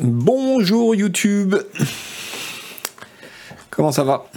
Bonjour 0.00 0.94
YouTube. 0.94 1.56
Comment 3.68 3.90
ça 3.90 4.04
va? 4.04 4.30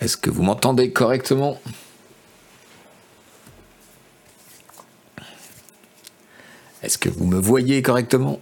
Est-ce 0.00 0.16
que 0.16 0.30
vous 0.30 0.44
m'entendez 0.44 0.92
correctement? 0.92 1.60
Est-ce 6.80 6.96
que 6.96 7.08
vous 7.08 7.26
me 7.26 7.40
voyez 7.40 7.82
correctement? 7.82 8.38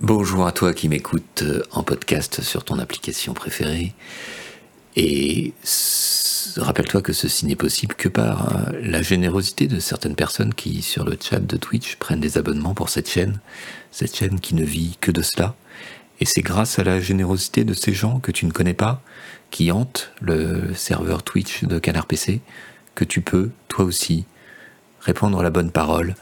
Bonjour 0.00 0.46
à 0.46 0.52
toi 0.52 0.74
qui 0.74 0.90
m'écoute 0.90 1.44
euh, 1.44 1.62
en 1.72 1.82
podcast 1.82 2.42
sur 2.42 2.62
ton 2.62 2.78
application 2.78 3.32
préférée. 3.32 3.94
Et 4.96 5.52
rappelle-toi 6.56 7.02
que 7.02 7.12
ceci 7.12 7.46
n'est 7.46 7.56
possible 7.56 7.94
que 7.94 8.08
par 8.08 8.56
euh, 8.56 8.72
la 8.80 9.02
générosité 9.02 9.66
de 9.66 9.80
certaines 9.80 10.14
personnes 10.14 10.54
qui, 10.54 10.82
sur 10.82 11.04
le 11.04 11.16
chat 11.20 11.40
de 11.40 11.56
Twitch, 11.56 11.96
prennent 11.96 12.20
des 12.20 12.38
abonnements 12.38 12.74
pour 12.74 12.88
cette 12.88 13.08
chaîne, 13.08 13.40
cette 13.90 14.16
chaîne 14.16 14.40
qui 14.40 14.54
ne 14.54 14.64
vit 14.64 14.96
que 15.00 15.10
de 15.10 15.22
cela. 15.22 15.54
Et 16.20 16.24
c'est 16.24 16.42
grâce 16.42 16.78
à 16.78 16.84
la 16.84 17.00
générosité 17.00 17.64
de 17.64 17.74
ces 17.74 17.92
gens 17.92 18.20
que 18.20 18.30
tu 18.30 18.46
ne 18.46 18.52
connais 18.52 18.74
pas, 18.74 19.02
qui 19.50 19.72
hantent 19.72 20.12
le 20.20 20.74
serveur 20.74 21.22
Twitch 21.22 21.64
de 21.64 21.78
Canard 21.78 22.06
PC, 22.06 22.40
que 22.94 23.04
tu 23.04 23.20
peux, 23.20 23.50
toi 23.68 23.84
aussi, 23.84 24.24
répondre 25.00 25.42
la 25.42 25.50
bonne 25.50 25.72
parole, 25.72 26.14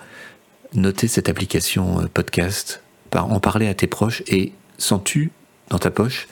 noter 0.73 1.09
cette 1.09 1.29
application 1.29 2.01
euh, 2.01 2.07
podcast 2.13 2.83
en 3.15 3.41
parler 3.41 3.69
à 3.69 3.75
tes 3.75 3.87
proches 3.87 4.23
et 4.27 4.53
sens-tu 4.79 5.31
dans 5.69 5.79
ta 5.79 5.91
poche 5.91 6.29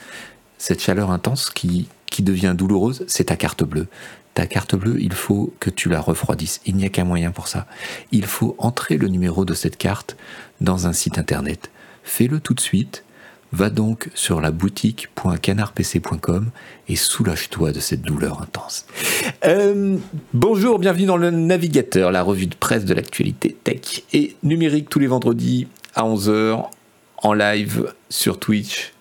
cette 0.59 0.83
chaleur 0.83 1.11
intense 1.11 1.51
qui, 1.51 1.89
qui 2.11 2.23
devient 2.23 2.55
douloureuse 2.57 3.05
C'est 3.07 3.25
ta 3.25 3.37
carte 3.37 3.65
bleue. 3.65 3.87
Ta 4.35 4.47
carte 4.47 4.77
bleue, 4.77 5.01
il 5.01 5.13
faut 5.13 5.53
que 5.59 5.71
tu 5.71 5.89
la 5.89 6.01
refroidisses. 6.01 6.61
Il 6.67 6.77
n'y 6.77 6.85
a 6.85 6.89
qu'un 6.89 7.05
moyen 7.05 7.31
pour 7.31 7.49
ça. 7.49 7.67
Il 8.13 8.27
faut 8.27 8.55
entrer 8.59 8.97
le 8.97 9.09
numéro 9.09 9.45
de 9.45 9.55
cette 9.55 9.77
carte 9.77 10.17
dans 10.61 10.87
un 10.87 10.93
site 10.93 11.19
internet. 11.19 11.71
Fais-le 12.05 12.41
tout 12.41 12.55
de 12.55 12.61
suite. 12.61 13.05
Va 13.53 13.69
donc 13.69 14.11
sur 14.15 14.41
la 14.41 14.53
boutique.canardpc.com 14.53 16.51
et 16.89 16.95
soulage-toi 16.95 17.73
de 17.73 17.81
cette 17.81 18.03
douleur 18.03 18.43
intense. 18.43 18.87
Euh, 19.45 19.97
bonjour, 20.33 20.79
bienvenue 20.79 21.07
dans 21.07 21.17
le 21.17 21.31
Navigateur, 21.31 22.13
la 22.13 22.23
revue 22.23 22.47
de 22.47 22.55
presse 22.55 22.85
de 22.85 22.95
l'actualité 22.95 23.57
tech 23.65 24.05
et 24.13 24.37
numérique 24.45 24.89
tous 24.89 25.01
les 25.01 25.09
vendredis 25.09 25.67
à 25.97 26.05
11h 26.05 26.69
en 27.19 27.33
live 27.33 27.93
sur 28.09 28.39
Twitch. 28.39 28.93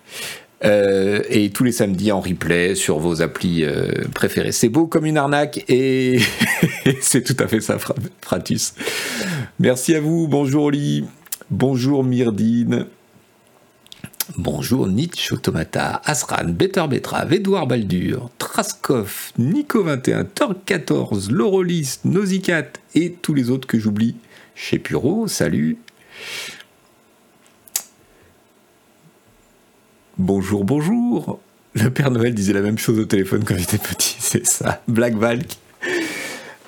Euh, 0.62 1.22
et 1.30 1.48
tous 1.50 1.64
les 1.64 1.72
samedis 1.72 2.12
en 2.12 2.20
replay 2.20 2.74
sur 2.74 2.98
vos 2.98 3.22
applis 3.22 3.64
euh, 3.64 3.92
préférées. 4.12 4.52
C'est 4.52 4.68
beau 4.68 4.86
comme 4.86 5.06
une 5.06 5.16
arnaque 5.16 5.64
et 5.68 6.18
c'est 7.00 7.22
tout 7.22 7.42
à 7.42 7.48
fait 7.48 7.60
ça, 7.60 7.78
Fratus. 8.20 8.74
Merci 9.58 9.94
à 9.94 10.00
vous. 10.00 10.28
Bonjour 10.28 10.64
Oli. 10.64 11.04
Bonjour 11.50 12.04
Myrdine. 12.04 12.86
Bonjour 14.36 14.86
Nietzsche 14.86 15.34
Automata, 15.34 16.00
Asran, 16.04 16.50
Better 16.50 16.84
Betrave, 16.88 17.32
Edouard 17.32 17.66
Baldur, 17.66 18.30
Traskov, 18.38 19.32
Nico21, 19.40 20.26
Torque14, 20.36 21.32
Laurolis, 21.32 21.98
Nosicat 22.04 22.66
et 22.94 23.12
tous 23.12 23.34
les 23.34 23.50
autres 23.50 23.66
que 23.66 23.78
j'oublie. 23.78 24.14
Chez 24.54 24.78
Puro, 24.78 25.26
salut. 25.26 25.78
Bonjour, 30.22 30.64
bonjour. 30.64 31.40
Le 31.72 31.88
Père 31.88 32.10
Noël 32.10 32.34
disait 32.34 32.52
la 32.52 32.60
même 32.60 32.76
chose 32.76 32.98
au 32.98 33.06
téléphone 33.06 33.42
quand 33.42 33.56
j'étais 33.56 33.78
petit, 33.78 34.16
c'est 34.20 34.46
ça. 34.46 34.82
Black 34.86 35.14
Valk. 35.14 35.46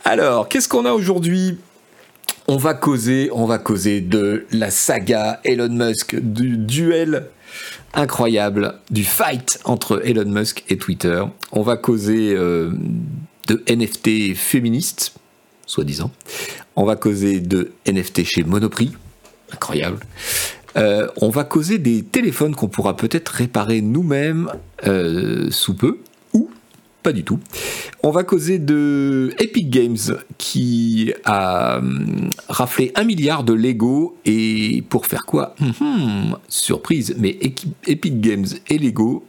Alors, 0.07 0.49
qu'est-ce 0.49 0.69
qu'on 0.69 0.87
a 0.87 0.93
aujourd'hui? 0.93 1.59
On 2.49 2.57
va 2.57 2.73
causer, 2.73 3.29
on 3.31 3.45
va 3.45 3.59
causer 3.59 4.01
de 4.01 4.47
la 4.53 4.71
saga 4.71 5.39
Elon 5.45 5.69
Musk, 5.69 6.17
du 6.19 6.57
duel 6.57 7.27
incroyable, 7.93 8.77
du 8.91 9.05
fight 9.05 9.61
entre 9.65 10.01
Elon 10.03 10.31
Musk 10.31 10.65
et 10.71 10.79
Twitter. 10.79 11.23
On 11.53 11.61
va 11.61 11.77
causer 11.77 12.35
euh, 12.35 12.73
de 13.49 13.63
NFT 13.69 14.35
féministes, 14.35 15.13
soi-disant. 15.67 16.11
On 16.75 16.87
va 16.87 16.97
causer 16.97 17.41
de 17.41 17.73
NFT 17.87 18.25
chez 18.25 18.45
Monoprix, 18.45 18.93
incroyable. 19.53 19.99
Euh, 20.77 21.09
on 21.21 21.29
va 21.29 21.45
causer 21.45 21.79
des 21.79 22.03
téléphones 22.03 22.55
qu'on 22.55 22.69
pourra 22.69 22.97
peut-être 22.97 23.29
réparer 23.29 23.81
nous-mêmes 23.81 24.51
euh, 24.87 25.51
sous 25.51 25.75
peu, 25.75 25.99
ou 26.33 26.51
pas 27.03 27.13
du 27.13 27.25
tout. 27.25 27.39
On 28.03 28.11
va 28.11 28.25
causer 28.25 28.59
de 28.59 29.33
Epic 29.39 29.71
Games 29.71 29.99
qui 30.39 31.13
a 31.25 31.79
hum, 31.79 32.31
raflé 32.49 32.93
un 32.95 33.05
milliard 33.05 33.45
de 33.45 33.53
Lego 33.53 34.17
et 34.25 34.83
pour 34.89 35.07
faire 35.07 35.27
quoi? 35.27 35.55
Hum, 35.81 36.37
Surprise, 36.49 37.15
mais 37.19 37.39
Epic 37.87 38.21
Games 38.21 38.47
et 38.69 38.79
Lego 38.79 39.25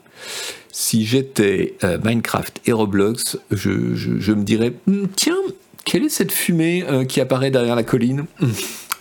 si 0.71 1.05
j'étais 1.05 1.75
euh, 1.83 1.99
Minecraft 2.03 2.61
et 2.65 2.71
Roblox, 2.71 3.37
je, 3.51 3.69
me 3.69 4.43
dirais 4.43 4.73
tiens, 5.15 5.35
quelle 5.85 6.05
est 6.05 6.09
cette 6.09 6.31
fumée 6.31 6.83
qui 7.07 7.21
apparaît 7.21 7.51
derrière 7.51 7.75
la 7.75 7.83
colline? 7.83 8.25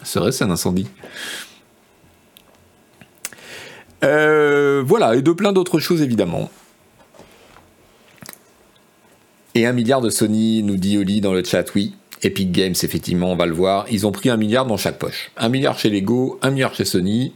Serait-ce 0.05 0.43
un 0.45 0.51
incendie? 0.51 0.89
Euh, 4.05 4.83
voilà, 4.85 5.15
et 5.15 5.23
de 5.23 5.33
plein 5.33 5.53
d'autres 5.53 5.79
choses 5.79 6.03
évidemment. 6.03 6.51
Et 9.55 9.67
un 9.67 9.73
milliard 9.73 10.01
de 10.01 10.09
Sony, 10.09 10.63
nous 10.63 10.77
dit 10.77 10.97
Oli 10.97 11.21
dans 11.21 11.35
le 11.35 11.45
chat, 11.45 11.75
oui. 11.75 11.95
Epic 12.23 12.53
Games, 12.53 12.75
effectivement, 12.83 13.33
on 13.33 13.37
va 13.37 13.47
le 13.47 13.53
voir. 13.53 13.87
Ils 13.91 14.07
ont 14.07 14.13
pris 14.13 14.31
un 14.31 14.37
milliard 14.37 14.65
dans 14.65 14.77
chaque 14.77 14.99
poche. 14.99 15.31
Un 15.37 15.49
milliard 15.49 15.79
chez 15.79 15.91
Lego, 15.91 16.39
un 16.41 16.51
milliard 16.51 16.75
chez 16.75 16.85
Sony. 16.85 17.35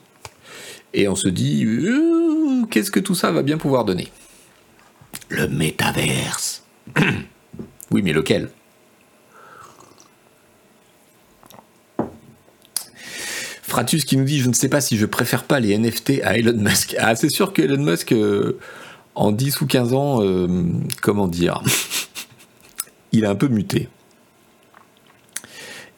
Et 0.95 1.09
on 1.09 1.17
se 1.17 1.29
dit, 1.29 1.65
euh, 1.65 2.65
qu'est-ce 2.71 2.91
que 2.91 3.01
tout 3.01 3.15
ça 3.15 3.33
va 3.33 3.43
bien 3.43 3.59
pouvoir 3.59 3.85
donner? 3.85 4.09
Le 5.29 5.49
métaverse. 5.49 6.63
oui, 7.91 8.03
mais 8.03 8.13
lequel? 8.13 8.49
Fratus 13.67 14.05
qui 14.05 14.17
nous 14.17 14.25
dit 14.25 14.39
Je 14.39 14.49
ne 14.49 14.55
sais 14.55 14.69
pas 14.69 14.81
si 14.81 14.97
je 14.97 15.07
préfère 15.07 15.45
pas 15.45 15.59
les 15.59 15.77
NFT 15.77 16.21
à 16.23 16.39
Elon 16.39 16.57
Musk. 16.57 16.95
Ah, 16.99 17.17
c'est 17.17 17.29
sûr 17.29 17.53
que 17.53 17.63
Elon 17.63 17.83
Musk, 17.83 18.13
euh, 18.13 18.59
en 19.15 19.33
10 19.33 19.61
ou 19.61 19.67
15 19.67 19.93
ans, 19.93 20.23
euh, 20.23 20.47
comment 21.03 21.27
dire, 21.27 21.63
il 23.13 23.25
a 23.27 23.31
un 23.31 23.35
peu 23.35 23.49
muté. 23.49 23.89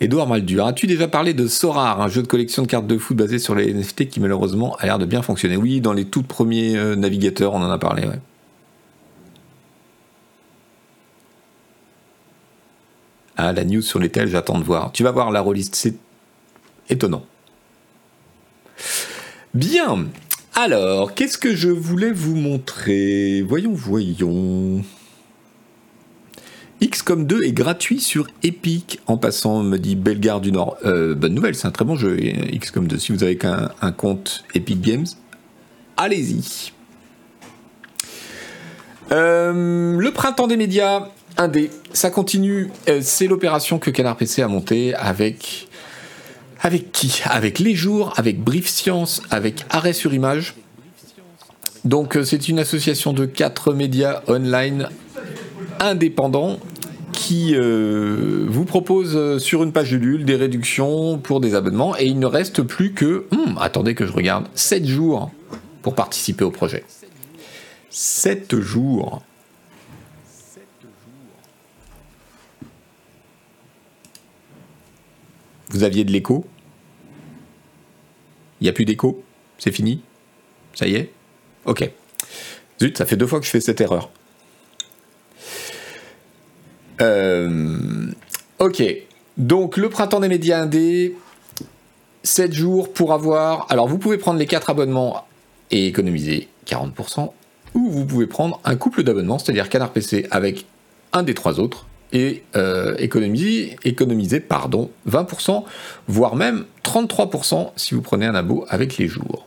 Edouard 0.00 0.28
Maldur, 0.28 0.64
as-tu 0.64 0.86
déjà 0.86 1.08
parlé 1.08 1.34
de 1.34 1.46
Sorar, 1.46 2.00
un 2.00 2.08
jeu 2.08 2.22
de 2.22 2.28
collection 2.28 2.62
de 2.62 2.68
cartes 2.68 2.86
de 2.86 2.96
foot 2.96 3.16
basé 3.16 3.38
sur 3.38 3.54
les 3.54 3.74
NFT 3.74 4.08
qui 4.08 4.20
malheureusement 4.20 4.76
a 4.76 4.86
l'air 4.86 4.98
de 4.98 5.04
bien 5.04 5.22
fonctionner? 5.22 5.56
Oui, 5.56 5.80
dans 5.80 5.92
les 5.92 6.06
tout 6.06 6.22
premiers 6.22 6.76
euh, 6.76 6.96
navigateurs, 6.96 7.52
on 7.52 7.62
en 7.62 7.70
a 7.70 7.78
parlé, 7.78 8.04
ouais. 8.04 8.20
Ah, 13.36 13.52
la 13.52 13.64
news 13.64 13.82
sur 13.82 13.98
les 13.98 14.08
tels, 14.08 14.28
j'attends 14.28 14.58
de 14.58 14.64
voir. 14.64 14.90
Tu 14.92 15.02
vas 15.02 15.10
voir 15.10 15.30
la 15.30 15.40
release, 15.40 15.70
c'est 15.72 15.94
étonnant. 16.88 17.24
Bien. 19.54 20.06
Alors, 20.54 21.14
qu'est-ce 21.14 21.38
que 21.38 21.54
je 21.54 21.68
voulais 21.68 22.10
vous 22.10 22.34
montrer? 22.34 23.42
Voyons, 23.42 23.72
voyons. 23.72 24.82
XCOM 26.80 27.26
2 27.26 27.44
est 27.44 27.52
gratuit 27.52 28.00
sur 28.00 28.28
Epic 28.42 29.00
en 29.06 29.16
passant, 29.16 29.62
me 29.62 29.78
dit 29.78 29.96
Bellegarde 29.96 30.42
du 30.42 30.52
Nord. 30.52 30.76
Euh, 30.84 31.14
bonne 31.14 31.34
nouvelle, 31.34 31.54
c'est 31.54 31.66
un 31.66 31.72
très 31.72 31.84
bon 31.84 31.96
jeu, 31.96 32.16
XCOM 32.16 32.86
2. 32.86 32.98
Si 32.98 33.12
vous 33.12 33.24
avez 33.24 33.38
un 33.80 33.92
compte 33.92 34.44
Epic 34.54 34.80
Games, 34.80 35.06
allez-y. 35.96 36.72
Euh, 39.10 39.96
le 39.96 40.10
printemps 40.12 40.46
des 40.46 40.56
médias, 40.56 41.08
1D, 41.36 41.70
ça 41.92 42.10
continue. 42.10 42.68
Euh, 42.88 43.00
c'est 43.02 43.26
l'opération 43.26 43.78
que 43.78 43.90
Canard 43.90 44.16
PC 44.16 44.42
a 44.42 44.48
montée 44.48 44.94
avec 44.94 45.67
avec 46.60 46.92
qui 46.92 47.22
Avec 47.24 47.58
Les 47.58 47.74
Jours, 47.74 48.12
avec 48.16 48.40
Brief 48.42 48.68
Science, 48.68 49.22
avec 49.30 49.64
Arrêt 49.70 49.92
sur 49.92 50.14
Image. 50.14 50.54
Donc 51.84 52.16
euh, 52.16 52.24
c'est 52.24 52.48
une 52.48 52.58
association 52.58 53.12
de 53.12 53.24
quatre 53.24 53.72
médias 53.72 54.22
online 54.28 54.88
indépendants 55.80 56.58
qui 57.12 57.54
euh, 57.54 58.46
vous 58.48 58.64
propose 58.64 59.16
euh, 59.16 59.38
sur 59.38 59.62
une 59.62 59.72
page 59.72 59.92
de 59.92 59.96
Lul 59.96 60.24
des 60.24 60.36
réductions 60.36 61.18
pour 61.18 61.40
des 61.40 61.54
abonnements 61.54 61.96
et 61.96 62.06
il 62.06 62.18
ne 62.18 62.26
reste 62.26 62.62
plus 62.62 62.92
que, 62.92 63.26
hmm, 63.30 63.56
attendez 63.60 63.94
que 63.94 64.06
je 64.06 64.12
regarde, 64.12 64.46
7 64.54 64.86
jours 64.86 65.30
pour 65.82 65.94
participer 65.94 66.44
au 66.44 66.50
projet. 66.50 66.84
7 67.90 68.58
jours. 68.60 69.22
Vous 75.70 75.82
aviez 75.82 76.04
de 76.04 76.12
l'écho? 76.12 76.46
Il 78.60 78.64
n'y 78.64 78.68
a 78.68 78.72
plus 78.72 78.84
d'écho? 78.84 79.22
C'est 79.58 79.72
fini? 79.72 80.02
Ça 80.74 80.86
y 80.86 80.94
est? 80.94 81.10
Ok. 81.64 81.90
Zut, 82.80 82.96
ça 82.96 83.06
fait 83.06 83.16
deux 83.16 83.26
fois 83.26 83.40
que 83.40 83.46
je 83.46 83.50
fais 83.50 83.60
cette 83.60 83.80
erreur. 83.80 84.10
Euh, 87.00 88.10
ok. 88.58 88.82
Donc 89.36 89.76
le 89.76 89.88
printemps 89.88 90.20
des 90.20 90.28
médias 90.28 90.60
indés, 90.60 91.16
7 92.24 92.52
jours 92.52 92.92
pour 92.92 93.12
avoir... 93.12 93.66
Alors 93.70 93.88
vous 93.88 93.98
pouvez 93.98 94.18
prendre 94.18 94.38
les 94.38 94.46
4 94.46 94.70
abonnements 94.70 95.26
et 95.70 95.86
économiser 95.86 96.48
40%, 96.66 97.32
ou 97.74 97.90
vous 97.90 98.04
pouvez 98.04 98.26
prendre 98.26 98.60
un 98.64 98.76
couple 98.76 99.02
d'abonnements, 99.02 99.38
c'est-à-dire 99.38 99.68
Canard 99.68 99.92
PC 99.92 100.26
avec 100.30 100.66
un 101.12 101.22
des 101.22 101.34
trois 101.34 101.60
autres, 101.60 101.86
et 102.12 102.42
euh, 102.56 102.94
économiser, 102.98 104.40
pardon, 104.40 104.90
20%, 105.08 105.64
voire 106.06 106.36
même 106.36 106.64
33% 106.84 107.70
si 107.76 107.94
vous 107.94 108.02
prenez 108.02 108.26
un 108.26 108.34
abo 108.34 108.64
avec 108.68 108.96
les 108.98 109.08
jours. 109.08 109.46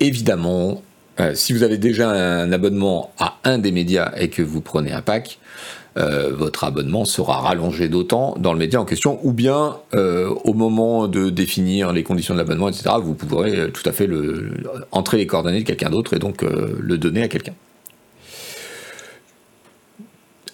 Évidemment, 0.00 0.82
euh, 1.20 1.34
si 1.34 1.52
vous 1.52 1.62
avez 1.62 1.78
déjà 1.78 2.10
un 2.10 2.52
abonnement 2.52 3.12
à 3.18 3.36
un 3.44 3.58
des 3.58 3.72
médias 3.72 4.12
et 4.16 4.28
que 4.28 4.42
vous 4.42 4.60
prenez 4.60 4.92
un 4.92 5.02
pack, 5.02 5.38
euh, 5.98 6.30
votre 6.34 6.64
abonnement 6.64 7.06
sera 7.06 7.40
rallongé 7.40 7.88
d'autant 7.88 8.34
dans 8.38 8.52
le 8.52 8.58
média 8.58 8.78
en 8.78 8.84
question, 8.84 9.18
ou 9.22 9.32
bien 9.32 9.76
au 9.92 10.52
moment 10.52 11.08
de 11.08 11.30
définir 11.30 11.92
les 11.92 12.02
conditions 12.02 12.34
de 12.34 12.38
l'abonnement, 12.38 12.68
etc., 12.68 12.90
vous 13.02 13.14
pourrez 13.14 13.70
tout 13.72 13.86
à 13.86 13.92
fait 13.92 14.08
entrer 14.92 15.16
les 15.16 15.26
coordonnées 15.26 15.60
de 15.60 15.66
quelqu'un 15.66 15.90
d'autre 15.90 16.14
et 16.14 16.18
donc 16.18 16.42
le 16.42 16.98
donner 16.98 17.22
à 17.22 17.28
quelqu'un. 17.28 17.54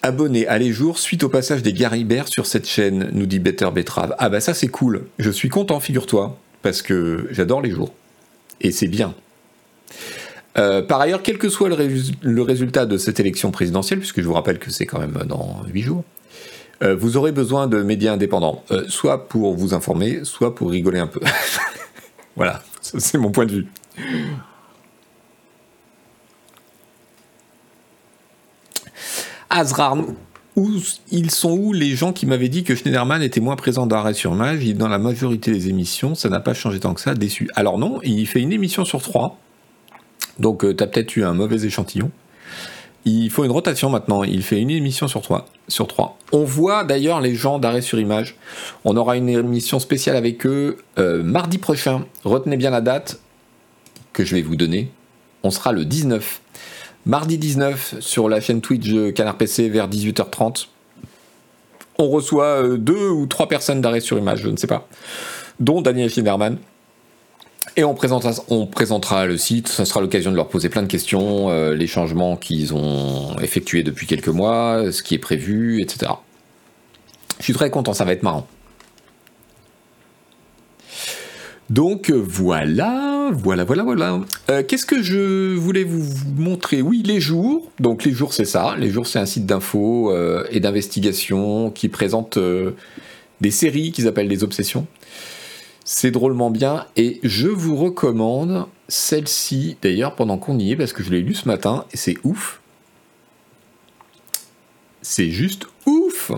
Abonné 0.05 0.49
à 0.49 0.59
les 0.59 0.73
jours 0.73 0.99
suite 0.99 1.23
au 1.23 1.29
passage 1.29 1.63
des 1.63 1.73
Garibert 1.73 2.27
sur 2.27 2.47
cette 2.47 2.67
chaîne, 2.67 3.11
nous 3.13 3.27
dit 3.27 3.39
Better 3.39 3.71
Betrave. 3.73 4.17
Ah 4.19 4.29
bah 4.29 4.41
ça 4.41 4.53
c'est 4.53 4.67
cool, 4.67 5.05
je 5.21 5.31
suis 5.31 5.49
content, 5.49 5.79
figure-toi, 5.79 6.37
parce 6.61 6.83
que 6.83 7.29
j'adore 7.31 7.63
les 7.63 7.71
jours. 7.71 7.93
Et 8.61 8.73
c'est 8.73 8.89
bien. 8.89 9.15
Euh, 10.59 10.83
par 10.83 11.01
ailleurs, 11.01 11.23
quel 11.23 11.39
que 11.39 11.49
soit 11.49 11.69
le, 11.69 12.43
résultat 12.43 12.85
de 12.85 12.99
cette 12.99 13.21
élection 13.21 13.53
présidentielle, 13.53 14.01
puisque 14.01 14.21
je 14.21 14.27
vous 14.27 14.35
rappelle 14.35 14.59
que 14.59 14.71
c'est 14.71 14.87
quand 14.87 14.99
même 14.99 15.23
dans 15.27 15.63
8 15.73 15.83
jours, 15.83 16.05
euh, 16.83 16.97
vous 16.97 17.17
aurez 17.17 17.33
besoin 17.33 17.69
de 17.69 17.83
médias 17.83 18.13
indépendants, 18.13 18.65
euh, 18.71 18.85
soit 18.89 19.29
pour 19.29 19.55
vous 19.55 19.73
informer, 19.73 20.25
soit 20.25 20.55
pour 20.55 20.71
rigoler 20.71 20.99
un 20.99 21.07
peu. 21.07 21.21
voilà, 22.37 22.63
c'est 22.81 23.19
mon 23.19 23.31
point 23.31 23.47
de 23.47 23.53
vue. 23.53 23.67
Azrar, 29.53 29.97
où 30.57 30.71
ils 31.11 31.31
sont 31.31 31.53
où 31.53 31.73
les 31.73 31.95
gens 31.95 32.13
qui 32.13 32.27
m'avaient 32.27 32.49
dit 32.49 32.65
que 32.65 32.75
Schneiderman 32.75 33.23
était 33.23 33.41
moins 33.41 33.57
présent 33.57 33.87
dans 33.87 33.97
Arrêt 33.97 34.15
sur 34.15 34.33
Image 34.33 34.65
Dans 34.75 34.89
la 34.89 34.99
majorité 34.99 35.53
des 35.53 35.69
émissions, 35.69 36.15
ça 36.15 36.29
n'a 36.29 36.41
pas 36.41 36.55
changé 36.55 36.81
tant 36.81 36.95
que 36.95 37.01
ça, 37.01 37.15
déçu. 37.15 37.49
Alors 37.55 37.79
non, 37.79 38.01
il 38.03 38.27
fait 38.27 38.41
une 38.41 38.53
émission 38.53 38.85
sur 38.85 39.03
trois. 39.03 39.39
Donc 40.39 40.65
euh, 40.65 40.75
tu 40.75 40.83
as 40.83 40.87
peut-être 40.87 41.17
eu 41.17 41.25
un 41.25 41.35
mauvais 41.35 41.65
échantillon. 41.65 42.11
Il 43.05 43.31
faut 43.31 43.45
une 43.45 43.51
rotation 43.51 43.91
maintenant. 43.91 44.23
Il 44.23 44.43
fait 44.43 44.61
une 44.61 44.71
émission 44.71 45.09
sur 45.09 45.23
trois. 45.23 45.47
Sur 45.69 45.87
trois. 45.87 46.17
On 46.33 46.45
voit 46.45 46.85
d'ailleurs 46.85 47.21
les 47.21 47.35
gens 47.35 47.59
d'arrêt 47.59 47.81
sur 47.83 47.99
image. 47.99 48.37
On 48.85 48.97
aura 48.97 49.17
une 49.17 49.29
émission 49.29 49.81
spéciale 49.81 50.17
avec 50.17 50.47
eux 50.47 50.79
euh, 50.99 51.23
mardi 51.23 51.59
prochain. 51.59 52.05
Retenez 52.25 52.57
bien 52.57 52.71
la 52.71 52.81
date 52.81 53.21
que 54.13 54.25
je 54.25 54.37
vais 54.37 54.43
vous 54.43 54.57
donner. 54.57 54.91
On 55.43 55.51
sera 55.51 55.73
le 55.73 55.85
19. 55.85 56.41
Mardi 57.05 57.37
19 57.37 57.97
sur 57.99 58.29
la 58.29 58.41
chaîne 58.41 58.61
Twitch 58.61 58.89
Canard 59.15 59.37
PC 59.37 59.69
vers 59.69 59.89
18h30. 59.89 60.67
On 61.99 62.09
reçoit 62.09 62.63
euh, 62.63 62.77
deux 62.77 63.09
ou 63.09 63.27
trois 63.27 63.49
personnes 63.49 63.81
d'arrêt 63.81 64.01
sur 64.01 64.19
image, 64.19 64.43
je 64.43 64.49
ne 64.49 64.57
sais 64.57 64.69
pas, 64.69 64.87
dont 65.59 65.83
Daniel 65.83 66.11
Schinderman. 66.11 66.59
Et 67.77 67.83
on 67.85 67.95
présentera, 67.95 69.27
le 69.27 69.37
site, 69.37 69.67
ça 69.67 69.85
sera 69.85 70.01
l'occasion 70.01 70.31
de 70.31 70.37
leur 70.37 70.49
poser 70.49 70.69
plein 70.69 70.83
de 70.83 70.87
questions, 70.89 71.51
euh, 71.51 71.75
les 71.75 71.87
changements 71.87 72.37
qu'ils 72.37 72.75
ont 72.75 73.37
effectués 73.41 73.83
depuis 73.83 74.07
quelques 74.07 74.29
mois, 74.29 74.93
ce 74.93 75.03
qui 75.03 75.15
est 75.15 75.19
prévu, 75.19 75.81
etc. 75.81 76.13
Je 77.39 77.45
suis 77.45 77.55
très 77.55 77.71
content, 77.71 77.95
ça 77.95 78.05
va 78.05 78.13
être 78.13 78.23
marrant. 78.23 78.47
Donc 81.73 82.11
voilà, 82.11 83.31
voilà, 83.33 83.65
voilà, 83.65 83.83
voilà. 83.83 84.21
Euh, 84.51 84.63
qu'est-ce 84.63 84.85
que 84.85 85.03
je 85.03 85.55
voulais 85.55 85.85
vous 85.85 86.05
montrer? 86.37 86.83
Oui, 86.83 87.03
les 87.03 87.19
jours. 87.19 87.73
Donc 87.81 88.05
les 88.05 88.13
jours, 88.13 88.35
c'est 88.35 88.45
ça. 88.45 88.77
Les 88.79 88.91
jours, 88.91 89.07
c'est 89.07 89.19
un 89.19 89.25
site 89.25 89.47
d'infos 89.47 90.13
euh, 90.13 90.45
et 90.51 90.61
d'investigation 90.61 91.71
qui 91.71 91.89
présente 91.89 92.39
des 93.41 93.51
séries 93.51 93.91
qu'ils 93.91 94.07
appellent 94.07 94.29
des 94.29 94.45
obsessions. 94.45 94.87
C'est 95.83 96.11
drôlement 96.11 96.51
bien 96.51 96.85
et 96.97 97.21
je 97.23 97.49
vous 97.49 97.75
recommande 97.75 98.67
celle-ci 98.89 99.79
d'ailleurs 99.81 100.15
pendant 100.15 100.37
qu'on 100.37 100.59
y 100.59 100.73
est 100.73 100.77
parce 100.77 100.93
que 100.93 101.03
je 101.03 101.11
l'ai 101.11 101.23
lu 101.23 101.33
ce 101.33 101.49
matin 101.49 101.87
et 101.95 101.97
c'est 101.97 102.19
ouf. 102.23 102.61
C'est 105.01 105.31
juste 105.31 105.65
ouf, 105.87 106.33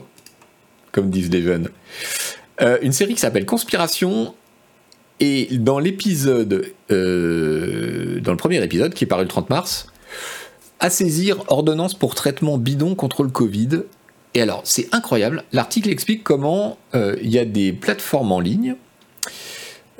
comme 0.92 1.10
disent 1.10 1.30
les 1.30 1.42
jeunes. 1.42 1.70
Euh, 2.60 2.78
une 2.82 2.92
série 2.92 3.14
qui 3.14 3.20
s'appelle 3.20 3.46
Conspiration 3.46 4.32
et 5.20 5.48
dans 5.58 5.78
l'épisode, 5.78 6.72
euh, 6.90 8.20
dans 8.20 8.32
le 8.32 8.36
premier 8.36 8.62
épisode 8.62 8.94
qui 8.94 9.04
est 9.04 9.06
paru 9.06 9.22
le 9.22 9.28
30 9.28 9.48
mars, 9.50 9.86
à 10.80 10.90
saisir 10.90 11.44
ordonnance 11.48 11.94
pour 11.94 12.14
traitement 12.14 12.58
bidon 12.58 12.94
contre 12.94 13.22
le 13.22 13.30
Covid. 13.30 13.82
Et 14.34 14.42
alors, 14.42 14.62
c'est 14.64 14.92
incroyable. 14.92 15.44
L'article 15.52 15.90
explique 15.90 16.24
comment 16.24 16.78
euh, 16.94 17.16
il 17.22 17.30
y 17.30 17.38
a 17.38 17.44
des 17.44 17.72
plateformes 17.72 18.32
en 18.32 18.40
ligne 18.40 18.74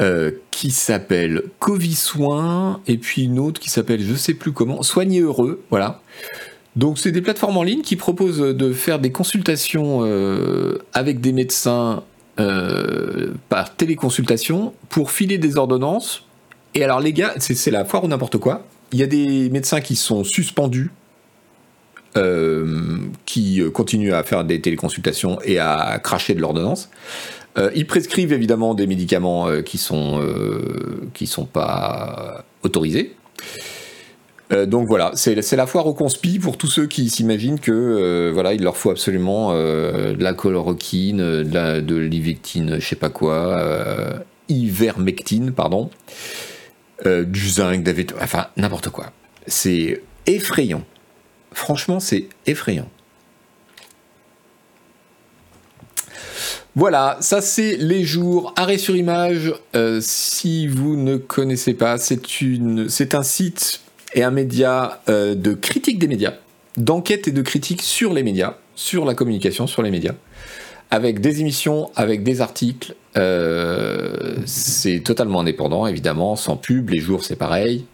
euh, 0.01 0.33
qui 0.51 0.73
s'appelle 0.73 1.45
Covid 1.61 1.95
Soins, 1.95 2.81
et 2.89 2.99
puis 2.99 3.25
une 3.25 3.39
autre 3.39 3.61
qui 3.61 3.71
s'appelle 3.71 4.03
je 4.03 4.15
sais 4.15 4.35
plus 4.35 4.51
comment, 4.51 4.83
Soigner 4.83 5.21
Heureux, 5.21 5.63
voilà. 5.71 6.03
Donc 6.75 6.99
c'est 6.99 7.13
des 7.13 7.23
plateformes 7.23 7.57
en 7.57 7.63
ligne 7.63 7.83
qui 7.83 7.95
proposent 7.95 8.41
de 8.41 8.73
faire 8.73 8.99
des 8.99 9.13
consultations 9.13 10.03
avec 10.93 11.21
des 11.21 11.33
médecins 11.33 12.03
par 12.37 13.77
téléconsultation 13.77 14.75
pour 14.89 15.11
filer 15.11 15.39
des 15.39 15.57
ordonnances. 15.57 16.27
Et 16.75 16.83
alors 16.83 17.01
les 17.01 17.13
gars, 17.13 17.35
c'est 17.39 17.71
la 17.71 17.85
foire 17.85 18.05
ou 18.05 18.09
n'importe 18.09 18.39
quoi. 18.39 18.65
Il 18.93 18.99
y 18.99 19.03
a 19.03 19.07
des 19.07 19.49
médecins 19.51 19.81
qui 19.81 19.97
sont 19.97 20.25
suspendus, 20.25 20.91
qui 23.25 23.63
continuent 23.73 24.15
à 24.15 24.23
faire 24.25 24.45
des 24.45 24.61
téléconsultations 24.61 25.39
et 25.43 25.59
à 25.59 26.01
cracher 26.03 26.35
de 26.35 26.41
l'ordonnance. 26.41 26.91
Euh, 27.57 27.71
ils 27.75 27.87
prescrivent 27.87 28.33
évidemment 28.33 28.75
des 28.75 28.87
médicaments 28.87 29.49
euh, 29.49 29.63
qui 29.63 29.79
sont 29.79 30.21
euh, 30.21 31.09
qui 31.15 31.27
sont 31.27 31.45
pas 31.45 32.45
autorisés. 32.63 33.15
Donc 34.51 34.87
voilà, 34.87 35.13
c'est 35.15 35.57
la 35.57 35.67
foire 35.67 35.87
au 35.87 35.95
conspi 35.95 36.39
pour 36.39 36.59
tous 36.59 36.67
ceux 36.67 36.87
qui 36.87 37.09
s'imaginent 37.09 37.59
que 37.59 38.31
voilà, 38.33 38.53
il 38.53 38.63
leur 38.63 38.77
faut 38.77 38.91
absolument 38.91 39.53
de 39.55 40.23
la 40.23 40.35
chloroquine, 40.35 41.43
de 41.43 41.97
l'ivectine, 41.97 42.77
je 42.79 42.87
sais 42.87 42.97
pas 42.97 43.09
quoi, 43.11 44.23
ivermectine, 44.49 45.53
pardon, 45.53 45.91
du 47.05 47.49
zinc, 47.49 47.89
enfin 48.21 48.49
n'importe 48.57 48.91
quoi. 48.91 49.13
C'est 49.47 50.03
effrayant. 50.27 50.85
Franchement, 51.53 52.01
c'est 52.01 52.29
effrayant. 52.47 52.89
Voilà, 56.77 57.19
ça 57.21 57.41
c'est 57.41 57.77
les 57.77 58.03
jours. 58.03 58.53
Arrêt 58.57 58.79
sur 58.79 58.97
image, 58.97 59.55
euh, 59.77 60.01
si 60.03 60.67
vous 60.67 60.97
ne 60.97 61.17
connaissez 61.17 61.73
pas, 61.73 61.99
c'est 61.99 63.15
un 63.15 63.23
site 63.23 63.81
et 64.15 64.23
un 64.23 64.31
média 64.31 65.01
euh, 65.09 65.35
de 65.35 65.53
critique 65.53 65.99
des 65.99 66.09
médias, 66.09 66.35
d'enquête 66.77 67.29
et 67.29 67.33
de 67.33 67.43
critique 67.43 67.83
sur 67.83 68.13
les 68.13 68.23
médias, 68.23 68.55
sur 68.75 69.05
la 69.05 69.15
communication, 69.15 69.67
sur 69.67 69.83
les 69.83 69.91
médias, 69.91 70.15
avec 70.91 71.21
des 71.21 71.41
émissions, 71.41 71.91
avec 71.97 72.23
des 72.23 72.41
articles. 72.41 72.95
Euh, 73.17 74.37
c'est 74.47 75.01
totalement 75.01 75.41
indépendant, 75.41 75.87
évidemment, 75.87 76.37
sans 76.37 76.57
pub. 76.57 76.91
Les 76.91 77.01
jours, 77.01 77.25
c'est 77.25 77.37
pareil. 77.37 77.85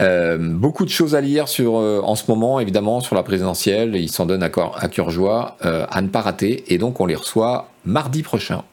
Euh, 0.00 0.38
beaucoup 0.38 0.84
de 0.84 0.90
choses 0.90 1.14
à 1.14 1.20
lire 1.20 1.46
sur, 1.48 1.74
en 1.74 2.14
ce 2.14 2.24
moment, 2.28 2.58
évidemment, 2.58 3.00
sur 3.00 3.14
la 3.14 3.22
présidentielle. 3.22 3.94
Ils 3.94 4.10
s'en 4.10 4.26
donnent 4.26 4.42
à, 4.42 4.48
cœur 4.48 5.10
joie 5.10 5.56
à 5.60 6.00
ne 6.02 6.08
pas 6.08 6.22
rater. 6.22 6.64
Et 6.68 6.78
donc, 6.78 7.00
on 7.00 7.06
les 7.06 7.14
reçoit 7.14 7.68
mardi 7.84 8.22
prochain. 8.22 8.64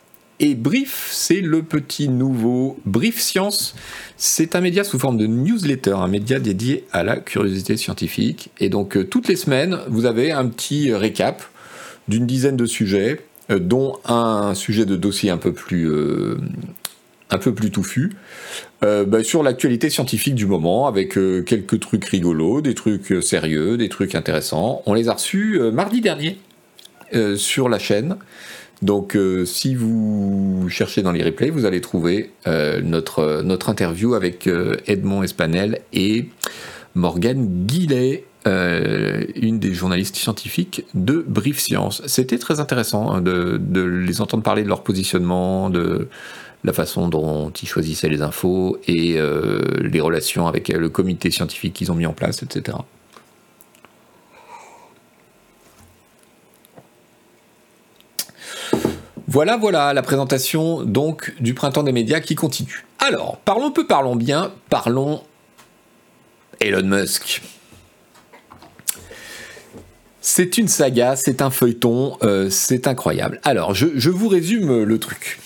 Et 0.43 0.55
Brief, 0.55 1.07
c'est 1.11 1.39
le 1.39 1.61
petit 1.61 2.09
nouveau 2.09 2.77
Brief 2.85 3.21
Science. 3.21 3.75
C'est 4.17 4.55
un 4.55 4.61
média 4.61 4.83
sous 4.83 4.99
forme 4.99 5.17
de 5.17 5.27
newsletter, 5.27 5.93
un 5.93 6.07
média 6.07 6.39
dédié 6.39 6.83
à 6.91 7.03
la 7.03 7.17
curiosité 7.17 7.77
scientifique. 7.77 8.49
Et 8.59 8.67
donc, 8.67 9.09
toutes 9.09 9.27
les 9.27 9.35
semaines, 9.37 9.77
vous 9.87 10.05
avez 10.05 10.31
un 10.31 10.47
petit 10.47 10.93
récap 10.93 11.43
d'une 12.07 12.25
dizaine 12.25 12.57
de 12.57 12.65
sujets, 12.65 13.21
dont 13.49 13.99
un 14.03 14.55
sujet 14.55 14.85
de 14.85 14.95
dossier 14.95 15.29
un 15.29 15.37
peu 15.37 15.53
plus 15.53 15.87
un 17.31 17.37
peu 17.37 17.53
plus 17.53 17.71
touffu, 17.71 18.11
euh, 18.83 19.05
bah, 19.05 19.23
sur 19.23 19.41
l'actualité 19.41 19.89
scientifique 19.89 20.35
du 20.35 20.45
moment, 20.45 20.87
avec 20.87 21.17
euh, 21.17 21.41
quelques 21.41 21.79
trucs 21.79 22.05
rigolos, 22.05 22.61
des 22.61 22.75
trucs 22.75 23.11
euh, 23.13 23.21
sérieux, 23.21 23.77
des 23.77 23.89
trucs 23.89 24.15
intéressants. 24.15 24.83
On 24.85 24.93
les 24.93 25.07
a 25.07 25.13
reçus 25.13 25.59
mardi 25.71 26.01
dernier 26.01 26.37
sur 27.35 27.67
la 27.67 27.77
chaîne. 27.77 28.15
Donc 28.81 29.17
si 29.45 29.75
vous 29.75 30.65
cherchez 30.69 31.01
dans 31.03 31.11
les 31.11 31.23
replays, 31.23 31.51
vous 31.51 31.65
allez 31.65 31.81
trouver 31.81 32.31
notre, 32.47 33.41
notre 33.43 33.69
interview 33.69 34.15
avec 34.15 34.49
Edmond 34.87 35.23
Espanel 35.23 35.81
et 35.93 36.29
Morgane 36.95 37.65
Guillet. 37.65 38.25
une 38.45 39.59
des 39.59 39.73
journalistes 39.73 40.15
scientifiques 40.15 40.85
de 40.95 41.23
Brief 41.27 41.59
Science. 41.59 42.01
C'était 42.07 42.39
très 42.39 42.59
intéressant 42.59 43.11
hein, 43.11 43.21
de, 43.21 43.59
de, 43.61 43.81
les 43.81 44.19
entendre 44.19 44.41
parler 44.41 44.63
de 44.63 44.67
leur 44.67 44.81
positionnement, 44.81 45.69
de 45.69 46.07
la 46.63 46.73
façon 46.73 47.07
dont 47.07 47.51
ils 47.51 47.67
choisissaient 47.67 48.09
les 48.09 48.23
infos 48.23 48.79
et 48.87 49.19
les 49.79 50.01
relations 50.01 50.47
avec 50.47 50.69
le 50.69 50.89
comité 50.89 51.29
scientifique 51.29 51.73
qu'ils 51.73 51.91
ont 51.91 51.95
mis 51.95 52.07
en 52.07 52.13
place, 52.13 52.41
etc. 52.41 52.77
Voilà, 59.33 59.55
voilà, 59.55 59.93
la 59.93 60.01
présentation 60.01 60.83
donc 60.83 61.33
du 61.39 61.53
printemps 61.53 61.83
des 61.83 61.93
médias 61.93 62.19
qui 62.19 62.35
continue. 62.35 62.83
Alors, 62.99 63.37
parlons 63.45 63.71
peu, 63.71 63.87
parlons 63.87 64.17
bien, 64.17 64.51
parlons 64.69 65.23
Elon 66.59 66.83
Musk. 66.83 67.41
C'est 70.19 70.57
une 70.57 70.67
saga, 70.67 71.15
c'est 71.15 71.41
un 71.41 71.49
feuilleton, 71.49 72.17
euh, 72.23 72.49
c'est 72.49 72.87
incroyable. 72.87 73.39
Alors, 73.45 73.73
je, 73.73 74.09
vous 74.09 74.27
résume 74.27 74.83
le 74.83 74.99
truc. 74.99 75.39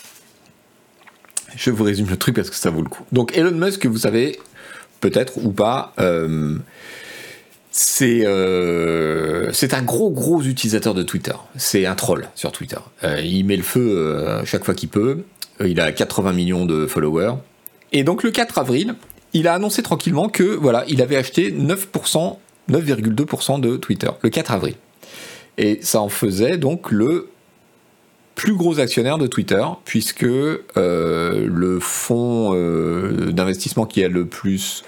Je 1.56 1.70
vous 1.70 1.84
résume 1.84 2.10
le 2.10 2.18
truc 2.18 2.38
parce 2.38 2.50
que 2.50 2.56
ça 2.56 2.72
vaut 2.72 2.82
le 2.82 2.89
coup. 2.89 3.04
Donc, 3.12 3.38
Elon 3.38 3.51
Musk, 3.51 3.86
vous 3.86 4.00
savez, 4.00 4.39
peut-être 5.00 5.38
ou 5.38 5.51
pas, 5.51 5.94
euh, 6.00 6.58
euh, 8.01 9.50
c'est 9.53 9.74
un 9.74 9.82
gros 9.82 10.10
gros 10.12 10.41
utilisateur 10.41 10.94
de 10.94 11.03
Twitter. 11.03 11.34
C'est 11.58 11.86
un 11.86 11.96
troll 11.96 12.27
sur 12.36 12.51
Twitter. 12.51 12.77
Euh, 13.03 13.22
il 13.22 13.44
met 13.46 13.58
le 13.58 13.63
feu 13.63 13.98
euh, 13.98 14.46
chaque 14.46 14.63
fois 14.63 14.74
qu'il 14.74 14.89
peut. 14.89 15.24
Il 15.63 15.79
a 15.79 15.91
80 15.91 16.34
millions 16.34 16.65
de 16.65 16.88
followers. 16.88 17.36
Et 17.91 18.03
donc 18.03 18.24
le 18.24 18.32
4 18.32 18.58
avril, 18.60 18.96
il 19.34 19.48
a 19.48 19.53
annoncé 19.53 19.84
tranquillement 19.84 20.29
que 20.29 20.44
voilà, 20.44 20.84
il 20.88 21.01
avait 21.01 21.17
acheté 21.17 21.51
9%, 21.51 22.38
9,2% 22.70 23.60
de 23.60 23.77
Twitter 23.77 24.10
le 24.22 24.29
4 24.29 24.51
avril. 24.51 24.75
Et 25.58 25.79
ça 25.82 26.01
en 26.01 26.10
faisait 26.10 26.58
donc 26.58 26.91
le 26.91 27.29
plus 28.36 28.55
gros 28.55 28.82
actionnaire 28.82 29.17
de 29.17 29.27
Twitter, 29.27 29.63
puisque 29.86 30.24
le 30.25 31.79
fonds 31.79 32.53
d'investissement 33.32 33.86
qui 33.86 34.03
a 34.03 34.10
le 34.10 34.25
plus 34.25 34.84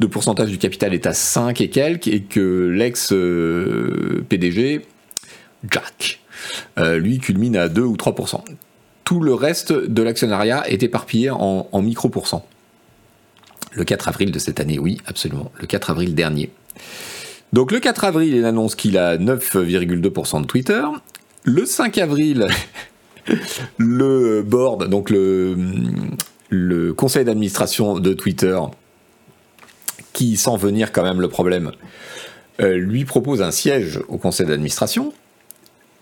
de 0.00 0.06
pourcentage 0.06 0.50
du 0.50 0.58
capital 0.58 0.92
est 0.94 1.06
à 1.06 1.14
5 1.14 1.60
et 1.60 1.70
quelques, 1.70 2.08
et 2.08 2.22
que 2.22 2.68
l'ex-PDG, 2.68 3.12
Jack, 5.70 6.20
euh, 6.78 6.98
lui 6.98 7.18
culmine 7.18 7.56
à 7.56 7.68
2 7.68 7.82
ou 7.82 7.96
3%. 7.96 8.42
Tout 9.04 9.20
le 9.20 9.34
reste 9.34 9.72
de 9.72 10.02
l'actionnariat 10.02 10.68
est 10.68 10.82
éparpillé 10.82 11.30
en, 11.30 11.68
en 11.70 11.82
micro-pourcents. 11.82 12.46
Le 13.72 13.84
4 13.84 14.08
avril 14.08 14.32
de 14.32 14.38
cette 14.38 14.60
année, 14.60 14.78
oui, 14.78 15.00
absolument. 15.06 15.50
Le 15.60 15.66
4 15.66 15.90
avril 15.90 16.14
dernier. 16.14 16.50
Donc 17.52 17.72
le 17.72 17.80
4 17.80 18.04
avril, 18.04 18.34
il 18.34 18.44
annonce 18.44 18.74
qu'il 18.74 18.98
a 18.98 19.16
9,2% 19.16 20.42
de 20.42 20.46
Twitter. 20.46 20.82
Le 21.44 21.64
5 21.64 21.96
avril, 21.98 22.48
le 23.78 24.42
board, 24.42 24.88
donc 24.88 25.10
le 25.10 26.92
conseil 26.92 27.24
d'administration 27.24 27.98
de 27.98 28.12
Twitter, 28.12 28.58
qui 30.16 30.38
sent 30.38 30.56
venir 30.58 30.92
quand 30.92 31.02
même 31.02 31.20
le 31.20 31.28
problème, 31.28 31.72
euh, 32.62 32.78
lui 32.78 33.04
propose 33.04 33.42
un 33.42 33.50
siège 33.50 34.00
au 34.08 34.16
conseil 34.16 34.46
d'administration, 34.46 35.12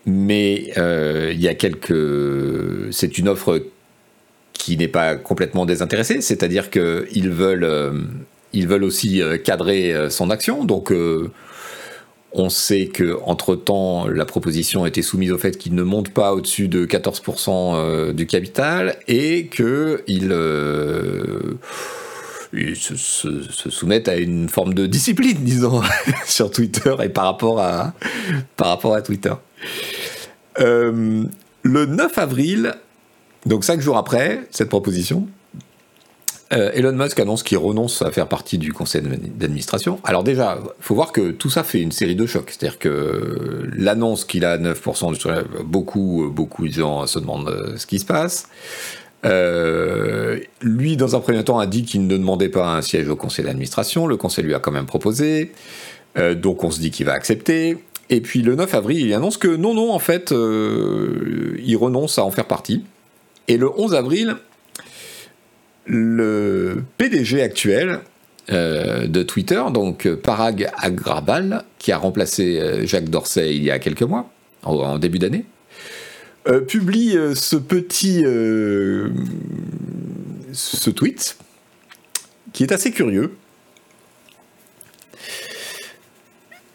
mais 0.06 0.72
euh, 0.78 1.32
il 1.34 1.40
y 1.40 1.48
a 1.48 1.54
quelques. 1.54 2.92
C'est 2.92 3.18
une 3.18 3.28
offre 3.28 3.60
qui 4.52 4.76
n'est 4.76 4.88
pas 4.88 5.16
complètement 5.16 5.66
désintéressée, 5.66 6.20
c'est-à-dire 6.20 6.70
qu'ils 6.70 7.28
veulent, 7.30 7.64
euh, 7.64 7.92
veulent 8.54 8.84
aussi 8.84 9.20
cadrer 9.42 10.08
son 10.10 10.30
action, 10.30 10.64
donc. 10.64 10.92
on 12.36 12.48
sait 12.50 12.86
que 12.86 13.16
entre 13.26 13.54
temps, 13.54 14.08
la 14.08 14.24
proposition 14.24 14.82
a 14.82 14.88
été 14.88 15.02
soumise 15.02 15.30
au 15.30 15.38
fait 15.38 15.56
qu'il 15.56 15.74
ne 15.76 15.84
monte 15.84 16.08
pas 16.08 16.34
au-dessus 16.34 16.66
de 16.66 16.84
14% 16.84 18.12
du 18.12 18.26
capital 18.26 18.96
et 19.06 19.46
qu'il 19.46 20.32
se, 22.74 22.96
se, 22.96 23.70
soumettent 23.70 24.08
à 24.08 24.16
une 24.16 24.48
forme 24.48 24.74
de 24.74 24.86
discipline, 24.86 25.38
disons, 25.40 25.82
sur 26.26 26.50
Twitter 26.50 26.94
et 27.02 27.08
par 27.08 27.24
rapport 27.24 27.60
à, 27.60 27.92
par 28.56 28.68
rapport 28.68 28.94
à 28.94 29.02
Twitter. 29.02 29.32
Euh, 30.60 31.24
le 31.62 31.86
9 31.86 32.18
avril, 32.18 32.74
donc 33.46 33.64
cinq 33.64 33.80
jours 33.80 33.96
après 33.96 34.46
cette 34.50 34.68
proposition, 34.68 35.26
euh, 36.52 36.70
Elon 36.74 36.92
Musk 36.92 37.18
annonce 37.18 37.42
qu'il 37.42 37.58
renonce 37.58 38.02
à 38.02 38.10
faire 38.12 38.28
partie 38.28 38.58
du 38.58 38.72
conseil 38.72 39.02
d'administration. 39.02 39.98
Alors 40.04 40.22
déjà, 40.22 40.58
il 40.62 40.84
faut 40.84 40.94
voir 40.94 41.10
que 41.10 41.30
tout 41.30 41.50
ça 41.50 41.64
fait 41.64 41.80
une 41.80 41.90
série 41.90 42.14
de 42.14 42.26
chocs. 42.26 42.50
C'est-à-dire 42.50 42.78
que 42.78 43.68
l'annonce 43.76 44.24
qu'il 44.24 44.44
a 44.44 44.58
9%, 44.58 45.64
beaucoup, 45.64 46.30
beaucoup 46.30 46.68
de 46.68 46.72
gens 46.72 47.06
se 47.06 47.18
demandent 47.18 47.48
euh, 47.48 47.76
ce 47.76 47.86
qui 47.86 47.98
se 47.98 48.04
passe. 48.04 48.48
Euh, 49.24 50.38
lui, 50.60 50.96
dans 50.96 51.16
un 51.16 51.20
premier 51.20 51.44
temps, 51.44 51.58
a 51.58 51.66
dit 51.66 51.84
qu'il 51.84 52.06
ne 52.06 52.16
demandait 52.16 52.48
pas 52.48 52.76
un 52.76 52.82
siège 52.82 53.08
au 53.08 53.16
conseil 53.16 53.44
d'administration. 53.44 54.06
Le 54.06 54.16
conseil 54.16 54.44
lui 54.44 54.54
a 54.54 54.58
quand 54.58 54.72
même 54.72 54.86
proposé. 54.86 55.52
Euh, 56.16 56.34
donc 56.34 56.62
on 56.64 56.70
se 56.70 56.80
dit 56.80 56.90
qu'il 56.90 57.06
va 57.06 57.12
accepter. 57.12 57.78
Et 58.10 58.20
puis 58.20 58.42
le 58.42 58.54
9 58.54 58.74
avril, 58.74 59.06
il 59.06 59.14
annonce 59.14 59.38
que 59.38 59.48
non, 59.48 59.74
non, 59.74 59.92
en 59.92 59.98
fait, 59.98 60.32
euh, 60.32 61.56
il 61.64 61.76
renonce 61.76 62.18
à 62.18 62.24
en 62.24 62.30
faire 62.30 62.46
partie. 62.46 62.84
Et 63.48 63.56
le 63.56 63.70
11 63.78 63.94
avril, 63.94 64.36
le 65.86 66.82
PDG 66.98 67.42
actuel 67.42 68.00
de 68.48 69.22
Twitter, 69.22 69.62
donc 69.72 70.06
Parag 70.06 70.70
Agrawal, 70.76 71.64
qui 71.78 71.92
a 71.92 71.98
remplacé 71.98 72.86
Jacques 72.86 73.08
Dorsey 73.08 73.56
il 73.56 73.62
y 73.62 73.70
a 73.70 73.78
quelques 73.78 74.02
mois, 74.02 74.30
en 74.64 74.98
début 74.98 75.18
d'année, 75.18 75.46
euh, 76.46 76.60
publie 76.60 77.16
euh, 77.16 77.34
ce 77.34 77.56
petit 77.56 78.22
euh, 78.26 79.08
tweet 80.94 81.38
qui 82.52 82.62
est 82.62 82.72
assez 82.72 82.90
curieux. 82.90 83.34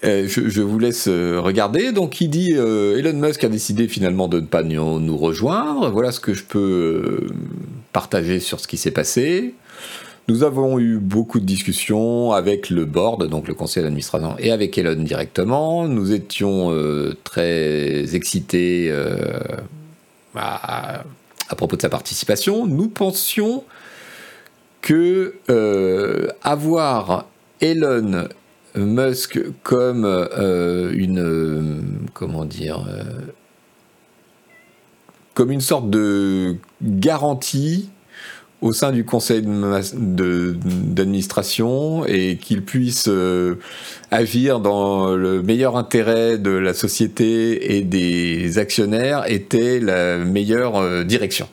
Je, 0.01 0.61
vous 0.61 0.79
laisse 0.79 1.07
regarder. 1.07 1.91
Donc 1.91 2.19
il 2.21 2.29
dit 2.29 2.51
Elon 2.53 3.13
Musk 3.13 3.43
a 3.43 3.49
décidé 3.49 3.87
finalement 3.87 4.27
de 4.27 4.39
ne 4.39 4.45
pas 4.45 4.63
nous 4.63 5.17
rejoindre. 5.17 5.89
Voilà 5.91 6.11
ce 6.11 6.19
que 6.19 6.33
je 6.33 6.43
peux 6.45 7.27
partager 7.91 8.39
sur 8.39 8.59
ce 8.59 8.67
qui 8.67 8.77
s'est 8.77 8.91
passé. 8.91 9.53
Nous 10.29 10.43
avons 10.43 10.77
eu 10.77 10.99
beaucoup 10.99 11.39
de 11.39 11.45
discussions 11.45 12.33
avec 12.33 12.69
le 12.69 12.85
board, 12.85 13.27
donc 13.27 13.47
le 13.47 13.55
conseil 13.55 13.81
d'administration, 13.81 14.35
et 14.37 14.51
avec 14.51 14.77
Elon 14.77 15.01
directement. 15.01 15.87
Nous 15.87 16.11
étions 16.11 16.71
euh, 16.71 17.17
très 17.23 18.15
excités 18.15 18.91
euh, 18.91 19.39
à, 20.35 21.03
propos 21.57 21.77
de 21.77 21.81
sa 21.81 21.89
participation. 21.89 22.67
Nous 22.67 22.89
pensions 22.89 23.63
que 24.81 25.33
euh, 25.49 26.27
avoir 26.43 27.25
Elon 27.59 28.27
Musk 28.75 29.39
comme 29.63 30.05
une 30.05 32.05
comment 32.13 32.45
dire 32.45 32.87
comme 35.33 35.51
une 35.51 35.59
sorte 35.59 35.89
de 35.89 36.57
garantie 36.83 37.89
au 38.61 38.73
sein 38.73 38.91
du 38.91 39.05
conseil 39.05 39.41
d'administration 39.41 42.05
et 42.05 42.37
qu'il 42.37 42.63
puisse 42.63 43.07
euh, 43.07 43.55
agir 44.11 44.59
dans 44.59 45.15
le 45.15 45.41
meilleur 45.41 45.77
intérêt 45.77 46.37
de 46.37 46.51
la 46.51 46.73
société 46.73 47.77
et 47.77 47.83
des 47.83 48.57
actionnaires 48.57 49.23
était 49.27 49.79
la 49.79 50.17
meilleure 50.17 50.75
euh, 50.75 51.05
direction. 51.05 51.47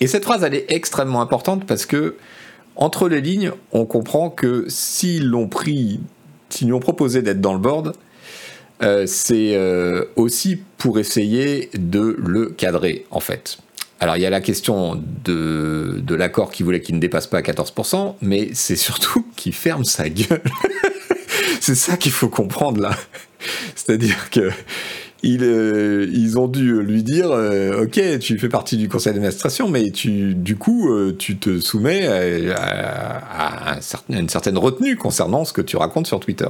Et 0.00 0.06
cette 0.06 0.24
phrase, 0.24 0.42
elle 0.42 0.54
est 0.54 0.72
extrêmement 0.72 1.20
importante 1.20 1.66
parce 1.66 1.84
que, 1.84 2.16
entre 2.76 3.08
les 3.08 3.20
lignes, 3.20 3.52
on 3.72 3.84
comprend 3.84 4.30
que 4.30 4.64
s'ils 4.68 5.26
l'ont 5.26 5.48
pris, 5.48 6.00
s'ils 6.48 6.72
ont 6.72 6.80
proposé 6.80 7.20
d'être 7.20 7.42
dans 7.42 7.52
le 7.52 7.60
board, 7.60 7.92
euh, 8.82 9.04
c'est 9.06 9.54
aussi 10.16 10.58
pour 10.78 10.98
essayer 10.98 11.68
de 11.74 12.16
le 12.18 12.46
cadrer, 12.46 13.04
en 13.10 13.20
fait. 13.20 13.58
Alors 14.02 14.16
il 14.16 14.20
y 14.20 14.26
a 14.26 14.30
la 14.30 14.40
question 14.40 15.00
de, 15.24 16.02
l'accord 16.08 16.50
qui 16.50 16.64
voulait 16.64 16.80
qu'il 16.80 16.96
ne 16.96 17.00
dépasse 17.00 17.28
pas 17.28 17.40
14%, 17.40 18.16
mais 18.20 18.48
c'est 18.52 18.74
surtout 18.74 19.24
qu'il 19.36 19.54
ferme 19.54 19.84
sa 19.84 20.08
gueule. 20.08 20.42
c'est 21.60 21.76
ça 21.76 21.96
qu'il 21.96 22.10
faut 22.10 22.28
comprendre 22.28 22.80
là. 22.80 22.96
C'est-à-dire 23.76 24.30
que 24.30 24.50
euh, 25.24 26.08
ils, 26.12 26.36
ont 26.36 26.48
dû 26.48 26.82
lui 26.82 27.04
dire 27.04 27.30
euh, 27.30 27.84
Ok, 27.84 28.00
tu 28.18 28.40
fais 28.40 28.48
partie 28.48 28.76
du 28.76 28.88
conseil 28.88 29.12
d'administration, 29.12 29.68
mais 29.68 29.90
du 29.90 30.56
coup, 30.56 30.92
euh, 30.92 31.14
tu 31.16 31.36
te 31.36 31.60
soumets 31.60 32.08
à, 32.08 33.78
une 34.08 34.28
certaine 34.28 34.58
retenue 34.58 34.96
concernant 34.96 35.44
ce 35.44 35.52
que 35.52 35.62
tu 35.62 35.76
racontes 35.76 36.08
sur 36.08 36.18
Twitter. 36.18 36.48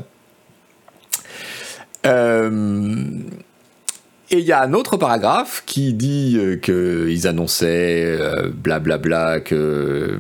Et 4.34 4.38
il 4.38 4.46
y 4.46 4.52
a 4.52 4.62
un 4.62 4.72
autre 4.72 4.96
paragraphe 4.96 5.62
qui 5.66 5.92
dit 5.92 6.38
euh, 6.38 6.56
qu'ils 6.56 7.26
annonçaient 7.28 8.18
blablabla 8.54 9.34
euh, 9.34 9.40
que 9.40 9.54
euh, 9.54 10.18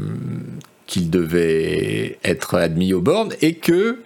qu'ils 0.86 1.08
devaient 1.08 2.18
être 2.22 2.56
admis 2.56 2.92
au 2.92 3.00
board 3.00 3.34
et 3.40 3.54
que 3.54 4.00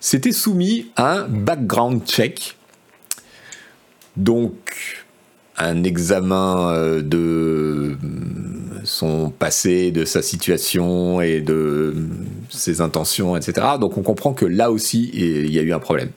s'était 0.00 0.32
soumis 0.32 0.90
à 0.96 1.18
un 1.18 1.28
background 1.28 2.02
check. 2.04 2.56
Donc, 4.16 5.04
un 5.56 5.84
examen 5.84 6.72
euh, 6.72 7.00
de 7.00 7.96
son 8.82 9.30
passé, 9.30 9.92
de 9.92 10.04
sa 10.04 10.20
situation 10.20 11.20
et 11.20 11.40
de 11.40 11.94
ses 12.50 12.80
intentions, 12.80 13.36
etc. 13.36 13.68
Donc 13.80 13.96
on 13.96 14.02
comprend 14.02 14.34
que 14.34 14.44
là 14.44 14.72
aussi, 14.72 15.10
il 15.14 15.52
y 15.52 15.60
a 15.60 15.62
eu 15.62 15.72
un 15.72 15.78
problème. 15.78 16.10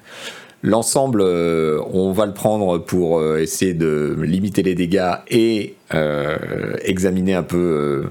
L'ensemble, 0.64 1.22
euh, 1.22 1.80
on 1.92 2.12
va 2.12 2.26
le 2.26 2.34
prendre 2.34 2.80
pour 2.80 3.20
euh, 3.20 3.38
essayer 3.38 3.74
de 3.74 4.16
limiter 4.20 4.64
les 4.64 4.76
dégâts 4.76 5.14
et 5.30 5.76
examiner 6.84 7.36
un 7.36 7.44
peu 7.44 8.06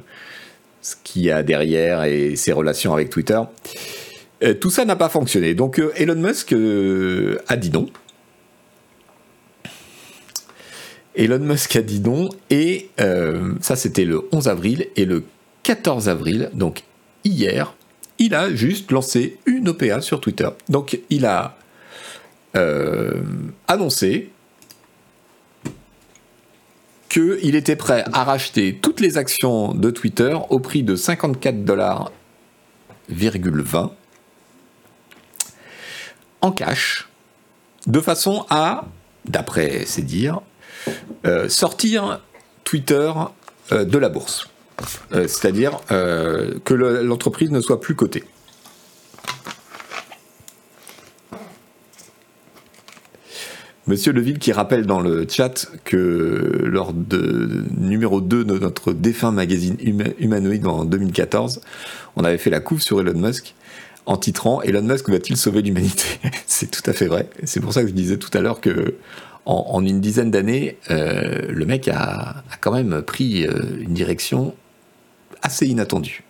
ce 0.80 0.94
qu'il 1.02 1.22
y 1.22 1.30
a 1.30 1.42
derrière 1.42 2.04
et 2.04 2.36
ses 2.36 2.52
relations 2.52 2.94
avec 2.94 3.10
Twitter. 3.10 3.40
tout 4.60 4.70
ça 4.70 4.84
n'a 4.84 4.96
pas 4.96 5.08
fonctionné. 5.08 5.54
Donc 5.54 5.82
Elon 5.96 6.14
Musk 6.14 6.54
a 7.48 7.56
dit 7.56 7.70
non. 7.70 7.86
Elon 11.16 11.38
Musk 11.38 11.76
a 11.76 11.82
dit 11.82 12.00
non, 12.00 12.28
et 12.50 12.90
euh, 13.00 13.54
ça 13.60 13.74
c'était 13.74 14.04
le 14.04 14.28
11 14.32 14.48
avril, 14.48 14.86
et 14.96 15.06
le 15.06 15.24
14 15.62 16.08
avril, 16.08 16.50
donc 16.52 16.82
hier, 17.24 17.74
il 18.18 18.34
a 18.34 18.54
juste 18.54 18.92
lancé 18.92 19.38
une 19.46 19.70
OPA 19.70 20.02
sur 20.02 20.20
Twitter. 20.20 20.48
Donc 20.68 21.00
il 21.08 21.24
a 21.24 21.56
euh, 22.56 23.22
qu'il 27.08 27.54
était 27.54 27.76
prêt 27.76 28.04
à 28.12 28.25
racheter 28.25 28.78
toutes 28.80 29.00
les 29.00 29.16
actions 29.16 29.75
de 29.75 29.90
Twitter 29.90 30.36
au 30.50 30.58
prix 30.58 30.82
de 30.82 30.96
54 30.96 31.64
dollars 31.64 32.10
en 36.40 36.52
cash, 36.52 37.08
de 37.86 38.00
façon 38.00 38.44
à, 38.50 38.84
d'après 39.25 39.84
ses 39.86 40.02
dires, 40.02 40.40
euh, 41.25 41.48
sortir 41.48 42.20
Twitter 42.64 43.12
euh, 43.72 43.84
de 43.84 43.98
la 43.98 44.08
bourse. 44.08 44.48
Euh, 45.12 45.26
c'est-à-dire 45.26 45.80
que 45.88 46.75
l'entreprise 46.75 47.50
ne 47.50 47.60
soit 47.60 47.80
plus 47.80 47.94
cotée. 47.94 48.25
Monsieur 53.88 54.12
Leville 54.12 54.40
qui 54.40 54.50
rappelle 54.50 54.85
dans 54.85 55.00
le 55.00 55.26
chat 55.28 55.69
que 55.85 56.64
lors 56.64 56.93
de 56.93 57.64
numéro 57.76 58.21
2 58.21 58.45
de 58.45 58.59
notre 58.59 58.93
défunt 58.93 59.31
magazine 59.31 59.76
Humanoïde 60.19 60.66
en 60.66 60.85
2014, 60.85 61.61
on 62.16 62.25
avait 62.25 62.38
fait 62.38 62.50
la 62.50 62.59
couve 62.59 62.83
sur 62.83 63.00
Elon 63.00 63.16
Musk 63.16 63.55
en 64.05 64.16
titrant 64.16 64.61
Elon 64.62 64.83
Musk 64.83 65.09
va-t-il 65.09 65.37
sauver 65.37 65.62
l'humanité? 65.62 66.19
C'est 66.47 66.69
tout 66.69 66.83
à 66.90 66.93
fait 66.93 67.07
vrai. 67.07 67.28
C'est 67.45 67.61
pour 67.61 67.73
ça 67.73 67.83
que 67.83 67.88
je 67.88 67.93
disais 67.93 68.16
tout 68.16 68.37
à 68.37 68.40
l'heure 68.40 68.61
que 68.61 68.97
en, 69.45 69.81
une 69.85 70.00
dizaine 70.00 70.33
d'années, 70.33 70.78
euh, 70.90 71.47
le 71.49 71.66
mec 71.66 71.87
a, 71.87 72.43
quand 72.61 72.73
même 72.73 73.02
pris 73.02 73.47
euh, 73.47 73.52
une 73.81 73.95
direction 73.95 74.57
assez 75.43 75.66
inattendue. 75.69 76.25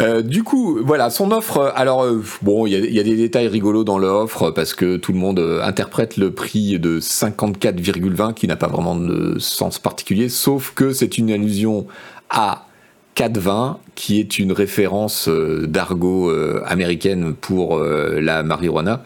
Euh, 0.00 0.22
du 0.22 0.42
coup, 0.42 0.78
voilà, 0.82 1.10
son 1.10 1.30
offre. 1.30 1.72
Alors, 1.76 2.06
bon, 2.40 2.66
il 2.66 2.72
y, 2.72 3.00
a 3.00 3.02
des 3.02 3.16
détails 3.16 3.46
rigolos 3.46 3.84
dans 3.84 3.98
l'offre 3.98 4.50
parce 4.50 4.74
que 4.74 4.96
tout 4.96 5.12
le 5.12 5.18
monde 5.18 5.60
interprète 5.62 6.16
le 6.16 6.32
prix 6.32 6.78
de 6.78 6.98
54,20 6.98 8.34
qui 8.34 8.48
n'a 8.48 8.56
pas 8.56 8.68
vraiment 8.68 8.96
de 8.96 9.38
sens 9.38 9.78
particulier, 9.78 10.28
sauf 10.28 10.72
que 10.74 10.92
c'est 10.92 11.18
une 11.18 11.30
allusion 11.30 11.86
à 12.30 12.66
420, 13.14 13.78
qui 13.94 14.20
est 14.20 14.38
une 14.38 14.52
référence 14.52 15.28
euh, 15.28 15.66
d'argot 15.66 16.30
euh, 16.30 16.62
américaine 16.66 17.34
pour 17.34 17.76
euh, 17.76 18.20
la 18.20 18.42
marijuana, 18.42 19.04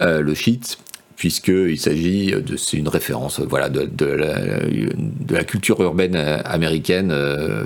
le 0.00 0.32
shit, 0.34 0.78
puisqu'il 1.18 1.78
s'agit 1.78 2.32
de 2.32 2.56
c'est 2.56 2.78
une 2.78 2.88
référence 2.88 3.40
voilà 3.40 3.68
de, 3.68 4.06
la, 4.06 5.44
culture 5.44 5.82
urbaine 5.82 6.16
américaine 6.16 7.14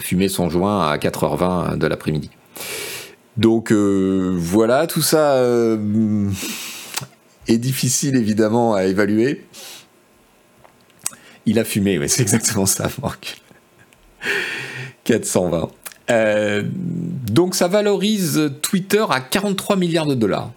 fumer 0.00 0.28
son 0.28 0.50
joint 0.50 0.88
à 0.88 0.96
4h20 0.96 1.78
de 1.78 1.86
l'après-midi. 1.86 2.30
Donc 3.36 3.70
voilà, 3.70 4.88
tout 4.88 5.02
ça 5.02 5.40
est 7.46 7.58
difficile 7.58 8.16
évidemment 8.16 8.74
à 8.74 8.84
évaluer. 8.84 9.44
Il 11.46 11.58
a 11.58 11.64
fumé, 11.64 11.98
mais 11.98 12.08
c'est 12.08 12.22
exactement 12.22 12.66
ça, 12.66 12.88
Marc. 13.02 13.42
420. 15.04 15.70
Euh, 16.10 16.62
donc 16.64 17.54
ça 17.54 17.68
valorise 17.68 18.52
Twitter 18.60 19.04
à 19.08 19.20
43 19.20 19.76
milliards 19.76 20.06
de 20.06 20.14
dollars. 20.14 20.52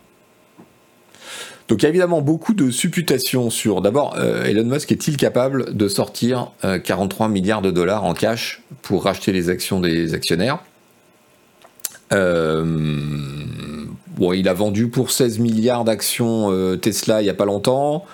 Donc 1.67 1.81
il 1.81 1.83
y 1.83 1.85
a 1.87 1.89
évidemment 1.89 2.21
beaucoup 2.21 2.53
de 2.53 2.69
supputations 2.69 3.49
sur 3.49 3.81
d'abord 3.81 4.15
euh, 4.17 4.43
Elon 4.43 4.65
Musk 4.65 4.91
est-il 4.91 5.17
capable 5.17 5.75
de 5.75 5.87
sortir 5.87 6.51
43 6.83 7.25
euh, 7.25 7.29
milliards 7.29 7.63
de 7.63 7.71
dollars 7.71 8.03
en 8.03 8.13
cash 8.13 8.61
pour 8.83 9.03
racheter 9.03 9.31
les 9.31 9.49
actions 9.49 9.79
des 9.79 10.13
actionnaires? 10.13 10.59
Bon, 12.11 14.31
il 14.31 14.47
a 14.47 14.53
vendu 14.53 14.87
pour 14.87 15.11
16 15.11 15.39
milliards 15.39 15.83
d'actions 15.83 16.77
Tesla 16.77 17.21
il 17.21 17.25
n'y 17.25 17.29
a 17.29 17.33
pas 17.33 17.45
longtemps. 17.45 18.05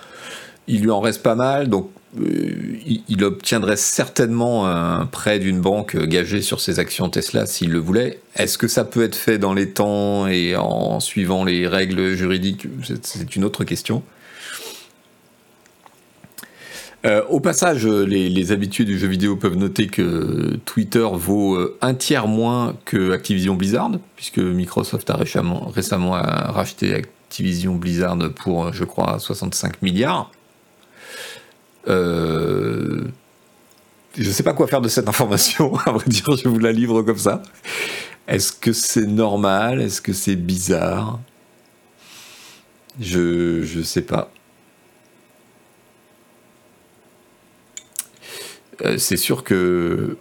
Il 0.66 0.82
lui 0.82 0.90
en 0.90 1.00
reste 1.00 1.22
pas 1.22 1.34
mal, 1.34 1.68
donc 1.68 1.86
euh, 1.86 1.98
il 2.14 3.24
obtiendrait 3.24 3.76
certainement 3.76 4.66
un 4.66 5.06
prêt 5.06 5.38
d'une 5.38 5.60
banque 5.60 5.96
gagé 5.96 6.42
sur 6.42 6.60
ses 6.60 6.78
actions 6.78 7.08
Tesla 7.08 7.46
s'il 7.46 7.70
le 7.70 7.78
voulait. 7.78 8.20
Est-ce 8.36 8.58
que 8.58 8.68
ça 8.68 8.84
peut 8.84 9.02
être 9.02 9.14
fait 9.14 9.38
dans 9.38 9.54
les 9.54 9.70
temps 9.70 10.26
et 10.26 10.54
en 10.56 11.00
suivant 11.00 11.44
les 11.44 11.66
règles 11.66 12.14
juridiques? 12.14 12.66
C'est 13.02 13.34
une 13.34 13.44
autre 13.44 13.64
question. 13.64 14.02
Euh, 17.04 17.24
au 17.28 17.40
passage, 17.40 17.86
les, 17.86 18.52
habitués 18.52 18.84
du 18.84 18.98
jeu 18.98 19.08
vidéo 19.08 19.36
peuvent 19.36 19.56
noter 19.56 19.88
que 19.88 20.56
Twitter 20.66 21.06
vaut 21.12 21.56
euh, 21.56 21.76
un 21.80 21.94
tiers 21.94 22.28
moins 22.28 22.76
que 22.84 23.10
Activision 23.10 23.54
Blizzard, 23.54 23.90
puisque 24.14 24.38
Microsoft 24.38 25.10
a 25.10 25.16
récemment, 25.16 25.66
récemment 25.74 26.12
racheté 26.12 26.94
Activision 26.94 27.74
Blizzard 27.74 28.18
pour, 28.36 28.72
je 28.72 28.84
crois, 28.84 29.18
65 29.18 29.82
milliards. 29.82 30.30
Euh, 31.88 33.02
je 34.16 34.28
ne 34.28 34.32
sais 34.32 34.42
pas 34.42 34.52
quoi 34.52 34.66
faire 34.66 34.80
de 34.80 34.88
cette 34.88 35.08
information, 35.08 35.76
à 35.86 35.92
vrai 35.92 36.04
dire, 36.08 36.36
je 36.36 36.48
vous 36.48 36.58
la 36.58 36.72
livre 36.72 37.02
comme 37.02 37.18
ça. 37.18 37.42
Est-ce 38.28 38.52
que 38.52 38.72
c'est 38.72 39.06
normal? 39.06 39.80
Est-ce 39.80 40.00
que 40.00 40.12
c'est 40.12 40.36
bizarre? 40.36 41.18
Je 43.00 43.78
ne 43.78 43.82
sais 43.82 44.02
pas. 44.02 44.30
Euh, 48.84 48.98
c'est 48.98 49.16
sûr 49.16 49.44
que 49.44 50.16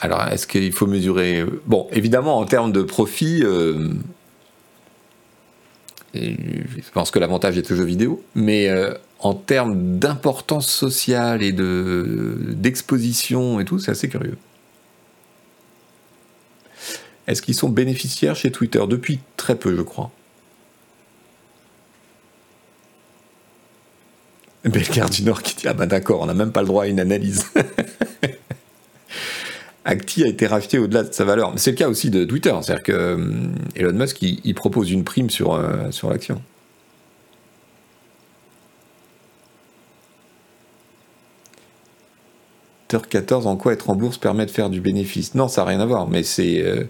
alors, 0.00 0.26
est-ce 0.28 0.46
qu'il 0.46 0.72
faut 0.72 0.86
mesurer? 0.86 1.44
Bon, 1.66 1.86
évidemment, 1.92 2.38
en 2.38 2.46
termes 2.46 2.72
de 2.72 2.82
profit, 2.82 3.42
euh, 3.42 3.90
je 6.14 6.90
pense 6.94 7.10
que 7.10 7.18
l'avantage 7.18 7.58
est 7.58 7.70
au 7.70 7.84
vidéo, 7.84 8.24
mais 8.34 8.68
en 9.20 9.34
termes 9.34 9.98
d'importance 9.98 10.68
sociale 10.68 11.42
et 11.42 11.52
d'exposition 11.52 13.60
et 13.60 13.64
tout, 13.64 13.78
c'est 13.78 13.90
assez 13.90 14.08
curieux. 14.08 14.38
Est-ce 17.26 17.42
qu'ils 17.42 17.54
sont 17.54 17.68
bénéficiaires 17.68 18.36
chez 18.36 18.50
Twitter? 18.50 18.80
Depuis 18.88 19.20
très 19.36 19.56
peu, 19.56 19.76
je 19.76 19.82
crois. 19.82 20.10
Belcar 24.64 25.10
du 25.10 25.22
Nord 25.22 25.42
qui 25.42 25.54
dit 25.54 25.68
Ah 25.68 25.74
ben 25.74 25.86
d'accord, 25.86 26.20
on 26.20 26.26
n'a 26.26 26.34
même 26.34 26.52
pas 26.52 26.62
le 26.62 26.68
droit 26.68 26.84
à 26.84 26.86
une 26.86 27.00
analyse. 27.00 27.46
Acti 29.84 30.24
a 30.24 30.26
été 30.26 30.46
racheté 30.46 30.78
au-delà 30.78 31.02
de 31.02 31.12
sa 31.12 31.24
valeur. 31.24 31.52
C'est 31.56 31.70
le 31.70 31.76
cas 31.76 31.88
aussi 31.88 32.10
de 32.10 32.24
Twitter. 32.24 32.54
C'est-à-dire 32.62 32.82
que 32.82 32.92
euh, 32.92 33.16
Elon 33.74 33.94
Musk, 33.94 34.20
il, 34.20 34.54
propose 34.54 34.90
une 34.90 35.04
prime 35.04 35.30
sur, 35.30 35.54
euh, 35.54 35.90
sur 35.90 36.10
l'action. 36.10 36.42
14 42.88 43.46
en 43.46 43.56
quoi 43.56 43.72
être 43.72 43.90
en 43.90 43.94
bourse 43.94 44.18
permet 44.18 44.46
de 44.46 44.50
faire 44.50 44.70
du 44.70 44.80
bénéfice? 44.80 45.34
Non, 45.34 45.48
ça 45.48 45.62
n'a 45.62 45.68
rien 45.68 45.80
à 45.80 45.86
voir, 45.86 46.08
mais 46.08 46.22
c'est 46.22 46.62
euh, 46.64 46.84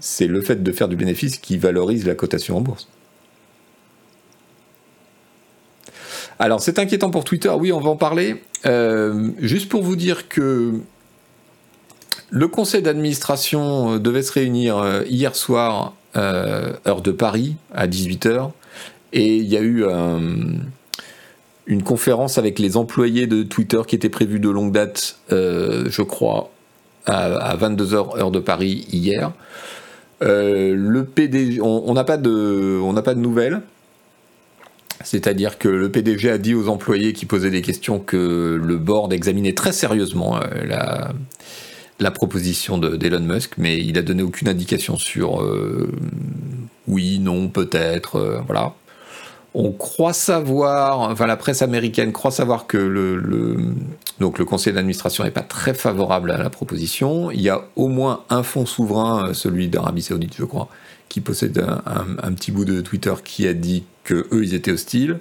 c'est 0.00 0.26
le 0.26 0.40
fait 0.40 0.62
de 0.62 0.72
faire 0.72 0.88
du 0.88 0.96
bénéfice 0.96 1.38
qui 1.38 1.56
valorise 1.56 2.06
la 2.06 2.14
cotation 2.14 2.56
en 2.56 2.60
bourse. 2.60 2.88
Alors 6.38 6.60
c'est 6.60 6.78
inquiétant 6.78 7.10
pour 7.10 7.24
Twitter, 7.24 7.50
oui 7.50 7.72
on 7.72 7.80
va 7.80 7.90
en 7.90 7.96
parler. 7.96 8.42
Euh, 8.66 9.30
juste 9.38 9.68
pour 9.68 9.82
vous 9.82 9.96
dire 9.96 10.28
que 10.28 10.80
le 12.30 12.48
conseil 12.48 12.82
d'administration 12.82 13.94
euh, 13.94 13.98
devait 13.98 14.22
se 14.22 14.32
réunir 14.32 15.02
hier 15.06 15.34
soir, 15.34 15.94
heure 16.16 17.02
de 17.02 17.12
Paris, 17.12 17.56
à 17.72 17.86
18h, 17.86 18.50
et 19.12 19.36
il 19.36 19.46
y 19.46 19.56
a 19.56 19.60
eu 19.60 19.84
un 19.84 20.18
une 21.68 21.84
conférence 21.84 22.36
avec 22.36 22.58
les 22.58 22.76
employés 22.76 23.28
de 23.28 23.44
Twitter 23.44 23.80
qui 23.86 23.94
était 23.94 24.08
prévue 24.08 24.40
de 24.40 24.50
longue 24.50 24.72
date, 24.72 25.18
euh, 25.30 25.84
je 25.88 26.02
crois, 26.02 26.50
à, 27.06 27.56
22h 27.56 28.18
heure 28.18 28.30
de 28.32 28.40
Paris 28.40 28.86
hier. 28.90 29.32
le 30.20 31.02
PDG, 31.02 31.60
on 31.60 31.94
n'a 31.94 32.04
pas 32.04 32.16
de, 32.16 32.80
on 32.82 32.92
n'a 32.92 33.02
pas 33.02 33.14
de 33.14 33.20
nouvelles. 33.20 33.62
C'est-à-dire 35.04 35.58
que 35.58 35.68
le 35.68 35.92
PDG 35.92 36.28
a 36.28 36.38
dit 36.38 36.54
aux 36.54 36.68
employés 36.68 37.12
qui 37.12 37.24
posaient 37.24 37.50
des 37.50 37.62
questions 37.62 38.00
que 38.00 38.60
le 38.60 38.76
board 38.78 39.12
examinait 39.12 39.54
très 39.54 39.72
sérieusement 39.72 40.40
la, 40.64 41.12
la 42.00 42.10
proposition 42.10 42.78
d'Elon 42.78 43.20
Musk, 43.20 43.54
mais 43.58 43.78
il 43.78 43.98
a 43.98 44.02
donné 44.02 44.22
aucune 44.22 44.48
indication 44.48 44.96
sur 44.96 45.42
euh, 45.42 45.90
oui, 46.86 47.18
non, 47.18 47.48
peut-être, 47.48 48.16
euh, 48.16 48.40
voilà. 48.46 48.74
On 49.60 49.72
croit 49.72 50.12
savoir, 50.12 51.00
enfin 51.00 51.26
la 51.26 51.36
presse 51.36 51.62
américaine 51.62 52.12
croit 52.12 52.30
savoir 52.30 52.68
que 52.68 52.78
le, 52.78 54.44
conseil 54.44 54.72
d'administration 54.72 55.24
n'est 55.24 55.32
pas 55.32 55.42
très 55.42 55.74
favorable 55.74 56.30
à 56.30 56.38
la 56.38 56.48
proposition. 56.48 57.32
Il 57.32 57.40
y 57.40 57.48
a 57.48 57.64
au 57.74 57.88
moins 57.88 58.22
un 58.30 58.44
fonds 58.44 58.66
souverain, 58.66 59.34
celui 59.34 59.66
d'Arabie 59.66 60.02
Saoudite, 60.02 60.36
je 60.38 60.44
crois, 60.44 60.68
qui 61.08 61.20
possède 61.20 61.58
un, 61.86 62.32
petit 62.34 62.52
bout 62.52 62.64
de 62.64 62.80
Twitter 62.80 63.12
qui 63.24 63.48
a 63.48 63.52
dit 63.52 63.82
que 64.04 64.28
eux 64.30 64.44
ils 64.44 64.54
étaient 64.54 64.70
hostiles. 64.70 65.18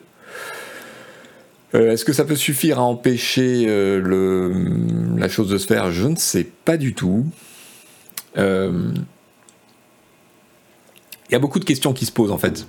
Euh, 1.74 1.94
est-ce 1.94 2.06
que 2.06 2.14
ça 2.14 2.24
peut 2.24 2.36
suffire 2.36 2.78
à 2.78 2.84
empêcher 2.84 3.66
euh, 3.68 4.64
la 5.18 5.30
chose 5.30 5.50
de 5.50 5.58
se 5.58 5.66
faire? 5.66 5.92
Je 5.92 6.06
ne 6.06 6.16
sais 6.16 6.48
pas 6.64 6.78
du 6.78 6.94
tout. 6.94 7.26
Euh, 8.38 8.92
il 11.28 11.34
y 11.34 11.36
a 11.36 11.40
beaucoup 11.40 11.60
de 11.60 11.66
questions 11.66 11.92
qui 11.92 12.06
se 12.06 12.12
posent 12.12 12.32
en 12.32 12.38
fait. 12.38 12.68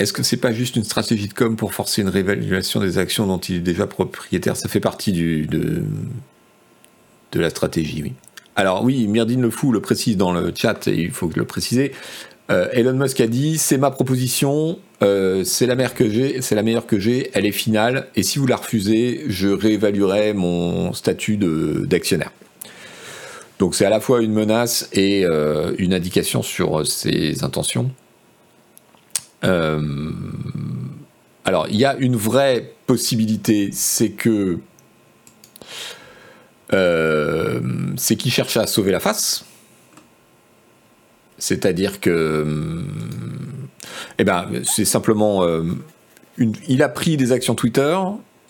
Est-ce 0.00 0.12
que 0.12 0.22
c'est 0.22 0.38
pas 0.38 0.52
juste 0.52 0.76
une 0.76 0.84
stratégie 0.84 1.28
de 1.28 1.34
com 1.34 1.56
pour 1.56 1.74
forcer 1.74 2.02
une 2.02 2.08
réévaluation 2.08 2.80
des 2.80 2.98
actions 2.98 3.26
dont 3.26 3.38
il 3.38 3.56
est 3.56 3.60
déjà 3.60 3.86
propriétaire? 3.86 4.56
Ça 4.56 4.68
fait 4.68 4.80
partie 4.80 5.12
de, 5.12 5.84
la 7.34 7.50
stratégie, 7.50 8.02
oui. 8.02 8.14
Alors 8.56 8.82
oui, 8.82 9.06
Myrdine 9.06 9.42
Le 9.42 9.50
Fou 9.50 9.72
le 9.72 9.80
précise 9.80 10.16
dans 10.16 10.32
le 10.32 10.52
chat, 10.54 10.88
et 10.88 11.02
il 11.02 11.10
faut 11.10 11.30
le 11.34 11.44
préciser. 11.44 11.92
Elon 12.48 12.94
Musk 12.94 13.20
a 13.20 13.28
dit 13.28 13.58
c'est 13.58 13.78
ma 13.78 13.92
proposition, 13.92 14.80
euh, 15.02 15.44
c'est 15.44 15.66
la 15.66 15.76
meilleure 15.76 15.94
que 15.94 16.10
j'ai, 16.10 16.42
c'est 16.42 16.54
la 16.54 16.62
meilleure 16.62 16.86
que 16.86 16.98
j'ai, 16.98 17.30
elle 17.32 17.46
est 17.46 17.52
finale, 17.52 18.08
et 18.16 18.22
si 18.22 18.38
vous 18.38 18.46
la 18.46 18.56
refusez, 18.56 19.24
je 19.28 19.48
réévaluerai 19.48 20.32
mon 20.34 20.92
statut 20.92 21.36
d'actionnaire. 21.36 22.32
Donc 23.58 23.74
c'est 23.74 23.84
à 23.84 23.90
la 23.90 24.00
fois 24.00 24.22
une 24.22 24.32
menace 24.32 24.88
et 24.92 25.24
euh, 25.24 25.74
une 25.78 25.94
indication 25.94 26.42
sur 26.42 26.86
ses 26.86 27.44
intentions. 27.44 27.90
Euh, 29.44 30.10
alors 31.44 31.66
il 31.68 31.76
y 31.76 31.84
a 31.84 31.96
une 31.96 32.16
vraie 32.16 32.72
possibilité, 32.86 33.70
c'est 33.72 34.10
que 34.10 34.58
c'est 37.96 38.16
qu'il 38.16 38.30
cherche 38.30 38.56
à 38.56 38.66
sauver 38.66 38.92
la 38.92 39.00
face. 39.00 39.44
C'est-à-dire 41.38 42.00
que 42.00 42.84
eh 44.18 44.24
ben, 44.24 44.46
c'est 44.64 44.84
simplement. 44.84 45.44
Euh, 45.44 45.62
il 46.68 46.82
a 46.82 46.88
pris 46.88 47.16
des 47.16 47.32
actions 47.32 47.54
Twitter, 47.54 47.96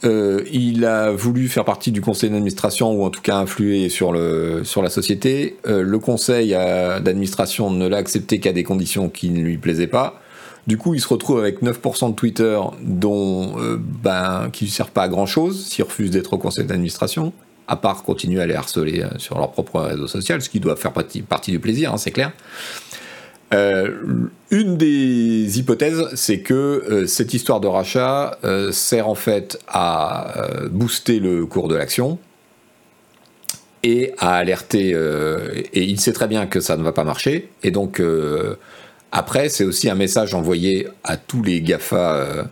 euh, 0.04 0.42
il 0.52 0.84
a 0.84 1.10
voulu 1.10 1.48
faire 1.48 1.64
partie 1.64 1.92
du 1.92 2.00
conseil 2.00 2.30
d'administration 2.30 2.92
ou 2.92 3.04
en 3.04 3.10
tout 3.10 3.20
cas 3.20 3.36
influer 3.36 3.88
sur, 3.88 4.12
la 4.12 4.90
société. 4.90 5.56
Euh, 5.66 5.82
le 5.82 5.98
conseil 5.98 6.50
d'administration 6.50 7.70
ne 7.70 7.88
l'a 7.88 7.96
accepté 7.96 8.38
qu'à 8.38 8.52
des 8.52 8.62
conditions 8.62 9.08
qui 9.08 9.30
ne 9.30 9.40
lui 9.40 9.58
plaisaient 9.58 9.86
pas. 9.86 10.19
Du 10.66 10.76
coup, 10.76 10.94
il 10.94 11.00
se 11.00 11.08
retrouve 11.08 11.40
avec 11.40 11.62
9% 11.62 12.10
de 12.10 12.14
Twitter 12.14 12.60
dont, 12.82 13.54
ben, 14.02 14.50
qui 14.52 14.66
ne 14.66 14.70
servent 14.70 14.90
pas 14.90 15.04
à 15.04 15.08
grand 15.08 15.26
chose 15.26 15.66
s'ils 15.66 15.84
refusent 15.84 16.10
d'être 16.10 16.32
au 16.34 16.38
conseil 16.38 16.64
d'administration, 16.64 17.32
à 17.66 17.76
part 17.76 18.02
continuer 18.02 18.40
à 18.42 18.46
les 18.46 18.54
harceler 18.54 19.04
sur 19.18 19.38
leur 19.38 19.52
propre 19.52 19.80
réseau 19.80 20.06
social, 20.06 20.42
ce 20.42 20.48
qui 20.48 20.60
doit 20.60 20.76
faire 20.76 20.92
partie, 20.92 21.50
du 21.50 21.60
plaisir, 21.60 21.94
hein, 21.94 21.96
c'est 21.96 22.10
clair. 22.10 22.32
Euh, 23.52 24.28
une 24.50 24.76
des 24.76 25.58
hypothèses, 25.58 26.08
c'est 26.14 26.40
que 26.40 26.54
euh, 26.54 27.06
cette 27.06 27.34
histoire 27.34 27.60
de 27.60 27.66
rachat 27.66 28.38
euh, 28.44 28.70
sert 28.70 29.08
en 29.08 29.16
fait 29.16 29.58
à 29.66 30.48
booster 30.70 31.18
le 31.18 31.46
cours 31.46 31.68
de 31.68 31.74
l'action 31.74 32.18
et 33.82 34.12
à 34.18 34.36
alerter. 34.36 34.90
et 35.72 35.82
il 35.82 35.98
sait 35.98 36.12
très 36.12 36.28
bien 36.28 36.46
que 36.46 36.60
ça 36.60 36.76
ne 36.76 36.82
va 36.82 36.92
pas 36.92 37.04
marcher. 37.04 37.48
Et 37.62 37.70
donc, 37.70 38.02
après, 39.12 39.48
c'est 39.48 39.64
aussi 39.64 39.90
un 39.90 39.94
message 39.94 40.34
envoyé 40.34 40.88
à 41.04 41.16
tous 41.16 41.42
les 41.42 41.60
GAFA 41.60 42.48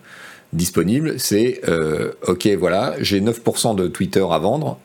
disponibles 0.53 1.21
c'est 1.21 1.61
OK, 2.27 2.47
voilà, 2.59 2.95
j'ai 3.01 3.21
9% 3.21 3.77
de 3.77 3.87
Twitter 3.87 4.25
à 4.31 4.39
vendre 4.39 4.79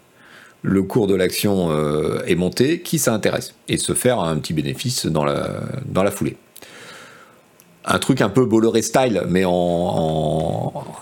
le 0.64 0.82
cours 0.82 1.08
de 1.08 1.14
l'action 1.14 1.70
euh, 1.72 2.24
est 2.26 2.36
monté, 2.36 2.80
qui 2.80 2.98
ça 2.98 3.14
intéresse 3.14 3.54
Et 3.68 3.78
se 3.78 3.94
faire 3.94 4.20
un 4.20 4.38
petit 4.38 4.54
bénéfice 4.54 5.06
dans 5.06 5.26
la, 5.26 5.62
dans 5.86 6.04
la 6.04 6.10
foulée. 6.10 6.38
Un 7.86 8.00
truc 8.00 8.22
un 8.22 8.30
peu 8.30 8.46
Bolloré 8.46 8.82
style, 8.82 9.24
mais 9.28 9.44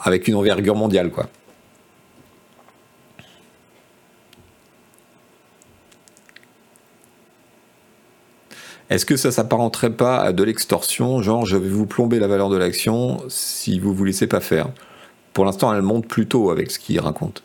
avec 0.03 0.27
une 0.27 0.35
envergure 0.35 0.75
mondiale, 0.75 1.11
quoi. 1.11 1.29
Est-ce 8.91 9.05
que 9.05 9.15
ça 9.15 9.31
s'apparenterait 9.31 9.95
pas 9.95 10.17
à 10.17 10.33
de 10.33 10.43
l'extorsion, 10.43 11.21
genre 11.21 11.45
je 11.45 11.55
vais 11.55 11.69
vous 11.69 11.85
plomber 11.85 12.19
la 12.19 12.27
valeur 12.27 12.49
de 12.49 12.57
l'action 12.57 13.23
si 13.29 13.79
vous 13.79 13.93
vous 13.93 14.03
laissez 14.03 14.27
pas 14.27 14.41
faire? 14.41 14.69
Pour 15.33 15.45
l'instant, 15.45 15.73
elle 15.73 15.81
monte 15.81 16.07
plutôt 16.07 16.51
avec 16.51 16.71
ce 16.71 16.77
qu'il 16.77 16.99
raconte. 16.99 17.41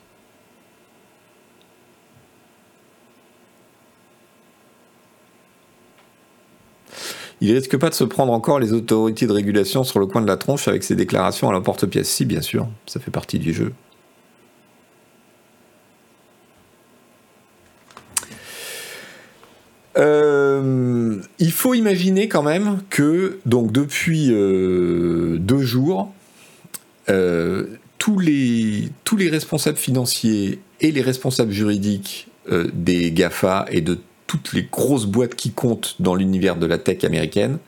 Il 7.40 7.52
risque 7.52 7.76
pas 7.78 7.90
de 7.90 7.94
se 7.94 8.04
prendre 8.04 8.32
encore 8.32 8.58
les 8.58 8.72
autorités 8.72 9.26
de 9.26 9.32
régulation 9.32 9.84
sur 9.84 10.00
le 10.00 10.06
coin 10.06 10.22
de 10.22 10.26
la 10.26 10.36
tronche 10.36 10.68
avec 10.68 10.82
ses 10.82 10.96
déclarations 10.96 11.48
à 11.48 11.52
la 11.52 11.60
porte-pièce. 11.60 12.08
Si, 12.08 12.24
bien 12.24 12.40
sûr, 12.42 12.68
ça 12.86 12.98
fait 12.98 13.10
partie 13.10 13.38
du 13.38 13.52
jeu. 13.52 13.72
Faut 21.56 21.74
imaginer 21.74 22.28
quand 22.28 22.42
même 22.42 22.80
que 22.90 23.38
donc 23.46 23.72
depuis 23.72 24.28
euh, 24.30 25.38
deux 25.38 25.62
jours, 25.62 26.12
euh, 27.08 27.66
tous, 27.98 28.18
les, 28.18 28.88
tous 29.04 29.16
les 29.16 29.28
responsables 29.28 29.78
financiers 29.78 30.60
et 30.80 30.92
les 30.92 31.02
responsables 31.02 31.52
juridiques 31.52 32.28
des 32.74 33.10
GAFA 33.10 33.66
et 33.72 33.80
de 33.80 33.98
toutes 34.28 34.52
les 34.52 34.62
grosses 34.62 35.06
boîtes 35.06 35.34
qui 35.34 35.50
comptent 35.50 35.96
dans 35.98 36.14
l'univers 36.14 36.56
de 36.56 36.66
la 36.66 36.78
tech 36.78 37.02
américaine 37.02 37.58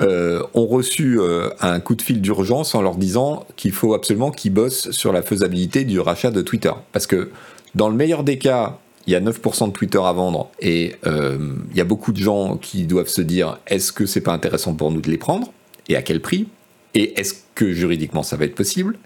euh, 0.00 0.44
ont 0.54 0.66
reçu 0.66 1.18
euh, 1.18 1.50
un 1.60 1.80
coup 1.80 1.96
de 1.96 2.02
fil 2.02 2.20
d'urgence 2.20 2.76
en 2.76 2.82
leur 2.82 2.94
disant 2.94 3.44
qu'il 3.56 3.72
faut 3.72 3.94
absolument 3.94 4.30
qu'ils 4.30 4.52
bossent 4.52 4.92
sur 4.92 5.12
la 5.12 5.22
faisabilité 5.22 5.84
du 5.84 5.98
rachat 5.98 6.30
de 6.30 6.40
Twitter. 6.40 6.70
Parce 6.92 7.08
que 7.08 7.30
dans 7.74 7.88
le 7.88 7.96
meilleur 7.96 8.22
des 8.22 8.38
cas, 8.38 8.78
il 9.08 9.12
y 9.12 9.14
a 9.14 9.20
9% 9.20 9.68
de 9.68 9.72
Twitter 9.72 9.98
à 10.04 10.12
vendre 10.12 10.50
et 10.60 10.94
euh, 11.06 11.38
il 11.70 11.76
y 11.76 11.80
a 11.80 11.84
beaucoup 11.84 12.12
de 12.12 12.18
gens 12.18 12.58
qui 12.58 12.84
doivent 12.84 13.08
se 13.08 13.22
dire 13.22 13.58
est-ce 13.66 13.90
que 13.90 14.04
c'est 14.04 14.20
pas 14.20 14.32
intéressant 14.32 14.74
pour 14.74 14.92
nous 14.92 15.00
de 15.00 15.10
les 15.10 15.16
prendre 15.16 15.50
et 15.88 15.96
à 15.96 16.02
quel 16.02 16.20
prix 16.20 16.46
et 16.94 17.18
est-ce 17.18 17.34
que 17.54 17.72
juridiquement 17.72 18.22
ça 18.22 18.36
va 18.36 18.44
être 18.44 18.54
possible? 18.54 18.98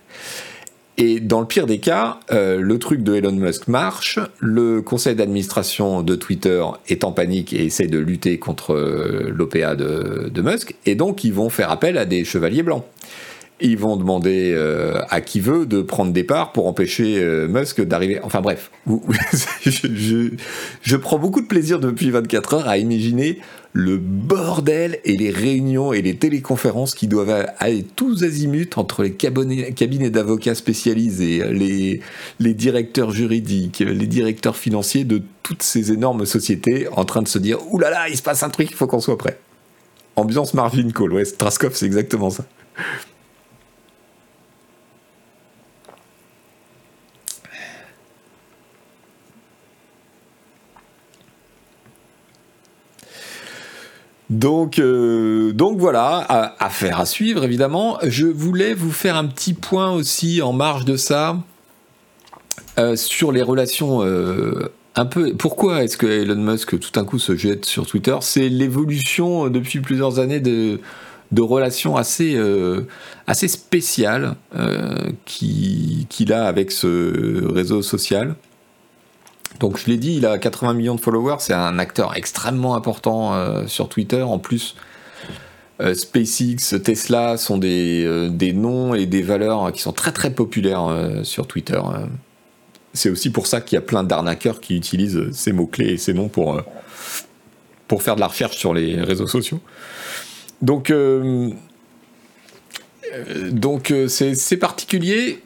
Et 0.98 1.20
dans 1.20 1.40
le 1.40 1.46
pire 1.46 1.66
des 1.66 1.78
cas, 1.78 2.18
euh, 2.32 2.60
le 2.60 2.78
truc 2.80 3.02
de 3.02 3.14
Elon 3.14 3.32
Musk 3.32 3.68
marche, 3.68 4.18
le 4.40 4.82
conseil 4.82 5.14
d'administration 5.14 6.02
de 6.02 6.16
Twitter 6.16 6.62
est 6.88 7.04
en 7.04 7.12
panique 7.12 7.52
et 7.52 7.64
essaie 7.64 7.86
de 7.86 7.98
lutter 7.98 8.38
contre 8.38 8.74
euh, 8.74 9.30
l'OPA 9.32 9.74
de, 9.76 10.42
Musk, 10.42 10.74
et 10.84 10.96
donc 10.96 11.22
ils 11.24 11.32
vont 11.32 11.48
faire 11.48 11.70
appel 11.70 11.96
à 11.96 12.04
des 12.04 12.24
chevaliers 12.24 12.62
blancs. 12.64 12.84
Ils 13.60 13.78
vont 13.78 13.96
demander 13.96 14.52
euh, 14.56 15.02
à 15.08 15.20
qui 15.20 15.38
veut 15.38 15.66
de 15.66 15.82
prendre 15.82 16.12
des 16.12 16.24
parts 16.24 16.52
pour 16.52 16.66
empêcher 16.66 17.24
Musk 17.48 17.80
d'arriver. 17.80 18.18
Enfin 18.22 18.40
bref, 18.40 18.72
je, 19.64 20.96
prends 20.96 21.18
beaucoup 21.18 21.40
de 21.40 21.46
plaisir 21.46 21.78
depuis 21.78 22.10
24 22.10 22.54
heures 22.54 22.68
à 22.68 22.78
imaginer 22.78 23.38
le 23.72 23.96
bordel 23.96 24.98
et 25.04 25.16
les 25.16 25.30
réunions 25.30 25.92
et 25.92 26.02
les 26.02 26.16
téléconférences 26.16 26.94
qui 26.94 27.06
doivent 27.06 27.46
aller 27.58 27.84
tous 27.84 28.24
azimuts 28.24 28.76
entre 28.76 29.02
les 29.04 29.12
cabinets 29.12 30.10
d'avocats 30.10 30.54
spécialisés, 30.54 31.42
les, 31.50 32.54
directeurs 32.54 33.12
juridiques, 33.12 33.78
les 33.78 34.06
directeurs 34.06 34.56
financiers 34.56 35.04
de 35.04 35.22
toutes 35.42 35.62
ces 35.62 35.92
énormes 35.92 36.26
sociétés 36.26 36.88
en 36.92 37.04
train 37.04 37.22
de 37.22 37.28
se 37.28 37.38
dire 37.38 37.58
Ouh 37.70 37.78
là 37.78 37.90
là, 37.90 38.08
il 38.08 38.16
se 38.16 38.22
passe 38.22 38.42
un 38.42 38.50
truc, 38.50 38.68
il 38.70 38.76
faut 38.76 38.86
qu'on 38.86 39.00
soit 39.00 39.18
prêt. 39.18 39.38
Ambiance 40.16 40.52
Marvin 40.52 40.90
Cole, 40.90 41.14
ouais, 41.14 41.24
Straskov, 41.24 41.74
c'est 41.74 41.86
exactement 41.86 42.30
ça. 42.30 42.44
Donc, 54.32 54.78
euh, 54.78 55.52
donc 55.52 55.78
voilà, 55.78 56.54
affaire 56.58 56.98
à, 56.98 57.04
suivre 57.04 57.44
évidemment. 57.44 57.98
Je 58.02 58.26
voulais 58.26 58.72
vous 58.72 58.90
faire 58.90 59.14
un 59.16 59.26
petit 59.26 59.52
point 59.52 59.92
aussi 59.92 60.40
en 60.40 60.54
marge 60.54 60.86
de 60.86 60.96
ça. 60.96 61.36
sur 62.94 63.30
les 63.30 63.42
relations 63.42 64.00
un 64.94 65.04
peu. 65.04 65.34
Pourquoi 65.34 65.84
est-ce 65.84 65.98
que 65.98 66.06
Elon 66.06 66.36
Musk 66.36 66.80
tout 66.80 66.90
d'un 66.94 67.04
coup 67.04 67.18
se 67.18 67.36
jette 67.36 67.66
sur 67.66 67.86
Twitter? 67.86 68.16
C'est 68.22 68.48
l'évolution 68.48 69.50
depuis 69.50 69.80
plusieurs 69.80 70.18
années 70.18 70.40
de, 70.40 70.80
de 71.30 71.42
relations 71.42 71.96
assez, 71.96 72.40
assez 73.26 73.48
spéciales 73.48 74.34
qu'il 75.26 76.32
a 76.32 76.46
avec 76.46 76.72
ce 76.72 77.52
réseau 77.52 77.82
social. 77.82 78.34
Donc 79.60 79.78
je 79.78 79.86
l'ai 79.86 79.96
dit, 79.96 80.16
il 80.16 80.26
a 80.26 80.38
80 80.38 80.74
millions 80.74 80.94
de 80.94 81.00
followers, 81.00 81.36
c'est 81.40 81.52
un 81.52 81.78
acteur 81.78 82.16
extrêmement 82.16 82.74
important 82.74 83.34
euh, 83.34 83.66
sur 83.66 83.88
Twitter. 83.88 84.22
En 84.22 84.38
plus, 84.38 84.74
euh, 85.80 85.94
SpaceX, 85.94 86.82
Tesla 86.82 87.36
sont 87.36 87.58
des, 87.58 88.04
euh, 88.04 88.28
des, 88.28 88.52
noms 88.52 88.94
et 88.94 89.06
des 89.06 89.22
valeurs 89.22 89.72
qui 89.72 89.82
sont 89.82 89.92
très 89.92 90.12
très 90.12 90.30
populaires 90.30 91.20
sur 91.22 91.46
Twitter. 91.46 91.80
C'est 92.92 93.10
aussi 93.10 93.30
pour 93.30 93.46
ça 93.46 93.60
qu'il 93.60 93.76
y 93.76 93.78
a 93.78 93.82
plein 93.82 94.04
d'arnaqueurs 94.04 94.60
qui 94.60 94.76
utilisent 94.76 95.30
ces 95.32 95.52
mots-clés 95.52 95.92
et 95.92 95.96
ces 95.96 96.12
noms 96.12 96.28
pour, 96.28 96.60
pour 97.88 98.02
faire 98.02 98.16
de 98.16 98.20
la 98.20 98.26
recherche 98.26 98.56
sur 98.56 98.74
les 98.74 99.00
réseaux 99.00 99.26
sociaux. 99.26 99.60
Donc, 100.60 100.92
donc 103.50 103.92
c'est 104.08 104.56
particulier. 104.58 105.42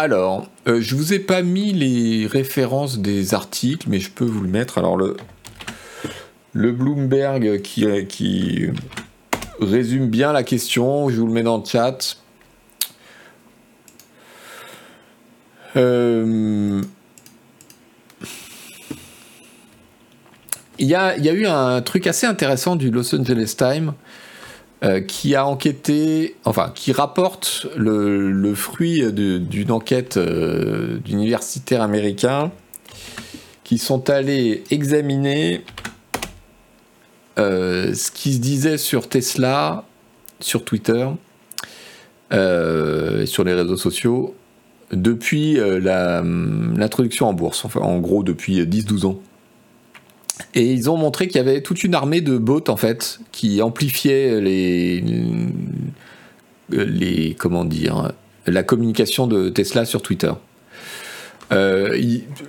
Alors, 0.00 0.46
euh, 0.68 0.80
je 0.80 0.94
vous 0.94 1.12
ai 1.12 1.18
pas 1.18 1.42
mis 1.42 1.72
les 1.72 2.28
références 2.28 3.00
des 3.00 3.34
articles, 3.34 3.88
mais 3.90 3.98
je 3.98 4.12
peux 4.12 4.24
vous 4.24 4.42
le 4.42 4.48
mettre. 4.48 4.78
Alors, 4.78 4.96
le, 4.96 5.16
Bloomberg 6.70 7.60
qui, 7.62 7.84
qui 8.06 8.66
résume 9.60 10.08
bien 10.08 10.32
la 10.32 10.44
question, 10.44 11.08
je 11.08 11.16
vous 11.16 11.26
le 11.26 11.32
mets 11.32 11.42
dans 11.42 11.56
le 11.56 11.64
chat. 11.64 12.16
Euh, 15.74 16.80
il 20.78 20.86
y, 20.86 20.94
a, 20.94 21.18
y, 21.18 21.28
a, 21.28 21.32
eu 21.32 21.46
un 21.46 21.82
truc 21.82 22.06
assez 22.06 22.28
intéressant 22.28 22.76
du 22.76 22.92
Los 22.92 23.12
Angeles 23.16 23.56
Times 23.58 23.94
euh, 24.84 25.00
qui 25.00 25.34
a 25.34 25.44
enquêté, 25.44 26.36
enfin, 26.44 26.70
qui 26.72 26.92
rapporte 26.92 27.66
le, 27.76 28.54
fruit 28.54 29.12
d'une 29.12 29.72
enquête 29.72 30.18
euh, 30.18 30.98
d'universitaires 30.98 31.82
américains 31.82 32.52
qui 33.64 33.78
sont 33.78 34.08
allés 34.08 34.62
examiner 34.70 35.64
euh, 37.40 37.92
ce 37.92 38.12
qui 38.12 38.34
se 38.34 38.38
disait 38.38 38.78
sur 38.78 39.08
Tesla, 39.08 39.84
sur 40.38 40.64
Twitter, 40.64 41.08
sur 42.30 43.44
les 43.44 43.54
réseaux 43.54 43.76
sociaux, 43.76 44.36
depuis 44.92 45.54
l'introduction 45.56 47.26
en 47.26 47.32
bourse, 47.32 47.66
en 47.74 47.98
gros 47.98 48.22
depuis 48.22 48.62
10-12 48.62 49.06
ans. 49.06 49.18
Et 50.54 50.72
ils 50.72 50.88
ont 50.90 50.96
montré 50.96 51.28
qu'il 51.28 51.36
y 51.36 51.40
avait 51.40 51.62
toute 51.62 51.84
une 51.84 51.94
armée 51.94 52.20
de 52.20 52.38
bots 52.38 52.64
en 52.68 52.76
fait 52.76 53.20
qui 53.32 53.60
amplifiaient 53.62 54.40
les, 54.40 55.04
les 56.70 57.34
comment 57.38 57.64
dire, 57.64 58.12
la 58.46 58.62
communication 58.62 59.26
de 59.26 59.48
Tesla 59.48 59.84
sur 59.84 60.02
Twitter. 60.02 60.32
Euh, 61.50 61.98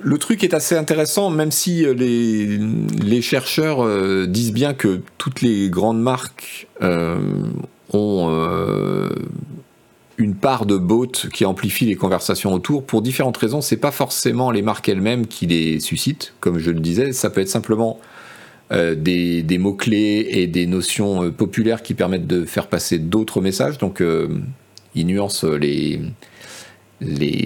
le 0.01 0.17
truc 0.17 0.43
est 0.43 0.53
assez 0.53 0.75
intéressant, 0.75 1.29
même 1.29 1.51
si 1.51 1.85
les, 1.95 2.59
les 3.01 3.21
chercheurs 3.21 3.85
euh, 3.85 4.25
disent 4.27 4.51
bien 4.51 4.73
que 4.73 5.01
toutes 5.17 5.41
les 5.41 5.69
grandes 5.69 6.01
marques 6.01 6.67
euh, 6.81 7.17
ont 7.93 8.29
une 10.19 10.35
part 10.35 10.65
de 10.65 10.77
bots 10.77 11.07
qui 11.33 11.45
amplifie 11.45 11.85
les 11.85 11.95
conversations 11.95 12.53
autour 12.53 12.85
pour 12.85 13.01
différentes 13.01 13.37
raisons. 13.37 13.61
C'est 13.61 13.77
pas 13.77 13.91
forcément 13.91 14.51
les 14.51 14.61
marques 14.61 14.89
elles-mêmes 14.89 15.25
qui 15.25 15.47
les 15.47 15.79
suscitent, 15.79 16.33
comme 16.41 16.59
je 16.59 16.71
le 16.71 16.81
disais. 16.81 17.13
Ça 17.13 17.29
peut 17.29 17.41
être 17.41 17.47
simplement 17.47 17.99
euh, 18.71 18.95
des, 18.95 19.57
mots-clés 19.57 20.27
et 20.29 20.45
des 20.45 20.67
notions 20.67 21.23
euh, 21.23 21.31
populaires 21.31 21.81
qui 21.81 21.93
permettent 21.93 22.27
de 22.27 22.43
faire 22.43 22.67
passer 22.67 22.99
d'autres 22.99 23.39
messages. 23.41 23.77
Donc, 23.77 24.01
euh, 24.01 24.27
ils 24.93 25.07
nuancent 25.07 25.45
les, 25.45 26.01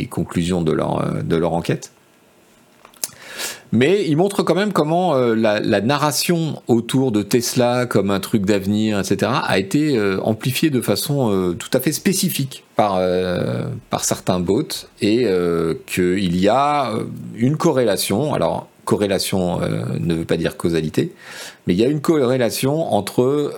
conclusions 0.10 0.64
de 0.64 0.72
leur 0.72 1.54
enquête. 1.54 1.93
Mais 3.74 4.06
il 4.08 4.18
montre 4.18 4.44
quand 4.44 4.54
même 4.54 4.72
comment 4.72 5.16
euh, 5.16 5.34
la, 5.34 5.82
narration 5.82 6.62
autour 6.68 7.12
de 7.12 7.24
Tesla 7.24 7.88
comme 7.88 8.12
un 8.12 8.20
truc 8.20 8.46
d'avenir, 8.46 9.00
etc., 9.00 9.32
a 9.44 9.58
été 9.58 9.98
euh, 9.98 10.20
amplifiée 10.22 10.70
de 10.70 10.80
façon 10.80 11.32
euh, 11.32 11.54
tout 11.54 11.72
à 11.74 11.80
fait 11.80 11.92
spécifique 11.92 12.66
par, 12.76 13.02
par 13.90 14.04
certains 14.04 14.40
bots 14.40 14.62
et 15.02 15.28
qu'il 15.86 16.40
y 16.40 16.48
a 16.50 16.92
une 17.36 17.56
corrélation. 17.56 18.34
Alors, 18.34 18.68
corrélation 18.84 19.60
ne 20.00 20.16
veut 20.16 20.26
pas 20.26 20.38
dire 20.38 20.58
causalité, 20.58 21.14
mais 21.68 21.76
il 21.76 21.80
y 21.80 21.86
a 21.86 21.88
une 21.88 22.02
corrélation 22.02 22.92
entre 22.94 23.54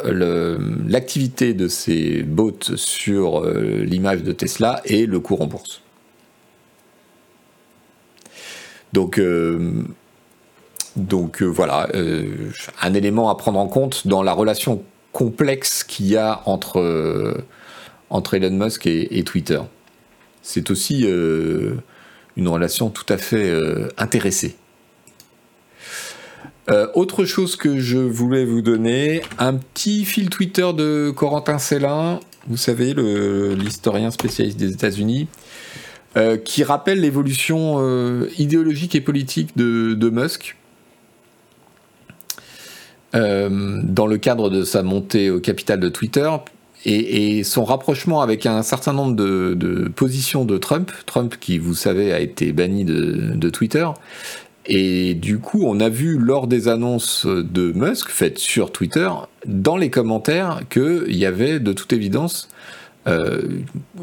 l'activité 0.85 1.53
de 1.53 1.69
ces 1.69 2.23
bots 2.23 2.75
sur 2.75 3.45
l'image 3.45 4.23
de 4.23 4.33
Tesla 4.33 4.81
et 4.83 5.05
le 5.05 5.21
cours 5.21 5.41
en 5.41 5.47
bourse. 5.47 5.81
Donc, 8.91 9.17
donc 10.95 11.41
euh, 11.41 11.45
voilà, 11.45 11.89
euh, 11.93 12.51
un 12.81 12.93
élément 12.93 13.29
à 13.29 13.35
prendre 13.35 13.59
en 13.59 13.67
compte 13.67 14.07
dans 14.07 14.23
la 14.23 14.33
relation 14.33 14.83
complexe 15.11 15.83
qu'il 15.83 16.07
y 16.07 16.17
a 16.17 16.41
entre, 16.45 16.79
euh, 16.79 17.45
entre 18.09 18.35
Elon 18.35 18.51
Musk 18.51 18.87
et, 18.87 19.23
Twitter. 19.23 19.59
C'est 20.41 20.69
aussi 20.69 21.05
une 21.05 22.47
relation 22.47 22.89
tout 22.89 23.05
à 23.09 23.17
fait 23.17 23.51
intéressée. 23.97 24.55
autre 26.93 27.25
chose 27.25 27.55
que 27.55 27.79
je 27.79 27.97
voulais 27.97 28.45
vous 28.45 28.61
donner, 28.61 29.23
un 29.39 29.55
petit 29.55 30.05
fil 30.05 30.29
Twitter 30.29 30.71
de 30.73 31.11
Corentin 31.15 31.57
Célin, 31.57 32.19
vous 32.47 32.57
savez, 32.57 32.93
l'historien 32.93 34.11
spécialiste 34.11 34.57
des 34.59 34.71
États-Unis, 34.71 35.27
qui 36.43 36.63
rappelle 36.63 37.01
l'évolution 37.01 38.27
idéologique 38.37 38.93
et 38.93 39.01
politique 39.01 39.57
de 39.57 40.09
Musk 40.11 40.55
euh, 43.15 43.79
dans 43.83 44.07
le 44.07 44.17
cadre 44.17 44.49
de 44.49 44.63
sa 44.63 44.83
montée 44.83 45.29
au 45.29 45.39
capital 45.39 45.79
de 45.79 45.87
Twitter 45.87 46.29
et, 46.85 47.43
son 47.43 47.63
rapprochement 47.63 48.21
avec 48.21 48.45
un 48.45 48.61
certain 48.61 48.93
nombre 48.93 49.15
de, 49.15 49.89
positions 49.95 50.43
de 50.43 50.57
Trump, 50.57 50.91
Trump 51.05 51.35
qui, 51.39 51.57
vous 51.57 51.73
savez, 51.73 52.11
a 52.11 52.19
été 52.19 52.51
banni 52.51 52.83
de, 52.83 53.49
Twitter. 53.49 53.87
Et 54.67 55.13
du 55.13 55.39
coup, 55.39 55.63
on 55.65 55.79
a 55.79 55.89
vu 55.89 56.17
lors 56.17 56.47
des 56.47 56.67
annonces 56.67 57.25
de 57.25 57.71
Musk 57.71 58.09
faites 58.09 58.37
sur 58.37 58.71
Twitter, 58.71 59.09
dans 59.45 59.77
les 59.77 59.89
commentaires, 59.89 60.61
qu'il 60.69 61.15
y 61.15 61.25
avait 61.25 61.59
de 61.59 61.73
toute 61.73 61.93
évidence 61.93 62.49
euh, 63.07 63.41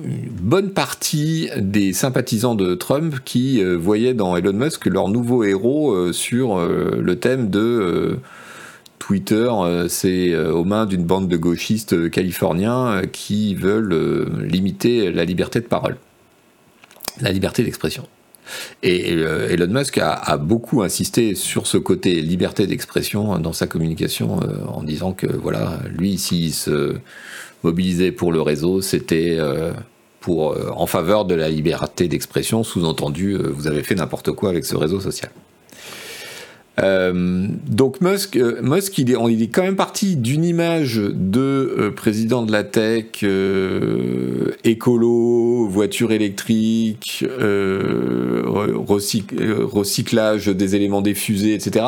une 0.04 0.30
bonne 0.40 0.70
partie 0.70 1.50
des 1.56 1.92
sympathisants 1.92 2.54
de 2.54 2.74
Trump 2.74 3.16
qui 3.24 3.62
euh, 3.62 3.76
voyaient 3.76 4.14
dans 4.14 4.36
Elon 4.36 4.52
Musk 4.52 4.86
leur 4.86 5.08
nouveau 5.08 5.44
héros 5.44 6.12
sur 6.12 6.58
le 6.58 7.16
thème 7.16 7.50
de 7.50 8.18
Twitter, 9.02 9.50
euh, 9.50 9.88
c'est 9.88 10.30
euh, 10.30 10.52
aux 10.52 10.62
mains 10.62 10.86
d'une 10.86 11.02
bande 11.02 11.26
de 11.26 11.36
gauchistes 11.36 11.92
euh, 11.92 12.08
californiens 12.08 13.02
qui 13.10 13.56
veulent 13.56 14.30
limiter 14.44 15.10
la 15.10 15.24
liberté 15.24 15.58
de 15.58 15.66
parole, 15.66 15.96
la 17.20 17.32
liberté 17.32 17.64
d'expression. 17.64 18.06
Et 18.84 19.10
Elon 19.10 19.72
Musk 19.72 19.98
a, 19.98 20.36
beaucoup 20.36 20.82
insisté 20.82 21.34
sur 21.34 21.66
ce 21.66 21.78
côté 21.78 22.20
liberté 22.20 22.66
d'expression 22.66 23.38
dans 23.38 23.52
sa 23.52 23.66
communication 23.66 24.40
en 24.66 24.82
disant 24.82 25.12
que 25.12 25.26
voilà, 25.26 25.78
lui, 25.96 26.18
s'il 26.18 26.52
se 26.52 26.96
mobilisait 27.62 28.10
pour 28.10 28.32
le 28.32 28.42
réseau, 28.42 28.82
c'était 28.82 29.38
en 30.26 30.86
faveur 30.86 31.24
de 31.24 31.36
la 31.36 31.48
liberté 31.48 32.08
d'expression. 32.08 32.64
Sous-entendu, 32.64 33.36
vous 33.36 33.68
avez 33.68 33.84
fait 33.84 33.94
n'importe 33.94 34.32
quoi 34.32 34.50
avec 34.50 34.64
ce 34.64 34.76
réseau 34.76 35.00
social. 35.00 35.30
Euh, 36.80 37.48
donc 37.66 38.00
Musk, 38.00 38.36
euh, 38.36 38.62
Musk 38.62 38.96
il, 38.98 39.10
est, 39.10 39.16
il 39.28 39.42
est 39.42 39.48
quand 39.48 39.62
même 39.62 39.76
parti 39.76 40.16
d'une 40.16 40.44
image 40.44 40.96
de 40.96 41.40
euh, 41.40 41.90
président 41.90 42.42
de 42.42 42.50
la 42.50 42.64
tech, 42.64 43.24
écolo, 44.64 45.68
voiture 45.68 46.12
électrique, 46.12 47.24
recyclage 48.46 50.48
des 50.48 50.76
éléments 50.76 51.02
des 51.02 51.14
fusées, 51.14 51.54
etc. 51.54 51.84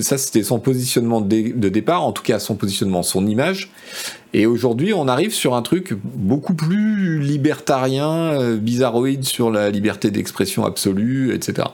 Ça, 0.00 0.18
c'était 0.18 0.42
son 0.42 0.58
positionnement 0.58 1.22
de, 1.22 1.68
départ, 1.68 2.04
en 2.04 2.12
tout 2.12 2.22
cas 2.22 2.38
son 2.38 2.56
positionnement, 2.56 3.02
son 3.02 3.26
image. 3.26 3.70
Et 4.34 4.44
aujourd'hui, 4.44 4.92
on 4.92 5.08
arrive 5.08 5.32
sur 5.32 5.54
un 5.54 5.62
truc 5.62 5.94
beaucoup 6.04 6.52
plus 6.52 7.20
libertarien, 7.20 8.56
bizarroïde 8.56 9.24
sur 9.24 9.50
la 9.50 9.70
liberté 9.70 10.10
d'expression 10.10 10.66
absolue, 10.66 11.34
etc. 11.34 11.68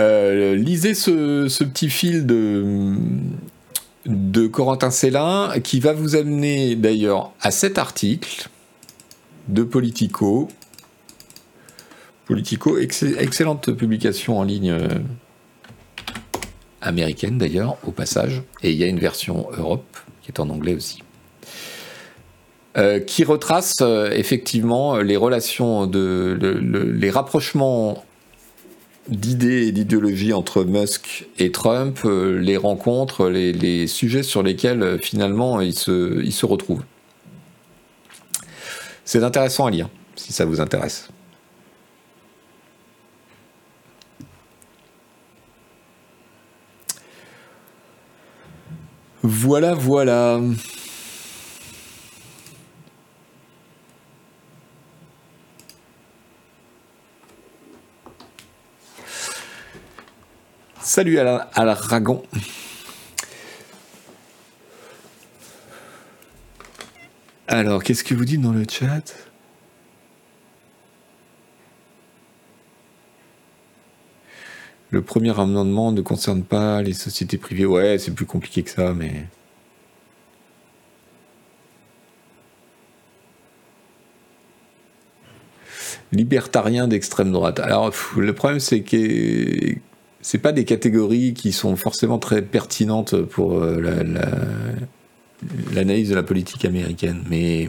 Euh, 0.00 0.54
lisez 0.54 0.94
ce, 0.94 1.62
petit 1.64 1.90
fil 1.90 2.24
de, 2.26 2.96
Corentin 4.46 4.90
Célin 4.90 5.52
qui 5.62 5.78
va 5.78 5.92
vous 5.92 6.16
amener 6.16 6.74
d'ailleurs 6.74 7.32
à 7.42 7.50
cet 7.50 7.76
article 7.76 8.48
de 9.48 9.62
Politico 9.62 10.48
Politico, 12.24 12.78
excellente 12.78 13.72
publication 13.72 14.38
en 14.38 14.44
ligne 14.44 14.74
américaine 16.80 17.36
d'ailleurs, 17.38 17.76
au 17.84 17.90
passage, 17.90 18.42
et 18.62 18.70
il 18.70 18.76
y 18.76 18.84
a 18.84 18.86
une 18.86 19.00
version 19.00 19.48
Europe 19.52 19.98
qui 20.22 20.30
est 20.30 20.38
en 20.38 20.48
anglais 20.48 20.74
aussi. 20.74 21.02
qui 23.06 23.24
retrace 23.24 23.82
effectivement 24.12 24.98
les 24.98 25.16
relations, 25.16 25.90
les 25.90 27.10
rapprochements 27.10 28.04
d'idées 29.10 29.66
et 29.66 29.72
d'idéologies 29.72 30.32
entre 30.32 30.64
Musk 30.64 31.26
et 31.38 31.50
Trump, 31.50 31.98
euh, 32.04 32.38
les 32.38 32.56
rencontres, 32.56 33.28
les, 33.28 33.86
sujets 33.86 34.22
sur 34.22 34.42
lesquels 34.42 34.82
euh, 34.82 34.98
finalement 34.98 35.60
ils 35.60 35.74
se, 35.74 36.22
ils 36.22 36.32
se 36.32 36.46
retrouvent. 36.46 36.84
C'est 39.04 39.24
intéressant 39.24 39.66
à 39.66 39.70
lire, 39.70 39.88
si 40.14 40.32
ça 40.32 40.44
vous 40.44 40.60
intéresse. 40.60 41.08
Voilà, 49.22 49.74
voilà. 49.74 50.40
Salut 60.82 61.18
à 61.18 61.24
la 61.64 61.74
Ragon. 61.74 62.22
Alors, 67.46 67.82
qu'est-ce 67.82 68.02
que 68.02 68.14
vous 68.14 68.24
dites 68.24 68.40
dans 68.40 68.52
le 68.52 68.64
chat? 68.68 69.14
Le 74.90 75.02
premier 75.02 75.38
amendement 75.38 75.92
ne 75.92 76.00
concerne 76.00 76.42
pas 76.42 76.80
les 76.80 76.94
sociétés 76.94 77.36
privées. 77.36 77.66
Ouais, 77.66 77.98
c'est 77.98 78.12
plus 78.12 78.26
compliqué 78.26 78.62
que 78.62 78.70
ça, 78.70 78.94
mais. 78.94 79.26
Libertarien 86.10 86.88
d'extrême 86.88 87.32
droite. 87.32 87.60
Alors, 87.60 87.92
le 88.16 88.34
problème, 88.34 88.60
c'est 88.60 88.82
que 88.82 89.76
c'est 90.22 90.38
pas 90.38 90.52
des 90.52 90.64
catégories 90.64 91.34
qui 91.34 91.52
sont 91.52 91.76
forcément 91.76 92.18
très 92.18 92.42
pertinentes 92.42 93.20
pour 93.22 93.62
euh, 93.62 93.80
l'analyse 95.72 96.10
de 96.10 96.14
la 96.14 96.22
politique 96.22 96.64
américaine, 96.64 97.22
mais 97.28 97.68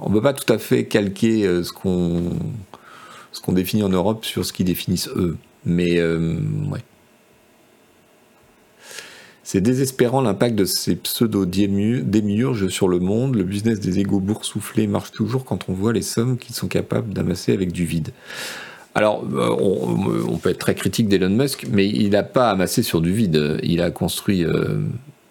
on 0.00 0.08
ne 0.08 0.14
peut 0.14 0.22
pas 0.22 0.32
tout 0.32 0.52
à 0.52 0.58
fait 0.58 0.86
calquer 0.86 1.46
euh, 1.46 1.62
ce 1.62 1.72
qu'on 1.72 2.32
définit 3.52 3.82
en 3.82 3.88
Europe 3.88 4.24
sur 4.24 4.44
ce 4.44 4.52
qu'ils 4.52 4.66
définissent 4.66 5.08
eux. 5.08 5.36
Mais 5.64 5.98
euh, 5.98 6.36
ouais. 6.70 6.82
C'est 9.44 9.60
désespérant 9.62 10.20
l'impact 10.20 10.56
de 10.56 10.66
ces 10.66 10.94
pseudo-démiurges 10.94 12.68
sur 12.68 12.86
le 12.86 12.98
monde. 12.98 13.34
Le 13.34 13.44
business 13.44 13.80
des 13.80 13.98
égaux 13.98 14.20
boursouflés 14.20 14.86
marche 14.86 15.10
toujours 15.10 15.46
quand 15.46 15.70
on 15.70 15.72
voit 15.72 15.94
les 15.94 16.02
sommes 16.02 16.36
qu'ils 16.36 16.54
sont 16.54 16.68
capables 16.68 17.14
d'amasser 17.14 17.54
avec 17.54 17.72
du 17.72 17.86
vide. 17.86 18.10
Alors, 18.98 19.24
euh, 19.32 20.24
on, 20.28 20.38
peut 20.38 20.50
être 20.50 20.58
très 20.58 20.74
critique 20.74 21.06
d'Elon 21.06 21.28
Musk, 21.28 21.66
mais 21.70 21.86
il 21.86 22.10
n'a 22.10 22.24
pas 22.24 22.50
amassé 22.50 22.82
sur 22.82 23.00
du 23.00 23.12
vide. 23.12 23.60
Il 23.62 23.80
a 23.80 23.92
construit 23.92 24.44
euh, 24.44 24.80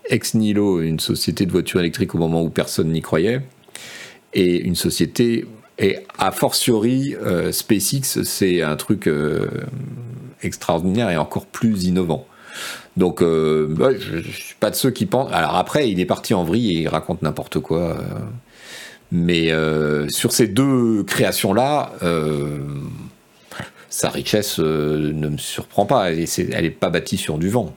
ex 0.09 0.35
nihilo 0.35 0.79
une 0.79 1.01
société 1.01 1.45
de 1.45 1.51
voitures 1.51 1.81
électriques 1.81 2.15
au 2.15 2.17
moment 2.17 2.41
où 2.41 2.49
personne 2.49 2.93
n'y 2.93 3.01
croyait, 3.01 3.41
et 4.33 4.61
une 4.61 4.75
société, 4.75 5.45
et 5.79 5.97
a 6.17 6.31
fortiori, 6.31 7.17
euh, 7.21 7.51
SpaceX, 7.51 8.23
c'est 8.23 8.61
un 8.61 8.77
truc 8.77 9.09
extraordinaire 10.41 11.09
et 11.09 11.17
encore 11.17 11.45
plus 11.45 11.83
innovant. 11.83 12.25
Donc, 12.95 13.19
je 13.19 14.15
ne 14.15 14.21
suis 14.21 14.55
pas 14.61 14.69
de 14.69 14.75
ceux 14.75 14.91
qui 14.91 15.05
pensent. 15.05 15.29
Alors 15.33 15.55
après, 15.55 15.91
il 15.91 15.99
est 15.99 16.05
parti 16.05 16.33
en 16.33 16.45
vrille 16.45 16.71
et 16.71 16.81
il 16.83 16.87
raconte 16.87 17.21
n'importe 17.21 17.59
quoi. 17.59 17.97
mais 19.11 19.51
sur 20.07 20.31
ces 20.31 20.47
deux 20.47 21.03
créations-là, 21.03 21.91
sa 23.89 24.09
richesse 24.09 24.59
euh, 24.59 25.11
ne 25.13 25.29
me 25.29 25.37
surprend 25.37 25.85
pas. 25.85 26.11
Elle 26.11 26.25
n'est 26.61 26.71
pas 26.71 26.89
bâtie 26.89 27.17
sur 27.17 27.37
du 27.37 27.49
vent. 27.49 27.73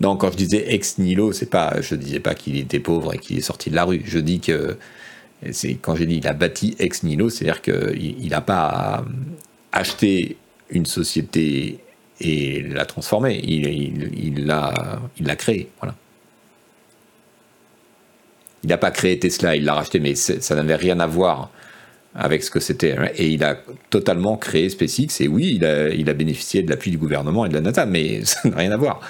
Non, 0.00 0.16
quand 0.16 0.30
je 0.30 0.36
disais 0.36 0.72
ex 0.72 0.98
nihilo, 0.98 1.32
c'est 1.32 1.50
pas, 1.50 1.80
je 1.80 1.94
disais 1.96 2.20
pas 2.20 2.34
qu'il 2.34 2.56
était 2.56 2.78
pauvre 2.78 3.14
et 3.14 3.18
qu'il 3.18 3.36
est 3.38 3.40
sorti 3.40 3.70
de 3.70 3.74
la 3.74 3.84
rue. 3.84 4.02
Je 4.04 4.18
dis 4.20 4.40
que 4.40 4.78
c'est 5.52 5.74
quand 5.74 5.94
j'ai 5.94 6.06
dit 6.06 6.16
il 6.16 6.26
a 6.26 6.32
bâti 6.32 6.74
ex 6.78 7.02
nihilo, 7.02 7.30
c'est-à-dire 7.30 7.62
qu'il 7.62 8.28
n'a 8.28 8.40
pas 8.40 9.04
acheté 9.72 10.36
une 10.70 10.86
société 10.86 11.78
et 12.20 12.62
l'a 12.62 12.84
transformée, 12.84 13.40
il 13.44 13.62
l'a 14.46 14.74
il, 15.16 15.26
il, 15.26 15.36
créée. 15.36 15.68
Voilà. 15.80 15.94
Il 18.64 18.70
n'a 18.70 18.78
pas 18.78 18.90
créé 18.90 19.18
Tesla, 19.18 19.54
il 19.54 19.64
l'a 19.64 19.74
racheté, 19.74 20.00
mais 20.00 20.14
ça 20.16 20.54
n'avait 20.56 20.74
rien 20.74 20.98
à 20.98 21.06
voir 21.06 21.50
avec 22.14 22.42
ce 22.42 22.50
que 22.50 22.58
c'était. 22.58 22.96
Et 23.16 23.28
il 23.28 23.44
a 23.44 23.56
totalement 23.90 24.36
créé 24.36 24.68
SpaceX, 24.68 25.20
et 25.20 25.28
oui, 25.28 25.54
il 25.56 25.64
a, 25.64 25.90
il 25.90 26.10
a 26.10 26.14
bénéficié 26.14 26.62
de 26.62 26.70
l'appui 26.70 26.90
du 26.90 26.98
gouvernement 26.98 27.46
et 27.46 27.48
de 27.48 27.54
la 27.54 27.60
NASA, 27.60 27.86
mais 27.86 28.24
ça 28.24 28.48
n'a 28.48 28.56
rien 28.56 28.72
à 28.72 28.76
voir. 28.76 29.00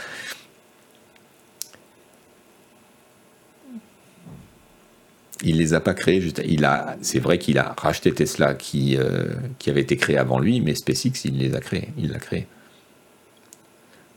Il 5.43 5.59
les 5.59 5.75
a 5.75 5.81
pas 5.81 5.95
créés. 5.95 6.21
Juste, 6.21 6.43
il 6.47 6.65
a, 6.65 6.97
c'est 7.01 7.19
vrai 7.19 7.39
qu'il 7.39 7.59
a 7.59 7.75
racheté 7.79 8.13
Tesla 8.13 8.55
qui, 8.55 8.97
euh, 8.97 9.35
qui 9.59 9.71
avait 9.71 9.81
été 9.81 9.97
créé 9.97 10.17
avant 10.19 10.39
lui, 10.39 10.61
mais 10.61 10.75
SpaceX, 10.75 11.25
il 11.25 11.39
les 11.39 11.55
a 11.55 11.61
créés. 11.61 11.89
Il 11.99 12.11
l'a 12.11 12.19
créé. 12.19 12.47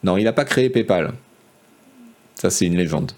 Non, 0.04 0.18
il 0.18 0.24
n'a 0.24 0.34
pas 0.34 0.46
créé 0.46 0.70
PayPal. 0.70 1.14
Ça, 2.36 2.50
c'est 2.50 2.66
une 2.66 2.76
légende. 2.76 3.12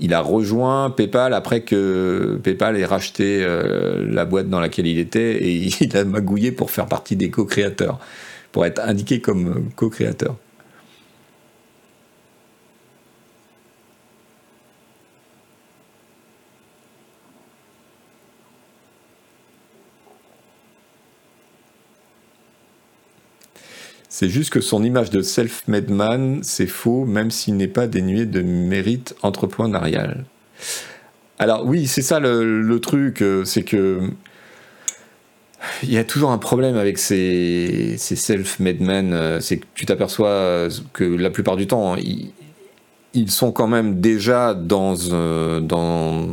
Il 0.00 0.14
a 0.14 0.20
rejoint 0.20 0.90
PayPal 0.90 1.34
après 1.34 1.62
que 1.62 2.38
PayPal 2.44 2.76
ait 2.76 2.84
racheté 2.84 3.40
euh, 3.42 4.06
la 4.08 4.24
boîte 4.24 4.48
dans 4.48 4.60
laquelle 4.60 4.86
il 4.86 4.98
était 4.98 5.44
et 5.44 5.70
il 5.80 5.96
a 5.96 6.04
magouillé 6.04 6.52
pour 6.52 6.70
faire 6.70 6.86
partie 6.86 7.16
des 7.16 7.30
co-créateurs, 7.30 7.98
pour 8.52 8.64
être 8.64 8.80
indiqué 8.80 9.20
comme 9.20 9.70
co-créateur. 9.74 10.36
C'est 24.20 24.30
juste 24.30 24.50
que 24.50 24.60
son 24.60 24.82
image 24.82 25.10
de 25.10 25.22
self-made 25.22 25.90
man, 25.90 26.40
c'est 26.42 26.66
faux, 26.66 27.04
même 27.04 27.30
s'il 27.30 27.56
n'est 27.56 27.68
pas 27.68 27.86
dénué 27.86 28.26
de 28.26 28.42
mérite 28.42 29.14
entrepreneurial. 29.22 30.24
Alors 31.38 31.64
oui, 31.64 31.86
c'est 31.86 32.02
ça 32.02 32.18
le, 32.18 32.80
truc, 32.80 33.22
euh, 33.22 33.44
c'est 33.44 33.62
que 33.62 34.10
il 35.84 35.92
y 35.92 35.98
a 35.98 36.02
toujours 36.02 36.32
un 36.32 36.38
problème 36.38 36.76
avec 36.76 36.98
ces, 36.98 37.94
self-made 37.96 38.80
men, 38.80 39.12
euh, 39.12 39.38
c'est 39.38 39.58
que 39.58 39.66
tu 39.76 39.86
t'aperçois 39.86 40.66
que 40.94 41.04
la 41.04 41.30
plupart 41.30 41.54
du 41.54 41.68
temps, 41.68 41.94
ils, 41.94 43.30
sont 43.30 43.52
quand 43.52 43.68
même 43.68 44.00
déjà 44.00 44.52
dans, 44.52 44.96
euh, 45.12 45.60
dans, 45.60 46.26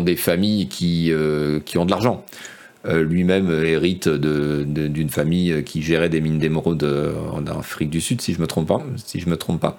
des 0.00 0.16
familles 0.16 0.66
qui 0.66 1.12
ont 1.14 1.84
de 1.84 1.90
l'argent. 1.92 2.24
Euh, 2.86 3.02
lui-même 3.02 3.50
hérite 3.62 4.08
d'une 4.08 5.10
famille 5.10 5.62
qui 5.64 5.82
gérait 5.82 6.08
des 6.08 6.22
mines 6.22 6.38
d'émeraude 6.38 6.82
euh, 6.82 7.12
en 7.30 7.46
Afrique 7.46 7.90
du 7.90 8.00
Sud, 8.00 8.22
si 8.22 8.32
je 8.32 8.40
me 8.40 8.46
trompe 8.46 8.68
pas. 8.68 8.82
Si 8.96 9.20
je 9.20 9.28
me 9.28 9.36
trompe 9.36 9.60
pas. 9.60 9.76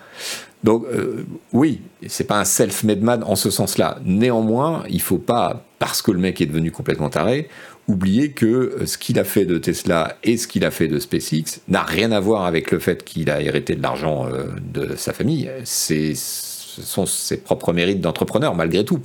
Donc 0.64 0.86
euh, 0.93 1.26
oui, 1.52 1.82
c'est 2.06 2.26
pas 2.26 2.39
un 2.39 2.45
self-made 2.45 3.02
man 3.02 3.24
en 3.24 3.36
ce 3.36 3.49
sens-là. 3.49 3.97
Néanmoins, 4.06 4.84
il 4.88 5.02
faut 5.02 5.18
pas, 5.18 5.66
parce 5.80 6.04
que 6.04 6.12
le 6.12 6.20
mec 6.20 6.41
est 6.41 6.45
devenu 6.45 6.72
complètement 6.72 7.10
taré, 7.10 7.49
oublier 7.88 8.34
que 8.34 8.84
ce 8.86 8.99
qu'il 8.99 9.18
a 9.18 9.24
fait 9.24 9.45
de 9.45 9.58
Tesla 9.58 10.18
et 10.24 10.38
ce 10.38 10.47
qu'il 10.47 10.64
a 10.64 10.70
fait 10.70 10.88
de 10.88 10.99
SpaceX 10.99 11.62
n'a 11.70 11.82
rien 11.82 12.12
à 12.12 12.20
voir 12.20 12.45
avec 12.45 12.70
le 12.70 12.78
fait 12.78 13.04
qu'il 13.04 13.32
a 13.32 13.41
hérité 13.41 13.74
de 13.74 13.82
l'argent 13.82 14.28
de 14.62 14.95
sa 14.95 15.12
famille. 15.12 15.49
ce 15.64 16.14
sont 16.14 17.08
ses 17.08 17.38
propres 17.38 17.74
mérites 17.74 17.99
d'entrepreneur, 17.99 18.54
malgré 18.54 18.86
tout. 18.86 18.99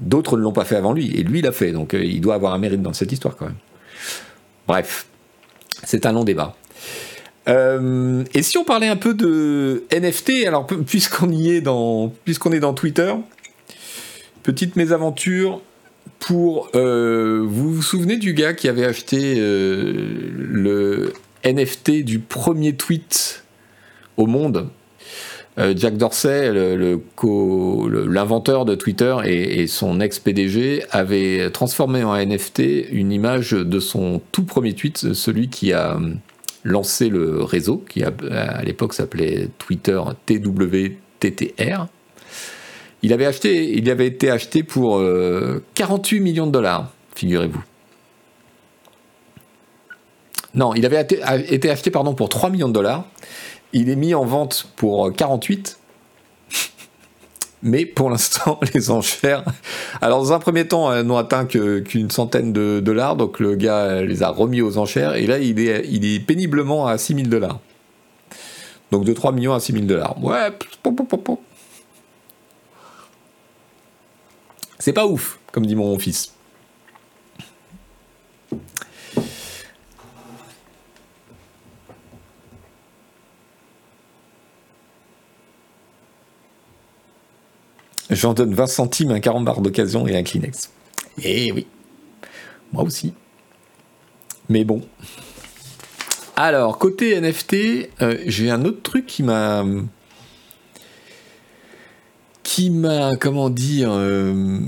D'autres 0.00 0.36
ne 0.36 0.42
l'ont 0.42 0.52
pas 0.52 0.64
fait 0.64 0.76
avant 0.76 0.92
lui, 0.92 1.10
et 1.14 1.22
lui 1.22 1.42
l'a 1.42 1.52
fait, 1.52 1.72
donc 1.72 1.94
euh, 1.94 2.04
il 2.04 2.20
doit 2.20 2.34
avoir 2.34 2.54
un 2.54 2.58
mérite 2.58 2.82
dans 2.82 2.92
cette 2.92 3.12
histoire 3.12 3.36
quand 3.36 3.46
même. 3.46 3.56
Bref, 4.66 5.06
c'est 5.84 6.06
un 6.06 6.12
long 6.12 6.24
débat. 6.24 6.56
Euh, 7.48 8.24
et 8.32 8.42
si 8.42 8.56
on 8.56 8.64
parlait 8.64 8.88
un 8.88 8.96
peu 8.96 9.14
de 9.14 9.84
NFT, 9.92 10.46
alors 10.46 10.66
puisqu'on 10.66 11.30
y 11.30 11.50
est 11.50 11.60
dans, 11.60 12.12
puisqu'on 12.24 12.52
est 12.52 12.60
dans 12.60 12.74
Twitter, 12.74 13.14
petite 14.42 14.76
mésaventure, 14.76 15.60
pour. 16.18 16.70
vous 16.72 17.74
vous 17.74 17.82
souvenez 17.82 18.16
du 18.16 18.32
gars 18.32 18.54
qui 18.54 18.68
avait 18.68 18.86
acheté 18.86 19.34
le 19.36 21.12
NFT 21.44 22.02
du 22.02 22.18
premier 22.18 22.74
tweet 22.74 23.44
au 24.16 24.26
monde? 24.26 24.70
Jack 25.56 25.96
Dorsey, 25.96 26.52
l'inventeur 27.22 28.64
de 28.64 28.74
Twitter 28.74 29.16
et, 29.24 29.66
son 29.68 30.00
ex-PDG, 30.00 30.84
avait 30.90 31.48
transformé 31.50 32.02
en 32.02 32.16
NFT 32.16 32.90
une 32.90 33.12
image 33.12 33.52
de 33.52 33.78
son 33.78 34.20
tout 34.32 34.44
premier 34.44 34.72
tweet, 34.74 35.14
celui 35.14 35.48
qui 35.48 35.72
a 35.72 35.96
lancé 36.64 37.08
le 37.08 37.42
réseau, 37.44 37.84
qui 37.88 38.02
à 38.02 38.62
l'époque 38.64 38.94
s'appelait 38.94 39.48
Twitter 39.58 40.00
TWTTR. 40.26 41.86
Il 43.02 43.12
avait, 43.12 43.26
acheté, 43.26 43.76
il 43.76 43.88
avait 43.90 44.06
été 44.06 44.30
acheté 44.30 44.62
pour 44.62 45.00
48 45.74 46.18
euh, 46.18 46.22
millions 46.22 46.46
de 46.46 46.52
dollars, 46.52 46.90
figurez-vous. 47.14 47.62
Non, 50.54 50.72
il 50.74 50.86
avait 50.86 51.02
été 51.02 51.70
acheté 51.70 51.90
pardon, 51.90 52.14
pour 52.14 52.28
3 52.28 52.48
millions 52.48 52.68
de 52.68 52.72
dollars. 52.72 53.04
Il 53.74 53.90
est 53.90 53.96
mis 53.96 54.14
en 54.14 54.24
vente 54.24 54.68
pour 54.76 55.12
48 55.12 55.78
mais 57.64 57.86
pour 57.86 58.10
l'instant, 58.10 58.60
les 58.74 58.90
enchères. 58.90 59.42
Alors, 60.02 60.20
dans 60.22 60.32
un 60.34 60.38
premier 60.38 60.68
temps, 60.68 60.92
elles 60.92 61.06
n'ont 61.06 61.16
atteint 61.16 61.46
qu'une 61.46 62.10
centaine 62.10 62.52
de 62.52 62.80
dollars, 62.80 63.16
donc 63.16 63.40
le 63.40 63.56
gars 63.56 64.02
les 64.02 64.22
a 64.22 64.28
remis 64.28 64.60
aux 64.60 64.76
enchères, 64.76 65.14
et 65.14 65.26
là, 65.26 65.38
il 65.38 65.58
est, 65.58 65.86
il 65.88 66.04
est 66.04 66.20
péniblement 66.20 66.86
à 66.86 66.98
6000 66.98 67.30
dollars. 67.30 67.58
Donc, 68.92 69.04
de 69.04 69.14
3 69.14 69.32
millions 69.32 69.54
à 69.54 69.60
6000 69.60 69.86
dollars. 69.86 70.22
Ouais, 70.22 70.50
c'est 74.78 74.92
pas 74.92 75.06
ouf, 75.06 75.38
comme 75.50 75.64
dit 75.64 75.74
mon 75.74 75.98
fils. 75.98 76.34
J'en 88.10 88.34
donne 88.34 88.54
20 88.54 88.66
centimes, 88.66 89.10
un 89.10 89.20
40 89.20 89.44
bar 89.44 89.60
d'occasion 89.60 90.06
et 90.06 90.16
un 90.16 90.22
Kleenex. 90.22 90.70
Eh 91.22 91.52
oui, 91.52 91.66
moi 92.72 92.82
aussi. 92.82 93.14
Mais 94.48 94.64
bon. 94.64 94.82
Alors, 96.36 96.78
côté 96.78 97.18
NFT, 97.20 97.54
euh, 98.02 98.18
j'ai 98.26 98.50
un 98.50 98.64
autre 98.64 98.82
truc 98.82 99.06
qui 99.06 99.22
m'a. 99.22 99.64
qui 102.42 102.70
m'a. 102.70 103.16
comment 103.16 103.50
dire. 103.50 103.90
Euh, 103.92 104.60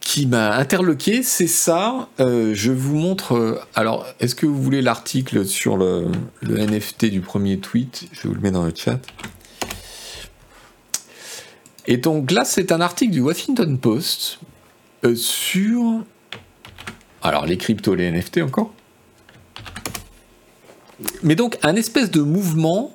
qui 0.00 0.26
m'a 0.26 0.56
interloqué, 0.56 1.22
c'est 1.22 1.46
ça. 1.46 2.08
Euh, 2.20 2.52
je 2.54 2.72
vous 2.72 2.96
montre. 2.96 3.62
alors, 3.74 4.06
est-ce 4.18 4.34
que 4.34 4.46
vous 4.46 4.60
voulez 4.60 4.82
l'article 4.82 5.44
sur 5.44 5.76
le, 5.76 6.06
NFT 6.42 7.06
du 7.06 7.20
premier 7.20 7.58
tweet? 7.58 8.08
Je 8.12 8.28
vous 8.28 8.34
le 8.34 8.40
mets 8.40 8.50
dans 8.50 8.64
le 8.64 8.72
chat. 8.74 9.00
Et 11.86 11.96
donc 11.96 12.30
là, 12.30 12.44
c'est 12.44 12.72
un 12.72 12.80
article 12.80 13.12
du 13.12 13.20
Washington 13.20 13.78
Post 13.78 14.40
euh, 15.04 15.14
sur. 15.14 16.04
Alors, 17.22 17.46
les 17.46 17.56
cryptos, 17.56 17.94
les 17.94 18.10
NFT 18.10 18.38
encore. 18.38 18.72
Mais 21.22 21.34
donc, 21.34 21.58
un 21.62 21.76
espèce 21.76 22.10
de 22.10 22.20
mouvement 22.20 22.94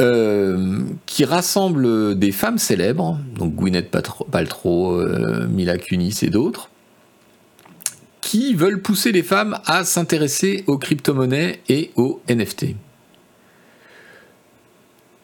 euh, 0.00 0.80
qui 1.06 1.24
rassemble 1.24 2.18
des 2.18 2.32
femmes 2.32 2.58
célèbres, 2.58 3.18
donc 3.36 3.54
Gwyneth 3.54 3.90
Paltrow, 4.30 4.92
euh, 4.92 5.46
Mila 5.48 5.76
Kunis 5.76 6.20
et 6.22 6.30
d'autres, 6.30 6.70
qui 8.22 8.54
veulent 8.54 8.80
pousser 8.80 9.12
les 9.12 9.22
femmes 9.22 9.58
à 9.66 9.84
s'intéresser 9.84 10.64
aux 10.66 10.78
crypto-monnaies 10.78 11.60
et 11.68 11.90
aux 11.96 12.20
NFT. 12.28 12.76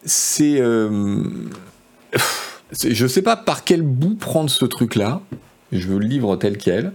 C'est 0.03 0.61
je 2.71 3.07
sais 3.07 3.21
pas 3.21 3.35
par 3.35 3.63
quel 3.63 3.81
bout 3.81 4.15
prendre 4.15 4.49
ce 4.49 4.65
truc-là. 4.65 5.21
Je 5.71 5.87
veux 5.87 5.99
le 5.99 6.07
livre 6.07 6.35
tel 6.37 6.57
quel. 6.57 6.93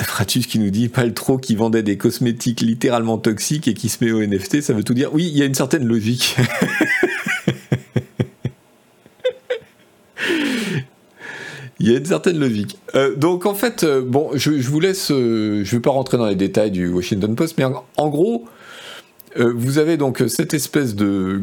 Fratus 0.00 0.46
qui 0.46 0.58
nous 0.58 0.70
dit 0.70 0.88
Paltro 0.88 1.38
qui 1.38 1.54
vendait 1.54 1.82
des 1.82 1.96
cosmétiques 1.96 2.60
littéralement 2.60 3.18
toxiques 3.18 3.68
et 3.68 3.74
qui 3.74 3.88
se 3.88 4.04
met 4.04 4.10
au 4.10 4.24
NFT, 4.24 4.60
ça 4.60 4.72
veut 4.72 4.84
tout 4.84 4.94
dire. 4.94 5.14
Oui, 5.14 5.28
il 5.28 5.38
y 5.38 5.42
a 5.42 5.44
une 5.44 5.54
certaine 5.54 5.86
logique. 5.86 6.36
Il 11.82 11.90
y 11.90 11.94
a 11.96 11.98
une 11.98 12.04
certaine 12.04 12.38
logique. 12.38 12.78
Euh, 12.94 13.16
donc 13.16 13.44
en 13.44 13.54
fait, 13.54 13.82
euh, 13.82 14.02
bon, 14.06 14.30
je, 14.34 14.50
vous 14.52 14.78
laisse. 14.78 15.10
Euh, 15.10 15.64
je 15.64 15.74
ne 15.74 15.78
vais 15.78 15.82
pas 15.82 15.90
rentrer 15.90 16.16
dans 16.16 16.26
les 16.26 16.36
détails 16.36 16.70
du 16.70 16.88
Washington 16.88 17.34
Post, 17.34 17.58
mais 17.58 17.64
en 17.64 18.08
gros, 18.08 18.44
euh, 19.38 19.52
vous 19.54 19.78
avez 19.78 19.96
donc 19.96 20.22
cette 20.28 20.54
espèce 20.54 20.94
de... 20.94 21.42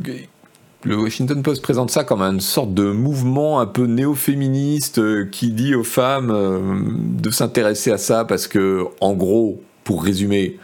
Le 0.85 0.97
Washington 0.97 1.43
Post 1.43 1.61
présente 1.61 1.91
ça 1.91 2.05
comme 2.05 2.21
une 2.21 2.39
sorte 2.39 2.73
de 2.73 2.91
mouvement 2.91 3.59
un 3.59 3.65
peu 3.65 3.83
néo-féministe 3.83 4.99
euh, 4.99 5.27
qui 5.29 5.51
dit 5.51 5.75
aux 5.75 5.83
femmes 5.83 6.31
euh, 6.31 6.59
de 6.95 7.29
s'intéresser 7.31 7.91
à 7.91 7.97
ça 7.97 8.23
parce 8.23 8.47
que, 8.47 8.85
en 9.01 9.13
gros, 9.13 9.61
pour 9.83 10.03
résumer, 10.03 10.57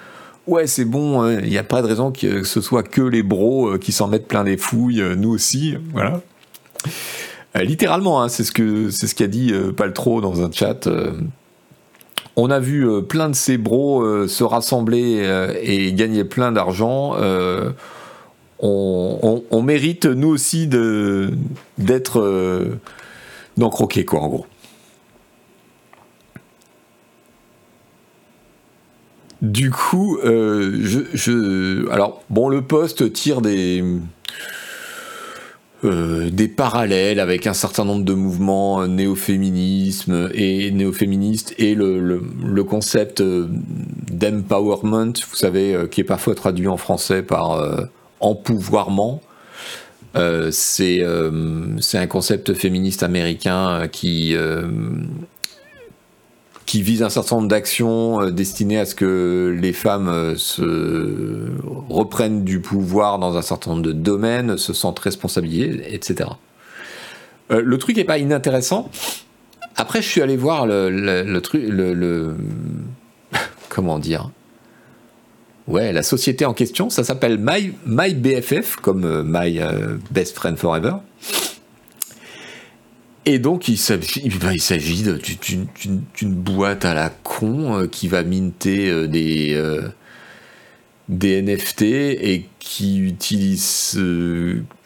ouais, 0.47 0.67
c'est 0.67 0.85
bon, 0.85 1.21
hein, 1.21 1.41
il 1.43 1.49
n'y 1.49 1.57
a 1.57 1.63
pas 1.63 1.81
de 1.81 1.87
raison 1.87 2.13
que 2.13 2.43
ce 2.43 2.61
soit 2.61 2.83
que 2.83 3.01
les 3.01 3.23
bros 3.23 3.77
qui 3.77 3.91
s'en 3.91 4.07
mettent 4.07 4.27
plein 4.27 4.45
les 4.45 4.55
fouilles, 4.55 5.03
nous 5.17 5.31
aussi, 5.31 5.75
voilà. 5.91 6.21
littéralement, 7.55 8.21
hein, 8.21 8.29
c'est 8.29 8.45
ce 8.45 8.89
c'est 8.91 9.07
ce 9.07 9.15
qu'a 9.15 9.27
dit 9.27 9.53
Paltro 9.75 10.21
dans 10.21 10.41
un 10.41 10.51
chat. 10.51 10.87
On 12.37 12.51
a 12.51 12.59
vu 12.59 12.87
euh, 12.87 13.01
plein 13.01 13.29
de 13.29 13.35
ces 13.35 13.57
bros 13.57 14.01
euh, 14.01 14.27
se 14.27 14.43
rassembler 14.43 15.19
euh, 15.21 15.53
et 15.61 15.93
gagner 15.93 16.25
plein 16.25 16.51
d'argent. 16.51 17.15
On, 18.59 19.61
mérite, 19.61 20.05
nous 20.05 20.29
aussi, 20.29 20.67
d'être. 20.67 22.77
d'en 23.57 23.69
croquer, 23.69 24.05
quoi, 24.05 24.21
en 24.21 24.27
gros. 24.27 24.45
Du 29.41 29.69
coup, 29.69 30.17
je, 30.23 31.89
alors 31.91 32.23
bon, 32.29 32.49
le 32.49 32.63
poste 32.63 33.13
tire 33.13 33.41
des 33.41 33.83
euh, 35.85 36.29
des 36.29 36.47
parallèles 36.47 37.19
avec 37.19 37.47
un 37.47 37.53
certain 37.53 37.85
nombre 37.85 38.03
de 38.03 38.13
mouvements 38.13 38.87
néo-féminisme 38.87 40.29
et 40.33 40.71
néo-féministes 40.71 41.53
et 41.57 41.75
le, 41.75 42.19
concept 42.63 43.21
euh, 43.21 43.47
d'empowerment, 44.11 45.13
vous 45.29 45.35
savez, 45.35 45.75
euh, 45.75 45.87
qui 45.87 46.01
est 46.01 46.05
parfois 46.05 46.35
traduit 46.35 46.67
en 46.67 46.77
français 46.77 47.21
par 47.21 47.61
empouvoirment. 48.19 49.21
c'est 50.51 51.03
un 51.03 52.07
concept 52.07 52.53
féministe 52.53 53.03
américain 53.03 53.87
qui 53.91 54.35
qui 56.65 56.81
vise 56.81 57.03
un 57.03 57.09
certain 57.09 57.37
nombre 57.37 57.47
d'actions 57.47 58.21
euh, 58.21 58.31
destinées 58.31 58.79
à 58.79 58.85
ce 58.85 58.95
que 58.95 59.55
les 59.59 59.73
femmes 59.73 60.09
euh, 60.09 60.35
se 60.35 61.51
reprennent 61.89 62.43
du 62.43 62.59
pouvoir 62.59 63.19
dans 63.19 63.37
un 63.37 63.41
certain 63.41 63.71
nombre 63.71 63.83
de 63.83 63.91
domaines, 63.91 64.57
se 64.57 64.73
sentent 64.73 64.99
responsabilisées, 64.99 65.93
etc. 65.93 66.29
Euh, 67.51 67.61
le 67.63 67.77
truc 67.77 67.97
n'est 67.97 68.03
pas 68.03 68.17
inintéressant. 68.17 68.89
Après, 69.75 70.01
je 70.01 70.07
suis 70.07 70.21
allé 70.21 70.37
voir 70.37 70.65
le, 70.65 71.39
truc, 71.39 71.63
le, 71.67 72.35
comment 73.69 73.99
dire, 73.99 74.31
ouais, 75.67 75.91
la 75.91 76.01
société 76.01 76.45
en 76.45 76.53
question. 76.53 76.89
Ça 76.89 77.03
s'appelle 77.03 77.37
My, 77.39 77.73
My 77.85 78.13
BFF, 78.15 78.77
comme 78.77 79.23
My 79.27 79.59
Best 80.11 80.35
Friend 80.35 80.57
Forever. 80.57 80.93
Et 83.25 83.39
donc, 83.39 83.67
il 83.67 83.77
s'agit, 83.77 84.29
ben, 84.29 84.55
d'une 86.15 86.33
boîte 86.35 86.85
à 86.85 86.93
la 86.93 87.09
con 87.09 87.75
euh, 87.75 87.87
qui 87.87 88.07
va 88.07 88.23
minter 88.23 88.89
euh, 88.89 89.07
des, 89.07 89.53
euh, 89.55 89.81
des 91.09 91.41
NFT 91.41 91.81
et 91.81 92.45
qui 92.59 92.99
utilise 92.99 93.99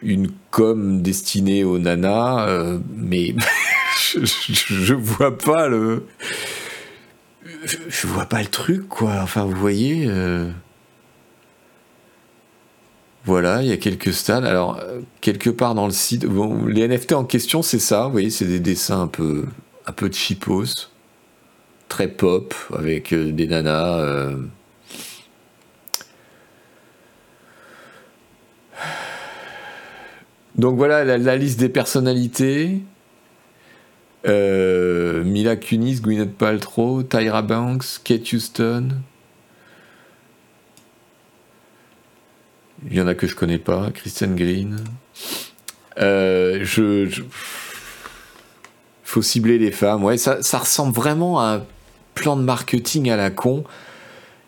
une 0.02 0.32
com 0.52 1.02
destinée 1.02 1.66
aux 1.66 1.80
nanas, 1.80 2.80
mais 2.96 3.36
je, 4.14 4.26
je, 4.26 4.94
vois 4.94 5.38
pas 5.38 5.68
le. 5.68 6.06
Je, 7.66 8.08
vois 8.08 8.26
pas 8.26 8.42
le 8.42 8.48
truc, 8.48 8.88
quoi. 8.88 9.20
Enfin, 9.22 9.44
vous 9.44 9.56
voyez. 9.56 10.10
Voilà, 13.30 13.62
il 13.62 13.70
y 13.70 13.72
a 13.72 13.78
quelques 13.78 14.12
stades. 14.12 14.44
Alors, 14.44 14.80
euh, 14.80 15.02
quelque 15.22 15.52
part 15.52 15.76
dans 15.76 15.86
le 15.86 15.92
site, 15.92 16.26
bon, 16.26 16.66
les 16.66 16.88
NFT 16.88 17.14
en 17.14 17.26
question, 17.26 17.62
c'est 17.62 17.78
ça. 17.78 18.06
Vous 18.06 18.12
voyez, 18.12 18.32
c'est 18.32 18.46
des 18.46 18.60
dessins 18.60 19.04
un 19.04 19.08
peu, 19.08 19.46
un 19.86 19.92
peu 19.92 20.10
de 20.10 20.16
cheapos, 20.16 20.90
très 21.90 22.08
pop, 22.08 22.56
avec 22.76 23.14
euh, 23.14 23.32
des 23.32 23.46
nanas. 23.46 24.00
Euh. 24.00 24.36
Donc 30.56 30.78
voilà 30.78 31.06
la, 31.06 31.36
liste 31.38 31.60
des 31.60 31.70
personnalités. 31.70 32.82
Mila 34.26 35.56
Kunis, 35.56 36.02
Gwyneth 36.02 36.34
Paltrow, 36.34 37.04
Tyra 37.04 37.44
Banks, 37.44 38.00
Kate 38.04 38.34
Houston. 38.34 38.90
Il 42.88 42.96
y 42.96 43.02
en 43.02 43.08
a 43.08 43.16
que 43.16 43.28
je 43.28 43.36
connais 43.36 43.58
pas, 43.58 43.92
Christian 43.92 44.30
Green. 44.36 44.78
Euh, 46.00 46.60
je, 46.64 47.22
faut 49.04 49.22
cibler 49.22 49.58
les 49.58 49.72
femmes. 49.72 50.04
Ouais, 50.04 50.18
ça, 50.18 50.40
ressemble 50.58 50.94
vraiment 50.94 51.40
à 51.40 51.56
un 51.56 51.64
plan 52.16 52.38
de 52.38 52.44
marketing 52.44 53.10
à 53.10 53.18
la 53.18 53.30
con. 53.30 53.64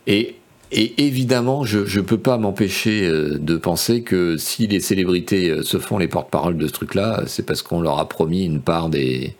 Et, 0.08 0.36
évidemment, 0.72 1.66
je 1.66 1.80
ne 1.80 2.02
peux 2.02 2.18
pas 2.18 2.38
m'empêcher 2.38 3.06
euh, 3.06 3.38
de 3.38 3.58
penser 3.58 4.04
que 4.04 4.38
si 4.38 4.68
les 4.68 4.80
célébrités 4.80 5.50
euh, 5.50 5.64
se 5.64 5.78
font 5.78 5.98
les 5.98 6.08
porte-parole 6.08 6.58
de 6.58 6.68
ce 6.68 6.72
truc-là, 6.72 7.24
c'est 7.28 7.46
parce 7.46 7.62
qu'on 7.62 7.82
leur 7.82 8.00
a 8.00 8.08
promis 8.08 8.46
une 8.46 8.62
part 8.62 8.90
des, 8.90 9.36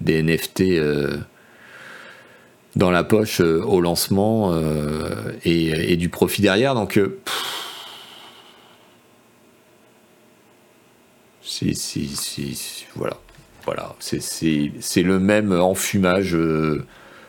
NFT 0.00 0.62
dans 2.76 2.92
la 2.92 3.02
poche 3.02 3.40
au 3.40 3.80
lancement 3.80 4.56
et, 5.44 5.96
du 5.96 6.08
profit 6.08 6.40
derrière. 6.40 6.76
Donc, 6.76 7.00
si, 11.48 11.74
si, 11.74 12.06
si, 12.14 12.86
voilà. 12.94 13.16
Voilà, 13.64 13.94
c'est 14.00 15.02
le 15.02 15.18
même 15.18 15.52
enfumage. 15.52 16.34
Euh, 16.34 16.86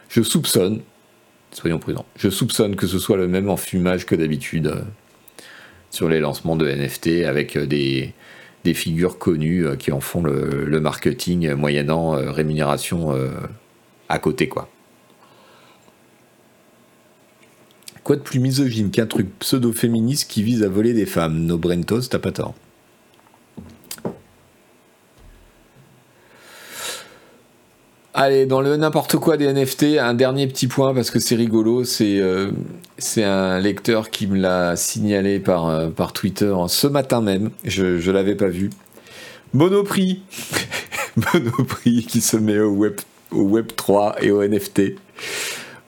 je 0.07 0.21
soupçonne, 0.21 0.81
soyons 1.51 1.79
prudents, 1.79 2.05
je 2.15 2.29
soupçonne 2.29 2.75
que 2.75 2.87
ce 2.87 2.97
soit 2.97 3.17
le 3.17 3.27
même 3.27 3.49
enfumage 3.49 4.05
que 4.05 4.15
d'habitude 4.15 4.67
euh, 4.67 4.81
sur 5.89 6.07
les 6.07 6.19
lancements 6.19 6.55
de 6.55 6.69
NFT 6.69 7.25
avec 7.25 7.57
euh, 7.57 7.65
des, 7.65 8.13
des 8.63 8.73
figures 8.73 9.17
connues 9.17 9.65
qui 9.77 9.91
en 9.91 9.99
font 9.99 10.21
le, 10.21 10.79
marketing 10.79 11.53
moyennant 11.55 12.11
rémunération 12.11 13.13
à 14.07 14.19
côté, 14.19 14.47
quoi. 14.47 14.69
Quoi 18.03 18.15
de 18.15 18.21
plus 18.21 18.39
misogyne 18.39 18.91
qu'un 18.91 19.07
truc 19.07 19.27
pseudo-féministe 19.39 20.29
qui 20.31 20.41
vise 20.41 20.63
à 20.63 20.69
voler 20.69 20.93
des 20.93 21.05
femmes? 21.05 21.45
No 21.45 21.57
Brentos, 21.57 22.07
t'as 22.09 22.19
pas 22.19 22.31
tort. 22.31 22.55
Allez, 28.21 28.45
dans 28.45 28.59
le 28.59 28.75
n'importe 28.75 29.15
quoi 29.15 29.37
des 29.37 29.47
NFT, 29.47 29.97
un 29.97 30.13
dernier 30.13 30.45
petit 30.47 30.67
point 30.67 30.93
parce 30.93 31.09
que 31.09 31.21
c'est 31.21 31.35
rigolo. 31.35 31.85
C'est 31.85 32.19
euh, 32.19 32.51
un 33.15 33.59
lecteur 33.59 34.09
qui 34.09 34.27
me 34.27 34.37
l'a 34.37 34.75
signalé 34.75 35.39
par, 35.39 35.69
euh, 35.69 35.89
par 35.89 36.11
Twitter 36.11 36.53
ce 36.67 36.87
matin 36.87 37.21
même. 37.21 37.49
Je 37.63 38.05
ne 38.05 38.11
l'avais 38.11 38.35
pas 38.35 38.49
vu. 38.49 38.71
Monoprix. 39.53 40.21
Monoprix 41.33 42.03
qui 42.03 42.19
se 42.19 42.35
met 42.35 42.59
au 42.59 42.71
web, 42.71 42.95
au 43.31 43.43
web 43.43 43.67
3 43.73 44.17
et 44.21 44.31
au 44.31 44.45
NFT. 44.45 44.95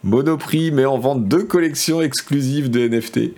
Monoprix 0.05 0.71
met 0.71 0.85
en 0.85 0.99
vente 0.99 1.27
deux 1.27 1.43
collections 1.43 2.01
exclusives 2.01 2.69
de 2.71 2.87
NFT. 2.87 3.33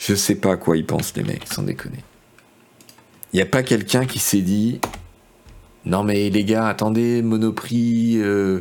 Je 0.00 0.16
sais 0.16 0.34
pas 0.34 0.54
à 0.54 0.56
quoi 0.56 0.76
ils 0.76 0.84
pensent, 0.84 1.14
les 1.14 1.22
mecs, 1.22 1.46
sans 1.46 1.62
déconner. 1.62 2.02
Il 3.32 3.36
n'y 3.36 3.42
a 3.42 3.46
pas 3.46 3.62
quelqu'un 3.62 4.04
qui 4.04 4.18
s'est 4.18 4.42
dit 4.42 4.80
non 5.84 6.04
mais 6.04 6.30
les 6.30 6.44
gars, 6.44 6.66
attendez, 6.68 7.22
Monoprix, 7.22 8.18
euh, 8.18 8.60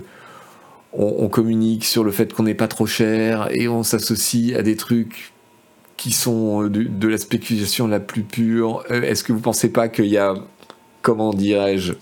on, 0.93 1.27
communique 1.29 1.85
sur 1.85 2.03
le 2.03 2.11
fait 2.11 2.33
qu'on 2.33 2.43
n'est 2.43 2.55
pas 2.55 2.67
trop 2.67 2.85
cher 2.85 3.49
et 3.51 3.67
on 3.67 3.83
s'associe 3.83 4.57
à 4.57 4.61
des 4.61 4.75
trucs 4.75 5.33
qui 5.97 6.11
sont 6.11 6.63
euh, 6.63 6.69
de, 6.69 7.07
la 7.07 7.17
spéculation 7.17 7.87
la 7.87 7.99
plus 7.99 8.23
pure. 8.23 8.83
Euh, 8.89 9.01
est-ce 9.01 9.23
que 9.23 9.33
vous 9.33 9.41
pensez 9.41 9.69
pas 9.69 9.89
qu'il 9.89 10.05
y 10.05 10.17
a, 10.17 10.33
comment 11.01 11.33
dirais-je, 11.33 11.93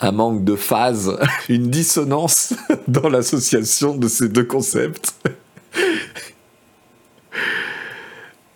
un 0.00 0.12
manque 0.12 0.44
de 0.44 0.54
phase, 0.54 1.18
une 1.48 1.70
dissonance 1.70 2.54
dans 2.88 3.08
l'association 3.08 3.96
de 3.96 4.08
ces 4.08 4.28
deux 4.28 4.44
concepts? 4.44 5.14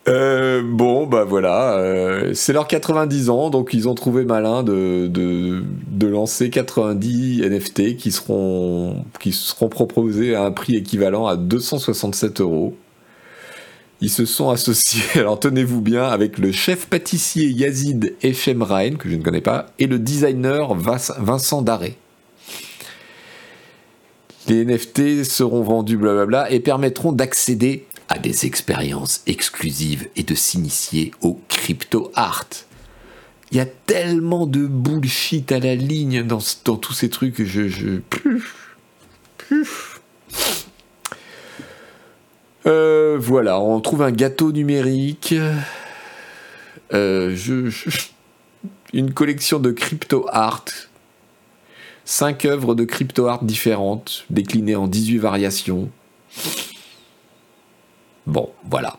Euh, 0.08 0.62
bon, 0.64 1.06
bah 1.06 1.24
voilà, 1.24 1.76
euh, 1.76 2.32
c'est 2.32 2.54
leurs 2.54 2.66
90 2.66 3.28
ans, 3.28 3.50
donc 3.50 3.74
ils 3.74 3.88
ont 3.88 3.94
trouvé 3.94 4.24
malin 4.24 4.62
de, 4.62 5.06
de, 5.06 6.06
lancer 6.06 6.48
90 6.48 7.42
NFT 7.42 7.96
qui 7.96 8.10
seront, 8.10 9.04
qui 9.20 9.32
seront 9.32 9.68
proposés 9.68 10.34
à 10.34 10.44
un 10.44 10.50
prix 10.50 10.76
équivalent 10.76 11.26
à 11.26 11.36
267 11.36 12.40
euros. 12.40 12.74
Ils 14.00 14.08
se 14.08 14.24
sont 14.24 14.48
associés, 14.48 15.02
alors 15.20 15.38
tenez-vous 15.38 15.82
bien, 15.82 16.04
avec 16.04 16.38
le 16.38 16.52
chef 16.52 16.86
pâtissier 16.86 17.46
Yazid 17.48 18.14
Echemrain, 18.22 18.92
que 18.92 19.10
je 19.10 19.16
ne 19.16 19.22
connais 19.22 19.42
pas, 19.42 19.66
et 19.78 19.86
le 19.86 19.98
designer 19.98 20.74
Vincent 20.74 21.60
Daré. 21.60 21.98
Les 24.48 24.64
NFT 24.64 25.24
seront 25.24 25.60
vendus 25.60 25.98
blablabla 25.98 26.50
et 26.50 26.60
permettront 26.60 27.12
d'accéder 27.12 27.84
à 28.08 28.18
des 28.18 28.46
expériences 28.46 29.22
exclusives 29.26 30.08
et 30.16 30.22
de 30.22 30.34
s'initier 30.34 31.12
au 31.20 31.40
crypto 31.48 32.10
art. 32.14 32.48
Il 33.50 33.56
y 33.56 33.60
a 33.60 33.66
tellement 33.66 34.46
de 34.46 34.66
bullshit 34.66 35.52
à 35.52 35.58
la 35.58 35.74
ligne 35.74 36.22
dans, 36.22 36.40
dans 36.64 36.76
tous 36.76 36.92
ces 36.92 37.08
trucs 37.08 37.34
que 37.34 37.44
je. 37.44 37.68
je... 37.68 38.00
Euh, 42.66 43.16
voilà, 43.18 43.60
on 43.60 43.80
trouve 43.80 44.02
un 44.02 44.10
gâteau 44.10 44.52
numérique. 44.52 45.34
Euh, 46.92 47.34
je, 47.34 47.70
une 48.92 49.12
collection 49.12 49.58
de 49.58 49.70
crypto 49.70 50.26
art. 50.30 50.64
Cinq 52.04 52.44
œuvres 52.44 52.74
de 52.74 52.84
crypto 52.84 53.26
art 53.26 53.44
différentes, 53.44 54.24
déclinées 54.30 54.76
en 54.76 54.86
18 54.86 55.18
variations. 55.18 55.90
Bon, 58.28 58.50
voilà. 58.68 58.98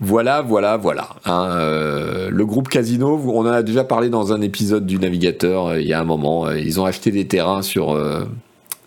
Voilà, 0.00 0.42
voilà, 0.42 0.76
voilà. 0.76 1.10
Hein, 1.24 1.50
euh, 1.52 2.28
le 2.28 2.44
groupe 2.44 2.68
Casino, 2.68 3.16
on 3.16 3.42
en 3.42 3.46
a 3.46 3.62
déjà 3.62 3.84
parlé 3.84 4.10
dans 4.10 4.32
un 4.32 4.40
épisode 4.40 4.86
du 4.86 4.98
Navigateur 4.98 5.68
euh, 5.68 5.80
il 5.80 5.86
y 5.86 5.92
a 5.92 6.00
un 6.00 6.04
moment. 6.04 6.46
Euh, 6.46 6.58
ils 6.58 6.80
ont 6.80 6.84
acheté 6.84 7.12
des 7.12 7.28
terrains 7.28 7.62
sur 7.62 7.96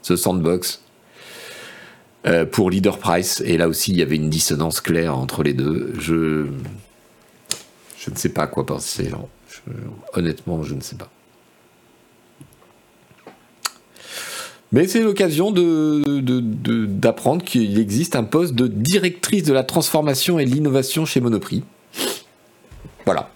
ce 0.02 0.16
sandbox 0.18 0.82
pour 2.52 2.70
Leader 2.70 2.98
Price. 2.98 3.42
Et 3.46 3.56
là 3.56 3.70
aussi, 3.70 3.92
il 3.92 3.98
y 3.98 4.02
avait 4.02 4.18
une 4.18 4.30
dissonance 4.30 4.82
claire 4.82 5.18
entre 5.18 5.44
les 5.44 5.54
deux. 5.54 5.94
Je, 5.98 6.48
je 7.98 8.12
ne 8.12 8.16
sais 8.18 8.30
pas 8.30 8.48
quoi 8.48 8.66
penser. 8.66 9.10
honnêtement, 10.14 10.62
je 10.64 10.76
ne 10.76 10.82
sais 10.82 10.98
pas. 10.98 11.10
Mais 14.72 14.88
c'est 14.88 15.02
l'occasion 15.02 15.52
d'apprendre 15.52 17.42
de, 17.42 17.48
qu'il 17.48 17.80
existe 17.80 18.16
un 18.16 18.24
poste 18.24 18.54
de 18.54 18.68
directrice 18.68 19.44
de 19.44 19.54
la 19.54 19.64
transformation 19.64 20.40
et 20.40 20.46
l'innovation 20.46 21.06
chez 21.06 21.22
Monoprix. 21.22 21.64
Voilà. 23.06 23.30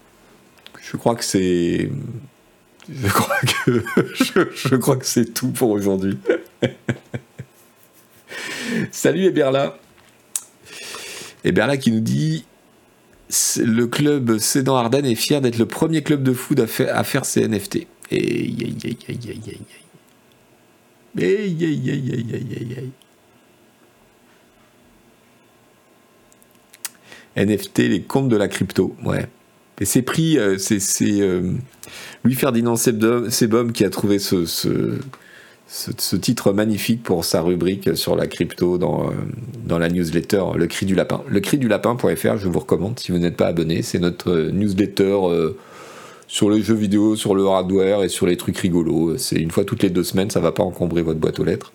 Je 0.82 0.98
crois 0.98 1.16
que 1.16 1.24
c'est. 1.24 1.90
Je 2.90 3.08
crois 3.08 3.40
que. 3.40 3.84
je, 4.54 4.76
crois 4.76 4.98
que 4.98 5.06
c'est 5.06 5.34
tout 5.34 5.52
pour 5.52 5.70
aujourd'hui. 5.70 6.18
Salut 8.92 9.24
Eberla. 9.26 9.78
Eberla 11.46 11.78
qui 11.78 11.92
nous 11.92 12.02
dit 12.02 12.44
le 13.58 13.86
club 13.86 14.38
Cédan 14.38 14.76
Ardennes 14.76 15.06
est 15.06 15.16
fier 15.16 15.40
d'être 15.40 15.58
le 15.58 15.66
premier 15.66 16.04
club 16.04 16.24
de 16.24 16.34
foot 16.34 16.60
à 16.60 16.68
faire, 16.68 16.94
à 16.94 17.24
ses 17.24 17.48
NFT. 17.48 17.88
Aïe, 18.12 18.58
aïe, 18.60 18.78
aïe, 18.84 18.98
aïe, 19.08 19.20
aïe, 19.48 19.62
NFT, 27.36 27.80
les 27.80 28.02
comptes 28.02 28.30
de 28.30 28.38
la 28.38 28.48
crypto, 28.48 28.96
ouais. 29.04 29.28
Et 29.80 29.86
c'est 29.86 30.02
pris, 30.04 30.38
euh, 30.38 30.58
c'est 30.58 31.22
euh, 31.22 31.54
Louis-Ferdinand 32.24 32.76
Sebom 32.76 33.72
qui 33.72 33.84
a 33.84 33.90
trouvé 33.90 34.20
ce, 34.20 35.00
titre 36.18 36.54
magnifique 36.54 37.02
pour 37.02 37.26
sa 37.26 37.42
rubrique 37.42 37.98
sur 37.98 38.16
la 38.16 38.28
crypto 38.28 38.78
dans, 38.78 39.10
euh, 39.10 39.80
la 39.80 39.90
newsletter 39.90 40.44
Le 40.56 40.68
Cri 40.68 40.86
du 40.86 40.94
Lapin. 40.94 41.24
Le 41.28 41.40
Cri 41.40 41.58
du 41.58 41.68
Lapin.fr, 41.68 42.38
je 42.38 42.48
vous 42.48 42.60
recommande 42.60 43.00
si 43.00 43.12
vous 43.12 43.18
n'êtes 43.18 43.38
pas 43.38 43.48
abonné. 43.48 43.82
C'est 43.82 44.00
notre 44.00 44.52
newsletter 44.52 45.18
sur 46.32 46.50
les 46.50 46.62
jeux 46.62 46.76
vidéo, 46.76 47.18
sur 47.18 47.36
le 47.36 47.46
hardware 47.46 48.04
et 48.04 48.10
sur 48.10 48.26
les 48.26 48.38
trucs 48.38 48.58
rigolos. 48.58 49.18
C'est 49.18 49.36
une 49.36 49.52
fois 49.52 49.66
toutes 49.66 49.84
les 49.84 49.90
deux 49.90 50.06
semaines, 50.06 50.30
ça 50.30 50.40
va 50.40 50.54
pas 50.54 50.64
encombrer 50.64 51.02
votre 51.02 51.20
boîte 51.20 51.42
aux 51.42 51.44
lettres. 51.44 51.74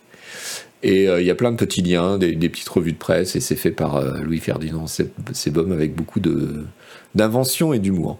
Et 0.82 1.10
euh, 1.10 1.20
il 1.20 1.26
y 1.26 1.30
a 1.30 1.34
plein 1.34 1.52
de 1.52 1.58
petits 1.58 1.82
liens, 1.82 2.16
des, 2.16 2.34
petites 2.48 2.68
revues 2.70 2.92
de 2.92 2.96
presse, 2.96 3.36
et 3.36 3.40
c'est 3.40 3.54
fait 3.54 3.70
par 3.70 3.96
euh, 3.96 4.22
Louis-Ferdinand 4.22 4.86
Sebom 4.86 5.72
avec 5.72 5.94
beaucoup 5.94 6.20
d'invention 7.14 7.74
et 7.74 7.78
d'humour. 7.78 8.18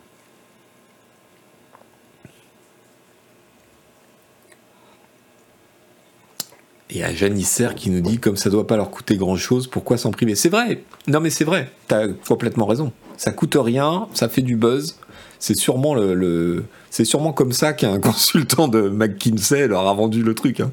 Et 6.90 7.02
à 7.02 7.14
Janisser 7.14 7.68
qui 7.76 7.88
nous 7.88 8.02
dit 8.02 8.18
comme 8.18 8.36
ça 8.36 8.50
doit 8.50 8.66
pas 8.66 8.76
leur 8.76 8.90
coûter 8.90 9.16
grand 9.16 9.36
chose, 9.36 9.68
pourquoi 9.68 9.96
s'en 9.96 10.10
priver? 10.10 10.34
C'est 10.34 10.50
vrai. 10.50 10.82
Non 11.08 11.20
mais 11.20 11.30
c'est 11.30 11.44
vrai. 11.44 11.70
T'as 11.88 12.08
complètement 12.08 12.66
raison. 12.66 12.92
Ça 13.16 13.32
coûte 13.32 13.56
rien, 13.58 14.06
ça 14.12 14.28
fait 14.28 14.42
du 14.42 14.56
buzz. 14.56 14.98
C'est 15.38 15.56
sûrement 15.56 17.32
comme 17.32 17.52
ça 17.52 17.72
qu'un 17.72 18.00
consultant 18.00 18.68
de 18.68 18.88
McKinsey 18.88 19.68
leur 19.68 19.86
a 19.86 19.94
vendu 19.94 20.22
le 20.22 20.34
truc. 20.34 20.60
Hein. 20.60 20.70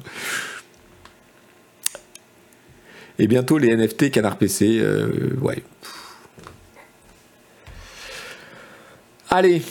Et 3.18 3.26
bientôt 3.26 3.58
les 3.58 3.74
NFT 3.76 4.10
Canard 4.10 4.36
PC, 4.36 4.78
euh. 4.80 5.30
Allez, 9.30 9.62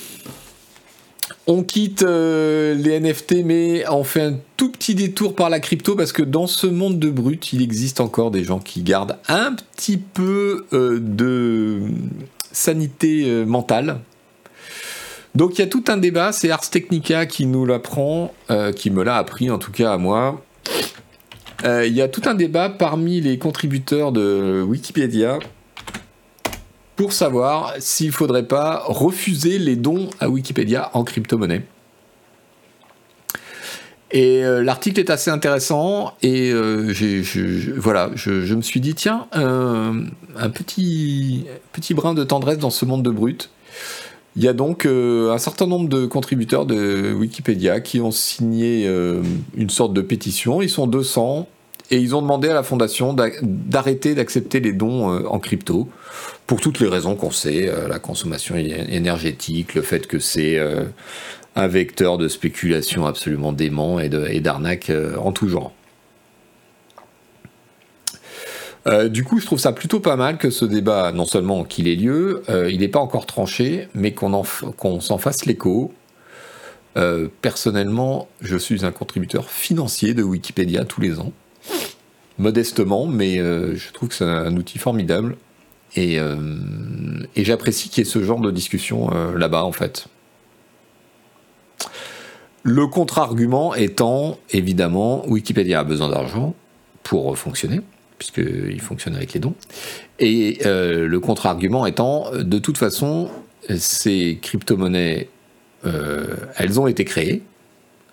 on 1.48 1.64
quitte 1.64 2.04
euh, 2.04 2.74
les 2.74 3.00
NFT, 3.00 3.44
mais 3.44 3.86
on 3.90 4.04
fait 4.04 4.22
un 4.22 4.38
tout 4.56 4.72
petit 4.72 4.96
détour 4.96 5.36
par 5.36 5.50
la 5.50 5.60
crypto 5.60 5.96
parce 5.96 6.14
que 6.14 6.24
dans 6.24 6.48
ce 6.48 6.68
monde 6.68 7.00
de 7.00 7.10
brut, 7.10 7.52
il 7.52 7.62
existe 7.62 8.00
encore 8.00 8.32
des 8.32 8.44
gens 8.44 8.60
qui 8.60 8.82
gardent 8.82 9.18
un 9.28 9.56
petit 9.76 9.98
peu 9.98 10.66
euh, 10.74 11.00
de 11.02 11.82
sanité 12.52 13.44
mentale. 13.46 14.00
Donc 15.36 15.58
il 15.58 15.60
y 15.60 15.64
a 15.64 15.68
tout 15.68 15.84
un 15.88 15.98
débat, 15.98 16.32
c'est 16.32 16.52
Ars 16.52 16.70
Technica 16.70 17.26
qui 17.26 17.46
nous 17.46 17.66
l'apprend, 17.66 18.34
qui 18.76 18.92
me 18.92 19.04
l'a 19.04 19.18
appris 19.18 19.50
en 19.50 19.58
tout 19.58 19.72
cas 19.72 19.94
à 19.94 19.98
moi. 19.98 20.44
Il 21.66 21.94
y 21.94 22.02
a 22.02 22.08
tout 22.08 22.22
un 22.26 22.36
débat 22.36 22.70
parmi 22.70 23.20
les 23.20 23.40
contributeurs 23.40 24.12
de 24.12 24.64
Wikipédia 24.68 25.40
pour 26.96 27.14
savoir 27.14 27.74
s'il 27.80 28.08
ne 28.08 28.12
faudrait 28.12 28.48
pas 28.48 28.84
refuser 28.86 29.58
les 29.58 29.76
dons 29.76 30.10
à 30.20 30.30
Wikipédia 30.30 30.92
en 30.94 31.04
crypto-monnaie. 31.04 31.66
Et 34.12 34.46
euh, 34.46 34.64
l'article 34.64 35.00
est 35.00 35.10
assez 35.10 35.32
intéressant 35.32 36.14
et 36.22 36.52
euh, 36.52 36.94
je, 36.94 37.72
voilà, 37.76 38.12
je, 38.14 38.54
me 38.54 38.62
suis 38.62 38.80
dit 38.80 38.94
tiens, 38.94 39.28
un 39.34 40.50
petit, 40.54 41.46
petit 41.72 41.96
brin 41.96 42.14
de 42.14 42.24
tendresse 42.24 42.60
dans 42.60 42.70
ce 42.70 42.86
monde 42.86 43.02
de 43.02 43.10
brut. 43.10 43.50
Il 44.36 44.44
y 44.44 44.48
a 44.48 44.54
donc 44.54 44.86
euh, 44.86 45.32
un 45.32 45.38
certain 45.38 45.68
nombre 45.68 45.90
de 45.90 46.06
contributeurs 46.06 46.66
de 46.66 47.14
Wikipédia 47.14 47.82
qui 47.82 48.02
ont 48.02 48.12
signé 48.12 48.90
une 49.56 49.70
sorte 49.70 49.94
de 49.94 50.02
pétition. 50.02 50.62
Ils 50.62 50.70
sont 50.70 50.88
200 50.88 51.48
et 51.92 51.98
ils 51.98 52.16
ont 52.16 52.22
demandé 52.22 52.50
à 52.50 52.54
la 52.54 52.64
fondation 52.64 53.14
d'arrêter 53.14 54.16
d'accepter 54.16 54.60
les 54.60 54.74
dons 54.74 55.26
en 55.26 55.40
crypto 55.40 55.88
pour 56.48 56.60
toutes 56.60 56.80
les 56.80 56.88
raisons 56.88 57.16
qu'on 57.16 57.32
sait, 57.32 57.70
euh, 57.70 57.88
la 57.88 58.00
consommation 58.00 58.56
énergétique, 58.56 59.76
le 59.76 59.82
fait 59.82 60.08
que 60.08 60.20
c'est 60.20 60.58
euh, 60.58 60.86
un 61.56 61.68
vecteur 61.68 62.18
de 62.18 62.28
spéculation 62.28 63.06
absolument 63.06 63.54
dément 63.54 64.00
et 64.00 64.10
d'arnaque 64.10 64.90
euh, 64.90 65.16
en 65.18 65.32
tout 65.32 65.48
genre. 65.48 65.74
Du 69.10 69.24
coup, 69.24 69.40
je 69.40 69.46
trouve 69.46 69.60
ça 69.60 69.72
plutôt 69.72 70.02
pas 70.02 70.18
mal 70.18 70.38
que 70.38 70.50
ce 70.50 70.66
débat, 70.66 71.12
non 71.14 71.26
seulement 71.26 71.64
qu'il 71.64 71.88
ait 71.88 71.96
lieu, 71.96 72.44
il 72.70 72.80
n'est 72.80 72.90
pas 72.90 73.00
encore 73.00 73.26
tranché, 73.26 73.88
mais 73.96 74.14
qu'on 74.14 75.00
s'en 75.00 75.18
fasse 75.18 75.46
l'écho. 75.46 75.94
personnellement, 77.42 78.28
je 78.42 78.58
suis 78.58 78.86
un 78.86 78.92
contributeur 78.92 79.50
financier 79.50 80.14
de 80.14 80.22
Wikipédia 80.22 80.84
tous 80.84 81.00
les 81.00 81.20
ans, 81.20 81.32
modestement, 82.38 83.08
mais 83.08 83.38
je 83.38 83.92
trouve 83.94 84.10
que 84.10 84.16
c'est 84.16 84.26
un 84.26 84.58
outil 84.58 84.80
formidable 84.80 85.38
euh, 85.98 87.26
et, 87.36 87.44
j'apprécie 87.44 87.90
qu'il 87.90 88.04
y 88.04 88.08
ait 88.08 88.10
ce 88.10 88.24
genre 88.24 88.40
de 88.40 88.52
discussion 88.52 89.10
euh, 89.14 89.38
là-bas, 89.38 89.64
en 89.64 89.72
fait. 89.72 90.08
Le 92.64 92.88
contre-argument 92.88 93.76
étant, 93.76 94.38
évidemment, 94.50 95.28
Wikipédia 95.28 95.82
a 95.82 95.84
besoin 95.84 96.10
d'argent 96.10 96.56
pour 97.04 97.38
fonctionner, 97.38 97.82
puisqu'il 98.32 98.80
fonctionne 98.82 99.16
avec 99.16 99.34
les 99.34 99.40
dons. 99.40 99.56
Et 100.20 100.60
euh, 100.66 101.08
le 101.08 101.20
contre-argument 101.20 101.86
étant, 101.86 102.32
de 102.34 102.58
toute 102.60 102.78
façon, 102.78 103.30
ces 103.78 104.40
crypto-monnaies, 104.42 105.30
elles 106.56 106.80
ont 106.80 106.88
été 106.88 107.04
créées. 107.04 107.42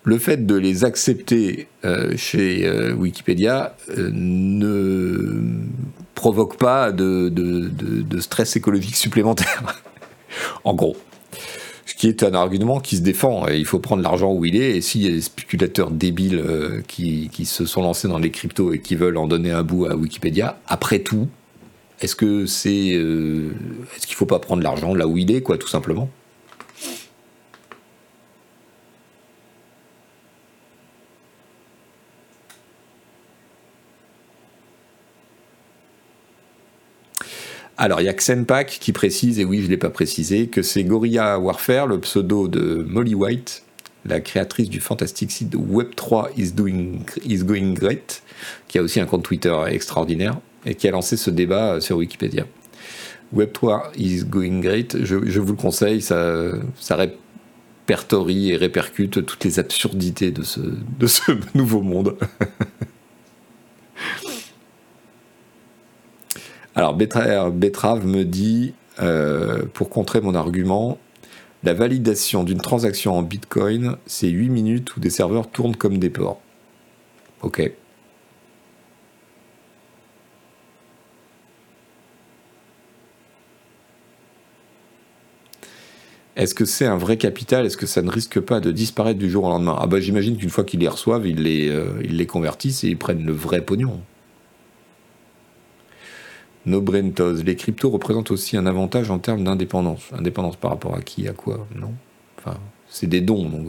Le 0.03 0.17
fait 0.17 0.45
de 0.45 0.55
les 0.55 0.83
accepter 0.83 1.67
chez 2.17 2.69
Wikipédia 2.91 3.75
ne 3.97 5.41
provoque 6.15 6.57
pas 6.57 6.91
de, 6.91 8.19
stress 8.19 8.57
écologique 8.57 8.95
supplémentaire. 8.95 9.81
en 10.65 10.73
gros. 10.73 10.97
Ce 11.85 11.95
qui 11.95 12.07
est 12.07 12.23
un 12.23 12.33
argument 12.33 12.79
qui 12.79 12.97
se 12.97 13.01
défend. 13.01 13.47
il 13.47 13.65
faut 13.65 13.79
prendre 13.79 14.03
l'argent 14.03 14.31
où 14.33 14.45
il 14.45 14.55
est. 14.55 14.77
Et 14.77 14.81
s'il 14.81 15.03
y 15.03 15.07
a 15.07 15.11
des 15.11 15.21
spéculateurs 15.21 15.91
débiles 15.91 16.39
euh, 16.39 16.81
qui, 16.87 17.29
se 17.45 17.65
sont 17.65 17.81
lancés 17.81 18.07
dans 18.07 18.19
les 18.19 18.31
cryptos 18.31 18.73
et 18.73 18.79
qui 18.79 18.95
veulent 18.95 19.17
en 19.17 19.27
donner 19.27 19.51
un 19.51 19.63
bout 19.63 19.85
à 19.85 19.95
Wikipédia, 19.95 20.59
après 20.67 20.99
tout, 20.99 21.27
est-ce 21.99 22.15
que 22.15 22.45
c'est, 22.45 22.93
euh, 22.93 23.51
est-ce 23.95 24.07
qu'il 24.07 24.15
faut 24.15 24.25
pas 24.25 24.39
prendre 24.39 24.63
l'argent 24.63 24.93
là 24.93 25.07
où 25.07 25.17
il 25.17 25.31
est, 25.31 25.41
quoi, 25.41 25.57
tout 25.57 25.67
simplement? 25.67 26.09
Alors, 37.81 37.99
il 37.99 38.03
y 38.03 38.09
a 38.09 38.13
Xenpack 38.13 38.77
qui 38.79 38.91
précise, 38.91 39.39
et 39.39 39.43
oui, 39.43 39.61
je 39.61 39.65
ne 39.65 39.69
l'ai 39.69 39.77
pas 39.77 39.89
précisé, 39.89 40.45
que 40.45 40.61
c'est 40.61 40.83
Gorilla 40.83 41.39
Warfare, 41.39 41.87
le 41.87 41.99
pseudo 41.99 42.47
de 42.47 42.85
Molly 42.87 43.15
White, 43.15 43.63
la 44.05 44.19
créatrice 44.19 44.69
du 44.69 44.79
fantastique 44.79 45.31
site 45.31 45.55
Web3 45.55 46.27
is, 46.37 46.53
Going 47.43 47.73
Great, 47.73 48.21
qui 48.67 48.77
a 48.77 48.83
aussi 48.83 48.99
un 48.99 49.07
compte 49.07 49.23
Twitter 49.23 49.55
extraordinaire, 49.67 50.39
et 50.63 50.75
qui 50.75 50.87
a 50.87 50.91
lancé 50.91 51.17
ce 51.17 51.31
débat 51.31 51.81
sur 51.81 51.97
Wikipédia. 51.97 52.45
Web3 53.35 53.97
is 53.97 54.25
Going 54.25 54.59
Great, 54.59 55.03
je, 55.03 55.15
vous 55.15 55.53
le 55.53 55.57
conseille, 55.57 56.03
ça, 56.03 56.51
répertorie 56.91 58.51
et 58.51 58.57
répercute 58.57 59.25
toutes 59.25 59.43
les 59.43 59.57
absurdités 59.57 60.29
de 60.29 60.43
ce 60.43 61.31
nouveau 61.55 61.81
monde. 61.81 62.15
Alors, 66.75 66.93
Betrave 66.95 68.05
me 68.05 68.23
dit, 68.23 68.73
euh, 69.01 69.65
pour 69.73 69.89
contrer 69.89 70.21
mon 70.21 70.35
argument, 70.35 70.97
la 71.63 71.73
validation 71.73 72.43
d'une 72.43 72.61
transaction 72.61 73.13
en 73.17 73.21
Bitcoin, 73.23 73.97
c'est 74.05 74.29
8 74.29 74.49
minutes 74.49 74.95
où 74.95 74.99
des 74.99 75.09
serveurs 75.09 75.49
tournent 75.51 75.75
comme 75.75 75.97
des 75.99 76.09
porcs. 76.09 76.41
Ok. 77.41 77.71
Est-ce 86.35 86.53
que 86.55 86.65
c'est 86.65 86.85
un 86.85 86.97
vrai 86.97 87.17
capital? 87.17 87.65
Est-ce 87.65 87.77
que 87.77 87.85
ça 87.85 88.01
ne 88.01 88.09
risque 88.09 88.39
pas 88.39 88.59
de 88.59 88.71
disparaître 88.71 89.19
du 89.19 89.29
jour 89.29 89.43
au 89.45 89.49
lendemain? 89.49 89.77
Ah 89.79 89.87
bah 89.87 89.99
j'imagine 89.99 90.37
qu'une 90.37 90.49
fois 90.49 90.63
qu'ils 90.63 90.79
les 90.79 90.87
reçoivent, 90.87 91.27
ils 91.27 91.41
les, 91.43 91.69
euh, 91.69 92.01
ils 92.03 92.17
les 92.17 92.25
convertissent 92.25 92.83
et 92.83 92.87
ils 92.89 92.97
prennent 92.97 93.25
le 93.25 93.33
vrai 93.33 93.61
pognon. 93.61 94.05
Nobrentos. 96.65 97.43
Les 97.43 97.55
cryptos 97.55 97.89
représentent 97.89 98.31
aussi 98.31 98.57
un 98.57 98.65
avantage 98.65 99.09
en 99.09 99.19
termes 99.19 99.43
d'indépendance. 99.43 100.09
Indépendance 100.13 100.55
par 100.55 100.71
rapport 100.71 100.95
à 100.95 101.01
qui, 101.01 101.27
à 101.27 101.33
quoi 101.33 101.67
Non? 101.75 101.93
Enfin, 102.37 102.57
c'est 102.87 103.07
des 103.07 103.21
dons, 103.21 103.49
donc 103.49 103.67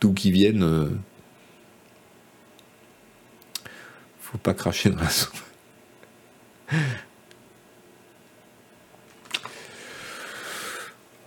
d'où 0.00 0.12
qui 0.12 0.30
viennent. 0.30 0.62
Euh, 0.62 0.90
faut 4.20 4.38
pas 4.38 4.54
cracher 4.54 4.90
dans 4.90 5.00
la 5.00 5.08
soupe. 5.08 5.38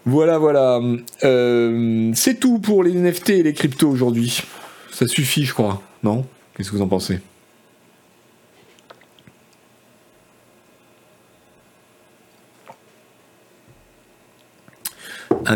Voilà, 0.06 0.38
voilà. 0.38 0.80
Euh, 1.26 2.12
c'est 2.16 2.40
tout 2.40 2.60
pour 2.60 2.82
les 2.82 2.94
NFT 2.94 3.30
et 3.32 3.44
les 3.44 3.54
cryptos 3.54 3.90
aujourd'hui. 3.90 4.42
Ça 4.90 5.06
suffit, 5.06 5.44
je 5.44 5.54
crois. 5.54 5.82
Non? 6.02 6.26
Qu'est-ce 6.56 6.72
que 6.72 6.78
vous 6.78 6.82
en 6.82 6.88
pensez? 6.88 7.20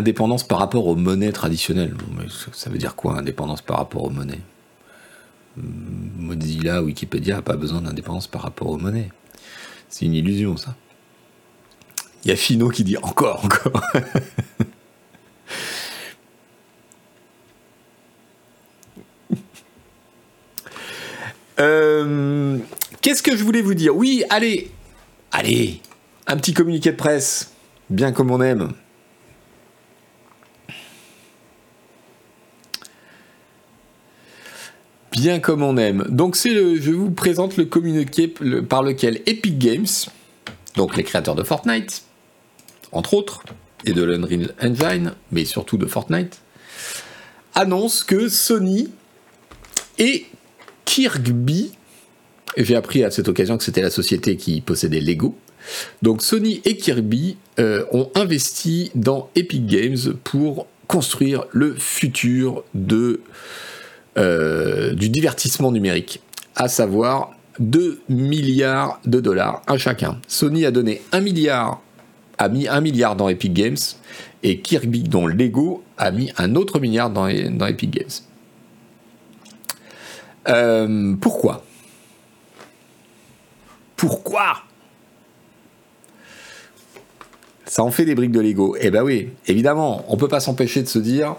Indépendance 0.02 0.42
par 0.42 0.58
rapport 0.58 0.88
aux 0.88 0.96
monnaies 0.96 1.30
traditionnelles. 1.30 1.94
Ça 2.52 2.70
veut 2.70 2.78
dire 2.78 2.96
quoi, 2.96 3.16
indépendance 3.18 3.62
par 3.62 3.76
rapport 3.76 4.02
aux 4.02 4.10
monnaies? 4.10 4.40
Mozilla, 5.56 6.82
Wikipédia 6.82 7.36
n'a 7.36 7.42
pas 7.42 7.54
besoin 7.54 7.82
d'indépendance 7.82 8.26
par 8.26 8.42
rapport 8.42 8.66
aux 8.66 8.78
monnaies. 8.78 9.10
C'est 9.88 10.06
une 10.06 10.14
illusion, 10.14 10.56
ça. 10.56 10.74
Il 12.24 12.30
y 12.30 12.32
a 12.32 12.36
Fino 12.36 12.68
qui 12.68 12.82
dit 12.82 12.96
encore, 12.96 13.44
encore. 13.44 13.80
Euh, 21.60 22.58
qu'est-ce 23.02 23.22
que 23.22 23.36
je 23.36 23.44
voulais 23.44 23.62
vous 23.62 23.74
dire? 23.74 23.94
Oui, 23.94 24.24
allez, 24.30 24.72
allez, 25.30 25.80
un 26.26 26.36
petit 26.36 26.54
communiqué 26.54 26.90
de 26.90 26.96
presse, 26.96 27.52
bien 27.88 28.10
comme 28.10 28.32
on 28.32 28.40
aime. 28.40 28.72
Bien 35.22 35.38
comme 35.38 35.62
on 35.62 35.76
aime. 35.76 36.04
Donc 36.08 36.34
c'est 36.34 36.50
le, 36.50 36.80
je 36.80 36.90
vous 36.90 37.12
présente 37.12 37.56
le 37.56 37.64
communiqué 37.64 38.26
par 38.68 38.82
lequel 38.82 39.20
Epic 39.26 39.56
Games, 39.56 39.86
donc 40.74 40.96
les 40.96 41.04
créateurs 41.04 41.36
de 41.36 41.44
Fortnite, 41.44 42.02
entre 42.90 43.14
autres, 43.14 43.44
et 43.84 43.92
de 43.92 44.02
l'Unreal 44.02 44.52
Engine, 44.60 45.12
mais 45.30 45.44
surtout 45.44 45.76
de 45.76 45.86
Fortnite, 45.86 46.40
annonce 47.54 48.02
que 48.02 48.28
Sony 48.28 48.88
et 50.00 50.26
Kirby, 50.84 51.70
j'ai 52.56 52.74
appris 52.74 53.04
à 53.04 53.12
cette 53.12 53.28
occasion 53.28 53.56
que 53.58 53.62
c'était 53.62 53.80
la 53.80 53.90
société 53.90 54.36
qui 54.36 54.60
possédait 54.60 55.00
Lego, 55.00 55.38
donc 56.02 56.20
Sony 56.22 56.62
et 56.64 56.76
Kirby 56.76 57.36
euh, 57.60 57.84
ont 57.92 58.10
investi 58.16 58.90
dans 58.96 59.30
Epic 59.36 59.66
Games 59.66 60.14
pour 60.24 60.66
construire 60.88 61.44
le 61.52 61.76
futur 61.76 62.64
de, 62.74 63.20
euh, 64.18 64.92
du 64.94 65.08
divertissement 65.08 65.72
numérique, 65.72 66.20
à 66.54 66.68
savoir 66.68 67.30
2 67.58 68.02
milliards 68.08 69.00
de 69.06 69.20
dollars 69.20 69.62
à 69.66 69.78
chacun. 69.78 70.18
Sony 70.28 70.66
a 70.66 70.70
donné 70.70 71.02
1 71.12 71.20
milliard, 71.20 71.80
a 72.38 72.48
mis 72.48 72.68
1 72.68 72.80
milliard 72.80 73.16
dans 73.16 73.28
Epic 73.28 73.52
Games, 73.52 73.78
et 74.42 74.60
Kirby, 74.60 75.04
dont 75.04 75.26
Lego, 75.26 75.82
a 75.96 76.10
mis 76.10 76.32
un 76.36 76.56
autre 76.56 76.80
milliard 76.80 77.10
dans, 77.10 77.28
Epic 77.28 77.90
Games. 77.90 78.10
Euh, 80.48 81.14
pourquoi? 81.20 81.64
Pourquoi? 83.96 84.62
Ça 87.64 87.84
en 87.84 87.90
fait 87.90 88.04
des 88.04 88.14
briques 88.14 88.32
de 88.32 88.40
Lego. 88.40 88.76
Eh 88.78 88.90
ben 88.90 89.02
oui, 89.02 89.30
évidemment, 89.46 90.04
on 90.08 90.16
peut 90.16 90.28
pas 90.28 90.40
s'empêcher 90.40 90.82
de 90.82 90.88
se 90.88 90.98
dire 90.98 91.36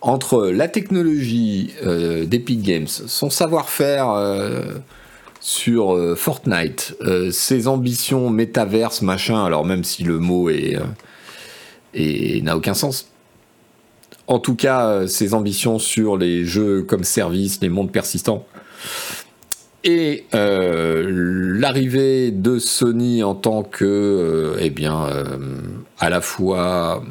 entre 0.00 0.48
la 0.48 0.68
technologie 0.68 1.74
euh, 1.84 2.24
d'Epic 2.24 2.62
Games, 2.62 2.88
son 2.88 3.30
savoir-faire 3.30 4.10
euh, 4.10 4.74
sur 5.40 5.96
Fortnite, 6.18 6.96
ses 7.30 7.66
ambitions 7.66 8.28
métaverse, 8.28 9.00
machin, 9.00 9.42
alors 9.42 9.64
même 9.64 9.84
si 9.84 10.04
le 10.04 10.18
mot 10.18 10.50
est, 10.50 10.76
n'a 12.42 12.56
aucun 12.58 12.74
sens, 12.74 13.10
en 14.30 14.38
tout 14.38 14.54
cas 14.54 14.86
euh, 14.86 15.06
ses 15.08 15.34
ambitions 15.34 15.78
sur 15.80 16.16
les 16.16 16.44
jeux 16.44 16.82
comme 16.82 17.04
service, 17.04 17.58
les 17.60 17.68
mondes 17.68 17.90
persistants. 17.90 18.46
Et 19.82 20.24
euh, 20.34 21.04
l'arrivée 21.58 22.30
de 22.30 22.58
Sony 22.58 23.24
en 23.24 23.34
tant 23.34 23.62
que, 23.62 23.84
euh, 23.84 24.56
eh 24.60 24.70
bien, 24.70 25.08
à 25.98 26.10
la 26.10 26.20
fois 26.20 27.02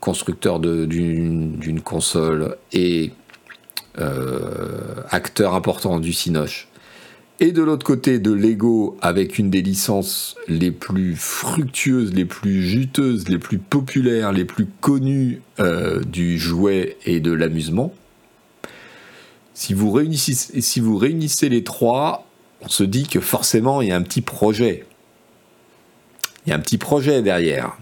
constructeur 0.00 0.60
d'une 0.60 1.80
console 1.84 2.56
et 2.72 3.12
acteur 5.10 5.54
important 5.54 6.00
du 6.00 6.12
Cinoche, 6.12 6.70
et 7.40 7.52
de 7.52 7.62
l'autre 7.62 7.86
côté 7.86 8.18
de 8.18 8.30
Lego 8.30 8.98
avec 9.00 9.38
une 9.38 9.48
des 9.48 9.62
licences 9.62 10.36
les 10.46 10.70
plus 10.70 11.16
fructueuses, 11.16 12.12
les 12.12 12.26
plus 12.26 12.62
juteuses, 12.62 13.28
les 13.28 13.38
plus 13.38 13.56
populaires, 13.56 14.30
les 14.30 14.44
plus 14.44 14.66
connues 14.66 15.40
euh, 15.58 16.00
du 16.00 16.38
jouet 16.38 16.98
et 17.06 17.18
de 17.20 17.32
l'amusement. 17.32 17.94
Si 19.54 19.74
si 19.74 20.80
vous 20.80 20.96
réunissez 20.98 21.48
les 21.48 21.64
trois, 21.64 22.26
on 22.60 22.68
se 22.68 22.84
dit 22.84 23.06
que 23.06 23.20
forcément 23.20 23.80
il 23.80 23.88
y 23.88 23.92
a 23.92 23.96
un 23.96 24.02
petit 24.02 24.22
projet. 24.22 24.84
Il 26.44 26.50
y 26.50 26.52
a 26.52 26.56
un 26.56 26.60
petit 26.60 26.78
projet 26.78 27.22
derrière. 27.22 27.76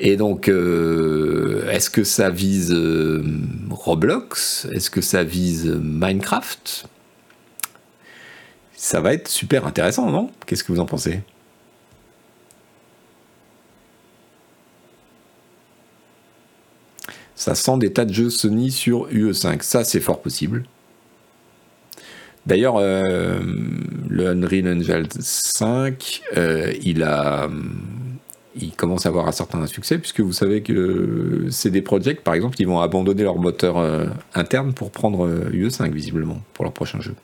Et 0.00 0.16
donc, 0.16 0.48
euh, 0.48 1.68
est-ce 1.70 1.90
que 1.90 2.04
ça 2.04 2.30
vise 2.30 2.72
euh, 2.72 3.22
Roblox? 3.70 4.66
Est-ce 4.72 4.90
que 4.90 5.00
ça 5.00 5.24
vise 5.24 5.66
Minecraft? 5.66 6.86
Ça 8.76 9.00
va 9.00 9.12
être 9.12 9.28
super 9.28 9.66
intéressant, 9.66 10.10
non? 10.10 10.30
Qu'est-ce 10.46 10.62
que 10.62 10.72
vous 10.72 10.80
en 10.80 10.86
pensez? 10.86 11.20
Ça 17.34 17.54
sent 17.54 17.78
des 17.78 17.92
tas 17.92 18.04
de 18.04 18.12
jeux 18.12 18.30
Sony 18.30 18.70
sur 18.70 19.08
UE5. 19.08 19.62
Ça, 19.62 19.84
c'est 19.84 20.00
fort 20.00 20.20
possible. 20.20 20.64
D'ailleurs, 22.46 22.76
euh, 22.78 23.38
le 24.08 24.28
Unreal 24.28 24.68
Engine 24.68 25.06
5, 25.20 26.22
euh, 26.36 26.72
il 26.82 27.02
a, 27.02 27.48
il 28.60 28.72
commence 28.72 29.06
à 29.06 29.08
avoir 29.08 29.28
un 29.28 29.32
certain 29.32 29.66
succès 29.66 29.98
puisque 29.98 30.20
vous 30.20 30.32
savez 30.32 30.62
que 30.62 31.46
CD 31.50 31.82
Projekt, 31.82 32.22
par 32.22 32.34
exemple, 32.34 32.56
ils 32.60 32.66
vont 32.66 32.80
abandonner 32.80 33.22
leur 33.22 33.38
moteur 33.38 33.78
euh, 33.78 34.06
interne 34.34 34.72
pour 34.72 34.90
prendre 34.90 35.28
UE5 35.50 35.92
visiblement 35.92 36.40
pour 36.54 36.64
leur 36.64 36.72
prochain 36.72 37.00
jeu. 37.00 37.14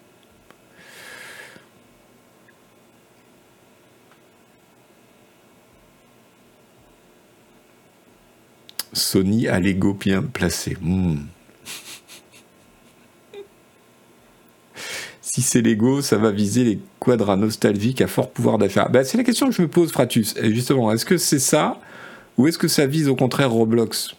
Sony 8.93 9.49
a 9.49 9.59
l'ego 9.59 9.95
bien 9.95 10.23
placé. 10.23 10.77
Hmm. 10.81 11.17
Si 15.35 15.43
c'est 15.43 15.63
l'ego, 15.63 16.01
ça 16.01 16.17
va 16.17 16.31
viser 16.31 16.63
les 16.63 16.79
quadras 17.01 17.35
nostalgiques 17.35 18.01
à 18.01 18.07
fort 18.07 18.31
pouvoir 18.31 18.57
d'achat. 18.57 18.89
Ben, 18.89 19.03
c'est 19.03 19.19
la 19.19 19.25
question 19.25 19.49
que 19.49 19.53
je 19.53 19.63
me 19.63 19.67
pose, 19.67 19.91
Fratus. 19.91 20.33
Justement, 20.41 20.93
est-ce 20.93 21.05
que 21.05 21.17
c'est 21.17 21.41
ça 21.41 21.81
ou 22.39 22.47
est-ce 22.47 22.57
que 22.57 22.69
ça 22.69 22.87
vise 22.87 23.09
au 23.09 23.17
contraire 23.17 23.51
Roblox? 23.51 24.15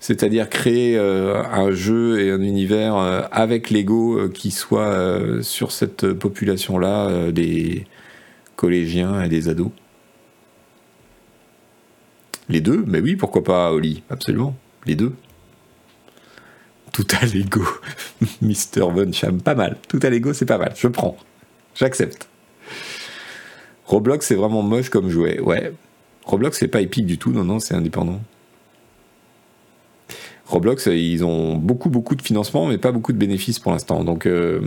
C'est-à-dire 0.00 0.48
créer 0.48 0.96
euh, 0.96 1.42
un 1.44 1.72
jeu 1.72 2.18
et 2.22 2.30
un 2.30 2.40
univers 2.40 2.96
euh, 2.96 3.20
avec 3.30 3.68
l'ego 3.68 4.18
euh, 4.18 4.28
qui 4.30 4.50
soit 4.50 4.96
sur 5.42 5.72
cette 5.72 6.10
population-là 6.14 7.30
des 7.30 7.84
collégiens 8.56 9.24
et 9.24 9.28
des 9.28 9.50
ados? 9.50 9.72
Les 12.48 12.62
deux? 12.62 12.82
Mais 12.86 13.00
oui, 13.00 13.14
pourquoi 13.14 13.44
pas, 13.44 13.72
Oli? 13.72 14.02
Absolument. 14.08 14.56
Les 14.86 14.94
deux. 14.94 15.12
Tout 16.96 17.06
à 17.20 17.26
l'ego. 17.26 17.62
Mr. 18.40 18.80
Von 18.80 19.10
pas 19.44 19.54
mal. 19.54 19.76
Tout 19.86 20.00
à 20.02 20.08
l'ego, 20.08 20.32
c'est 20.32 20.46
pas 20.46 20.56
mal. 20.56 20.72
Je 20.78 20.88
prends. 20.88 21.14
J'accepte. 21.74 22.26
Roblox, 23.84 24.26
c'est 24.26 24.34
vraiment 24.34 24.62
moche 24.62 24.88
comme 24.88 25.10
jouet. 25.10 25.38
Ouais. 25.38 25.74
Roblox, 26.24 26.58
c'est 26.58 26.68
pas 26.68 26.80
épique 26.80 27.04
du 27.04 27.18
tout. 27.18 27.32
Non, 27.32 27.44
non, 27.44 27.60
c'est 27.60 27.74
indépendant. 27.74 28.22
Roblox, 30.46 30.86
ils 30.86 31.22
ont 31.22 31.56
beaucoup, 31.56 31.90
beaucoup 31.90 32.14
de 32.14 32.22
financement, 32.22 32.66
mais 32.66 32.78
pas 32.78 32.92
beaucoup 32.92 33.12
de 33.12 33.18
bénéfices 33.18 33.58
pour 33.58 33.72
l'instant. 33.72 34.02
Donc, 34.02 34.24
euh, 34.24 34.62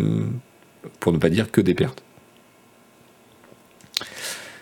pour 1.00 1.12
ne 1.12 1.18
pas 1.18 1.32
dire 1.32 1.50
que 1.50 1.62
des 1.62 1.74
pertes. 1.74 2.04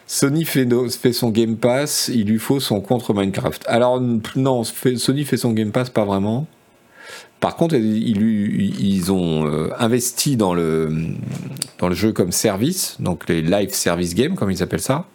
Sony 0.05 0.45
fait, 0.45 0.65
son 1.11 1.31
Game 1.31 1.57
Pass, 1.57 2.09
il 2.13 2.27
lui 2.27 2.39
faut 2.39 2.61
son 2.61 2.79
contre 2.79 3.13
Minecraft. 3.13 3.65
Alors 3.67 3.99
non, 4.37 4.63
Sony 4.63 5.25
fait 5.25 5.35
son 5.35 5.51
Game 5.51 5.73
Pass 5.73 5.89
pas 5.89 6.05
vraiment. 6.05 6.47
Par 7.39 7.55
contre, 7.55 7.75
ils, 7.75 9.11
ont 9.11 9.45
euh, 9.45 9.69
investi 9.77 10.37
dans 10.37 10.53
le, 10.53 10.91
jeu 11.91 12.11
comme 12.11 12.31
service, 12.31 12.97
donc 12.99 13.29
les 13.29 13.41
live 13.41 13.73
service 13.73 14.15
games, 14.15 14.35
comme 14.35 14.49
ils 14.49 14.63
appellent 14.63 14.79
ça. 14.79 15.05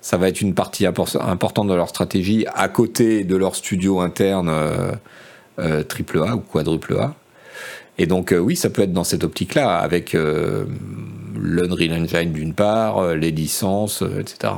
Ça 0.00 0.16
va 0.16 0.28
être 0.28 0.40
une 0.40 0.54
partie 0.54 0.86
importante 0.86 1.68
de 1.68 1.74
leur 1.74 1.88
stratégie 1.88 2.46
à 2.54 2.68
côté 2.68 3.22
de 3.22 3.36
leur 3.36 3.54
studio 3.54 4.00
interne 4.00 4.48
euh, 4.48 4.92
euh, 5.58 5.82
triple 5.82 6.22
A 6.26 6.36
ou 6.36 6.40
quadruple 6.40 6.96
A. 6.98 7.14
Et 7.98 8.06
donc 8.06 8.34
oui, 8.36 8.56
ça 8.56 8.70
peut 8.70 8.82
être 8.82 8.94
dans 8.94 9.04
cette 9.04 9.24
optique-là, 9.24 9.76
avec 9.76 10.16
l'Unreal 11.40 11.92
Engine 11.92 12.32
d'une 12.32 12.54
part, 12.54 12.98
euh, 12.98 13.14
les 13.14 13.30
licences, 13.30 14.02
euh, 14.02 14.20
etc. 14.20 14.52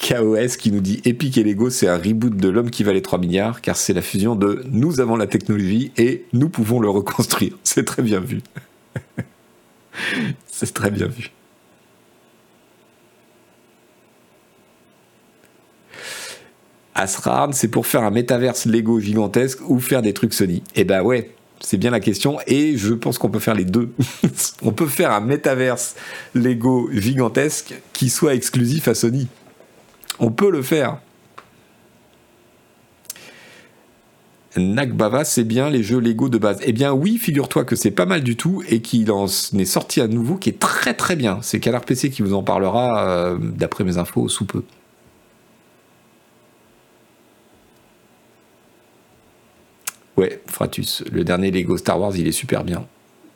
KOS 0.00 0.56
qui 0.58 0.72
nous 0.72 0.80
dit 0.80 1.00
Epic 1.04 1.36
et 1.36 1.42
Lego, 1.42 1.68
c'est 1.68 1.86
un 1.86 1.98
reboot 1.98 2.34
de 2.34 2.48
l'homme 2.48 2.70
qui 2.70 2.84
valait 2.84 3.02
3 3.02 3.18
milliards, 3.18 3.60
car 3.60 3.76
c'est 3.76 3.92
la 3.92 4.02
fusion 4.02 4.34
de 4.34 4.64
nous 4.70 5.00
avons 5.00 5.16
la 5.16 5.26
technologie 5.26 5.92
et 5.96 6.24
nous 6.32 6.48
pouvons 6.48 6.80
le 6.80 6.88
reconstruire. 6.88 7.52
C'est 7.64 7.84
très 7.84 8.02
bien 8.02 8.20
vu. 8.20 8.40
c'est 10.46 10.72
très 10.72 10.90
bien 10.90 11.06
vu. 11.06 11.30
Asrard, 16.94 17.54
c'est 17.54 17.68
pour 17.68 17.86
faire 17.86 18.02
un 18.02 18.10
métaverse 18.10 18.66
Lego 18.66 19.00
gigantesque 19.00 19.60
ou 19.68 19.78
faire 19.80 20.02
des 20.02 20.12
trucs 20.12 20.34
Sony. 20.34 20.62
Eh 20.74 20.84
ben 20.84 21.02
ouais, 21.02 21.34
c'est 21.60 21.78
bien 21.78 21.90
la 21.90 22.00
question 22.00 22.38
et 22.46 22.76
je 22.76 22.92
pense 22.92 23.16
qu'on 23.16 23.30
peut 23.30 23.38
faire 23.38 23.54
les 23.54 23.64
deux. 23.64 23.92
on 24.62 24.72
peut 24.72 24.86
faire 24.86 25.12
un 25.12 25.20
métaverse 25.20 25.94
Lego 26.34 26.90
gigantesque 26.92 27.74
qui 27.92 28.10
soit 28.10 28.34
exclusif 28.34 28.88
à 28.88 28.94
Sony. 28.94 29.28
On 30.20 30.30
peut 30.30 30.50
le 30.50 30.62
faire. 30.62 30.98
Nakbava, 34.56 35.24
c'est 35.24 35.44
bien 35.44 35.70
les 35.70 35.82
jeux 35.82 36.00
Lego 36.00 36.28
de 36.28 36.36
base. 36.36 36.58
Eh 36.62 36.72
bien 36.72 36.92
oui, 36.92 37.18
figure-toi 37.18 37.64
que 37.64 37.76
c'est 37.76 37.90
pas 37.90 38.06
mal 38.06 38.22
du 38.22 38.36
tout 38.36 38.62
et 38.68 38.80
qu'il 38.82 39.10
en 39.10 39.26
est 39.26 39.64
sorti 39.64 40.00
à 40.00 40.08
nouveau 40.08 40.36
qui 40.36 40.50
est 40.50 40.58
très 40.58 40.94
très 40.94 41.16
bien. 41.16 41.38
C'est 41.42 41.60
Canard 41.60 41.84
PC 41.84 42.10
qui 42.10 42.22
vous 42.22 42.34
en 42.34 42.42
parlera 42.42 43.08
euh, 43.08 43.38
d'après 43.40 43.84
mes 43.84 43.96
infos 43.96 44.28
sous 44.28 44.44
peu. 44.44 44.62
Fratus. 50.46 51.02
Le 51.10 51.24
dernier 51.24 51.50
Lego 51.50 51.76
Star 51.76 51.98
Wars, 52.00 52.16
il 52.16 52.26
est 52.26 52.32
super 52.32 52.64
bien, 52.64 52.86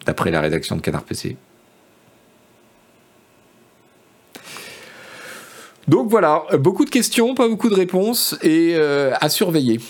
d'après 0.07 0.31
la 0.31 0.41
rédaction 0.41 0.77
de 0.77 0.81
Canard 0.81 1.05
PC. 1.05 1.37
Donc 5.89 6.09
voilà, 6.09 6.45
beaucoup 6.59 6.85
de 6.85 6.91
questions, 6.91 7.35
pas 7.35 7.49
beaucoup 7.49 7.69
de 7.69 7.75
réponses, 7.75 8.37
et 8.43 8.75
euh, 8.75 9.13
à 9.21 9.29
surveiller. 9.29 9.81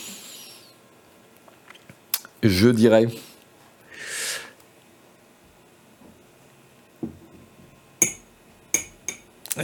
Je 2.43 2.69
dirais. 2.69 3.07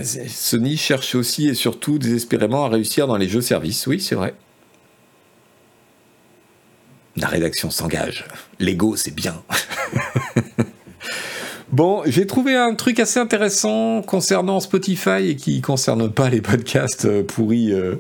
Sony 0.03 0.77
cherche 0.77 1.15
aussi 1.17 1.49
et 1.49 1.55
surtout 1.55 1.99
désespérément 1.99 2.65
à 2.65 2.69
réussir 2.69 3.07
dans 3.07 3.17
les 3.17 3.29
jeux 3.29 3.41
services. 3.41 3.87
Oui, 3.87 4.01
c'est 4.01 4.15
vrai. 4.15 4.35
La 7.17 7.27
rédaction 7.27 7.71
s'engage. 7.71 8.25
L'ego, 8.61 8.97
c'est 8.97 9.15
bien. 9.15 9.43
bon, 11.73 12.03
j'ai 12.07 12.27
trouvé 12.27 12.57
un 12.57 12.75
truc 12.75 13.01
assez 13.01 13.19
intéressant 13.19 14.03
concernant 14.03 14.61
Spotify 14.61 15.29
et 15.29 15.37
qui 15.37 15.57
ne 15.57 15.63
concerne 15.63 16.11
pas 16.11 16.29
les 16.29 16.41
podcasts 16.41 17.05
euh, 17.05 17.23
pourris 17.23 17.73
euh, 17.73 17.97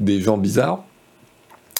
des 0.00 0.20
gens 0.20 0.38
bizarres. 0.38 0.84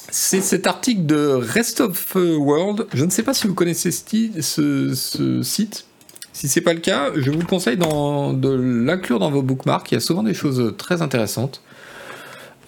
C'est 0.09 0.41
cet 0.41 0.67
article 0.67 1.05
de 1.05 1.17
Rest 1.17 1.81
of 1.81 2.15
World. 2.15 2.87
Je 2.93 3.03
ne 3.03 3.09
sais 3.09 3.23
pas 3.23 3.33
si 3.33 3.45
vous 3.45 3.53
connaissez 3.53 3.91
ce, 3.91 4.93
ce 4.93 5.43
site. 5.43 5.85
Si 6.31 6.47
c'est 6.47 6.61
pas 6.61 6.73
le 6.73 6.79
cas, 6.79 7.11
je 7.15 7.29
vous 7.31 7.43
conseille 7.45 7.77
de 7.77 8.53
l'inclure 8.53 9.19
dans 9.19 9.31
vos 9.31 9.41
bookmarks. 9.41 9.91
Il 9.91 9.95
y 9.95 9.97
a 9.97 9.99
souvent 9.99 10.23
des 10.23 10.33
choses 10.33 10.75
très 10.77 11.01
intéressantes. 11.01 11.61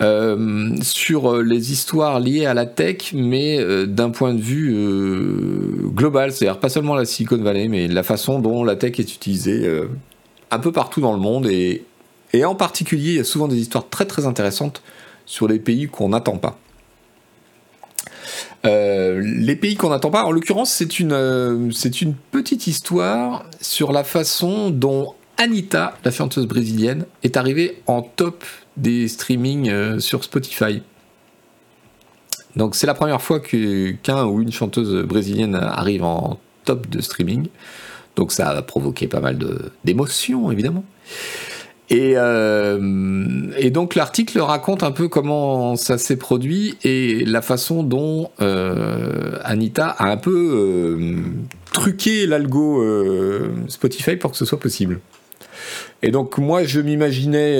Euh, 0.02 0.78
sur 0.82 1.41
les 1.41 1.74
histoires 1.74 2.22
liées 2.22 2.45
à 2.45 2.54
la 2.54 2.66
tech, 2.66 3.12
mais 3.14 3.60
euh, 3.60 3.86
d'un 3.86 4.12
point 4.12 4.34
de 4.34 4.39
vue 4.39 4.74
euh, 4.74 5.89
global, 5.89 6.32
c'est-à-dire 6.32 6.62
pas 6.62 6.70
seulement 6.70 6.95
la 6.95 7.04
Silicon 7.04 7.38
Valley, 7.38 7.68
mais 7.68 7.89
la 7.89 8.04
façon 8.04 8.39
dont 8.39 8.64
la 8.64 8.78
tech 8.78 8.97
est 8.97 9.14
utilisée 9.14 9.70
un 10.52 10.60
peu 10.60 10.72
partout 10.72 11.02
dans 11.02 11.12
le 11.12 11.20
monde, 11.20 11.47
et, 11.47 11.84
en 12.45 12.56
particulier, 12.56 13.12
il 13.12 13.18
y 13.18 13.20
a 13.20 13.26
souvent 13.26 13.50
des 13.50 13.58
histoires 13.58 13.89
très 13.89 14.06
très 14.06 14.26
intéressantes 14.26 14.82
sur 15.26 15.50
les 15.50 15.60
pays 15.60 15.88
qu'on 15.88 16.10
n'attend 16.10 16.38
pas. 16.38 16.58
Euh, 18.66 19.22
les 19.22 19.56
pays 19.56 19.76
qu'on 19.76 19.89
n'attend 19.89 20.12
pas, 20.12 20.24
en 20.24 20.32
l'occurrence, 20.32 20.72
c'est 20.72 21.00
une, 21.00 21.14
euh, 21.14 21.72
une 22.02 22.16
petite 22.32 22.68
histoire 22.68 23.45
sur 23.62 23.91
la 23.91 24.04
façon 24.04 24.70
dont 24.70 25.14
Anita, 25.40 25.98
la 26.04 26.12
chanteuse 26.12 26.46
brésilienne, 26.48 27.06
est 27.24 27.38
arrivée 27.38 27.82
en 27.88 28.02
top 28.02 28.44
des 28.76 29.08
streamings 29.08 29.70
euh, 29.70 30.00
sur 30.00 30.26
Spotify. 30.26 30.84
Donc 32.58 32.76
c'est 32.76 32.86
la 32.86 32.94
première 32.94 33.22
fois 33.22 33.40
qu'un 33.40 34.26
ou 34.26 34.42
une 34.42 34.52
chanteuse 34.52 35.06
brésilienne 35.06 35.56
arrive 35.56 36.04
en 36.04 36.42
top 36.66 36.90
de 36.90 37.00
streaming. 37.00 37.48
Donc 38.18 38.34
ça 38.34 38.50
a 38.50 38.62
provoqué 38.62 39.08
pas 39.08 39.22
mal 39.22 39.40
d'émotions, 39.86 40.52
évidemment. 40.52 40.84
Euh, 41.92 43.52
et, 43.58 43.72
donc 43.72 43.96
l'article 43.96 44.40
raconte 44.42 44.84
un 44.84 44.92
peu 44.92 45.08
comment 45.08 45.76
ça 45.78 45.98
s'est 45.98 46.18
produit 46.18 46.78
et 46.84 47.24
la 47.26 47.42
façon 47.42 47.82
dont 47.82 48.30
euh, 48.42 49.40
Anita 49.44 49.88
a 49.88 50.12
un 50.12 50.18
peu 50.18 51.08
truqué 51.72 52.28
l'algo 52.28 52.84
Spotify 53.70 54.18
pour 54.18 54.32
que 54.32 54.38
ce 54.38 54.44
soit 54.44 54.60
possible. 54.60 55.00
Et 56.01 56.12
donc 56.12 56.38
moi 56.38 56.64
je 56.64 56.80
m'imaginais 56.80 57.60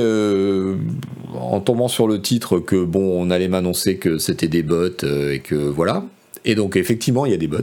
en 1.34 1.60
tombant 1.60 1.88
sur 1.88 2.08
le 2.08 2.22
titre 2.22 2.60
que 2.60 2.84
bon 2.84 3.22
on 3.22 3.32
allait 3.32 3.48
m'annoncer 3.48 3.98
que 3.98 4.18
c'était 4.18 4.48
des 4.48 4.64
bots 4.64 5.04
et 5.04 5.40
que 5.40 5.56
voilà. 5.56 6.06
Et 6.46 6.56
donc 6.56 6.76
effectivement 6.76 7.26
il 7.26 7.32
y 7.32 7.36
a 7.36 7.38
des 7.38 7.48
bots. 7.48 7.58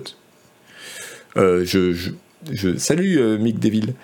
je, 1.37 2.11
salut 2.77 3.39
Mick 3.39 3.59
Deville. 3.59 3.95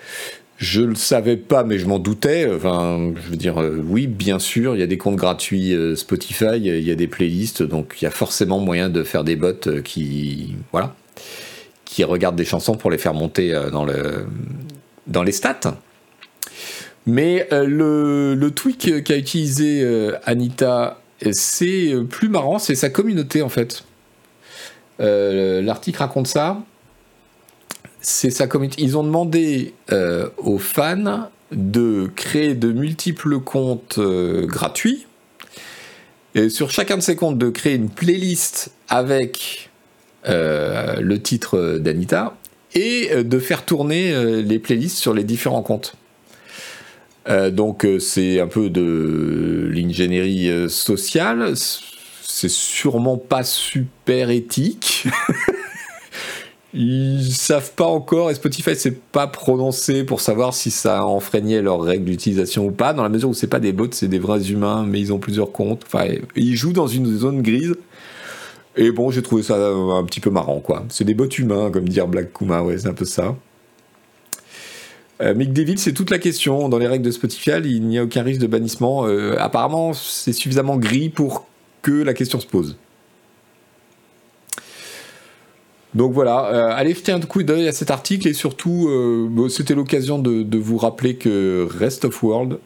Je 0.63 0.81
le 0.81 0.95
savais 0.95 1.35
pas, 1.35 1.65
mais 1.65 1.77
je 1.77 1.85
m'en 1.87 1.99
doutais. 1.99 2.49
Enfin, 2.49 3.11
je 3.15 3.29
veux 3.29 3.35
dire, 3.35 3.61
euh, 3.61 3.83
oui, 3.85 4.07
bien 4.07 4.39
sûr, 4.39 4.75
il 4.75 4.79
y 4.79 4.83
a 4.83 4.87
des 4.87 4.97
comptes 4.97 5.17
gratuits 5.17 5.73
euh, 5.73 5.95
Spotify, 5.95 6.55
il 6.55 6.79
y 6.79 6.91
a 6.91 6.95
des 6.95 7.07
playlists, 7.07 7.63
donc 7.63 7.97
il 7.99 8.05
y 8.05 8.07
a 8.07 8.11
forcément 8.11 8.59
moyen 8.59 8.89
de 8.89 9.03
faire 9.03 9.25
des 9.25 9.35
bots 9.35 9.67
euh, 9.67 9.81
qui, 9.81 10.55
voilà, 10.71 10.95
qui 11.83 12.05
regardent 12.05 12.37
des 12.37 12.45
chansons 12.45 12.75
pour 12.75 12.91
les 12.91 12.97
faire 12.97 13.13
monter 13.13 13.51
dans, 13.73 13.83
le, 13.83 14.25
dans 15.07 15.23
les 15.23 15.33
stats. 15.33 15.75
Mais 17.05 17.47
le, 17.51 18.33
le 18.33 18.51
tweak 18.51 19.03
qu'a 19.03 19.17
utilisé 19.17 19.85
Anita, 20.23 21.01
c'est 21.31 21.93
plus 22.09 22.29
marrant, 22.29 22.59
c'est 22.59 22.75
sa 22.75 22.89
communauté 22.89 23.41
en 23.41 23.49
fait. 23.49 23.83
L'article 24.99 25.99
raconte 25.99 26.27
ça 26.27 26.63
c'est 28.03 28.29
sa 28.29 28.47
communauté. 28.47 28.81
Ils 28.83 28.97
ont 28.97 29.03
demandé 29.03 29.73
euh, 29.91 30.29
aux 30.37 30.59
fans 30.59 31.29
de 31.51 32.09
créer 32.15 32.53
de 32.53 32.71
multiples 32.71 33.39
comptes 33.39 33.97
euh, 33.97 34.45
gratuits. 34.45 35.07
Et 36.35 36.49
sur 36.49 36.69
chacun 36.69 36.97
de 36.97 37.01
ces 37.01 37.15
comptes, 37.15 37.37
de 37.37 37.49
créer 37.49 37.75
une 37.75 37.89
playlist 37.89 38.71
avec 38.89 39.69
euh, 40.27 40.99
le 40.99 41.21
titre 41.21 41.77
d'Anita 41.79 42.35
et 42.75 43.23
de 43.23 43.39
faire 43.39 43.65
tourner 43.65 44.41
les 44.41 44.57
playlists 44.57 44.97
sur 44.97 45.13
les 45.13 45.23
différents 45.23 45.61
comptes. 45.61 45.93
Donc 47.27 47.87
c'est 47.99 48.39
un 48.39 48.47
peu 48.47 48.69
de 48.69 49.69
l'ingénierie 49.73 50.69
sociale. 50.69 51.53
C'est 51.55 52.49
sûrement 52.49 53.17
pas 53.17 53.43
super 53.43 54.29
éthique. 54.29 55.07
Ils 56.75 57.31
savent 57.31 57.71
pas 57.73 57.85
encore 57.85 58.31
et 58.31 58.33
Spotify 58.33 58.75
s'est 58.75 58.97
pas 59.11 59.27
prononcé 59.27 60.03
pour 60.03 60.21
savoir 60.21 60.55
si 60.55 60.71
ça 60.71 61.05
enfreignait 61.05 61.61
leurs 61.61 61.81
règles 61.81 62.05
d'utilisation 62.05 62.65
ou 62.65 62.71
pas, 62.71 62.93
dans 62.93 63.03
la 63.03 63.09
mesure 63.09 63.29
où 63.29 63.33
c'est 63.35 63.45
pas 63.45 63.59
des 63.59 63.73
bots, 63.73 63.89
c'est 63.91 64.07
des 64.07 64.17
vrais 64.17 64.49
humains, 64.49 64.83
mais 64.83 64.99
ils 64.99 65.13
ont 65.13 65.19
plusieurs 65.19 65.51
comptes. 65.51 65.83
Enfin, 65.85 66.05
ils 66.35 66.55
jouent 66.55 66.73
dans 66.73 66.87
une 66.87 67.15
zone 67.15 67.43
grise. 67.43 67.75
Et 68.75 68.89
bon, 68.89 69.11
j'ai 69.11 69.21
trouvé 69.21 69.43
ça 69.43 69.55
un 69.55 70.03
petit 70.03 70.19
peu 70.19 70.31
marrant, 70.31 70.59
quoi. 70.61 70.83
C'est 70.89 71.03
des 71.03 71.13
bots 71.13 71.27
humains, 71.29 71.69
comme 71.69 71.87
dire 71.87 72.07
Black 72.07 72.33
Kuma, 72.33 72.63
ouais, 72.63 72.79
c'est 72.79 72.87
un 72.87 72.93
peu 72.93 73.05
ça. 73.05 73.35
Euh, 75.23 75.33
Mick 75.33 75.53
David, 75.53 75.79
c'est 75.79 75.93
toute 75.93 76.09
la 76.09 76.19
question. 76.19 76.67
Dans 76.69 76.77
les 76.77 76.87
règles 76.87 77.05
de 77.05 77.11
Spotify, 77.11 77.51
il 77.63 77.87
n'y 77.87 77.97
a 77.97 78.03
aucun 78.03 78.23
risque 78.23 78.41
de 78.41 78.47
bannissement. 78.47 79.07
Euh, 79.07 79.35
apparemment, 79.39 79.93
c'est 79.93 80.33
suffisamment 80.33 80.77
gris 80.77 81.09
pour 81.09 81.47
que 81.81 81.91
la 81.91 82.13
question 82.13 82.39
se 82.39 82.47
pose. 82.47 82.75
Donc 85.93 86.11
voilà, 86.11 86.47
euh, 86.47 86.73
allez 86.75 86.95
jeter 86.95 87.11
un 87.11 87.19
coup 87.19 87.43
d'œil 87.43 87.67
à 87.67 87.71
cet 87.71 87.91
article 87.91 88.27
et 88.27 88.33
surtout, 88.33 88.89
c'était 89.49 89.75
l'occasion 89.75 90.17
de, 90.17 90.57
vous 90.57 90.77
rappeler 90.77 91.15
que 91.17 91.67
Rest 91.69 92.05
of 92.05 92.23
World, 92.23 92.57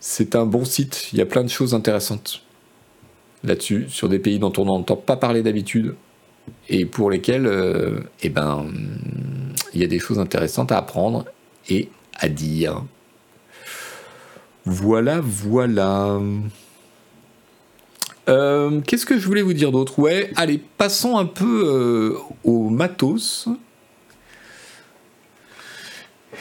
c'est 0.00 0.34
un 0.34 0.46
bon 0.46 0.64
site. 0.64 1.10
Il 1.12 1.18
y 1.18 1.22
a 1.22 1.26
plein 1.26 1.44
de 1.44 1.50
choses 1.50 1.74
intéressantes 1.74 2.42
là-dessus, 3.44 3.84
sur 3.88 4.08
des 4.08 4.18
pays 4.18 4.38
dont 4.38 4.52
on 4.56 4.64
n'entend 4.64 4.96
pas 4.96 5.16
parler 5.16 5.42
d'habitude 5.42 5.94
et 6.70 6.86
pour 6.86 7.10
lesquels, 7.10 7.50
eh 8.22 8.28
ben, 8.30 8.66
il 9.74 9.82
y 9.82 9.84
a 9.84 9.88
des 9.88 9.98
choses 9.98 10.18
intéressantes 10.18 10.72
à 10.72 10.78
apprendre 10.78 11.26
et 11.68 11.88
à 12.14 12.28
dire. 12.28 12.84
Voilà, 14.64 15.20
voilà. 15.22 16.20
Euh, 18.28 18.80
qu'est-ce 18.80 19.06
que 19.06 19.18
je 19.18 19.26
voulais 19.26 19.42
vous 19.42 19.52
dire 19.52 19.70
d'autre? 19.70 19.98
Ouais, 19.98 20.30
allez, 20.34 20.60
passons 20.78 21.16
un 21.16 21.26
peu 21.26 21.62
euh, 21.66 22.18
au 22.44 22.68
matos. 22.68 23.48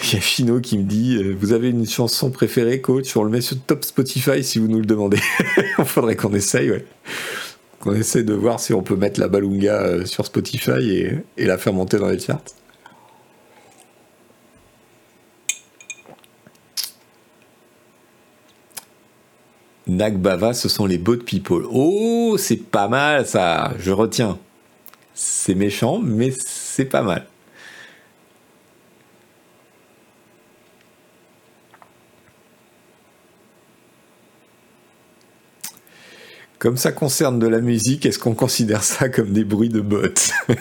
Il 0.04 0.14
y 0.14 0.18
a 0.18 0.20
Chino 0.20 0.60
qui 0.60 0.78
me 0.78 0.84
dit 0.84 1.18
euh, 1.18 1.36
Vous 1.40 1.54
avez 1.54 1.70
une 1.70 1.88
chanson 1.88 2.32
préférée, 2.32 2.82
coach 2.82 3.16
On 3.16 3.24
le 3.24 3.30
met 3.30 3.42
sur 3.42 3.58
top 3.62 3.86
Spotify 3.86 4.44
si 4.44 4.60
vous 4.60 4.68
nous 4.68 4.80
le 4.80 4.86
demandez. 4.86 5.20
Il 5.78 5.86
faudrait 5.86 6.16
qu'on 6.16 6.34
essaye, 6.34 6.72
ouais. 6.72 6.86
Qu'on 7.80 7.94
essaie 7.94 8.24
de 8.24 8.34
voir 8.34 8.60
si 8.60 8.74
on 8.74 8.82
peut 8.82 8.96
mettre 8.96 9.20
la 9.20 9.28
Balunga 9.28 10.06
sur 10.06 10.26
Spotify 10.26 10.90
et, 10.90 11.12
et 11.38 11.46
la 11.46 11.60
faire 11.60 11.74
monter 11.74 12.00
dans 12.00 12.10
les 12.10 12.20
charts. 12.20 12.42
Nagbava, 19.88 20.54
ce 20.54 20.68
sont 20.68 20.86
les 20.86 20.98
boat 20.98 21.18
people. 21.26 21.64
Oh, 21.70 22.36
c'est 22.40 22.58
pas 22.58 22.88
mal 22.88 23.26
ça, 23.28 23.74
je 23.80 23.92
retiens. 23.92 24.40
C'est 25.14 25.56
méchant, 25.56 26.00
mais 26.00 26.32
c'est 26.32 26.86
pas 26.86 27.04
mal. 27.04 27.26
Comme 36.58 36.78
ça 36.78 36.92
concerne 36.92 37.38
de 37.38 37.48
la 37.48 37.62
musique, 37.62 38.08
est-ce 38.08 38.18
qu'on 38.18 38.34
considère 38.34 38.82
ça 38.84 39.08
comme 39.08 39.34
des 39.34 39.44
bruits 39.44 39.70
de 39.70 39.82
bottes? 39.82 40.32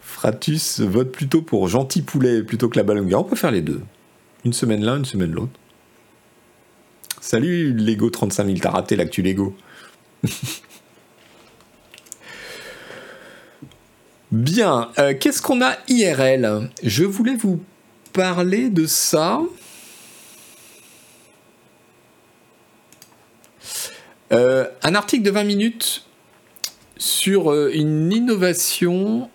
Fratus 0.00 0.78
vote 0.78 1.10
plutôt 1.10 1.42
pour 1.42 1.66
Gentil 1.66 2.02
Poulet 2.02 2.44
plutôt 2.44 2.68
que 2.68 2.78
la 2.78 2.84
Balonga. 2.84 3.18
On 3.18 3.24
peut 3.24 3.34
faire 3.34 3.50
les 3.50 3.62
deux. 3.62 3.80
Une 4.44 4.52
semaine 4.52 4.84
l'un, 4.84 4.98
une 4.98 5.04
semaine 5.04 5.32
l'autre. 5.32 5.58
Salut 7.24 7.72
Lego 7.72 8.10
35 8.10 8.46
000, 8.46 8.58
t'as 8.58 8.70
raté 8.70 8.96
l'actu 8.96 9.22
Lego. 9.22 9.54
Bien, 14.32 14.90
euh, 14.98 15.14
qu'est-ce 15.14 15.40
qu'on 15.40 15.62
a 15.62 15.76
IRL 15.86 16.68
Je 16.82 17.04
voulais 17.04 17.36
vous 17.36 17.62
parler 18.12 18.70
de 18.70 18.86
ça. 18.86 19.40
Euh, 24.32 24.66
un 24.82 24.96
article 24.96 25.22
de 25.22 25.30
20 25.30 25.44
minutes 25.44 26.04
sur 26.96 27.52
euh, 27.52 27.70
une 27.72 28.12
innovation 28.12 29.30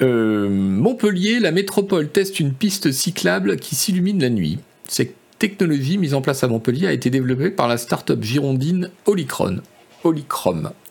Montpellier, 0.00 1.40
la 1.40 1.52
métropole 1.52 2.08
teste 2.10 2.40
une 2.40 2.52
piste 2.52 2.92
cyclable 2.92 3.56
qui 3.56 3.74
s'illumine 3.74 4.20
la 4.20 4.30
nuit. 4.30 4.58
Cette 4.88 5.14
technologie 5.38 5.98
mise 5.98 6.14
en 6.14 6.22
place 6.22 6.44
à 6.44 6.48
Montpellier 6.48 6.86
a 6.86 6.92
été 6.92 7.10
développée 7.10 7.50
par 7.50 7.68
la 7.68 7.78
start-up 7.78 8.22
girondine. 8.22 8.90
Holychrome. 9.06 9.62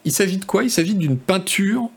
Il 0.04 0.12
s'agit 0.12 0.38
de 0.38 0.46
quoi? 0.46 0.64
Il 0.64 0.70
s'agit 0.70 0.96
d'une 0.96 1.18
peinture 1.18 1.90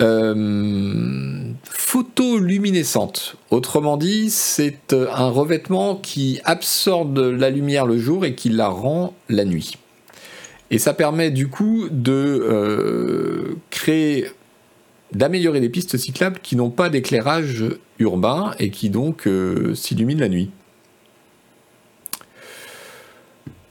euh, 0.00 1.50
photoluminescente. 1.64 3.36
Autrement 3.50 3.96
dit, 3.96 4.30
c'est 4.30 4.92
euh, 4.92 5.08
un 5.12 5.28
revêtement 5.28 5.96
qui 5.96 6.40
absorbe 6.44 7.18
la 7.18 7.50
lumière 7.50 7.86
le 7.86 7.98
jour 7.98 8.24
et 8.24 8.34
qui 8.34 8.48
la 8.48 8.68
rend 8.68 9.14
la 9.28 9.44
nuit. 9.44 9.76
Et 10.70 10.78
ça 10.78 10.94
permet 10.94 11.30
du 11.30 11.48
coup 11.48 11.88
de 11.90 12.12
euh, 12.12 13.56
créer, 13.70 14.26
d'améliorer 15.12 15.60
des 15.60 15.68
pistes 15.68 15.96
cyclables 15.96 16.38
qui 16.42 16.56
n'ont 16.56 16.70
pas 16.70 16.88
d'éclairage 16.88 17.64
urbain 17.98 18.54
et 18.58 18.70
qui 18.70 18.90
donc 18.90 19.28
s'illuminent 19.74 20.20
la 20.20 20.28
nuit. 20.28 20.50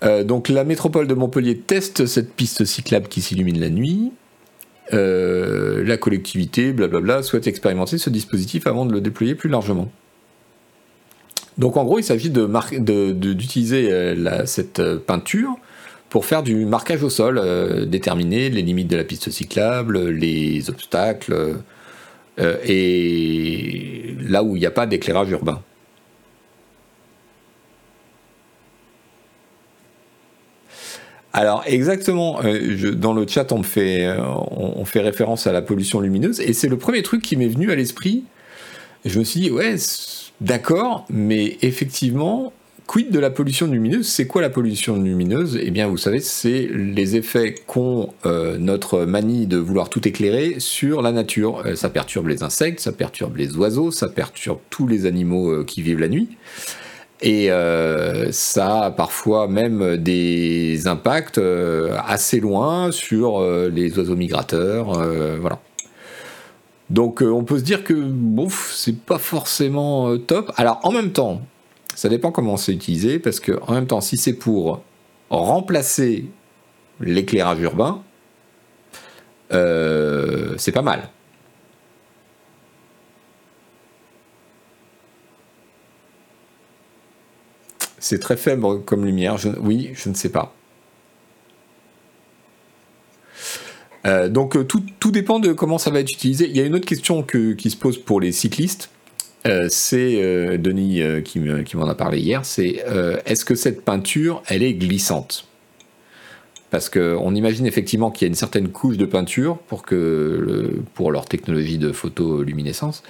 Euh, 0.04 0.24
donc 0.24 0.50
la 0.50 0.64
métropole 0.64 1.08
de 1.08 1.14
Montpellier 1.14 1.58
teste 1.58 2.06
cette 2.06 2.34
piste 2.34 2.66
cyclable 2.66 3.08
qui 3.08 3.22
s'illumine 3.22 3.60
la 3.60 3.70
nuit. 3.70 4.12
Euh, 4.94 5.84
la 5.84 5.98
collectivité, 5.98 6.72
blablabla, 6.72 7.22
souhaite 7.22 7.48
expérimenter 7.48 7.98
ce 7.98 8.10
dispositif 8.10 8.66
avant 8.66 8.86
de 8.86 8.94
le 8.94 9.02
déployer 9.02 9.36
plus 9.36 9.50
largement. 9.50 9.92
Donc 11.58 11.76
en 11.76 11.84
gros, 11.84 12.00
il 12.00 12.04
s'agit 12.04 12.30
d'utiliser 12.32 13.92
euh, 13.92 14.46
cette 14.46 14.82
peinture 15.00 15.58
pour 16.10 16.26
faire 16.26 16.44
du 16.44 16.66
marquage 16.66 17.04
au 17.04 17.10
sol, 17.10 17.42
déterminer 17.88 18.50
les 18.50 18.62
limites 18.62 18.88
de 18.88 18.98
la 18.98 19.04
piste 19.04 19.30
cyclable, 19.30 20.10
les 20.10 20.70
obstacles, 20.70 21.58
et 22.38 24.16
là 24.20 24.44
où 24.44 24.56
il 24.56 24.60
n'y 24.60 24.66
a 24.66 24.72
pas 24.72 24.88
d'éclairage 24.88 25.30
urbain. 25.30 25.62
Alors 31.34 31.64
exactement, 31.68 32.40
euh, 32.44 32.92
dans 32.96 33.14
le 33.14 33.28
chat 33.28 33.52
on 33.52 33.62
fait, 33.62 34.06
euh, 34.06 34.18
on, 34.52 34.84
fait 34.86 35.00
référence 35.00 35.46
à 35.46 35.52
la 35.52 35.62
pollution 35.62 36.00
lumineuse 36.00 36.42
et 36.42 36.54
c'est 36.54 36.68
le 36.68 36.78
premier 36.78 37.04
truc 37.04 37.22
qui 37.22 37.38
m'est 37.38 37.48
venu 37.48 37.72
à 37.72 37.76
l'esprit. 37.76 38.24
Je 39.06 39.20
me 39.20 39.24
suis 39.24 39.42
dit 39.42 39.52
ouais 39.52 39.76
d'accord, 40.42 41.06
mais 41.10 41.58
effectivement, 41.62 42.52
quid 42.90 43.12
de 43.12 43.20
la 43.20 43.30
pollution 43.30 43.68
lumineuse? 43.68 44.08
C'est 44.08 44.26
quoi 44.26 44.42
la 44.42 44.50
pollution 44.50 45.02
lumineuse? 45.02 45.60
Eh 45.62 45.70
bien 45.70 45.88
vous 45.88 45.98
savez, 45.98 46.20
c'est 46.20 46.68
les 46.74 47.16
effets 47.16 47.54
qu'ont 47.68 48.10
euh, 48.26 48.58
notre 48.58 49.06
manie 49.06 49.46
de 49.46 49.58
vouloir 49.58 49.90
tout 49.90 50.08
éclairer 50.08 50.56
sur 50.60 51.02
la 51.02 51.12
nature. 51.12 51.64
ça 51.76 51.90
perturbe 51.90 52.28
les 52.28 52.42
insectes, 52.42 52.80
ça 52.80 52.92
perturbe 52.92 53.38
les 53.38 53.56
oiseaux, 53.58 53.92
ça 53.92 54.08
perturbe 54.08 54.60
tous 54.70 54.88
les 54.88 55.06
animaux 55.06 55.64
qui 55.64 55.84
vivent 55.84 56.00
la 56.00 56.10
nuit. 56.10 56.30
Et 57.22 57.52
euh, 57.52 58.32
ça 58.32 58.86
a 58.86 58.92
parfois 58.92 59.48
même 59.48 59.98
des 59.98 60.88
impacts 60.88 61.38
euh, 61.38 61.98
assez 62.08 62.40
loin 62.40 62.92
sur 62.92 63.40
euh, 63.40 63.70
les 63.70 63.98
oiseaux 63.98 64.16
migrateurs. 64.16 64.94
voilà. 65.40 65.60
Donc 66.90 67.22
on 67.22 67.44
peut 67.44 67.60
se 67.60 67.64
dire 67.64 67.84
que 67.84 67.94
bon, 67.94 68.48
c'est 68.50 68.98
pas 68.98 69.20
forcément 69.20 70.18
top. 70.18 70.52
Alors 70.56 70.80
en 70.84 70.92
même 70.92 71.12
temps, 71.12 71.42
ça 72.00 72.08
dépend 72.08 72.32
comment 72.32 72.56
c'est 72.56 72.72
utilisé, 72.72 73.20
parce 73.20 73.42
que 73.42 73.52
en 73.68 73.74
même 73.74 73.86
temps, 73.86 74.00
si 74.00 74.18
c'est 74.18 74.34
pour 74.34 74.82
remplacer 75.30 76.26
l'éclairage 77.02 77.60
urbain, 77.60 78.02
c'est 79.52 80.72
pas 80.72 80.82
mal. 80.82 81.10
C'est 88.00 88.20
très 88.20 88.38
faible 88.38 88.82
comme 88.86 89.06
lumière. 89.06 89.36
oui, 89.60 89.92
je 89.94 90.08
ne 90.08 90.14
sais 90.14 90.30
pas. 90.30 90.56
Euh, 94.06 94.30
donc 94.30 94.56
euh, 94.56 94.64
tout, 94.64 95.12
dépend 95.12 95.40
de 95.40 95.52
comment 95.52 95.78
ça 95.78 95.90
va 95.90 96.00
être 96.00 96.12
utilisé. 96.12 96.48
Il 96.50 96.56
y 96.56 96.62
a 96.62 96.66
une 96.66 96.76
autre 96.76 96.86
question 96.86 97.24
qui 97.24 97.70
se 97.70 97.76
pose 97.76 97.98
pour 97.98 98.22
les 98.22 98.32
cyclistes. 98.32 98.90
Euh, 99.48 99.68
c'est 99.70 100.58
Denis 100.58 101.02
qui, 101.24 101.40
m'en 101.40 101.88
a 101.88 101.96
parlé 101.96 102.20
hier. 102.20 102.46
C'est 102.46 102.84
est-ce 103.26 103.46
que 103.46 103.56
cette 103.56 103.84
peinture, 103.84 104.44
elle 104.48 104.64
est 104.64 104.74
glissante? 104.74 105.46
Parce 106.72 106.90
qu'on 106.90 107.34
imagine 107.34 107.66
effectivement 107.66 108.12
qu'il 108.12 108.26
y 108.26 108.28
a 108.28 108.30
une 108.30 108.36
certaine 108.36 108.70
couche 108.70 108.98
de 108.98 109.06
peinture 109.06 109.58
pour 109.58 109.82
que 109.82 110.82
pour 110.94 111.12
leur 111.12 111.26
technologie 111.26 111.80
de 111.80 111.92
photoluminescence. 111.92 113.02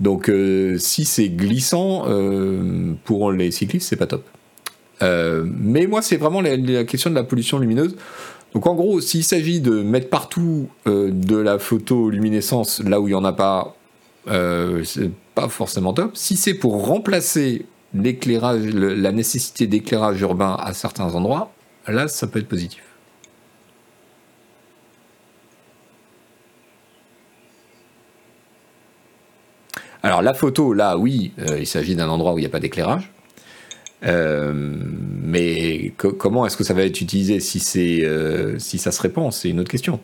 Donc 0.00 0.28
euh, 0.28 0.76
si 0.78 1.04
c'est 1.04 1.28
glissant 1.28 2.04
euh, 2.06 2.92
pour 3.04 3.32
les 3.32 3.50
cyclistes, 3.50 3.88
c'est 3.88 3.96
pas 3.96 4.06
top. 4.06 4.24
Euh, 5.02 5.44
mais 5.46 5.86
moi, 5.86 6.02
c'est 6.02 6.16
vraiment 6.16 6.40
la, 6.40 6.84
question 6.84 7.10
de 7.10 7.14
la 7.14 7.24
pollution 7.24 7.58
lumineuse. 7.58 7.96
Donc 8.54 8.66
en 8.66 8.74
gros, 8.74 9.00
s'il 9.00 9.24
s'agit 9.24 9.60
de 9.60 9.82
mettre 9.82 10.08
partout 10.08 10.68
de 10.86 11.36
la 11.36 11.58
photoluminescence 11.58 12.82
là 12.82 13.00
où 13.00 13.08
il 13.08 13.10
n'y 13.10 13.14
en 13.14 13.24
a 13.24 13.32
pas, 13.32 13.76
pas 15.36 15.48
forcément 15.50 15.92
top. 15.92 16.16
Si 16.16 16.34
c'est 16.36 16.54
pour 16.54 16.86
remplacer 16.86 17.66
l'éclairage, 17.94 18.64
la 18.64 19.12
nécessité 19.12 19.66
d'éclairage 19.68 20.20
urbain 20.22 20.56
à 20.58 20.72
certains 20.72 21.14
endroits, 21.14 21.52
là, 21.86 22.08
ça 22.08 22.26
peut 22.26 22.40
être 22.40 22.48
positif. 22.48 22.82
Alors 30.02 30.22
la 30.22 30.34
photo, 30.34 30.72
là, 30.72 30.96
oui, 30.96 31.32
euh, 31.38 31.58
il 31.58 31.66
s'agit 31.66 31.94
d'un 31.94 32.08
endroit 32.08 32.32
où 32.32 32.38
il 32.38 32.42
n'y 32.42 32.46
a 32.46 32.50
pas 32.50 32.60
d'éclairage. 32.60 33.12
Euh, 34.04 34.52
mais 34.54 35.92
comment 35.96 36.46
est-ce 36.46 36.56
que 36.56 36.64
ça 36.64 36.74
va 36.74 36.82
être 36.82 37.00
utilisé 37.00 37.40
si, 37.40 37.60
c'est, 37.60 38.04
euh, 38.04 38.58
si 38.58 38.78
ça 38.78 38.90
se 38.90 39.02
répand? 39.02 39.32
C'est 39.32 39.50
une 39.50 39.60
autre 39.60 39.70
question. 39.70 40.00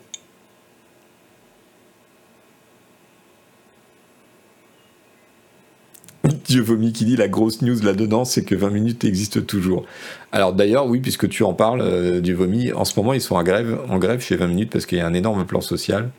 Dieu 6.53 6.61
vomi 6.61 6.93
qui 6.93 7.05
dit 7.05 7.15
la 7.15 7.27
grosse 7.27 7.63
news 7.63 7.81
là-dedans, 7.81 8.25
c'est 8.25 8.45
que 8.45 8.53
20 8.53 8.69
minutes 8.69 9.03
existe 9.05 9.47
toujours. 9.47 9.87
Alors 10.31 10.53
d'ailleurs, 10.53 10.85
oui, 10.85 10.99
puisque 10.99 11.27
tu 11.27 11.41
en 11.41 11.55
parles, 11.55 12.21
du 12.21 12.35
vomi, 12.35 12.71
en 12.71 12.85
ce 12.85 12.99
moment 12.99 13.13
ils 13.13 13.21
sont 13.21 13.35
en 13.35 13.41
grève, 13.41 13.79
en 13.89 13.97
grève 13.97 14.19
chez 14.19 14.35
20 14.35 14.47
minutes 14.47 14.71
parce 14.71 14.85
qu'il 14.85 14.99
y 14.99 15.01
a 15.01 15.07
un 15.07 15.15
énorme 15.15 15.45
plan 15.47 15.61
social 15.61 16.11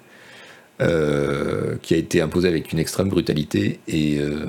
euh, 0.83 1.77
qui 1.83 1.95
a 1.95 1.97
été 1.97 2.21
imposé 2.21 2.49
avec 2.49 2.73
une 2.73 2.81
extrême 2.81 3.09
brutalité 3.09 3.79
euh, 3.93 4.47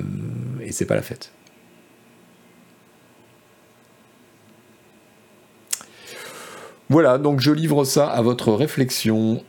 et 0.60 0.72
c'est 0.72 0.84
pas 0.84 0.96
la 0.96 1.02
fête. 1.02 1.30
Voilà, 6.88 7.18
donc 7.18 7.38
je 7.38 7.52
livre 7.52 7.84
ça 7.84 8.08
à 8.08 8.22
votre 8.22 8.52
réflexion. 8.52 9.44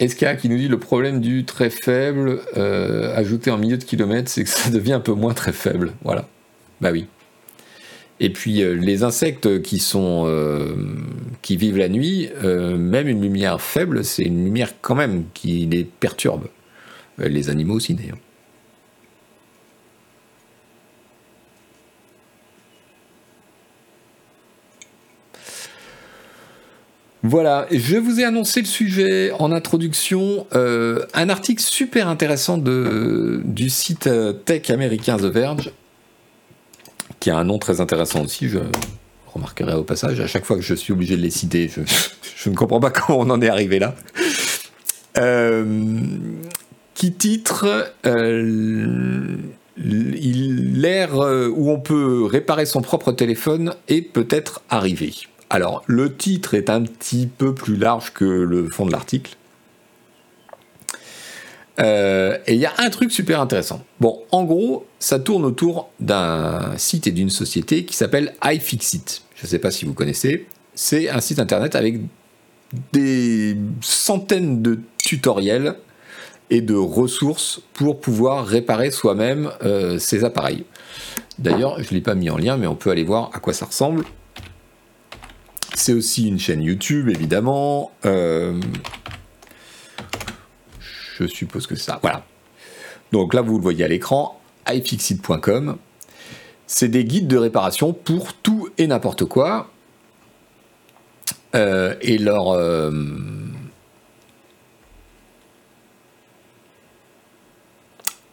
Eska 0.00 0.36
qui 0.36 0.48
nous 0.48 0.56
dit 0.56 0.68
le 0.68 0.78
problème 0.78 1.20
du 1.20 1.44
très 1.44 1.70
faible 1.70 2.40
euh, 2.56 3.16
ajouté 3.16 3.50
en 3.50 3.58
milieu 3.58 3.76
de 3.76 3.84
kilomètre, 3.84 4.30
c'est 4.30 4.44
que 4.44 4.50
ça 4.50 4.70
devient 4.72 4.92
un 4.94 5.00
peu 5.00 5.12
moins 5.12 5.34
très 5.34 5.52
faible. 5.52 5.92
Voilà. 6.02 6.28
Bah 6.80 6.90
oui. 6.92 7.06
Et 8.20 8.30
puis 8.30 8.62
euh, 8.62 8.72
les 8.72 9.02
insectes 9.02 9.62
qui 9.62 9.78
sont 9.78 10.24
euh, 10.26 10.74
qui 11.42 11.56
vivent 11.56 11.78
la 11.78 11.88
nuit, 11.88 12.30
même 12.42 13.08
une 13.08 13.22
lumière 13.22 13.60
faible, 13.60 14.04
c'est 14.04 14.24
une 14.24 14.44
lumière 14.44 14.74
quand 14.80 14.94
même 14.94 15.24
qui 15.34 15.66
les 15.66 15.84
perturbe. 15.84 16.46
les 17.18 17.50
animaux 17.50 17.74
aussi 17.74 17.94
d'ailleurs. 17.94 18.18
Voilà, 27.24 27.66
je 27.70 27.96
vous 27.96 28.20
ai 28.20 28.24
annoncé 28.24 28.60
le 28.60 28.66
sujet 28.66 29.32
en 29.38 29.50
introduction, 29.50 30.46
un 30.52 31.28
article 31.28 31.62
super 31.62 32.08
intéressant 32.08 32.58
du 32.58 33.68
site 33.70 34.08
tech 34.44 34.70
américain 34.70 35.16
The 35.16 35.24
Verge 35.24 35.72
qui 37.20 37.30
a 37.30 37.36
un 37.36 37.44
nom 37.44 37.58
très 37.58 37.80
intéressant 37.80 38.24
aussi, 38.24 38.48
je 38.48 38.58
remarquerai 39.34 39.74
au 39.74 39.84
passage. 39.84 40.20
À 40.20 40.26
chaque 40.26 40.44
fois 40.44 40.56
que 40.56 40.62
je 40.62 40.74
suis 40.74 40.92
obligé 40.92 41.16
de 41.16 41.22
les 41.22 41.30
citer, 41.30 41.68
je, 41.68 42.50
ne 42.50 42.54
comprends 42.54 42.80
pas 42.80 42.90
comment 42.90 43.20
on 43.20 43.30
en 43.30 43.40
est 43.40 43.48
arrivé 43.48 43.78
là. 43.78 43.94
Euh, 45.16 45.84
qui 46.94 47.12
titre 47.12 47.92
euh, 48.06 49.36
l'ère 49.76 51.14
où 51.14 51.70
on 51.70 51.80
peut 51.80 52.24
réparer 52.24 52.66
son 52.66 52.82
propre 52.82 53.12
téléphone 53.12 53.74
est 53.88 54.02
peut-être 54.02 54.62
arrivée. 54.70 55.14
Alors, 55.50 55.82
le 55.86 56.14
titre 56.14 56.54
est 56.54 56.68
un 56.68 56.82
petit 56.82 57.26
peu 57.26 57.54
plus 57.54 57.76
large 57.76 58.12
que 58.12 58.24
le 58.24 58.68
fond 58.68 58.84
de 58.86 58.92
l'article. 58.92 59.36
Euh, 61.80 62.36
et 62.46 62.54
il 62.54 62.60
y 62.60 62.66
a 62.66 62.72
un 62.78 62.90
truc 62.90 63.12
super 63.12 63.40
intéressant. 63.40 63.84
Bon, 64.00 64.20
en 64.32 64.44
gros, 64.44 64.86
ça 64.98 65.18
tourne 65.18 65.44
autour 65.44 65.90
d'un 66.00 66.76
site 66.76 67.06
et 67.06 67.12
d'une 67.12 67.30
société 67.30 67.84
qui 67.84 67.94
s'appelle 67.94 68.34
iFixit. 68.44 69.22
Je 69.36 69.44
ne 69.44 69.48
sais 69.48 69.58
pas 69.58 69.70
si 69.70 69.84
vous 69.84 69.94
connaissez. 69.94 70.46
C'est 70.74 71.08
un 71.08 71.20
site 71.20 71.38
internet 71.38 71.76
avec 71.76 72.00
des 72.92 73.56
centaines 73.80 74.60
de 74.60 74.80
tutoriels 74.98 75.76
et 76.50 76.60
de 76.60 76.74
ressources 76.74 77.60
pour 77.74 78.00
pouvoir 78.00 78.46
réparer 78.46 78.90
soi-même 78.90 79.50
euh, 79.62 79.98
ces 79.98 80.24
appareils. 80.24 80.64
D'ailleurs, 81.38 81.80
je 81.82 81.88
ne 81.90 81.94
l'ai 81.94 82.00
pas 82.00 82.14
mis 82.14 82.30
en 82.30 82.36
lien, 82.36 82.56
mais 82.56 82.66
on 82.66 82.74
peut 82.74 82.90
aller 82.90 83.04
voir 83.04 83.30
à 83.34 83.38
quoi 83.38 83.52
ça 83.52 83.66
ressemble. 83.66 84.04
C'est 85.78 85.92
aussi 85.92 86.26
une 86.26 86.40
chaîne 86.40 86.60
YouTube, 86.60 87.08
évidemment. 87.08 87.92
Euh, 88.04 88.60
je 91.16 91.24
suppose 91.24 91.68
que 91.68 91.76
c'est 91.76 91.84
ça. 91.84 92.00
Voilà. 92.02 92.26
Donc 93.12 93.32
là, 93.32 93.42
vous 93.42 93.56
le 93.58 93.62
voyez 93.62 93.84
à 93.84 93.88
l'écran, 93.88 94.40
iFixit.com. 94.68 95.78
C'est 96.66 96.88
des 96.88 97.04
guides 97.04 97.28
de 97.28 97.36
réparation 97.36 97.92
pour 97.92 98.34
tout 98.34 98.68
et 98.76 98.88
n'importe 98.88 99.24
quoi. 99.26 99.70
Euh, 101.54 101.94
et 102.00 102.18
leur. 102.18 102.48
Euh, 102.48 102.90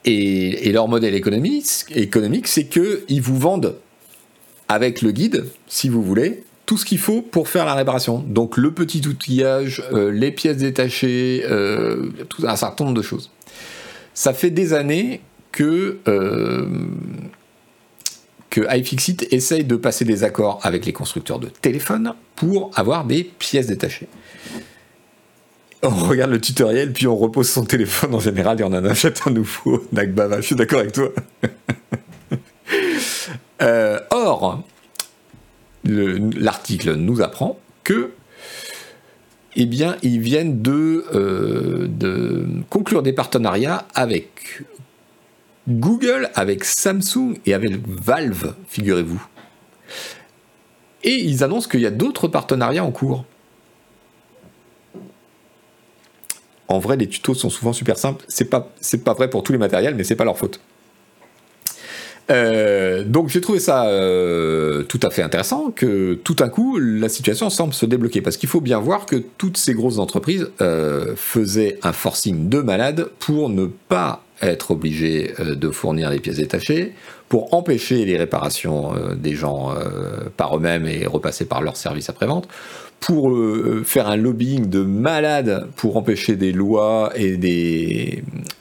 et, 0.03 0.71
leur 0.71 0.87
modèle 0.87 1.13
économique, 1.13 1.85
économique 1.91 2.47
c'est 2.47 2.65
qu'ils 2.65 3.21
vous 3.21 3.37
vendent 3.37 3.77
avec 4.67 5.03
le 5.03 5.11
guide, 5.11 5.45
si 5.67 5.89
vous 5.89 6.01
voulez, 6.01 6.43
tout 6.65 6.77
ce 6.77 6.85
qu'il 6.85 6.97
faut 6.97 7.21
pour 7.21 7.47
faire 7.47 7.65
la 7.65 7.73
réparation. 7.75 8.19
Donc 8.19 8.57
le 8.57 8.71
petit 8.71 9.05
outillage, 9.07 9.83
euh, 9.93 10.11
les 10.11 10.31
pièces 10.31 10.57
détachées, 10.57 11.43
euh, 11.49 12.09
tout 12.29 12.45
un 12.47 12.55
certain 12.55 12.85
nombre 12.85 12.97
de 12.97 13.03
choses. 13.03 13.31
Ça 14.13 14.33
fait 14.33 14.49
des 14.49 14.73
années 14.73 15.21
que, 15.51 15.99
euh, 16.07 16.65
que 18.49 18.61
iFixit 18.77 19.27
essaye 19.31 19.63
de 19.63 19.75
passer 19.75 20.05
des 20.05 20.23
accords 20.23 20.59
avec 20.63 20.85
les 20.85 20.93
constructeurs 20.93 21.39
de 21.39 21.47
téléphones 21.47 22.13
pour 22.35 22.71
avoir 22.75 23.05
des 23.05 23.23
pièces 23.23 23.67
détachées. 23.67 24.07
On 25.83 25.89
regarde 25.89 26.31
le 26.31 26.41
tutoriel, 26.41 26.93
puis 26.93 27.05
on 27.05 27.15
repose 27.15 27.47
son 27.47 27.63
téléphone 27.63 28.15
en 28.15 28.19
général 28.19 28.59
et 28.59 28.63
on 28.63 28.73
en 28.73 28.85
achète 28.85 29.21
un 29.27 29.31
nouveau. 29.31 29.85
Nagbava, 29.91 30.37
je 30.37 30.47
suis 30.47 30.55
d'accord 30.55 30.79
avec 30.79 30.93
toi. 30.93 31.11
or, 34.09 34.63
l'article 35.85 36.95
nous 36.95 37.21
apprend 37.21 37.59
que 37.83 38.11
eh 39.55 39.65
bien, 39.65 39.95
ils 40.03 40.19
viennent 40.19 40.61
de, 40.61 41.05
euh, 41.13 41.87
de, 41.87 42.45
conclure 42.69 43.03
des 43.03 43.13
partenariats 43.13 43.85
avec 43.93 44.63
Google, 45.67 46.29
avec 46.35 46.65
Samsung 46.65 47.35
et 47.45 47.53
avec 47.53 47.71
Valve, 47.87 48.53
figurez-vous. 48.67 49.25
Et 51.03 51.23
ils 51.23 51.43
annoncent 51.43 51.69
qu'il 51.69 51.81
y 51.81 51.85
a 51.85 51.91
d'autres 51.91 52.27
partenariats 52.27 52.83
en 52.83 52.91
cours. 52.91 53.23
En 56.67 56.79
vrai, 56.79 56.97
les 56.97 57.07
tutos 57.07 57.35
sont 57.35 57.49
souvent 57.49 57.73
super 57.73 57.97
simples. 57.97 58.25
C'est 58.27 58.49
pas, 58.49 58.73
pas 59.05 59.13
vrai 59.13 59.29
pour 59.29 59.43
tous 59.43 59.51
les 59.51 59.59
matériels, 59.59 59.95
mais 59.95 60.03
c'est 60.03 60.15
pas 60.15 60.25
leur 60.25 60.37
faute. 60.37 60.59
Euh, 62.31 63.03
donc 63.03 63.29
j'ai 63.29 63.41
trouvé 63.41 63.59
ça 63.59 63.85
euh, 63.85 64.83
tout 64.83 64.99
à 65.03 65.11
fait 65.11 65.21
intéressant 65.21 65.69
que 65.69 66.15
tout 66.15 66.35
à 66.39 66.49
coup 66.49 66.79
la 66.79 67.09
situation 67.09 67.49
semble 67.49 67.73
se 67.73 67.85
débloquer. 67.85 68.21
Parce 68.21 68.37
qu'il 68.37 68.49
faut 68.49 68.61
bien 68.61 68.79
voir 68.79 69.05
que 69.05 69.17
toutes 69.37 69.57
ces 69.57 69.73
grosses 69.73 69.99
entreprises 69.99 70.49
euh, 70.61 71.13
faisaient 71.15 71.77
un 71.83 71.93
forcing 71.93 72.49
de 72.49 72.59
malade 72.59 73.09
pour 73.19 73.49
ne 73.49 73.65
pas 73.65 74.23
être 74.41 74.71
obligées 74.71 75.33
de 75.39 75.69
fournir 75.69 76.09
des 76.09 76.19
pièces 76.19 76.37
détachées, 76.37 76.93
pour 77.29 77.53
empêcher 77.53 78.03
les 78.03 78.17
réparations 78.17 78.93
des 79.15 79.33
gens 79.33 79.73
par 80.35 80.57
eux-mêmes 80.57 80.87
et 80.87 81.07
repasser 81.07 81.45
par 81.45 81.61
leur 81.61 81.77
service 81.77 82.09
après-vente, 82.09 82.49
pour 83.05 83.29
euh, 83.29 83.83
faire 83.85 84.07
un 84.07 84.15
lobbying 84.15 84.67
de 84.67 84.81
malade 84.81 85.67
pour 85.75 85.95
empêcher 85.95 86.35
des 86.35 86.51
lois 86.51 87.11
et 87.15 87.37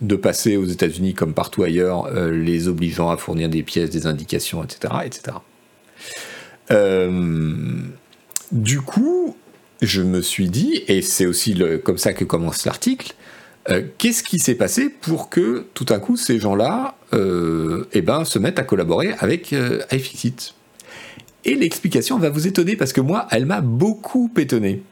de 0.02 0.16
passer 0.16 0.58
aux 0.58 0.66
États-Unis 0.66 1.14
comme 1.14 1.32
partout 1.32 1.62
ailleurs, 1.62 2.08
euh, 2.08 2.30
les 2.30 2.68
obligeant 2.68 3.08
à 3.08 3.16
fournir 3.16 3.48
des 3.48 3.62
pièces, 3.62 3.88
des 3.88 4.06
indications, 4.06 4.62
etc., 4.62 4.94
etc. 5.06 5.38
Euh, 6.72 7.54
du 8.52 8.82
coup, 8.82 9.34
je 9.80 10.02
me 10.02 10.20
suis 10.20 10.50
dit, 10.50 10.82
et 10.88 11.00
c'est 11.00 11.24
aussi 11.24 11.58
comme 11.82 11.96
ça 11.96 12.12
que 12.12 12.24
commence 12.24 12.66
l'article, 12.66 13.14
qu'est-ce 13.96 14.22
qui 14.22 14.38
s'est 14.38 14.56
passé 14.56 14.90
pour 14.90 15.30
que 15.30 15.64
tout 15.72 15.86
à 15.88 15.98
coup 15.98 16.18
ces 16.18 16.38
gens-là 16.38 16.96
eh 17.12 18.02
ben, 18.02 18.26
se 18.26 18.38
mettent 18.38 18.58
à 18.58 18.62
collaborer 18.62 19.14
avec 19.20 19.54
iFixit 19.90 20.54
et 21.44 21.54
l'explication 21.54 22.18
va 22.18 22.30
vous 22.30 22.46
étonner 22.46 22.76
parce 22.76 22.92
que 22.92 23.00
moi, 23.00 23.26
elle 23.30 23.46
m'a 23.46 23.60
beaucoup 23.60 24.30
étonné. 24.36 24.82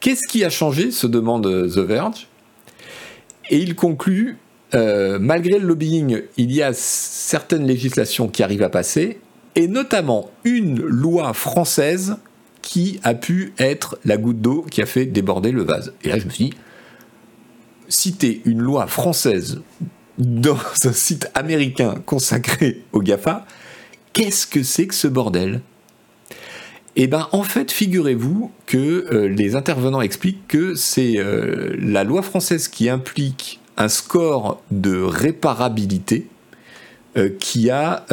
Qu'est-ce 0.00 0.28
qui 0.28 0.44
a 0.44 0.50
changé 0.50 0.90
se 0.90 1.06
demande 1.06 1.44
The 1.44 1.78
Verge? 1.78 2.28
Et 3.50 3.58
il 3.58 3.74
conclut 3.74 4.38
euh, 4.74 5.18
malgré 5.20 5.58
le 5.58 5.66
lobbying, 5.66 6.22
il 6.36 6.52
y 6.52 6.62
a 6.62 6.72
certaines 6.72 7.66
législations 7.66 8.28
qui 8.28 8.42
arrivent 8.42 8.62
à 8.62 8.70
passer, 8.70 9.20
et 9.54 9.68
notamment 9.68 10.30
une 10.42 10.80
loi 10.82 11.32
française 11.32 12.16
qui 12.60 12.98
a 13.04 13.14
pu 13.14 13.52
être 13.58 13.98
la 14.04 14.16
goutte 14.16 14.40
d'eau 14.40 14.66
qui 14.68 14.82
a 14.82 14.86
fait 14.86 15.06
déborder 15.06 15.52
le 15.52 15.62
vase. 15.62 15.92
Et 16.02 16.08
là, 16.08 16.18
je 16.18 16.24
me 16.24 16.30
suis 16.30 16.46
dit, 16.46 16.54
citer 17.88 18.42
une 18.46 18.60
loi 18.60 18.86
française 18.86 19.60
dans 20.18 20.58
un 20.84 20.92
site 20.92 21.30
américain 21.34 21.94
consacré 22.04 22.82
au 22.92 23.00
GAFA, 23.00 23.46
Qu'est-ce 24.14 24.46
que 24.46 24.62
c'est 24.62 24.86
que 24.86 24.94
ce 24.94 25.08
bordel? 25.08 25.60
Eh 26.94 27.08
bien, 27.08 27.28
en 27.32 27.42
fait, 27.42 27.72
figurez-vous 27.72 28.52
que 28.66 28.78
euh, 29.12 29.26
les 29.26 29.56
intervenants 29.56 30.00
expliquent 30.00 30.46
que 30.46 30.76
c'est 30.76 31.18
euh, 31.18 31.74
la 31.80 32.04
loi 32.04 32.22
française 32.22 32.68
qui 32.68 32.88
implique 32.88 33.60
un 33.76 33.88
score 33.88 34.62
de 34.70 35.02
réparabilité 35.02 36.28
euh, 37.16 37.28
qui, 37.40 37.70
a, 37.70 38.06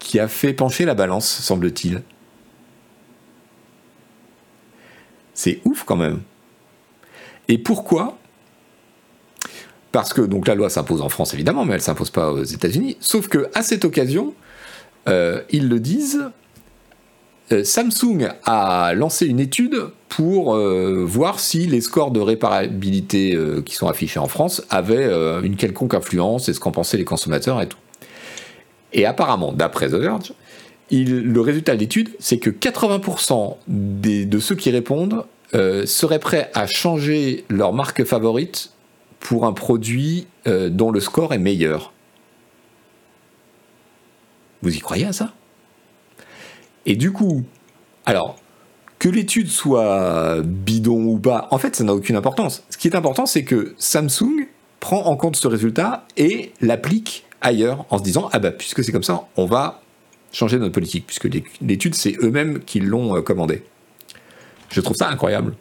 qui 0.00 0.18
a 0.18 0.26
fait 0.26 0.52
pencher 0.52 0.84
la 0.84 0.94
balance, 0.94 1.28
semble-t-il. 1.28 2.02
C'est 5.32 5.60
ouf 5.64 5.84
quand 5.84 5.96
même. 5.96 6.22
Et 7.46 7.56
pourquoi? 7.56 8.18
Parce 9.92 10.12
que 10.12 10.22
donc 10.22 10.46
la 10.46 10.54
loi 10.54 10.70
s'impose 10.70 11.02
en 11.02 11.08
France 11.08 11.34
évidemment, 11.34 11.64
mais 11.64 11.74
elle 11.74 11.82
s'impose 11.82 12.10
pas 12.10 12.32
aux 12.32 12.44
États-Unis. 12.44 12.96
Sauf 13.00 13.28
que 13.28 13.48
à 13.54 13.62
cette 13.62 13.84
occasion, 13.84 14.34
euh, 15.08 15.42
ils 15.50 15.68
le 15.68 15.80
disent, 15.80 16.30
euh, 17.52 17.64
Samsung 17.64 18.28
a 18.44 18.92
lancé 18.94 19.26
une 19.26 19.40
étude 19.40 19.76
pour 20.08 20.54
euh, 20.54 21.04
voir 21.04 21.40
si 21.40 21.66
les 21.66 21.80
scores 21.80 22.10
de 22.10 22.20
réparabilité 22.20 23.36
qui 23.64 23.74
sont 23.74 23.88
affichés 23.88 24.20
en 24.20 24.28
France 24.28 24.62
avaient 24.70 25.10
une 25.42 25.56
quelconque 25.56 25.94
influence 25.94 26.48
et 26.48 26.54
ce 26.54 26.60
qu'en 26.60 26.72
pensaient 26.72 26.98
les 26.98 27.04
consommateurs 27.04 27.60
et 27.60 27.68
tout. 27.68 27.78
Et 28.92 29.06
apparemment, 29.06 29.52
d'après 29.52 29.88
The 29.88 29.94
Verge, 29.94 30.32
le 30.90 31.40
résultat 31.40 31.76
de 31.76 31.80
l'étude, 31.80 32.10
c'est 32.18 32.38
que 32.38 32.50
80% 32.50 33.56
de 33.68 34.38
ceux 34.40 34.56
qui 34.56 34.70
répondent 34.70 35.24
seraient 35.52 36.18
prêts 36.18 36.50
à 36.54 36.66
changer 36.66 37.44
leur 37.48 37.72
marque 37.72 38.04
favorite 38.04 38.72
pour 39.20 39.46
un 39.46 39.52
produit 39.52 40.26
euh, 40.46 40.68
dont 40.70 40.90
le 40.90 40.98
score 40.98 41.32
est 41.32 41.38
meilleur. 41.38 41.92
Vous 44.62 44.74
y 44.74 44.80
croyez 44.80 45.06
à 45.06 45.12
ça? 45.12 45.32
Et 46.86 46.96
du 46.96 47.12
coup, 47.12 47.44
alors, 48.06 48.36
que 48.98 49.08
l'étude 49.08 49.48
soit 49.48 50.42
bidon 50.42 51.04
ou 51.04 51.18
pas, 51.18 51.48
en 51.50 51.58
fait, 51.58 51.76
ça 51.76 51.84
n'a 51.84 51.94
aucune 51.94 52.16
importance. 52.16 52.64
Ce 52.70 52.76
qui 52.76 52.88
est 52.88 52.96
important, 52.96 53.26
c'est 53.26 53.44
que 53.44 53.74
Samsung 53.78 54.48
prend 54.80 55.04
en 55.04 55.16
compte 55.16 55.36
ce 55.36 55.46
résultat 55.46 56.06
et 56.16 56.52
l'applique 56.60 57.24
ailleurs 57.40 57.86
en 57.90 57.98
se 57.98 58.02
disant, 58.02 58.28
ah 58.32 58.38
bah, 58.38 58.50
puisque 58.50 58.82
c'est 58.82 58.92
comme 58.92 59.02
ça, 59.02 59.26
on 59.36 59.46
va 59.46 59.82
changer 60.32 60.58
notre 60.58 60.74
politique, 60.74 61.06
puisque 61.06 61.28
l'étude, 61.60 61.94
c'est 61.94 62.16
eux-mêmes 62.22 62.60
qui 62.60 62.80
l'ont 62.80 63.16
euh, 63.16 63.22
commandée. 63.22 63.64
Je 64.70 64.80
trouve 64.80 64.96
ça 64.96 65.08
incroyable. 65.08 65.54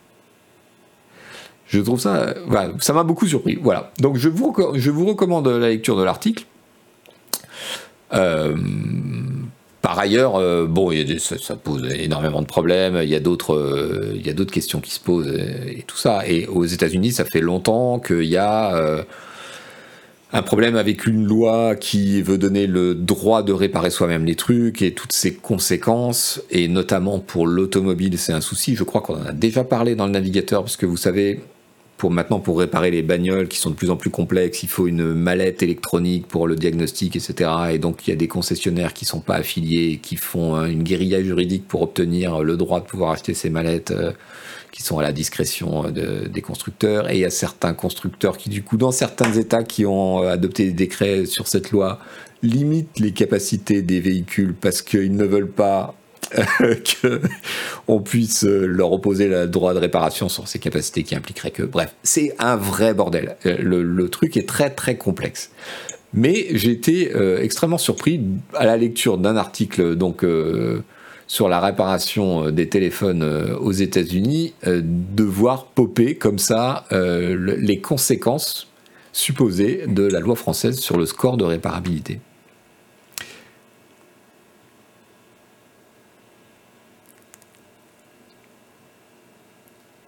Je 1.70 1.80
trouve 1.82 2.00
ça, 2.00 2.34
ça 2.80 2.94
m'a 2.94 3.04
beaucoup 3.04 3.28
surpris. 3.28 3.58
Voilà. 3.62 3.91
Donc 4.00 4.18
je 4.18 4.28
vous, 4.28 4.56
je 4.74 4.90
vous 4.90 5.06
recommande 5.06 5.48
la 5.48 5.70
lecture 5.70 5.96
de 5.98 6.04
l'article. 6.04 6.46
Euh, 8.14 8.56
par 9.84 10.00
ailleurs, 10.00 10.36
euh, 10.36 10.66
bon, 10.66 10.91
ça, 11.20 11.56
pose 11.56 11.86
énormément 11.94 12.41
de 12.41 12.48
problèmes. 12.48 13.00
Il 13.04 13.10
y 13.10 13.16
a 13.16 13.20
d'autres, 13.20 13.54
euh, 13.54 14.14
il 14.16 14.26
y 14.26 14.32
a 14.32 14.34
d'autres 14.34 14.52
questions 14.52 14.82
qui 14.82 14.91
se 14.91 15.00
posent 15.00 15.28
et, 15.28 15.84
tout 15.86 15.96
ça. 15.96 16.28
Et 16.28 16.48
aux 16.48 16.66
États-Unis, 16.66 17.12
ça 17.12 17.24
fait 17.24 17.40
longtemps 17.40 18.00
qu'il 18.00 18.26
y 18.26 18.38
a 18.38 19.06
un 20.32 20.41
problème 20.41 20.76
avec 20.76 21.06
une 21.06 21.26
loi 21.26 21.76
qui 21.76 22.22
veut 22.22 22.38
donner 22.38 22.68
le 22.68 22.94
droit 22.94 23.41
de 23.41 23.54
réparer 23.54 23.90
soi-même 23.90 24.26
les 24.26 24.36
trucs 24.36 24.82
et 24.82 24.94
toutes 24.94 25.14
ses 25.14 25.34
conséquences, 25.34 26.41
et 26.52 26.68
notamment 26.68 27.20
pour 27.20 27.48
l'automobile, 27.48 28.18
c'est 28.18 28.34
un 28.34 28.41
souci. 28.41 28.76
Je 28.76 28.84
crois 28.84 29.02
qu'on 29.02 29.16
en 29.16 29.26
a 29.26 29.32
déjà 29.32 29.64
parlé 29.64 29.96
dans 29.96 30.06
le 30.06 30.12
navigateur, 30.12 30.62
parce 30.62 30.78
que 30.78 30.86
vous 30.86 30.98
savez, 30.98 31.40
maintenant, 32.08 32.40
pour 32.40 32.60
réparer 32.60 32.92
les 32.92 33.02
bagnoles 33.02 33.48
qui 33.48 33.58
sont 33.58 33.72
de 33.72 33.76
plus 33.76 33.90
en 33.90 33.98
plus 33.98 34.10
complexes, 34.10 34.64
il 34.64 34.70
faut 34.70 34.88
une 34.88 35.14
mallette 35.14 35.62
électronique 35.62 36.28
pour 36.28 36.48
le 36.48 36.56
diagnostic, 36.56 37.16
etc. 37.16 37.50
Et 37.72 37.80
donc, 37.80 38.08
il 38.08 38.12
y 38.12 38.14
a 38.14 38.16
des 38.16 38.28
concessionnaires 38.28 38.94
qui 38.94 39.06
sont 39.06 39.20
pas 39.20 39.36
affiliés, 39.36 40.00
qui 40.02 40.16
font 40.16 40.56
hein, 40.56 40.68
une 40.68 40.84
guérilla 40.84 41.22
juridique 41.22 41.68
pour 41.68 41.82
obtenir 41.82 42.42
le 42.42 42.56
droit 42.56 42.80
de 42.80 42.86
pouvoir 42.86 43.12
acheter 43.12 43.34
ces 43.34 43.50
mallettes. 43.50 43.92
Euh, 43.92 44.14
qui 44.72 44.84
sont 44.84 45.00
à 45.00 45.02
la 45.02 45.12
discrétion 45.12 45.86
euh, 45.86 46.28
des 46.28 46.42
constructeurs, 46.42 47.10
et 47.10 47.16
il 47.16 47.20
y 47.22 47.26
a 47.26 47.30
certains 47.30 47.74
constructeurs 47.74 48.38
qui, 48.38 48.50
du 48.50 48.64
coup, 48.64 48.78
dans 48.78 48.92
certains 48.92 49.32
États 49.34 49.64
qui 49.64 49.86
ont 49.86 50.24
euh, 50.24 50.32
adopté 50.32 50.66
des 50.66 50.74
décrets 50.74 51.26
sur 51.26 51.48
cette 51.48 51.72
loi, 51.72 52.00
limitent 52.44 53.00
les 53.00 53.12
capacités 53.12 53.82
des 53.82 54.00
véhicules 54.00 54.54
parce 54.54 54.82
qu'ils 54.82 55.16
ne 55.16 55.26
veulent 55.26 55.52
pas 55.52 55.96
qu'on 57.88 58.01
puisse 58.01 58.43
leur 58.43 58.91
opposer 58.91 59.27
le 59.27 59.47
droit 59.47 59.73
de 59.73 59.80
réparation 59.80 60.30
sur 60.30 60.47
ces 60.47 60.60
capacités 60.60 61.03
qui 61.03 61.15
impliqueraient 61.15 61.51
que... 61.51 61.64
Bref, 61.64 61.95
c'est 62.03 62.35
un 62.39 62.56
vrai 62.56 62.93
bordel. 62.93 63.35
Le, 63.43 64.07
truc 64.10 64.38
est 64.38 64.47
très 64.47 64.69
très 64.69 64.97
complexe. 64.97 65.51
Mais 66.14 66.47
j'ai 66.51 66.72
été 66.72 67.11
extrêmement 67.41 67.77
surpris 67.77 68.22
à 68.56 68.65
la 68.65 68.77
lecture 68.77 69.18
d'un 69.18 69.35
article 69.35 69.95
donc 69.95 70.23
sur 71.30 71.47
la 71.47 71.61
réparation 71.61 72.47
euh, 72.47 72.51
des 72.51 72.68
téléphones 72.68 73.23
euh, 73.23 73.56
aux 73.57 73.72
États-Unis, 73.72 74.53
euh, 74.68 74.81
de 74.84 75.23
voir 75.23 75.68
popper 75.68 76.15
comme 76.15 76.39
ça 76.39 76.85
les 76.91 77.80
conséquences 77.80 78.68
supposées 79.14 79.84
de 79.88 80.03
la 80.03 80.19
loi 80.19 80.35
française 80.35 80.80
sur 80.80 80.97
le 80.97 81.06
score 81.06 81.38
de 81.38 81.45
réparabilité. 81.45 82.19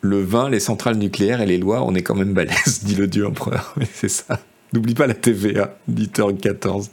Le 0.01 0.21
vin, 0.21 0.49
les 0.49 0.59
centrales 0.59 0.97
nucléaires 0.97 1.41
et 1.41 1.45
les 1.45 1.57
lois, 1.57 1.83
on 1.83 1.93
est 1.93 2.01
quand 2.01 2.15
même 2.15 2.33
balèze, 2.33 2.81
dit 2.83 2.95
le 2.95 3.07
dieu 3.07 3.27
empereur. 3.27 3.73
Mais 3.77 3.87
c'est 3.91 4.09
ça. 4.09 4.39
N'oublie 4.73 4.95
pas 4.95 5.07
la 5.07 5.13
TVA, 5.13 5.75
dit 5.87 6.09
Turk 6.09 6.39
14 6.39 6.89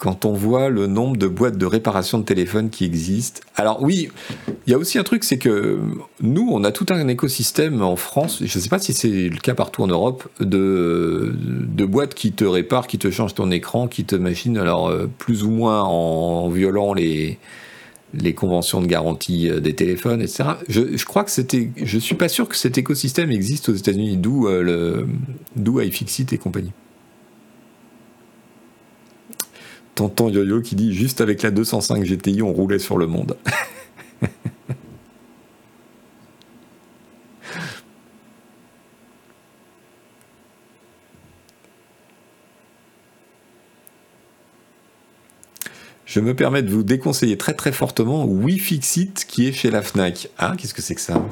quand 0.00 0.24
on 0.24 0.32
voit 0.32 0.70
le 0.70 0.86
nombre 0.86 1.18
de 1.18 1.26
boîtes 1.26 1.58
de 1.58 1.66
réparation 1.66 2.18
de 2.18 2.24
téléphone 2.24 2.70
qui 2.70 2.86
existent. 2.86 3.42
Alors 3.54 3.82
oui, 3.82 4.08
il 4.66 4.70
y 4.70 4.74
a 4.74 4.78
aussi 4.78 4.98
un 4.98 5.02
truc, 5.02 5.24
c'est 5.24 5.36
que 5.36 5.78
nous, 6.22 6.48
on 6.50 6.64
a 6.64 6.72
tout 6.72 6.86
un 6.88 7.06
écosystème 7.06 7.82
en 7.82 7.96
France, 7.96 8.38
je 8.40 8.44
ne 8.44 8.62
sais 8.62 8.70
pas 8.70 8.78
si 8.78 8.94
c'est 8.94 9.28
le 9.28 9.36
cas 9.36 9.54
partout 9.54 9.82
en 9.82 9.88
Europe, 9.88 10.26
de, 10.40 11.34
boîtes 11.84 12.14
qui 12.14 12.32
te 12.32 12.44
réparent, 12.44 12.86
qui 12.86 12.96
te 12.96 13.10
changent 13.10 13.34
ton 13.34 13.50
écran, 13.50 13.88
qui 13.88 14.04
te 14.04 14.16
machinent, 14.16 14.56
alors 14.56 14.88
euh, 14.88 15.06
plus 15.18 15.44
ou 15.44 15.50
moins 15.50 15.82
en, 15.82 16.48
violant 16.48 16.94
les, 16.94 17.38
conventions 18.34 18.80
de 18.80 18.86
garantie 18.86 19.50
euh, 19.50 19.60
des 19.60 19.74
téléphones, 19.74 20.22
etc. 20.22 20.44
Je, 20.68 20.96
je 20.96 21.04
crois 21.04 21.24
que 21.24 21.30
je 21.30 21.98
suis 21.98 22.14
pas 22.14 22.30
sûr 22.30 22.48
que 22.48 22.56
cet 22.56 22.78
écosystème 22.78 23.30
existe 23.30 23.68
aux 23.68 23.74
États-Unis, 23.74 24.16
d'où 24.16 24.48
euh, 24.48 25.04
iFixit 25.58 26.32
et 26.32 26.38
compagnie. 26.38 26.72
Tonton 30.00 30.30
Yo-Yo 30.30 30.62
qui 30.62 30.76
dit 30.76 30.94
juste 30.94 31.20
avec 31.20 31.42
la 31.42 31.50
205 31.50 32.02
GTI, 32.04 32.40
on 32.40 32.54
roulait 32.54 32.78
sur 32.78 32.96
le 32.96 33.06
monde. 33.06 33.36
Je 46.06 46.20
me 46.20 46.34
permets 46.34 46.62
de 46.62 46.70
vous 46.70 46.82
déconseiller 46.82 47.36
très 47.36 47.52
très 47.52 47.70
fortement 47.70 48.26
WeFixit 48.26 49.26
qui 49.28 49.48
est 49.48 49.52
chez 49.52 49.70
la 49.70 49.82
FNAC. 49.82 50.30
Ah, 50.38 50.54
qu'est-ce 50.56 50.72
que 50.72 50.80
c'est 50.80 50.94
que 50.94 51.00
ça? 51.02 51.22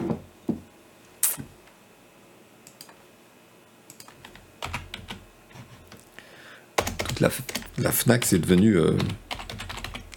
Toute 7.06 7.20
la, 7.20 7.30
la 7.78 7.92
FNAC, 7.92 8.24
c'est 8.24 8.38
devenu 8.38 8.76
euh, 8.76 8.96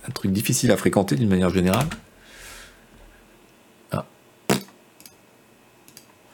un 0.08 0.12
truc 0.12 0.32
difficile 0.32 0.72
à 0.72 0.78
fréquenter 0.78 1.16
d'une 1.16 1.30
manière 1.30 1.50
générale. 1.50 1.88
Ah. 3.92 4.06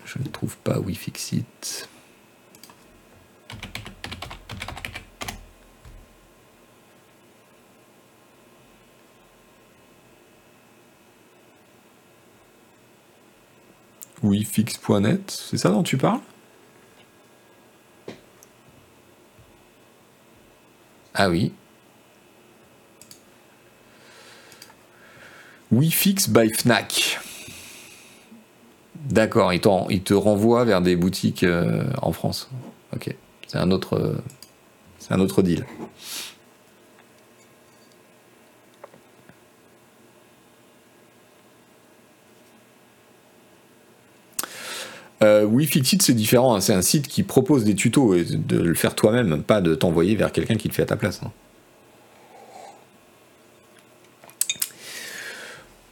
Je 0.06 0.20
ne 0.20 0.28
trouve 0.28 0.58
pas 0.58 0.80
WeFixit. 0.80 1.90
WeFix.net, 14.24 15.30
c'est 15.30 15.58
ça 15.58 15.70
dont 15.70 15.84
tu 15.84 15.98
parles? 15.98 16.20
Ah 21.20 21.30
oui. 21.30 21.52
WeFix 25.72 26.30
by 26.30 26.50
Fnac. 26.54 27.20
D'accord, 29.10 29.52
il, 29.52 29.62
il, 29.90 30.04
te 30.04 30.14
renvoie 30.14 30.64
vers 30.64 30.82
des 30.82 30.96
boutiques 30.96 31.44
euh, 31.44 31.86
en 32.04 32.12
France. 32.12 32.50
Ok, 32.96 33.16
c'est 33.48 33.58
un 33.58 33.72
autre, 33.72 34.22
c'est 35.00 35.12
un 35.14 35.20
autre 35.20 35.42
deal. 35.42 35.66
Euh, 45.58 45.66
oui, 45.74 45.86
c'est 46.00 46.14
différent. 46.14 46.56
Hein. 46.56 46.62
C'est 46.62 46.74
un 46.74 46.82
site 46.82 47.08
qui 47.08 47.24
propose 47.24 47.64
des 47.64 47.76
tutos 47.76 48.16
et 48.16 48.26
de 48.26 48.60
le 48.60 48.74
faire 48.74 48.96
toi-même, 48.96 49.44
pas 49.44 49.62
de 49.62 49.76
t'envoyer 49.76 50.16
vers 50.16 50.32
quelqu'un 50.32 50.56
qui 50.56 50.68
le 50.68 50.74
fait 50.74 50.84
à 50.84 50.88
ta 50.88 50.98
place. 50.98 51.22
Hein. 51.24 51.32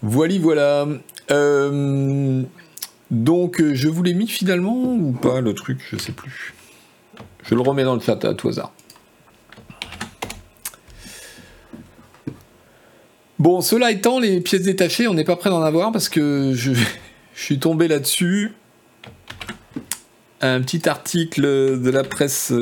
Voilà, 0.01 0.35
voilà. 0.39 0.87
Euh, 1.31 2.43
donc, 3.09 3.63
je 3.73 3.87
vous 3.87 4.03
l'ai 4.03 4.13
mis 4.13 4.27
finalement 4.27 4.93
ou 4.93 5.11
pas 5.13 5.41
le 5.41 5.53
truc 5.53 5.79
Je 5.91 5.97
sais 5.97 6.11
plus. 6.11 6.53
Je 7.43 7.55
le 7.55 7.61
remets 7.61 7.83
dans 7.83 7.95
le 7.95 8.01
chat 8.01 8.23
à 8.25 8.33
tout 8.33 8.49
hasard. 8.49 8.71
Bon, 13.37 13.61
cela 13.61 13.91
étant, 13.91 14.19
les 14.19 14.41
pièces 14.41 14.63
détachées, 14.63 15.07
on 15.07 15.13
n'est 15.13 15.23
pas 15.23 15.35
prêt 15.35 15.49
d'en 15.49 15.61
avoir 15.61 15.91
parce 15.91 16.09
que 16.09 16.53
je 16.55 16.71
suis 17.35 17.59
tombé 17.59 17.87
là-dessus 17.87 18.53
un 20.53 20.61
petit 20.61 20.87
article 20.87 21.41
de 21.81 21.89
la 21.89 22.03
presse 22.03 22.53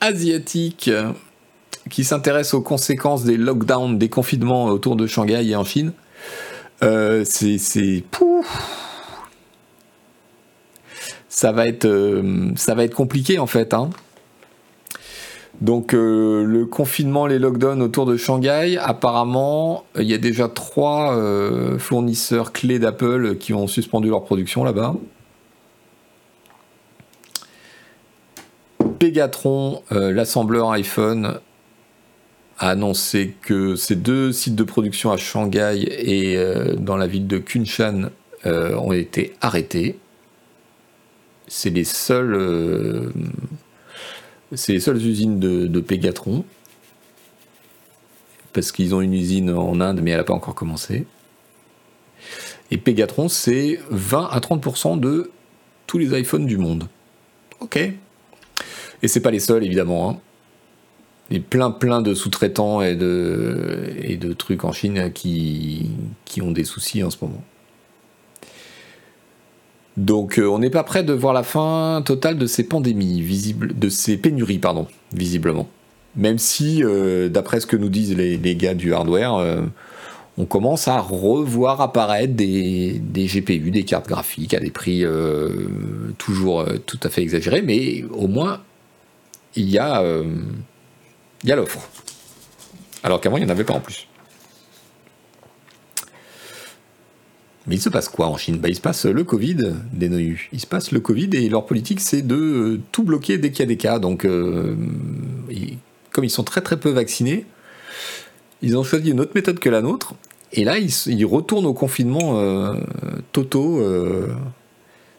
asiatique 0.00 0.90
qui 1.90 2.04
s'intéresse 2.04 2.54
aux 2.54 2.62
conséquences 2.62 3.24
des 3.24 3.36
lockdowns, 3.36 3.98
des 3.98 4.08
confinements 4.08 4.66
autour 4.66 4.96
de 4.96 5.06
Shanghai 5.06 5.46
et 5.46 5.56
en 5.56 5.64
Chine. 5.64 5.92
Euh, 6.82 7.24
c'est. 7.24 7.58
Ça 11.28 11.52
va, 11.52 11.68
être, 11.68 11.86
euh, 11.86 12.50
ça 12.56 12.74
va 12.74 12.84
être 12.84 12.94
compliqué 12.94 13.38
en 13.38 13.46
fait. 13.46 13.72
Hein. 13.72 13.90
Donc 15.60 15.94
euh, 15.94 16.44
le 16.44 16.66
confinement, 16.66 17.26
les 17.26 17.38
lockdowns 17.38 17.82
autour 17.82 18.04
de 18.06 18.16
Shanghai, 18.16 18.78
apparemment, 18.78 19.84
il 19.96 20.04
y 20.04 20.14
a 20.14 20.18
déjà 20.18 20.48
trois 20.48 21.16
fournisseurs 21.78 22.52
clés 22.52 22.78
d'Apple 22.78 23.36
qui 23.36 23.52
ont 23.54 23.66
suspendu 23.66 24.08
leur 24.08 24.24
production 24.24 24.64
là-bas. 24.64 24.96
Pegatron, 29.00 29.82
euh, 29.92 30.12
l'assembleur 30.12 30.70
iPhone, 30.72 31.40
a 32.58 32.68
annoncé 32.68 33.34
que 33.40 33.74
ces 33.74 33.96
deux 33.96 34.30
sites 34.30 34.54
de 34.54 34.62
production 34.62 35.10
à 35.10 35.16
Shanghai 35.16 35.86
et 35.88 36.36
euh, 36.36 36.74
dans 36.74 36.98
la 36.98 37.06
ville 37.06 37.26
de 37.26 37.38
Kunshan 37.38 38.10
euh, 38.44 38.76
ont 38.76 38.92
été 38.92 39.32
arrêtés. 39.40 39.98
C'est 41.48 41.70
les 41.70 41.84
seules, 41.84 43.10
usines 44.52 45.40
de, 45.40 45.66
de 45.66 45.80
Pegatron 45.80 46.44
parce 48.52 48.72
qu'ils 48.72 48.94
ont 48.94 49.00
une 49.00 49.14
usine 49.14 49.50
en 49.50 49.80
Inde, 49.80 50.00
mais 50.02 50.10
elle 50.10 50.18
n'a 50.18 50.24
pas 50.24 50.34
encore 50.34 50.54
commencé. 50.54 51.06
Et 52.70 52.76
Pegatron, 52.76 53.28
c'est 53.28 53.80
20 53.90 54.28
à 54.30 54.38
30% 54.40 55.00
de 55.00 55.30
tous 55.86 55.96
les 55.96 56.20
iPhones 56.20 56.44
du 56.44 56.58
monde. 56.58 56.86
Ok, 57.60 57.78
et 59.02 59.08
c'est 59.08 59.20
pas 59.20 59.30
les 59.30 59.40
seuls, 59.40 59.64
évidemment. 59.64 60.10
Hein. 60.10 60.16
Il 61.30 61.36
y 61.36 61.40
a 61.40 61.42
plein, 61.42 61.70
plein 61.70 62.02
de 62.02 62.14
sous-traitants 62.14 62.82
et 62.82 62.96
de, 62.96 63.84
et 64.02 64.16
de 64.16 64.32
trucs 64.32 64.64
en 64.64 64.72
Chine 64.72 65.12
qui, 65.12 65.90
qui 66.24 66.42
ont 66.42 66.50
des 66.50 66.64
soucis 66.64 67.04
en 67.04 67.10
ce 67.10 67.18
moment. 67.22 67.42
Donc 69.96 70.40
on 70.42 70.58
n'est 70.58 70.70
pas 70.70 70.82
prêt 70.82 71.04
de 71.04 71.12
voir 71.12 71.32
la 71.32 71.42
fin 71.42 72.02
totale 72.04 72.36
de 72.36 72.46
ces 72.46 72.64
pandémies, 72.64 73.20
visibles, 73.20 73.78
de 73.78 73.88
ces 73.88 74.16
pénuries, 74.16 74.58
pardon, 74.58 74.86
visiblement. 75.12 75.68
Même 76.16 76.38
si, 76.38 76.82
d'après 77.28 77.60
ce 77.60 77.66
que 77.66 77.76
nous 77.76 77.90
disent 77.90 78.16
les, 78.16 78.36
les 78.36 78.56
gars 78.56 78.74
du 78.74 78.92
hardware, 78.92 79.68
on 80.40 80.46
commence 80.46 80.88
à 80.88 80.98
revoir 81.00 81.80
apparaître 81.82 82.34
des, 82.34 83.00
GPU, 83.14 83.70
des 83.70 83.84
cartes 83.84 84.08
graphiques 84.08 84.54
à 84.54 84.60
des 84.60 84.70
prix 84.70 85.04
euh, 85.04 85.68
toujours 86.16 86.60
euh, 86.60 86.78
tout 86.86 86.98
à 87.02 87.10
fait 87.10 87.20
exagérés, 87.20 87.62
mais 87.62 88.04
au 88.10 88.26
moins 88.26 88.60
il 89.56 89.68
y 89.68 89.78
a, 89.78 90.00
euh, 90.02 90.24
l'offre. 91.44 91.88
Alors 93.02 93.20
qu'avant 93.20 93.36
il 93.36 93.44
n'y 93.44 93.46
en 93.46 93.50
avait 93.50 93.64
pas 93.64 93.74
en 93.74 93.80
plus. 93.80 94.06
Mais 97.66 97.76
il 97.76 97.80
se 97.80 97.88
passe 97.88 98.08
quoi 98.08 98.26
en 98.26 98.36
Chine? 98.36 98.58
Bah, 98.58 98.68
Il 98.68 98.74
se 98.74 98.80
passe 98.80 99.04
le 99.06 99.22
Covid 99.22 99.74
des 99.92 100.08
NOU. 100.08 100.48
Il 100.52 100.60
se 100.60 100.66
passe 100.66 100.92
le 100.92 101.00
Covid 101.00 101.30
et 101.34 101.48
leur 101.48 101.66
politique 101.66 102.00
c'est 102.00 102.22
de 102.22 102.80
tout 102.90 103.04
bloquer 103.04 103.38
dès 103.38 103.50
qu'il 103.50 103.60
y 103.60 103.62
a 103.62 103.66
des 103.66 103.76
cas. 103.76 103.98
Donc 103.98 104.26
comme 106.10 106.24
ils 106.24 106.30
sont 106.30 106.44
très 106.44 106.60
très 106.60 106.78
peu 106.78 106.90
vaccinés, 106.90 107.46
ils 108.62 108.76
ont 108.76 108.82
choisi 108.82 109.10
une 109.10 109.20
autre 109.20 109.32
méthode 109.34 109.58
que 109.58 109.68
la 109.68 109.82
nôtre. 109.82 110.14
Et 110.52 110.64
là, 110.64 110.78
ils, 110.78 111.24
retournent 111.24 111.66
au 111.66 111.74
confinement 111.74 112.38
euh, 112.38 112.74
Toto. 113.32 113.78
Euh, 113.80 114.34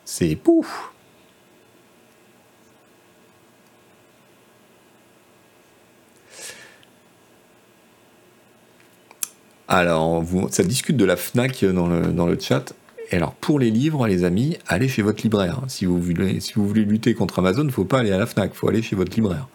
c'est 0.03 0.36
pouf 0.36 0.90
Alors, 9.73 10.26
ça 10.49 10.64
discute 10.64 10.98
de 10.98 11.06
la 11.06 11.15
FNAC 11.15 11.64
dans 11.64 11.88
le, 11.88 12.38
chat. 12.38 12.73
Et 13.10 13.15
alors, 13.15 13.34
pour 13.35 13.57
les 13.57 13.72
livres, 13.72 14.06
les 14.06 14.26
amis, 14.26 14.57
allez 14.68 14.89
chez 14.89 15.02
votre 15.02 15.23
libraire. 15.23 15.61
Si 15.69 15.85
vous 15.85 15.98
voulez, 15.98 16.41
si 16.41 16.56
vous 16.56 16.68
voulez 16.68 16.84
lutter 16.84 17.14
contre 17.14 17.39
Amazon, 17.39 17.61
il 17.61 17.68
ne 17.68 17.72
faut 17.72 17.85
pas 17.85 17.99
aller 17.99 18.11
à 18.11 18.18
la 18.18 18.26
FNAC, 18.26 18.52
il 18.53 18.57
faut 18.57 18.68
aller 18.68 18.81
chez 18.81 18.98
votre 18.98 19.15
libraire. 19.15 19.48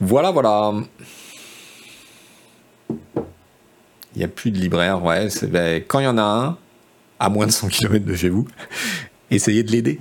Voilà, 0.00 0.30
voilà. 0.30 0.72
Il 4.16 4.20
n'y 4.20 4.24
a 4.24 4.28
plus 4.28 4.50
de 4.50 4.58
libraire, 4.58 5.04
ouais. 5.04 5.28
Quand 5.86 6.00
il 6.00 6.04
y 6.04 6.08
en 6.08 6.16
a 6.16 6.22
un, 6.22 6.58
à 7.20 7.28
moins 7.28 7.46
de 7.46 7.52
100 7.52 7.68
km 7.68 8.04
de 8.06 8.14
chez 8.14 8.30
vous, 8.30 8.48
essayez 9.30 9.62
de 9.62 9.70
l'aider. 9.70 10.00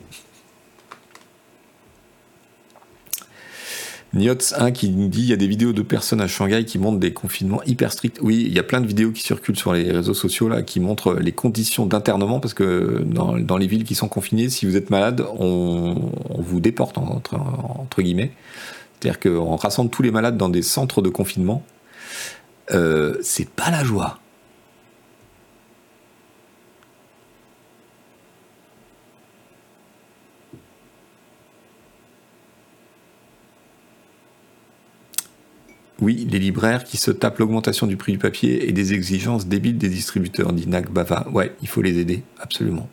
Niots 4.13 4.53
1 4.57 4.71
qui 4.71 4.89
nous 4.91 5.09
dit 5.09 5.23
il 5.23 5.29
y 5.29 5.33
a 5.33 5.35
des 5.35 5.47
vidéos 5.47 5.73
de 5.73 5.81
personnes 5.81 6.21
à 6.21 6.27
Shanghai 6.27 6.63
qui 6.63 6.79
montrent 6.79 6.99
des 6.99 7.11
confinements 7.11 7.61
hyper 7.63 7.91
stricts. 7.91 8.19
Oui, 8.21 8.45
il 8.47 8.53
y 8.53 8.59
a 8.59 8.63
plein 8.63 8.79
de 8.79 8.87
vidéos 8.87 9.11
qui 9.11 9.21
circulent 9.21 9.57
sur 9.57 9.73
les 9.73 9.91
réseaux 9.91 10.13
sociaux 10.13 10.47
là 10.47 10.61
qui 10.61 10.79
montrent 10.79 11.15
les 11.15 11.33
conditions 11.33 11.85
d'internement 11.85 12.39
parce 12.39 12.53
que 12.53 13.03
dans, 13.05 13.57
les 13.57 13.67
villes 13.67 13.83
qui 13.83 13.95
sont 13.95 14.07
confinées, 14.07 14.47
si 14.47 14.65
vous 14.65 14.77
êtes 14.77 14.89
malade, 14.89 15.25
on, 15.37 16.13
vous 16.37 16.61
déporte 16.61 16.97
entre 16.97 18.01
guillemets. 18.01 18.31
C'est-à-dire 19.01 19.19
qu'on 19.19 19.57
rassemble 19.57 19.89
tous 19.89 20.01
les 20.01 20.11
malades 20.11 20.37
dans 20.37 20.47
des 20.47 20.61
centres 20.61 21.01
de 21.01 21.09
confinement. 21.09 21.61
Euh, 22.71 23.17
c'est 23.21 23.49
pas 23.49 23.69
la 23.71 23.83
joie. 23.83 24.19
Oui, 36.01 36.27
les 36.29 36.39
libraires 36.39 36.83
qui 36.83 36.97
se 36.97 37.09
tapent 37.09 37.39
l'augmentation 37.39 37.87
du 37.87 37.95
prix 37.95 38.11
du 38.11 38.17
papier 38.17 38.67
et 38.67 38.73
des 38.73 38.93
exigences 38.93 39.47
débiles 39.47 39.77
des 39.77 39.89
distributeurs, 39.89 40.51
dit 40.51 40.67
Bava. 40.67 41.27
Ouais, 41.31 41.55
il 41.61 41.67
faut 41.67 41.81
les 41.81 41.99
aider, 41.99 42.23
absolument. 42.39 42.89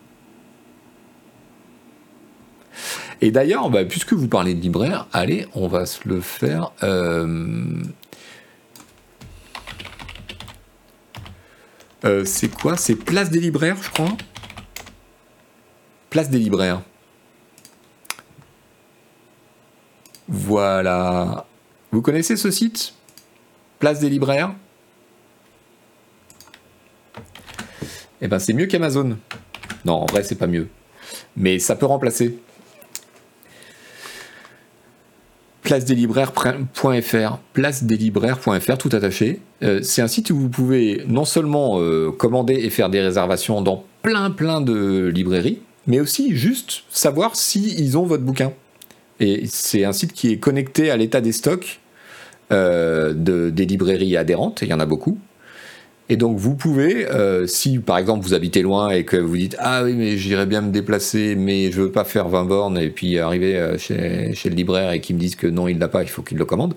Et 3.20 3.30
d'ailleurs, 3.30 3.70
bah, 3.70 3.84
puisque 3.84 4.12
vous 4.12 4.28
parlez 4.28 4.54
de 4.54 4.60
libraire, 4.60 5.08
allez, 5.12 5.46
on 5.54 5.68
va 5.68 5.86
se 5.86 6.08
le 6.08 6.20
faire. 6.20 6.72
Euh, 6.82 7.82
euh, 12.04 12.24
c'est 12.24 12.48
quoi? 12.48 12.76
C'est 12.76 12.96
Place 12.96 13.30
des 13.30 13.40
libraires, 13.40 13.76
je 13.80 13.90
crois 13.90 14.16
Place 16.10 16.30
des 16.30 16.38
libraires. 16.38 16.82
Voilà. 20.28 21.46
Vous 21.90 22.02
connaissez 22.02 22.36
ce 22.36 22.50
site? 22.50 22.94
Place 23.78 24.00
des 24.00 24.08
libraires? 24.08 24.54
Eh 28.20 28.28
ben 28.28 28.38
c'est 28.38 28.52
mieux 28.52 28.66
qu'Amazon. 28.66 29.18
Non, 29.84 29.94
en 29.94 30.06
vrai, 30.06 30.22
c'est 30.22 30.36
pas 30.36 30.46
mieux. 30.46 30.68
Mais 31.36 31.58
ça 31.58 31.74
peut 31.76 31.86
remplacer. 31.86 32.38
place-des-libraires.fr, 35.72 37.38
place-des-libraires.fr, 37.54 38.76
tout 38.76 38.90
attaché. 38.92 39.40
Euh, 39.62 39.80
c'est 39.82 40.02
un 40.02 40.06
site 40.06 40.28
où 40.28 40.36
vous 40.36 40.50
pouvez 40.50 41.02
non 41.08 41.24
seulement 41.24 41.80
euh, 41.80 42.10
commander 42.10 42.52
et 42.52 42.68
faire 42.68 42.90
des 42.90 43.00
réservations 43.00 43.62
dans 43.62 43.82
plein 44.02 44.30
plein 44.30 44.60
de 44.60 45.06
librairies, 45.06 45.60
mais 45.86 45.98
aussi 45.98 46.36
juste 46.36 46.82
savoir 46.90 47.36
si 47.36 47.74
ils 47.78 47.96
ont 47.96 48.04
votre 48.04 48.22
bouquin. 48.22 48.52
Et 49.18 49.44
c'est 49.46 49.86
un 49.86 49.94
site 49.94 50.12
qui 50.12 50.30
est 50.30 50.36
connecté 50.36 50.90
à 50.90 50.98
l'état 50.98 51.22
des 51.22 51.32
stocks 51.32 51.80
euh, 52.52 53.14
de, 53.14 53.48
des 53.48 53.64
librairies 53.64 54.18
adhérentes, 54.18 54.60
il 54.60 54.68
y 54.68 54.74
en 54.74 54.80
a 54.80 54.84
beaucoup. 54.84 55.16
Et 56.08 56.16
donc 56.16 56.36
vous 56.36 56.54
pouvez, 56.54 57.06
euh, 57.06 57.46
si 57.46 57.78
par 57.78 57.96
exemple 57.96 58.24
vous 58.24 58.34
habitez 58.34 58.62
loin 58.62 58.90
et 58.90 59.04
que 59.04 59.16
vous 59.16 59.36
dites 59.36 59.56
ah 59.58 59.82
oui 59.84 59.94
mais 59.96 60.16
j'irais 60.16 60.46
bien 60.46 60.60
me 60.60 60.70
déplacer 60.70 61.36
mais 61.36 61.70
je 61.70 61.82
veux 61.82 61.92
pas 61.92 62.04
faire 62.04 62.28
20 62.28 62.44
bornes 62.44 62.78
et 62.78 62.90
puis 62.90 63.18
arriver 63.18 63.56
euh, 63.56 63.78
chez, 63.78 64.34
le 64.44 64.54
libraire 64.54 64.92
et 64.92 65.00
qu'ils 65.00 65.16
me 65.16 65.20
disent 65.20 65.36
que 65.36 65.46
non 65.46 65.68
il 65.68 65.78
l'a 65.78 65.88
pas, 65.88 66.02
il 66.02 66.08
faut 66.08 66.22
qu'il 66.22 66.38
le 66.38 66.44
commande. 66.44 66.74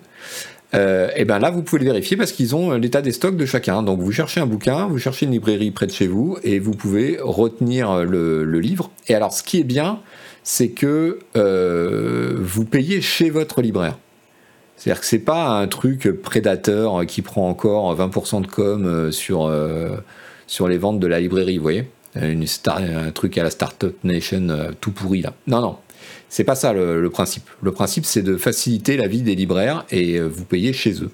Euh, 0.74 1.10
et 1.16 1.26
bien 1.26 1.40
là 1.40 1.50
vous 1.50 1.64
pouvez 1.64 1.80
le 1.80 1.86
vérifier 1.86 2.18
parce 2.18 2.32
qu'ils 2.32 2.56
ont 2.56 2.74
l'état 2.74 3.02
des 3.02 3.12
stocks 3.12 3.36
de 3.36 3.46
chacun. 3.46 3.82
Donc 3.82 4.00
vous 4.00 4.12
cherchez 4.12 4.40
un 4.40 4.46
bouquin, 4.46 4.88
vous 4.88 5.00
cherchez 5.00 5.26
une 5.26 5.32
librairie 5.32 5.72
près 5.72 5.88
de 5.88 5.92
chez 5.92 6.08
vous 6.08 6.38
et 6.44 6.60
vous 6.60 6.74
pouvez 6.74 7.18
retenir 7.20 8.06
le 8.06 8.60
livre. 8.60 8.92
Et 9.08 9.16
alors 9.16 9.34
ce 9.34 9.44
qui 9.44 9.60
est 9.60 9.66
bien, 9.66 10.00
c'est 10.44 10.70
que 10.70 11.20
vous 12.40 12.66
payez 12.66 13.02
chez 13.02 13.32
votre 13.32 13.62
libraire. 13.62 13.98
C'est-à-dire 14.78 15.02
que 15.02 15.08
c'est 15.08 15.20
pas 15.20 15.48
un 15.48 15.68
truc 15.68 16.12
prédateur 16.22 17.06
qui 17.06 17.22
prend 17.22 17.50
encore 17.50 17.96
20% 17.96 18.42
de 18.42 18.48
com 18.48 18.86
euh, 18.86 19.12
sur, 19.12 19.46
euh, 19.46 19.98
sur 20.48 20.68
les 20.68 20.78
ventes 20.78 21.00
de 21.00 21.08
la 21.08 21.20
librairie, 21.20 21.58
vous 21.58 21.64
voyez 21.64 21.90
Un 22.16 23.12
truc 23.12 23.38
à 23.38 23.44
la 23.44 23.50
Startup 23.50 23.96
Nation 24.04 24.50
euh, 24.50 24.72
tout 24.80 24.92
pourri 24.92 25.22
là. 25.22 25.34
Non, 25.48 25.62
non. 25.62 25.78
C'est 26.30 26.44
pas 26.44 26.56
ça 26.56 26.74
le, 26.74 27.10
principe. 27.10 27.50
Le 27.62 27.72
principe, 27.72 28.06
c'est 28.06 28.22
de 28.22 28.36
faciliter 28.38 28.98
la 28.98 29.08
vie 29.08 29.22
des 29.22 29.36
libraires 29.36 29.86
et 29.92 30.20
vous 30.20 30.44
payez 30.44 30.74
chez 30.74 31.02
eux. 31.02 31.12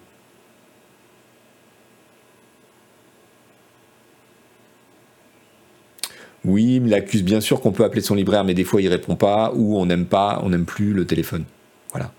Oui, 6.44 6.82
il 6.84 6.94
accuse 6.94 7.24
bien 7.24 7.40
sûr 7.40 7.62
qu'on 7.62 7.72
peut 7.72 7.84
appeler 7.84 8.02
son 8.02 8.16
libraire, 8.16 8.44
mais 8.44 8.56
des 8.56 8.64
fois 8.64 8.82
il 8.82 8.88
répond 8.88 9.16
pas 9.16 9.52
ou 9.56 9.78
on 9.78 9.86
n'aime 9.86 10.08
pas, 10.08 10.42
on 10.44 10.50
n'aime 10.50 10.66
plus 10.66 10.94
le 10.94 11.06
téléphone. 11.06 11.46
Voilà. 11.92 12.12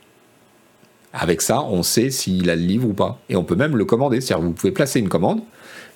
Avec 1.13 1.43
ça, 1.43 1.63
on 1.63 1.83
sait 1.83 2.11
s'il 2.11 2.49
a 2.49 2.57
le 2.57 2.63
livre 2.63 2.89
ou 2.89 2.95
pas. 2.95 3.21
Et 3.29 3.37
on 3.37 3.45
peut 3.45 3.57
même 3.57 3.77
le 3.77 3.85
commander. 3.85 4.21
C'est-à-dire 4.21 4.45
vous 4.45 4.53
pouvez 4.53 4.73
placer 4.73 4.99
une 4.99 5.09
commande 5.09 5.43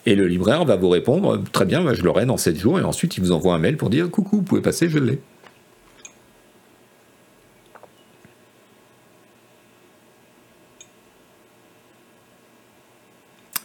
et 0.05 0.15
le 0.15 0.27
libraire 0.27 0.65
va 0.65 0.77
vous 0.77 0.89
répondre 0.89 1.43
Très 1.53 1.65
bien, 1.65 1.93
je 1.93 2.03
l'aurai 2.03 2.27
dans 2.27 2.37
7 2.37 2.57
jours. 2.57 2.79
Et 2.79 2.83
ensuite, 2.83 3.17
il 3.17 3.21
vous 3.23 3.33
envoie 3.33 3.55
un 3.55 3.59
mail 3.59 3.77
pour 3.77 3.91
dire 3.91 4.11
Coucou, 4.11 4.37
vous 4.37 4.43
pouvez 4.43 4.63
passer, 4.63 4.89
je 4.89 4.99
l'ai. 4.99 5.21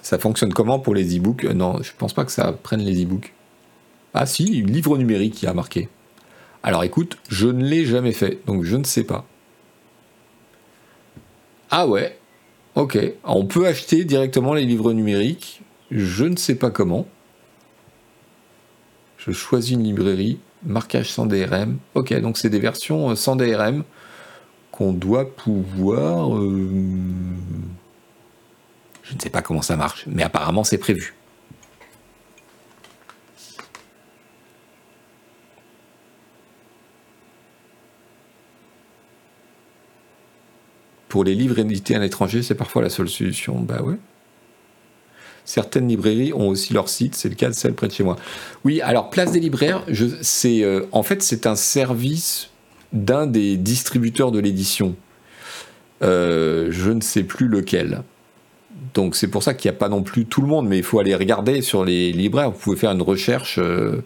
Ça 0.02 0.20
fonctionne 0.20 0.52
comment 0.52 0.80
pour 0.80 0.94
les 0.94 1.18
e-books? 1.18 1.46
Non, 1.46 1.82
je 1.82 1.92
pense 1.98 2.14
pas 2.14 2.26
que 2.26 2.32
ça 2.34 2.52
prenne 2.52 2.82
les 2.82 3.04
e-books. 3.04 3.34
Ah 4.14 4.26
si, 4.26 4.44
livre 4.44 4.98
numérique 4.98 5.36
qui 5.36 5.48
a 5.48 5.54
marqué. 5.54 5.88
Alors 6.64 6.84
écoute, 6.84 7.18
je 7.30 7.48
ne 7.48 7.64
l'ai 7.64 7.86
jamais 7.86 8.12
fait, 8.12 8.40
donc 8.46 8.64
je 8.64 8.76
ne 8.76 8.84
sais 8.84 9.06
pas. 9.06 9.26
Ah 11.72 11.88
ouais, 11.88 12.20
ok. 12.76 13.00
On 13.24 13.46
peut 13.46 13.66
acheter 13.66 14.04
directement 14.04 14.54
les 14.54 14.66
livres 14.66 14.92
numériques. 14.92 15.62
Je 15.90 16.26
ne 16.26 16.36
sais 16.36 16.56
pas 16.56 16.70
comment. 16.70 17.08
Je 19.18 19.32
choisis 19.32 19.72
une 19.72 19.84
librairie, 19.84 20.40
marquage 20.64 21.12
sans 21.12 21.26
DRM. 21.26 21.78
Ok, 21.96 22.14
donc 22.20 22.38
c'est 22.38 22.50
des 22.50 22.60
versions 22.60 23.12
euh, 23.12 23.16
sans 23.16 23.36
DRM 23.36 23.84
qu'on 24.72 24.94
doit 24.94 25.34
pouvoir... 25.34 26.36
Euh, 26.36 26.70
je 29.04 29.16
ne 29.16 29.20
sais 29.20 29.30
pas 29.30 29.42
comment 29.42 29.62
ça 29.62 29.76
marche, 29.76 30.06
mais 30.08 30.24
apparemment 30.24 30.64
c'est 30.64 30.78
prévu. 30.78 31.14
Pour 41.12 41.26
les 41.26 41.36
livres 41.36 41.60
édités 41.60 41.94
à 41.94 42.00
l'étranger, 42.00 42.42
c'est 42.42 42.56
parfois 42.56 42.82
la 42.82 42.90
seule 42.90 43.10
solution. 43.10 43.60
Bah 43.60 43.82
ouais. 43.84 43.98
Certaines 45.44 45.90
librairies 45.90 46.32
ont 46.32 46.48
aussi 46.48 46.72
leur 46.72 46.88
site, 46.88 47.16
c'est 47.16 47.28
le 47.28 47.36
cas 47.36 47.50
de 47.50 47.54
celle 47.54 47.74
près 47.74 47.90
de 47.90 47.92
chez 47.92 48.06
moi. 48.06 48.16
Oui, 48.64 48.80
alors 48.80 49.10
Place 49.10 49.34
des 49.34 49.42
libraires, 49.42 49.84
c'est 50.22 50.64
euh, 50.64 50.86
en 50.94 51.04
fait 51.04 51.22
c'est 51.22 51.48
un 51.48 51.58
service 51.58 52.50
d'un 52.94 53.28
des 53.28 53.58
distributeurs 53.58 54.32
de 54.32 54.40
l'édition. 54.40 54.96
Euh, 56.02 56.70
je 56.72 56.92
ne 56.92 57.02
sais 57.02 57.24
plus 57.24 57.50
lequel. 57.50 58.04
Donc 58.94 59.18
c'est 59.18 59.28
pour 59.28 59.44
ça 59.44 59.54
qu'il 59.54 59.70
n'y 59.70 59.76
a 59.76 59.80
pas 59.80 59.90
non 59.90 60.04
plus 60.04 60.24
tout 60.24 60.40
le 60.40 60.48
monde, 60.48 60.66
mais 60.66 60.78
il 60.78 60.84
faut 60.84 61.00
aller 61.00 61.14
regarder 61.14 61.62
sur 61.62 61.84
les 61.84 62.14
libraires. 62.14 62.52
Vous 62.52 62.58
pouvez 62.58 62.78
faire 62.78 62.92
une 62.92 63.02
recherche 63.02 63.60
euh, 63.60 64.02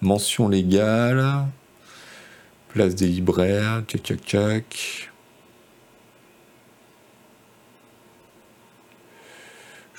mention 0.00 0.48
légale, 0.48 1.44
place 2.70 2.94
des 2.94 3.08
libraires, 3.08 3.82
tchac 3.86 4.00
tchac 4.02 4.20
tchac. 4.24 5.10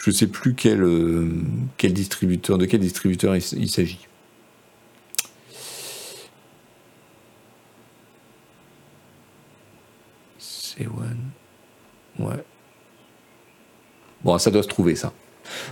Je 0.06 0.11
ne 0.11 0.15
sais 0.15 0.27
plus 0.27 0.53
quel, 0.53 0.84
euh, 0.84 1.32
quel 1.77 1.91
distributeur, 1.91 2.60
de 2.60 2.68
quel 2.68 2.80
distributeur 2.80 3.36
il, 3.36 3.41
s'agit. 3.41 3.98
C'est 10.38 10.86
one. 10.86 11.18
Ouais. 12.19 12.44
Bon, 14.23 14.38
ça 14.38 14.52
doit 14.52 14.61
se 14.61 14.68
trouver, 14.68 14.94
ça. 14.94 15.11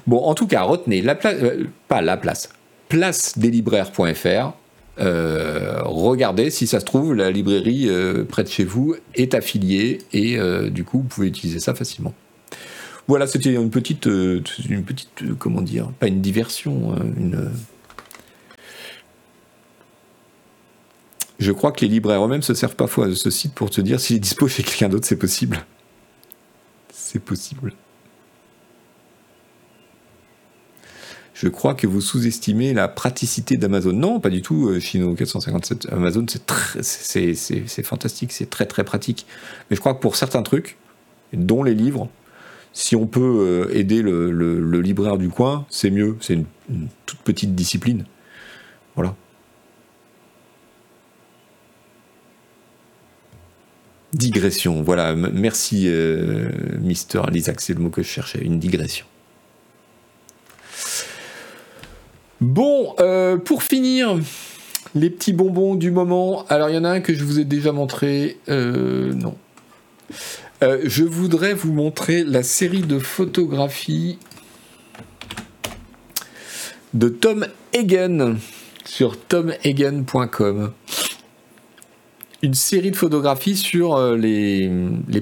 Bon, 0.08 0.18
en 0.24 0.34
tout 0.34 0.48
cas, 0.48 0.64
retenez, 0.64 1.04
la 1.04 1.14
place, 1.14 1.36
euh, 1.40 1.66
pas 1.88 2.02
la 2.02 2.18
place, 2.18 2.50
place. 2.90 3.38
Euh, 5.00 5.80
regardez 5.84 6.50
si 6.50 6.66
ça 6.66 6.80
se 6.80 6.86
trouve, 6.86 7.14
la 7.14 7.30
librairie 7.30 7.88
près 8.30 8.44
de 8.44 8.50
chez 8.50 8.64
vous 8.64 8.96
est 9.14 9.36
affiliée 9.36 10.00
et 10.12 10.40
du 10.72 10.84
coup, 10.84 11.02
vous 11.02 11.08
pouvez 11.08 11.28
utiliser 11.28 11.60
ça 11.60 11.76
facilement. 11.76 12.16
Voilà, 13.08 13.28
c'était 13.28 13.54
une 13.54 13.70
petite, 13.70 14.06
une 14.06 14.84
petite, 14.84 15.38
comment 15.38 15.62
dire, 15.62 15.92
pas 16.00 16.08
une 16.08 16.22
diversion, 16.22 16.96
une. 17.18 17.52
Je 21.40 21.52
crois 21.52 21.74
que 21.74 21.82
les 21.82 21.90
libraires 21.90 22.24
eux-mêmes 22.24 22.42
se 22.42 22.54
servent 22.54 22.76
parfois 22.78 23.08
de 23.08 23.14
ce 23.14 23.30
site 23.30 23.54
pour 23.54 23.70
te 23.70 23.82
dire 23.82 24.00
s'il 24.00 24.16
est 24.16 24.20
dispo 24.20 24.48
chez 24.48 24.64
quelqu'un 24.64 24.88
d'autre, 24.88 25.06
c'est 25.06 25.18
possible. 25.18 25.66
C'est 26.94 27.20
possible. 27.20 27.74
je 31.44 31.50
crois 31.50 31.76
que 31.76 31.88
vous 31.88 32.00
sous-estimez 32.00 32.74
la 32.74 32.88
praticité 32.88 33.58
d'Amazon. 33.58 33.92
Non, 33.92 34.22
pas 34.22 34.30
du 34.30 34.42
tout, 34.42 34.70
euh, 34.70 34.80
Chino 34.80 35.14
457. 35.14 35.88
Amazon, 35.92 36.26
c'est, 36.82 37.34
c'est, 37.34 37.84
fantastique, 37.84 38.32
c'est 38.32 38.50
très 38.50 38.66
très 38.66 38.86
pratique. 38.86 39.26
Mais 39.70 39.76
je 39.76 39.82
crois 39.82 39.94
que 39.94 40.00
pour 40.00 40.16
certains 40.16 40.42
trucs, 40.42 40.78
dont 41.34 41.64
les 41.64 41.74
livres, 41.74 42.08
si 42.74 42.96
on 42.96 43.06
peut 43.06 43.22
euh, 43.70 43.78
aider 43.78 44.02
le, 44.02 44.82
libraire 44.82 45.18
du 45.18 45.30
coin, 45.30 45.66
c'est 45.70 45.92
mieux. 45.92 46.18
C'est 46.20 46.34
une, 46.34 46.46
toute 47.06 47.20
petite 47.20 47.54
discipline. 47.54 48.06
Voilà. 48.96 49.16
Digression, 54.14 54.82
voilà. 54.82 55.16
Merci, 55.16 55.88
euh, 55.88 56.50
Mister 56.80 57.22
Lisac, 57.32 57.62
c'est 57.62 57.74
le 57.74 57.80
mot 57.80 57.90
que 57.90 58.02
je 58.02 58.08
cherchais, 58.08 58.40
une 58.40 58.60
digression. 58.60 59.06
Bon, 62.42 62.96
euh, 63.00 63.38
pour 63.38 63.64
finir, 63.64 64.20
les 64.96 65.10
petits 65.10 65.34
bonbons 65.34 65.76
du 65.76 65.92
moment. 65.92 66.46
Alors, 66.50 66.70
il 66.70 66.76
y 66.76 66.78
en 66.78 66.84
a 66.84 66.90
un 66.90 67.02
que 67.02 67.14
je 67.14 67.24
vous 67.24 67.40
ai 67.40 67.46
déjà 67.46 67.72
montré. 67.72 68.38
Non. 68.48 69.36
Euh, 70.64 70.80
je 70.86 71.04
voudrais 71.04 71.54
vous 71.54 71.74
montrer 71.74 72.24
la 72.24 72.42
série 72.42 72.84
de 72.84 72.98
photographies 72.98 74.18
de 76.94 77.10
Tom 77.10 77.46
Hagen 77.76 78.38
sur 78.86 79.20
tomhagen.com. 79.20 80.72
Une 82.42 82.54
série 82.54 82.92
de 82.92 82.96
photographies 82.96 83.58
sur 83.58 84.16
les 84.16 84.70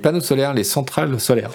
panneaux 0.01 0.21
solaires, 0.21 0.53
les 0.53 0.63
centrales 0.63 1.19
solaires. 1.19 1.53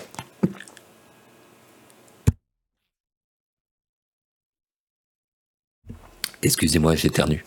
Excusez-moi, 6.43 6.97
j'éternue. 6.97 7.45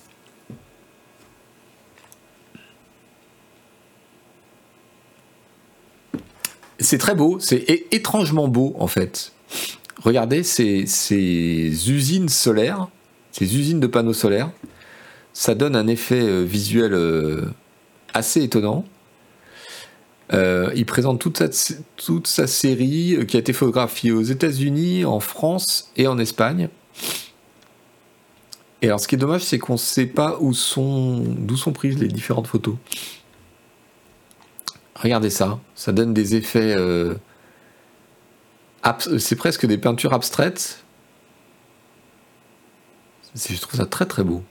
C'est 6.79 6.97
très 6.97 7.15
beau, 7.15 7.39
c'est 7.39 7.87
étrangement 7.91 8.47
beau 8.47 8.75
en 8.79 8.87
fait. 8.87 9.33
Regardez 10.03 10.43
ces, 10.43 10.85
usines 11.89 12.29
solaires, 12.29 12.87
ces 13.31 13.57
usines 13.57 13.79
de 13.79 13.87
panneaux 13.87 14.13
solaires, 14.13 14.51
ça 15.33 15.55
donne 15.55 15.75
un 15.75 15.87
effet 15.87 16.21
euh, 16.21 16.43
visuel 16.43 16.93
euh, 16.93 17.45
assez 18.13 18.43
étonnant. 18.43 18.85
Euh, 20.31 20.71
il 20.75 20.85
présente 20.85 21.19
toute 21.19 22.27
sa 22.27 22.47
série 22.47 23.25
qui 23.27 23.35
a 23.35 23.39
été 23.39 23.51
photographiée 23.51 24.11
aux 24.11 24.21
États-Unis, 24.21 25.03
en 25.03 25.19
France 25.19 25.91
et 25.97 26.07
en 26.07 26.17
Espagne. 26.17 26.69
Et 28.81 28.87
alors, 28.87 28.99
ce 28.99 29.07
qui 29.07 29.15
est 29.15 29.17
dommage, 29.17 29.41
c'est 29.41 29.59
qu'on 29.59 29.73
ne 29.73 29.77
sait 29.77 30.05
pas 30.05 30.37
d'où 30.39 30.53
sont 30.53 31.71
prises 31.73 31.97
les 31.97 32.07
différentes 32.07 32.47
photos. 32.47 32.75
Regardez 34.99 35.29
ça, 35.29 35.59
ça 35.75 35.91
donne 35.91 36.13
des 36.13 36.35
effets. 36.35 36.75
Euh, 36.75 37.15
c'est 39.17 39.35
presque 39.35 39.65
des 39.65 39.77
peintures 39.77 40.13
abstraites. 40.13 40.83
Je 43.35 43.59
trouve 43.59 43.79
ça 43.79 43.85
très 43.85 44.05
très 44.05 44.23
beau, 44.23 44.43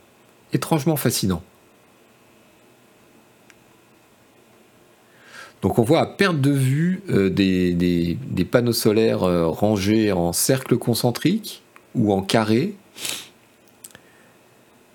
étrangement 0.52 0.96
fascinant. 0.96 1.42
Donc 5.62 5.78
on 5.78 5.82
voit 5.82 6.00
à 6.00 6.06
perte 6.06 6.40
de 6.40 6.50
vue 6.50 7.02
euh, 7.10 7.30
des, 7.30 8.16
panneaux 8.50 8.72
solaires 8.72 9.24
euh, 9.24 9.48
rangés 9.48 10.12
en 10.12 10.32
cercle 10.32 10.76
concentrique 10.76 11.62
ou 11.94 12.12
en 12.12 12.22
carré 12.22 12.74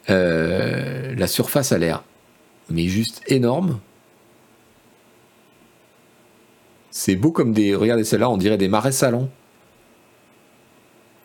euh, 0.10 1.14
la 1.16 1.28
surface 1.28 1.72
a 1.72 1.78
l'air 1.78 2.04
mais 2.70 2.88
juste 2.88 3.22
énorme. 3.28 3.80
C'est 7.06 7.18
beau 7.18 7.34
comme 7.34 7.52
des. 7.52 7.76
Regardez 7.76 8.06
celle-là, 8.06 8.30
on 8.30 8.38
dirait 8.38 8.58
des 8.58 8.70
marais 8.70 8.94
salants. 8.94 9.30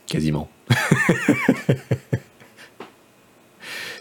Quasiment. 0.08 0.50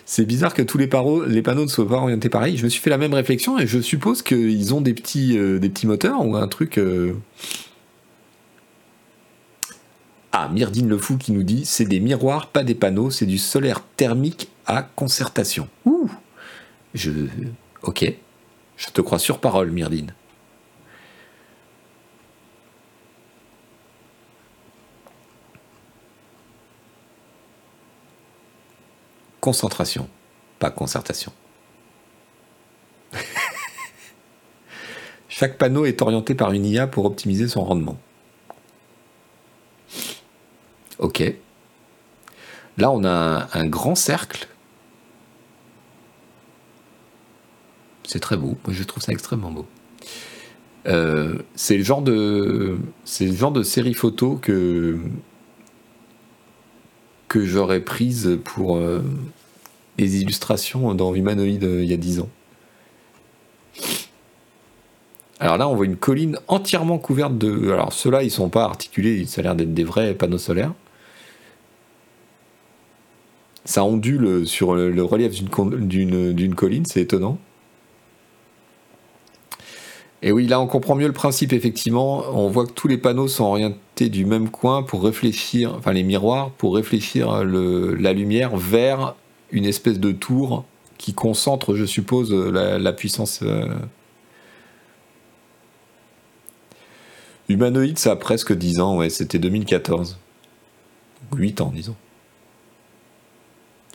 c'est 0.03 0.25
bizarre 0.25 0.55
que 0.55 0.63
tous 0.63 0.79
les, 0.79 0.89
les, 1.27 1.41
panneaux 1.43 1.65
ne 1.65 1.69
soient 1.69 1.87
pas 1.87 1.97
orientés 1.97 2.29
pareil. 2.29 2.57
Je 2.57 2.63
me 2.63 2.69
suis 2.69 2.81
fait 2.81 2.89
la 2.89 2.97
même 2.97 3.13
réflexion 3.13 3.59
et 3.59 3.67
je 3.67 3.79
suppose 3.79 4.23
qu'ils 4.23 4.73
ont 4.73 4.81
des 4.81 4.95
petits, 4.95 5.37
euh, 5.37 5.59
moteurs 5.83 6.25
ou 6.25 6.35
un 6.35 6.47
truc. 6.47 6.79
Euh, 6.79 7.13
ah, 10.31 10.49
Myrdine 10.51 10.89
le 10.89 10.97
Fou 10.97 11.17
qui 11.17 11.31
nous 11.31 11.43
dit 11.43 11.63
c'est 11.63 11.85
des 11.85 11.99
miroirs, 11.99 12.47
pas 12.47 12.63
des 12.63 12.73
panneaux, 12.73 13.11
c'est 13.11 13.27
du 13.27 13.37
solaire 13.37 13.83
thermique 13.97 14.49
à 14.65 14.81
concertation. 14.81 15.67
Ouh 15.85 16.09
Je. 16.95 17.11
Ok. 17.83 18.11
Je 18.77 18.87
te 18.87 19.01
crois 19.01 19.19
sur 19.19 19.37
parole, 19.37 19.69
Myrdine. 19.69 20.15
Concentration, 29.47 30.09
pas 30.59 30.71
concertation. 30.71 31.31
Chaque 35.29 35.57
panneau 35.57 35.85
est 35.85 36.01
orienté 36.01 36.35
par 36.35 36.51
une 36.51 36.65
IA 36.65 36.85
pour 36.85 37.05
optimiser 37.05 37.47
son 37.47 37.63
rendement. 37.63 37.97
Ok. 40.99 41.23
Là, 42.77 42.91
on 42.91 43.05
a 43.05 43.47
un, 43.53 43.67
grand 43.67 43.95
cercle. 43.95 44.49
C'est 48.03 48.19
très 48.19 48.35
beau. 48.35 48.57
Moi, 48.65 48.73
je 48.73 48.83
trouve 48.83 49.01
ça 49.01 49.13
extrêmement 49.13 49.51
beau. 49.51 49.65
Euh, 50.87 51.37
c'est 51.55 51.77
le 51.77 51.85
genre 51.85 52.01
de 52.01 52.77
c'est 53.05 53.27
le 53.27 53.33
genre 53.33 53.53
de 53.53 53.63
série 53.63 53.93
photo 53.93 54.35
que 54.35 54.99
que 57.27 57.45
j'aurais 57.45 57.81
prise 57.81 58.39
pour 58.43 58.77
euh, 58.77 59.01
les 59.97 60.21
illustrations 60.21 60.93
dans 60.93 61.13
Humanoid 61.13 61.63
euh, 61.63 61.83
il 61.83 61.89
y 61.89 61.93
a 61.93 61.97
10 61.97 62.21
ans. 62.21 62.29
Alors 65.39 65.57
là, 65.57 65.67
on 65.67 65.75
voit 65.75 65.85
une 65.85 65.97
colline 65.97 66.39
entièrement 66.47 66.97
couverte 66.97 67.37
de. 67.37 67.71
Alors 67.71 67.93
ceux-là, 67.93 68.23
ils 68.23 68.31
sont 68.31 68.49
pas 68.49 68.63
articulés, 68.63 69.25
ça 69.25 69.41
a 69.41 69.43
l'air 69.43 69.55
d'être 69.55 69.73
des 69.73 69.83
vrais 69.83 70.13
panneaux 70.13 70.39
solaires 70.39 70.73
ça 73.67 73.83
ondule 73.83 74.47
sur 74.47 74.75
le, 74.75 75.03
relief 75.03 75.33
d'une 75.43 76.55
colline, 76.55 76.85
c'est 76.85 77.01
étonnant. 77.01 77.37
Et 80.23 80.31
oui, 80.31 80.47
là 80.47 80.59
on 80.59 80.67
comprend 80.67 80.95
mieux 80.95 81.07
le 81.07 81.13
principe, 81.13 81.53
effectivement. 81.53 82.23
On 82.33 82.49
voit 82.49 82.65
que 82.65 82.71
tous 82.71 82.87
les 82.87 82.97
panneaux 82.97 83.27
sont 83.27 83.43
orientés 83.43 84.09
du 84.09 84.25
même 84.25 84.49
coin 84.49 84.83
pour 84.83 85.03
réfléchir, 85.03 85.75
enfin 85.77 85.91
les 85.91 86.03
miroirs, 86.03 86.51
pour 86.51 86.75
réfléchir 86.75 87.43
la 87.43 88.13
lumière 88.13 88.55
vers 88.55 89.15
une 89.51 89.65
espèce 89.65 89.99
de 89.99 90.11
tour 90.11 90.65
qui 90.97 91.13
concentre, 91.13 91.75
je 91.75 91.85
suppose, 91.85 92.33
la, 92.33 92.93
puissance. 92.93 93.39
Euh. 93.43 93.67
Humanoïde, 97.49 97.97
ça 97.97 98.11
a 98.11 98.15
presque 98.15 98.53
10 98.53 98.79
ans, 98.79 98.97
ouais, 98.97 99.09
c'était 99.09 99.39
2014. 99.39 100.17
8 101.35 101.61
ans, 101.61 101.71
disons. 101.73 101.95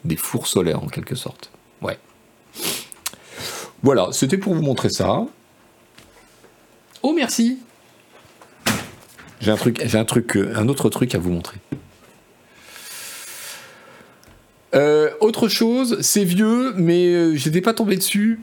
Des 0.04 0.16
fours 0.16 0.46
solaires, 0.46 0.82
en 0.82 0.88
quelque 0.88 1.14
sorte. 1.14 1.50
Ouais. 1.80 1.98
Voilà, 3.82 4.08
c'était 4.12 4.38
pour 4.38 4.54
vous 4.54 4.62
montrer 4.62 4.90
ça. 4.90 5.26
Oh 7.02 7.12
merci. 7.12 7.58
J'ai 9.40 9.50
un 9.50 9.56
truc, 9.56 9.82
j'ai 9.84 9.98
un 9.98 10.04
truc, 10.04 10.36
euh, 10.36 10.54
un 10.56 10.68
autre 10.68 10.88
truc 10.88 11.14
à 11.16 11.18
vous 11.18 11.30
montrer. 11.30 11.58
Euh, 14.74 15.10
autre 15.20 15.48
chose, 15.48 15.98
c'est 16.00 16.24
vieux, 16.24 16.72
mais 16.76 17.06
euh, 17.08 17.34
j'étais 17.34 17.60
pas 17.60 17.74
tombé 17.74 17.96
dessus. 17.96 18.40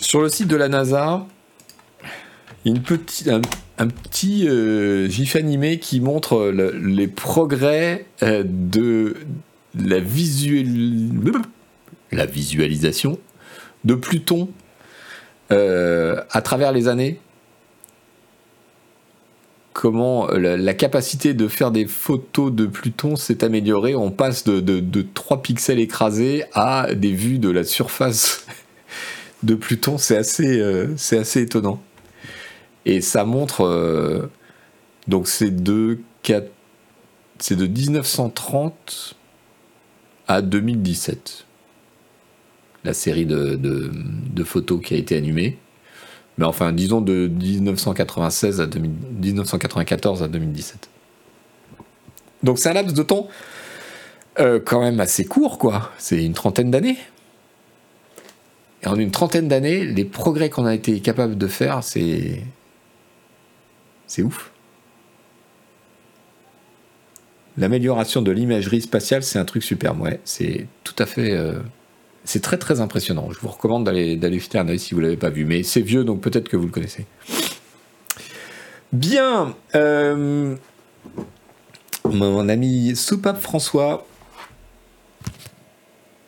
Sur 0.00 0.20
le 0.20 0.28
site 0.28 0.48
de 0.48 0.56
la 0.56 0.68
NASA, 0.68 1.26
une 2.64 2.82
petite, 2.82 3.28
un, 3.28 3.88
petit 3.88 4.48
gif 5.10 5.36
animé 5.36 5.78
qui 5.78 6.00
montre 6.00 6.50
les 6.50 7.08
progrès 7.08 8.06
de 8.20 9.16
la, 9.74 9.98
la 12.10 12.26
visualisation 12.26 13.18
de 13.84 13.94
Pluton 13.94 14.48
euh, 15.50 16.22
à 16.30 16.40
travers 16.40 16.72
les 16.72 16.88
années, 16.88 17.20
comment 19.72 20.28
la, 20.28 20.74
capacité 20.74 21.34
de 21.34 21.48
faire 21.48 21.70
des 21.70 21.86
photos 21.86 22.52
de 22.52 22.66
Pluton 22.66 23.16
s'est 23.16 23.44
améliorée. 23.44 23.94
On 23.94 24.10
passe 24.10 24.44
de, 24.44 25.06
3 25.14 25.42
pixels 25.42 25.80
écrasés 25.80 26.44
à 26.52 26.94
des 26.94 27.12
vues 27.12 27.38
de 27.38 27.50
la 27.50 27.64
surface 27.64 28.46
de 29.42 29.54
Pluton. 29.54 29.98
C'est 29.98 30.16
assez, 30.16 30.60
euh, 30.60 30.88
c'est 30.96 31.18
assez 31.18 31.42
étonnant. 31.42 31.82
Et 32.84 33.00
ça 33.00 33.24
montre. 33.24 33.62
Euh, 33.62 34.26
donc 35.08 35.26
c'est 35.28 35.50
de 35.50 35.98
1930 37.40 39.16
à 40.28 40.42
2017 40.42 41.46
la 42.84 42.94
série 42.94 43.26
de, 43.26 44.44
photos 44.44 44.80
qui 44.82 44.94
a 44.94 44.96
été 44.96 45.16
animée. 45.16 45.58
Mais 46.38 46.44
enfin, 46.44 46.72
disons 46.72 47.00
de 47.00 47.28
1996 47.28 48.60
à 48.60 48.66
1994 48.66 50.22
à 50.22 50.28
2017. 50.28 50.88
Donc 52.42 52.58
c'est 52.58 52.70
un 52.70 52.72
laps 52.72 52.94
de 52.94 53.02
temps 53.02 53.28
euh, 54.40 54.60
quand 54.64 54.80
même 54.80 54.98
assez 55.00 55.24
court, 55.24 55.58
quoi. 55.58 55.90
C'est 55.98 56.24
une 56.24 56.32
trentaine 56.32 56.70
d'années. 56.70 56.96
Et 58.82 58.88
en 58.88 58.96
une 58.96 59.10
trentaine 59.10 59.46
d'années, 59.46 59.84
les 59.84 60.04
progrès 60.04 60.50
qu'on 60.50 60.66
a 60.66 60.74
été 60.74 61.00
capable 61.00 61.36
de 61.36 61.46
faire, 61.46 61.84
c'est. 61.84 62.42
C'est 64.06 64.22
ouf. 64.22 64.50
L'amélioration 67.58 68.22
de 68.22 68.30
l'imagerie 68.30 68.80
spatiale, 68.80 69.22
c'est 69.22 69.38
un 69.38 69.44
truc 69.44 69.62
super. 69.62 70.00
Ouais, 70.00 70.20
c'est 70.24 70.66
tout 70.84 70.96
à 70.98 71.06
fait. 71.06 71.32
Euh, 71.32 71.60
c'est 72.24 72.40
très 72.40 72.58
très 72.58 72.80
impressionnant. 72.80 73.30
Je 73.30 73.40
vous 73.40 73.48
recommande 73.48 73.84
d'aller, 73.84 74.38
jeter 74.38 74.58
un 74.58 74.68
œil 74.68 74.78
si 74.78 74.94
vous 74.94 75.00
ne 75.00 75.06
l'avez 75.06 75.16
pas 75.16 75.30
vu. 75.30 75.44
Mais 75.44 75.62
c'est 75.62 75.80
vieux, 75.80 76.04
donc 76.04 76.20
peut-être 76.20 76.48
que 76.48 76.56
vous 76.56 76.66
le 76.66 76.72
connaissez. 76.72 77.06
Bien. 78.92 79.54
Euh, 79.74 80.54
mon 82.04 82.48
ami 82.48 82.94
Soupape 82.94 83.40
François. 83.40 84.06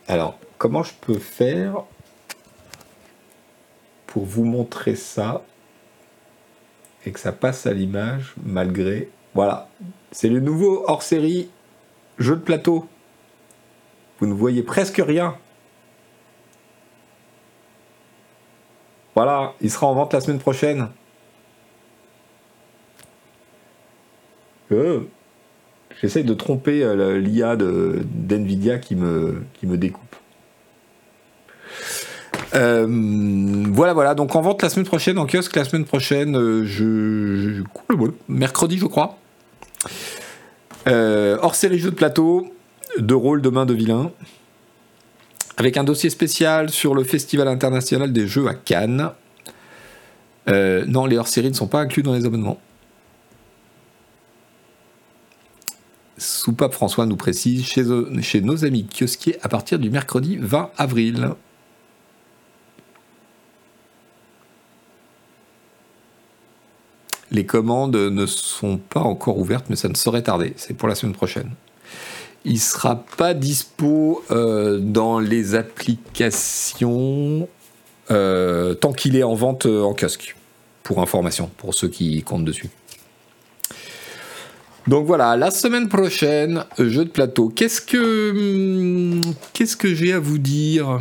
Alors, 0.09 0.39
comment 0.59 0.83
je 0.83 0.93
peux 1.01 1.19
faire 1.19 1.85
pour 4.07 4.25
vous 4.25 4.45
montrer 4.45 4.97
ça 4.97 5.43
et 7.07 7.13
que 7.13 7.21
ça 7.21 7.33
passe 7.33 7.67
à 7.67 7.73
l'image 7.73 8.35
malgré... 8.45 9.11
Voilà, 9.35 9.69
c'est 10.13 10.29
le 10.29 10.39
nouveau 10.39 10.85
hors-série 10.87 11.51
jeu 12.19 12.37
de 12.37 12.41
plateau. 12.41 12.87
Vous 14.21 14.27
ne 14.27 14.33
voyez 14.33 14.63
presque 14.63 15.03
rien. 15.05 15.37
Voilà, 19.15 19.55
il 19.61 19.71
sera 19.71 19.87
en 19.87 19.95
vente 19.95 20.13
la 20.13 20.21
semaine 20.21 20.41
prochaine. 20.41 20.89
Euh, 24.73 25.01
J'essaye 26.01 26.25
de 26.25 26.35
tromper 26.35 26.83
euh, 26.83 27.19
l'IA 27.19 27.57
d'NVIDIA 27.57 28.79
qui 28.79 28.97
me, 28.97 29.43
qui 29.55 29.67
me 29.67 29.77
découpe. 29.77 30.17
Euh, 32.55 32.87
voilà, 33.71 33.95
voilà. 33.95 34.15
Donc 34.15 34.35
en 34.37 34.43
vente 34.43 34.63
la 34.63 34.69
semaine 34.69 34.87
prochaine, 34.87 35.19
en 35.19 35.27
kiosque 35.27 35.57
la 35.57 35.65
semaine 35.65 35.85
prochaine, 35.85 36.37
euh, 36.37 36.65
je, 36.65 37.63
mercredi, 38.29 38.79
je 38.79 38.87
crois. 38.87 39.19
hors 40.87 41.55
série 41.55 41.79
jeux 41.79 41.91
de 41.91 41.97
plateau, 41.97 42.53
de 42.99 43.15
rôle 43.15 43.41
de 43.41 43.49
main 43.49 43.67
de 43.67 43.75
vilain 43.75 44.11
avec 45.57 45.77
un 45.77 45.85
dossier 45.85 46.11
spécial 46.11 46.71
sur 46.71 46.95
le 46.95 47.05
Festival 47.05 47.49
international 47.49 48.13
des 48.13 48.27
jeux 48.27 48.49
à 48.49 48.55
Cannes. 48.55 49.11
Euh, 50.49 50.85
non, 50.87 51.07
les 51.07 51.17
hors-séries 51.17 51.51
ne 51.51 51.55
sont 51.55 51.69
pas 51.69 51.81
inclus 51.81 52.03
dans 52.03 52.15
les 52.15 52.27
abonnements. 52.27 52.61
Soupape 56.19 56.73
François 56.73 57.07
nous 57.07 57.17
précise 57.17 57.65
chez, 57.65 57.85
chez 58.23 58.41
nos 58.41 58.65
amis 58.65 58.87
kiosquiers 58.87 59.37
à 59.43 59.49
partir 59.49 59.79
du 59.79 59.91
mercredi 59.91 60.37
20 60.37 60.71
avril. 60.77 61.31
Les 67.31 67.47
commandes 67.47 67.97
ne 67.97 68.27
sont 68.27 68.79
pas 68.79 69.01
encore 69.01 69.39
ouvertes, 69.39 69.67
mais 69.69 69.77
ça 69.77 69.89
ne 69.89 69.97
saurait 69.97 70.23
tarder. 70.23 70.53
C'est 70.57 70.75
pour 70.75 70.89
la 70.89 70.95
semaine 70.95 71.15
prochaine 71.15 71.51
il 72.45 72.61
sera 72.61 73.05
pas 73.17 73.33
dispo 73.35 74.23
euh, 74.31 74.79
dans 74.79 75.19
les 75.19 75.55
applications 75.55 77.49
euh, 78.11 78.75
tant 78.75 78.93
qu'il 78.93 79.17
est 79.17 79.23
en 79.23 79.35
vente 79.35 79.65
euh, 79.67 79.83
en 79.83 79.95
kiosque. 79.95 80.37
Pour 80.83 81.01
information, 81.01 81.51
pour 81.57 81.73
ceux 81.75 81.89
qui 81.89 82.23
comptent 82.23 82.45
dessus. 82.45 82.69
Donc 84.87 85.07
voilà, 85.07 85.35
la 85.35 85.51
semaine 85.51 85.89
prochaine, 85.89 86.67
jeu 86.79 87.07
de 87.07 87.11
plateau. 87.11 87.49
Qu'est-ce 87.49 87.81
que 87.81 88.31
hum, 88.33 89.23
qu'est-ce 89.55 89.79
que 89.79 89.95
j'ai 89.95 90.13
à 90.13 90.21
vous 90.21 90.37
dire? 90.37 91.01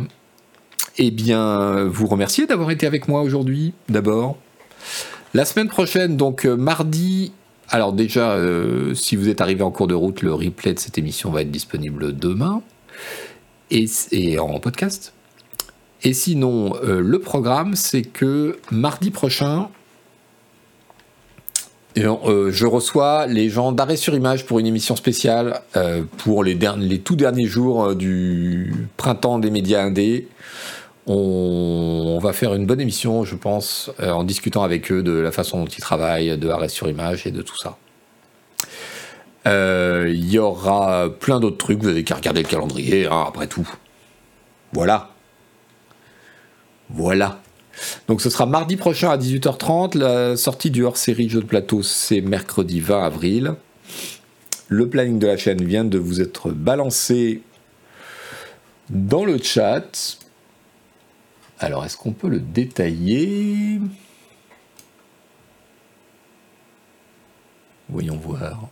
Eh 0.96 1.10
bien, 1.10 1.84
vous 1.84 2.06
remercier 2.06 2.46
d'avoir 2.46 2.70
été 2.70 2.86
avec 2.86 3.08
moi 3.08 3.20
aujourd'hui, 3.20 3.74
d'abord. 3.90 4.38
La 5.34 5.44
semaine 5.44 5.68
prochaine, 5.68 6.16
donc 6.16 6.46
mardi 6.46 7.32
alors 7.70 7.92
déjà, 7.92 8.32
euh, 8.32 8.94
si 8.94 9.16
vous 9.16 9.28
êtes 9.28 9.40
arrivé 9.40 9.62
en 9.62 9.70
cours 9.70 9.86
de 9.86 9.94
route, 9.94 10.22
le 10.22 10.34
replay 10.34 10.74
de 10.74 10.78
cette 10.78 10.98
émission 10.98 11.30
va 11.30 11.42
être 11.42 11.50
disponible 11.50 12.16
demain 12.16 12.62
et, 13.70 14.38
en 14.38 14.60
podcast. 14.60 15.12
Et 16.02 16.12
sinon, 16.12 16.74
euh, 16.84 17.00
le 17.00 17.18
programme, 17.18 17.74
c'est 17.74 18.02
que 18.02 18.58
mardi 18.70 19.10
prochain, 19.10 19.68
euh, 21.96 22.50
je 22.50 22.66
reçois 22.66 23.26
les 23.26 23.48
gens 23.48 23.72
d'arrêt 23.72 23.96
sur 23.96 24.14
image 24.14 24.46
pour 24.46 24.58
une 24.58 24.66
émission 24.66 24.96
spéciale 24.96 25.60
pour 26.18 26.44
les, 26.44 26.58
les, 26.78 26.98
tout 27.00 27.16
derniers 27.16 27.46
jours 27.46 27.94
du 27.94 28.88
printemps 28.96 29.38
des 29.38 29.50
médias 29.50 29.82
indés. 29.82 30.28
On, 31.06 32.18
va 32.22 32.32
faire 32.32 32.54
une 32.54 32.64
bonne 32.64 32.80
émission, 32.80 33.24
je 33.24 33.36
pense, 33.36 33.90
euh, 34.00 34.10
en 34.10 34.24
discutant 34.24 34.62
avec 34.62 34.90
eux 34.90 35.02
de 35.02 35.12
la 35.12 35.30
façon 35.30 35.62
dont 35.62 35.66
ils 35.66 35.80
travaillent, 35.80 36.38
de 36.38 36.48
arrêt 36.48 36.70
sur 36.70 36.88
image 36.88 37.26
et 37.26 37.30
de 37.30 37.42
tout 37.42 37.58
ça. 37.58 37.76
Euh, 39.46 40.10
il 40.10 40.30
y 40.30 40.38
aura 40.38 41.10
plein 41.10 41.40
d'autres 41.40 41.58
trucs, 41.58 41.82
vous 41.82 41.88
avez 41.88 42.04
qu'à 42.04 42.14
regarder 42.14 42.42
le 42.42 42.48
calendrier, 42.48 43.06
hein, 43.06 43.24
après 43.28 43.46
tout. 43.46 43.68
Voilà. 44.72 45.10
Voilà. 46.88 47.40
Donc 48.08 48.20
ce 48.20 48.30
sera 48.30 48.46
mardi 48.46 48.76
prochain 48.76 49.10
à 49.10 49.18
18h30. 49.18 49.98
La 49.98 50.36
sortie 50.36 50.70
du 50.70 50.84
hors-série 50.84 51.28
jeu 51.28 51.40
de 51.40 51.46
plateau, 51.46 51.82
c'est 51.82 52.20
mercredi 52.20 52.80
20 52.80 53.04
avril. 53.04 53.54
Le 54.68 54.88
planning 54.88 55.18
de 55.18 55.26
la 55.26 55.36
chaîne 55.36 55.62
vient 55.62 55.84
de 55.84 55.98
vous 55.98 56.20
être 56.20 56.50
balancé 56.50 57.42
dans 58.90 59.24
le 59.24 59.38
chat. 59.38 60.18
Alors, 61.64 61.82
est-ce 61.82 61.96
qu'on 61.96 62.12
peut 62.12 62.28
le 62.28 62.40
détailler? 62.40 63.80
Voyons 67.88 68.18
voir. 68.18 68.68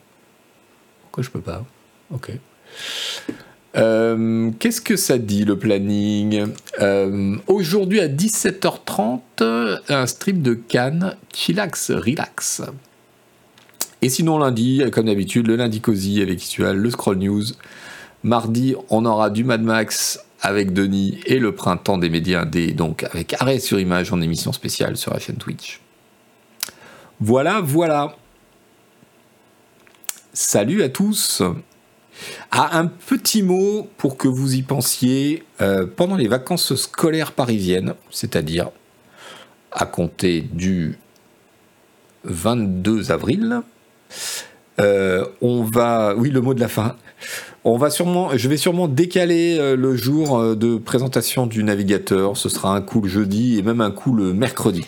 Pourquoi 1.00 1.22
je 1.22 1.30
peux 1.30 1.40
pas? 1.40 1.64
Ok. 2.10 2.32
Euh, 3.76 4.50
qu'est-ce 4.58 4.82
que 4.82 4.96
ça 4.96 5.16
dit 5.16 5.46
le 5.46 5.58
planning? 5.58 6.48
Euh, 6.82 7.38
Aujourd'hui 7.46 7.98
à 7.98 8.08
17h30, 8.08 9.80
un 9.88 10.06
stream 10.06 10.42
de 10.42 10.52
Cannes, 10.52 11.16
chillax, 11.32 11.92
relax. 11.92 12.60
Et 14.02 14.10
sinon 14.10 14.36
lundi, 14.36 14.82
comme 14.92 15.06
d'habitude, 15.06 15.46
le 15.46 15.56
lundi 15.56 15.80
cosy 15.80 16.20
avec 16.20 16.38
Visual, 16.38 16.76
le 16.76 16.90
Scroll 16.90 17.16
News. 17.16 17.44
Mardi, 18.22 18.74
on 18.90 19.06
aura 19.06 19.30
du 19.30 19.44
Mad 19.44 19.62
Max 19.62 20.20
avec 20.42 20.72
Denis 20.72 21.20
et 21.24 21.38
le 21.38 21.54
printemps 21.54 21.98
des 21.98 22.10
médias 22.10 22.42
indés, 22.42 22.72
donc 22.72 23.04
avec 23.04 23.34
arrêt 23.40 23.60
sur 23.60 23.78
image 23.78 24.12
en 24.12 24.20
émission 24.20 24.52
spéciale 24.52 24.96
sur 24.96 25.14
la 25.14 25.20
chaîne 25.20 25.36
Twitch. 25.36 25.80
Voilà, 27.20 27.60
voilà. 27.60 28.16
Salut 30.32 30.82
à 30.82 30.88
tous. 30.88 31.42
Ah, 32.50 32.76
un 32.78 32.86
petit 32.86 33.42
mot 33.42 33.88
pour 33.96 34.16
que 34.16 34.26
vous 34.26 34.54
y 34.54 34.62
pensiez 34.62 35.44
euh, 35.60 35.86
pendant 35.86 36.16
les 36.16 36.26
vacances 36.26 36.74
scolaires 36.74 37.32
parisiennes, 37.32 37.94
c'est-à-dire 38.10 38.70
à 39.70 39.86
compter 39.86 40.40
du 40.40 40.98
22 42.24 43.12
avril. 43.12 43.60
Euh, 44.80 45.24
on 45.40 45.62
va, 45.62 46.14
oui, 46.16 46.30
le 46.30 46.40
mot 46.40 46.54
de 46.54 46.60
la 46.60 46.68
fin. 46.68 46.96
On 47.64 47.76
va 47.76 47.90
sûrement, 47.90 48.36
je 48.36 48.48
vais 48.48 48.56
sûrement 48.56 48.88
décaler 48.88 49.56
euh, 49.58 49.76
le 49.76 49.96
jour 49.96 50.56
de 50.56 50.76
présentation 50.76 51.46
du 51.46 51.62
navigateur. 51.62 52.36
Ce 52.36 52.48
sera 52.48 52.74
un 52.74 52.80
coup 52.80 53.00
le 53.00 53.08
jeudi 53.08 53.58
et 53.58 53.62
même 53.62 53.80
un 53.80 53.90
coup 53.90 54.14
le 54.14 54.34
mercredi 54.34 54.84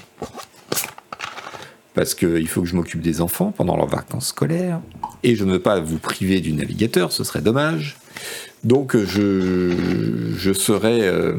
parce 1.94 2.14
qu'il 2.14 2.46
faut 2.48 2.62
que 2.62 2.68
je 2.68 2.74
m'occupe 2.74 3.00
des 3.00 3.20
enfants 3.20 3.52
pendant 3.56 3.76
leurs 3.76 3.86
vacances 3.86 4.28
scolaires, 4.28 4.80
et 5.22 5.36
je 5.36 5.44
ne 5.44 5.52
veux 5.52 5.60
pas 5.60 5.80
vous 5.80 5.98
priver 5.98 6.40
du 6.40 6.52
navigateur, 6.52 7.12
ce 7.12 7.24
serait 7.24 7.40
dommage. 7.40 7.96
Donc 8.64 8.96
je, 8.96 9.72
je 10.36 10.52
serai, 10.52 11.06
euh, 11.06 11.34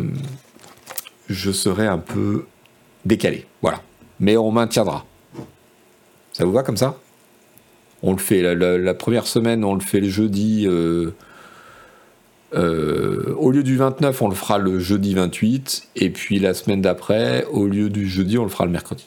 je 1.29 1.51
serai 1.51 1.85
un 1.85 1.97
peu 1.97 2.45
décalé, 3.03 3.45
voilà. 3.61 3.81
Mais 4.19 4.37
on 4.37 4.51
maintiendra. 4.51 5.05
Ça 6.31 6.45
vous 6.45 6.53
va 6.53 6.63
comme 6.63 6.77
ça? 6.77 6.97
On 8.01 8.11
le 8.13 8.17
fait 8.17 8.41
la, 8.55 8.93
première 8.93 9.27
semaine, 9.27 9.63
on 9.65 9.73
le 9.73 9.81
fait 9.81 9.99
le 9.99 10.09
jeudi. 10.09 10.65
Euh, 10.67 11.13
euh, 12.53 13.33
au 13.37 13.51
lieu 13.51 13.63
du 13.63 13.77
29, 13.77 14.21
on 14.21 14.29
le 14.29 14.35
fera 14.35 14.57
le 14.57 14.79
jeudi 14.79 15.13
28, 15.13 15.89
et 15.95 16.09
puis 16.09 16.39
la 16.39 16.53
semaine 16.53 16.81
d'après, 16.81 17.45
au 17.51 17.65
lieu 17.65 17.89
du 17.89 18.07
jeudi, 18.07 18.37
on 18.37 18.43
le 18.43 18.49
fera 18.49 18.65
le 18.65 18.71
mercredi. 18.71 19.05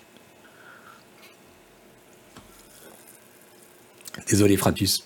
Désolé, 4.29 4.57
Fratus. 4.57 5.05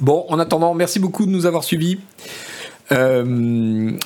Bon, 0.00 0.26
en 0.28 0.38
attendant, 0.38 0.74
merci 0.74 0.98
beaucoup 0.98 1.24
de 1.24 1.30
nous 1.30 1.46
avoir 1.46 1.64
suivis. 1.64 1.98
Euh, 2.92 3.24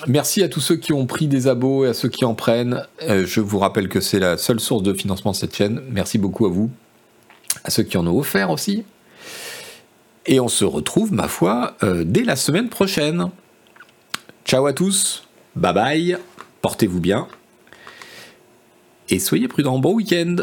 merci 0.06 0.42
à 0.44 0.48
tous 0.48 0.60
ceux 0.60 0.76
qui 0.76 0.92
ont 0.92 1.06
pris 1.06 1.26
des 1.26 1.48
abos 1.48 1.84
et 1.84 1.88
à 1.88 1.94
ceux 1.94 2.08
qui 2.08 2.24
en 2.24 2.34
prennent. 2.34 2.86
Euh, 3.02 3.26
je 3.26 3.40
vous 3.40 3.58
rappelle 3.58 3.88
que 3.88 4.00
c'est 4.00 4.20
la 4.20 4.36
seule 4.36 4.60
source 4.60 4.82
de 4.82 4.92
financement 4.92 5.32
de 5.32 5.36
cette 5.36 5.56
chaîne. 5.56 5.82
Merci 5.90 6.18
beaucoup 6.18 6.46
à 6.46 6.48
vous. 6.48 6.70
À 7.64 7.70
ceux 7.70 7.82
qui 7.82 7.96
en 7.96 8.06
ont 8.06 8.16
offert 8.16 8.50
aussi. 8.50 8.84
Et 10.30 10.40
on 10.40 10.48
se 10.48 10.66
retrouve, 10.66 11.12
ma 11.12 11.26
foi, 11.26 11.74
euh, 11.82 12.04
dès 12.04 12.22
la 12.22 12.36
semaine 12.36 12.68
prochaine. 12.68 13.30
Ciao 14.44 14.66
à 14.66 14.74
tous. 14.74 15.26
Bye 15.56 15.72
bye. 15.74 16.18
Portez-vous 16.60 17.00
bien. 17.00 17.26
Et 19.08 19.18
soyez 19.18 19.48
prudents. 19.48 19.78
Bon 19.78 19.94
week-end. 19.94 20.36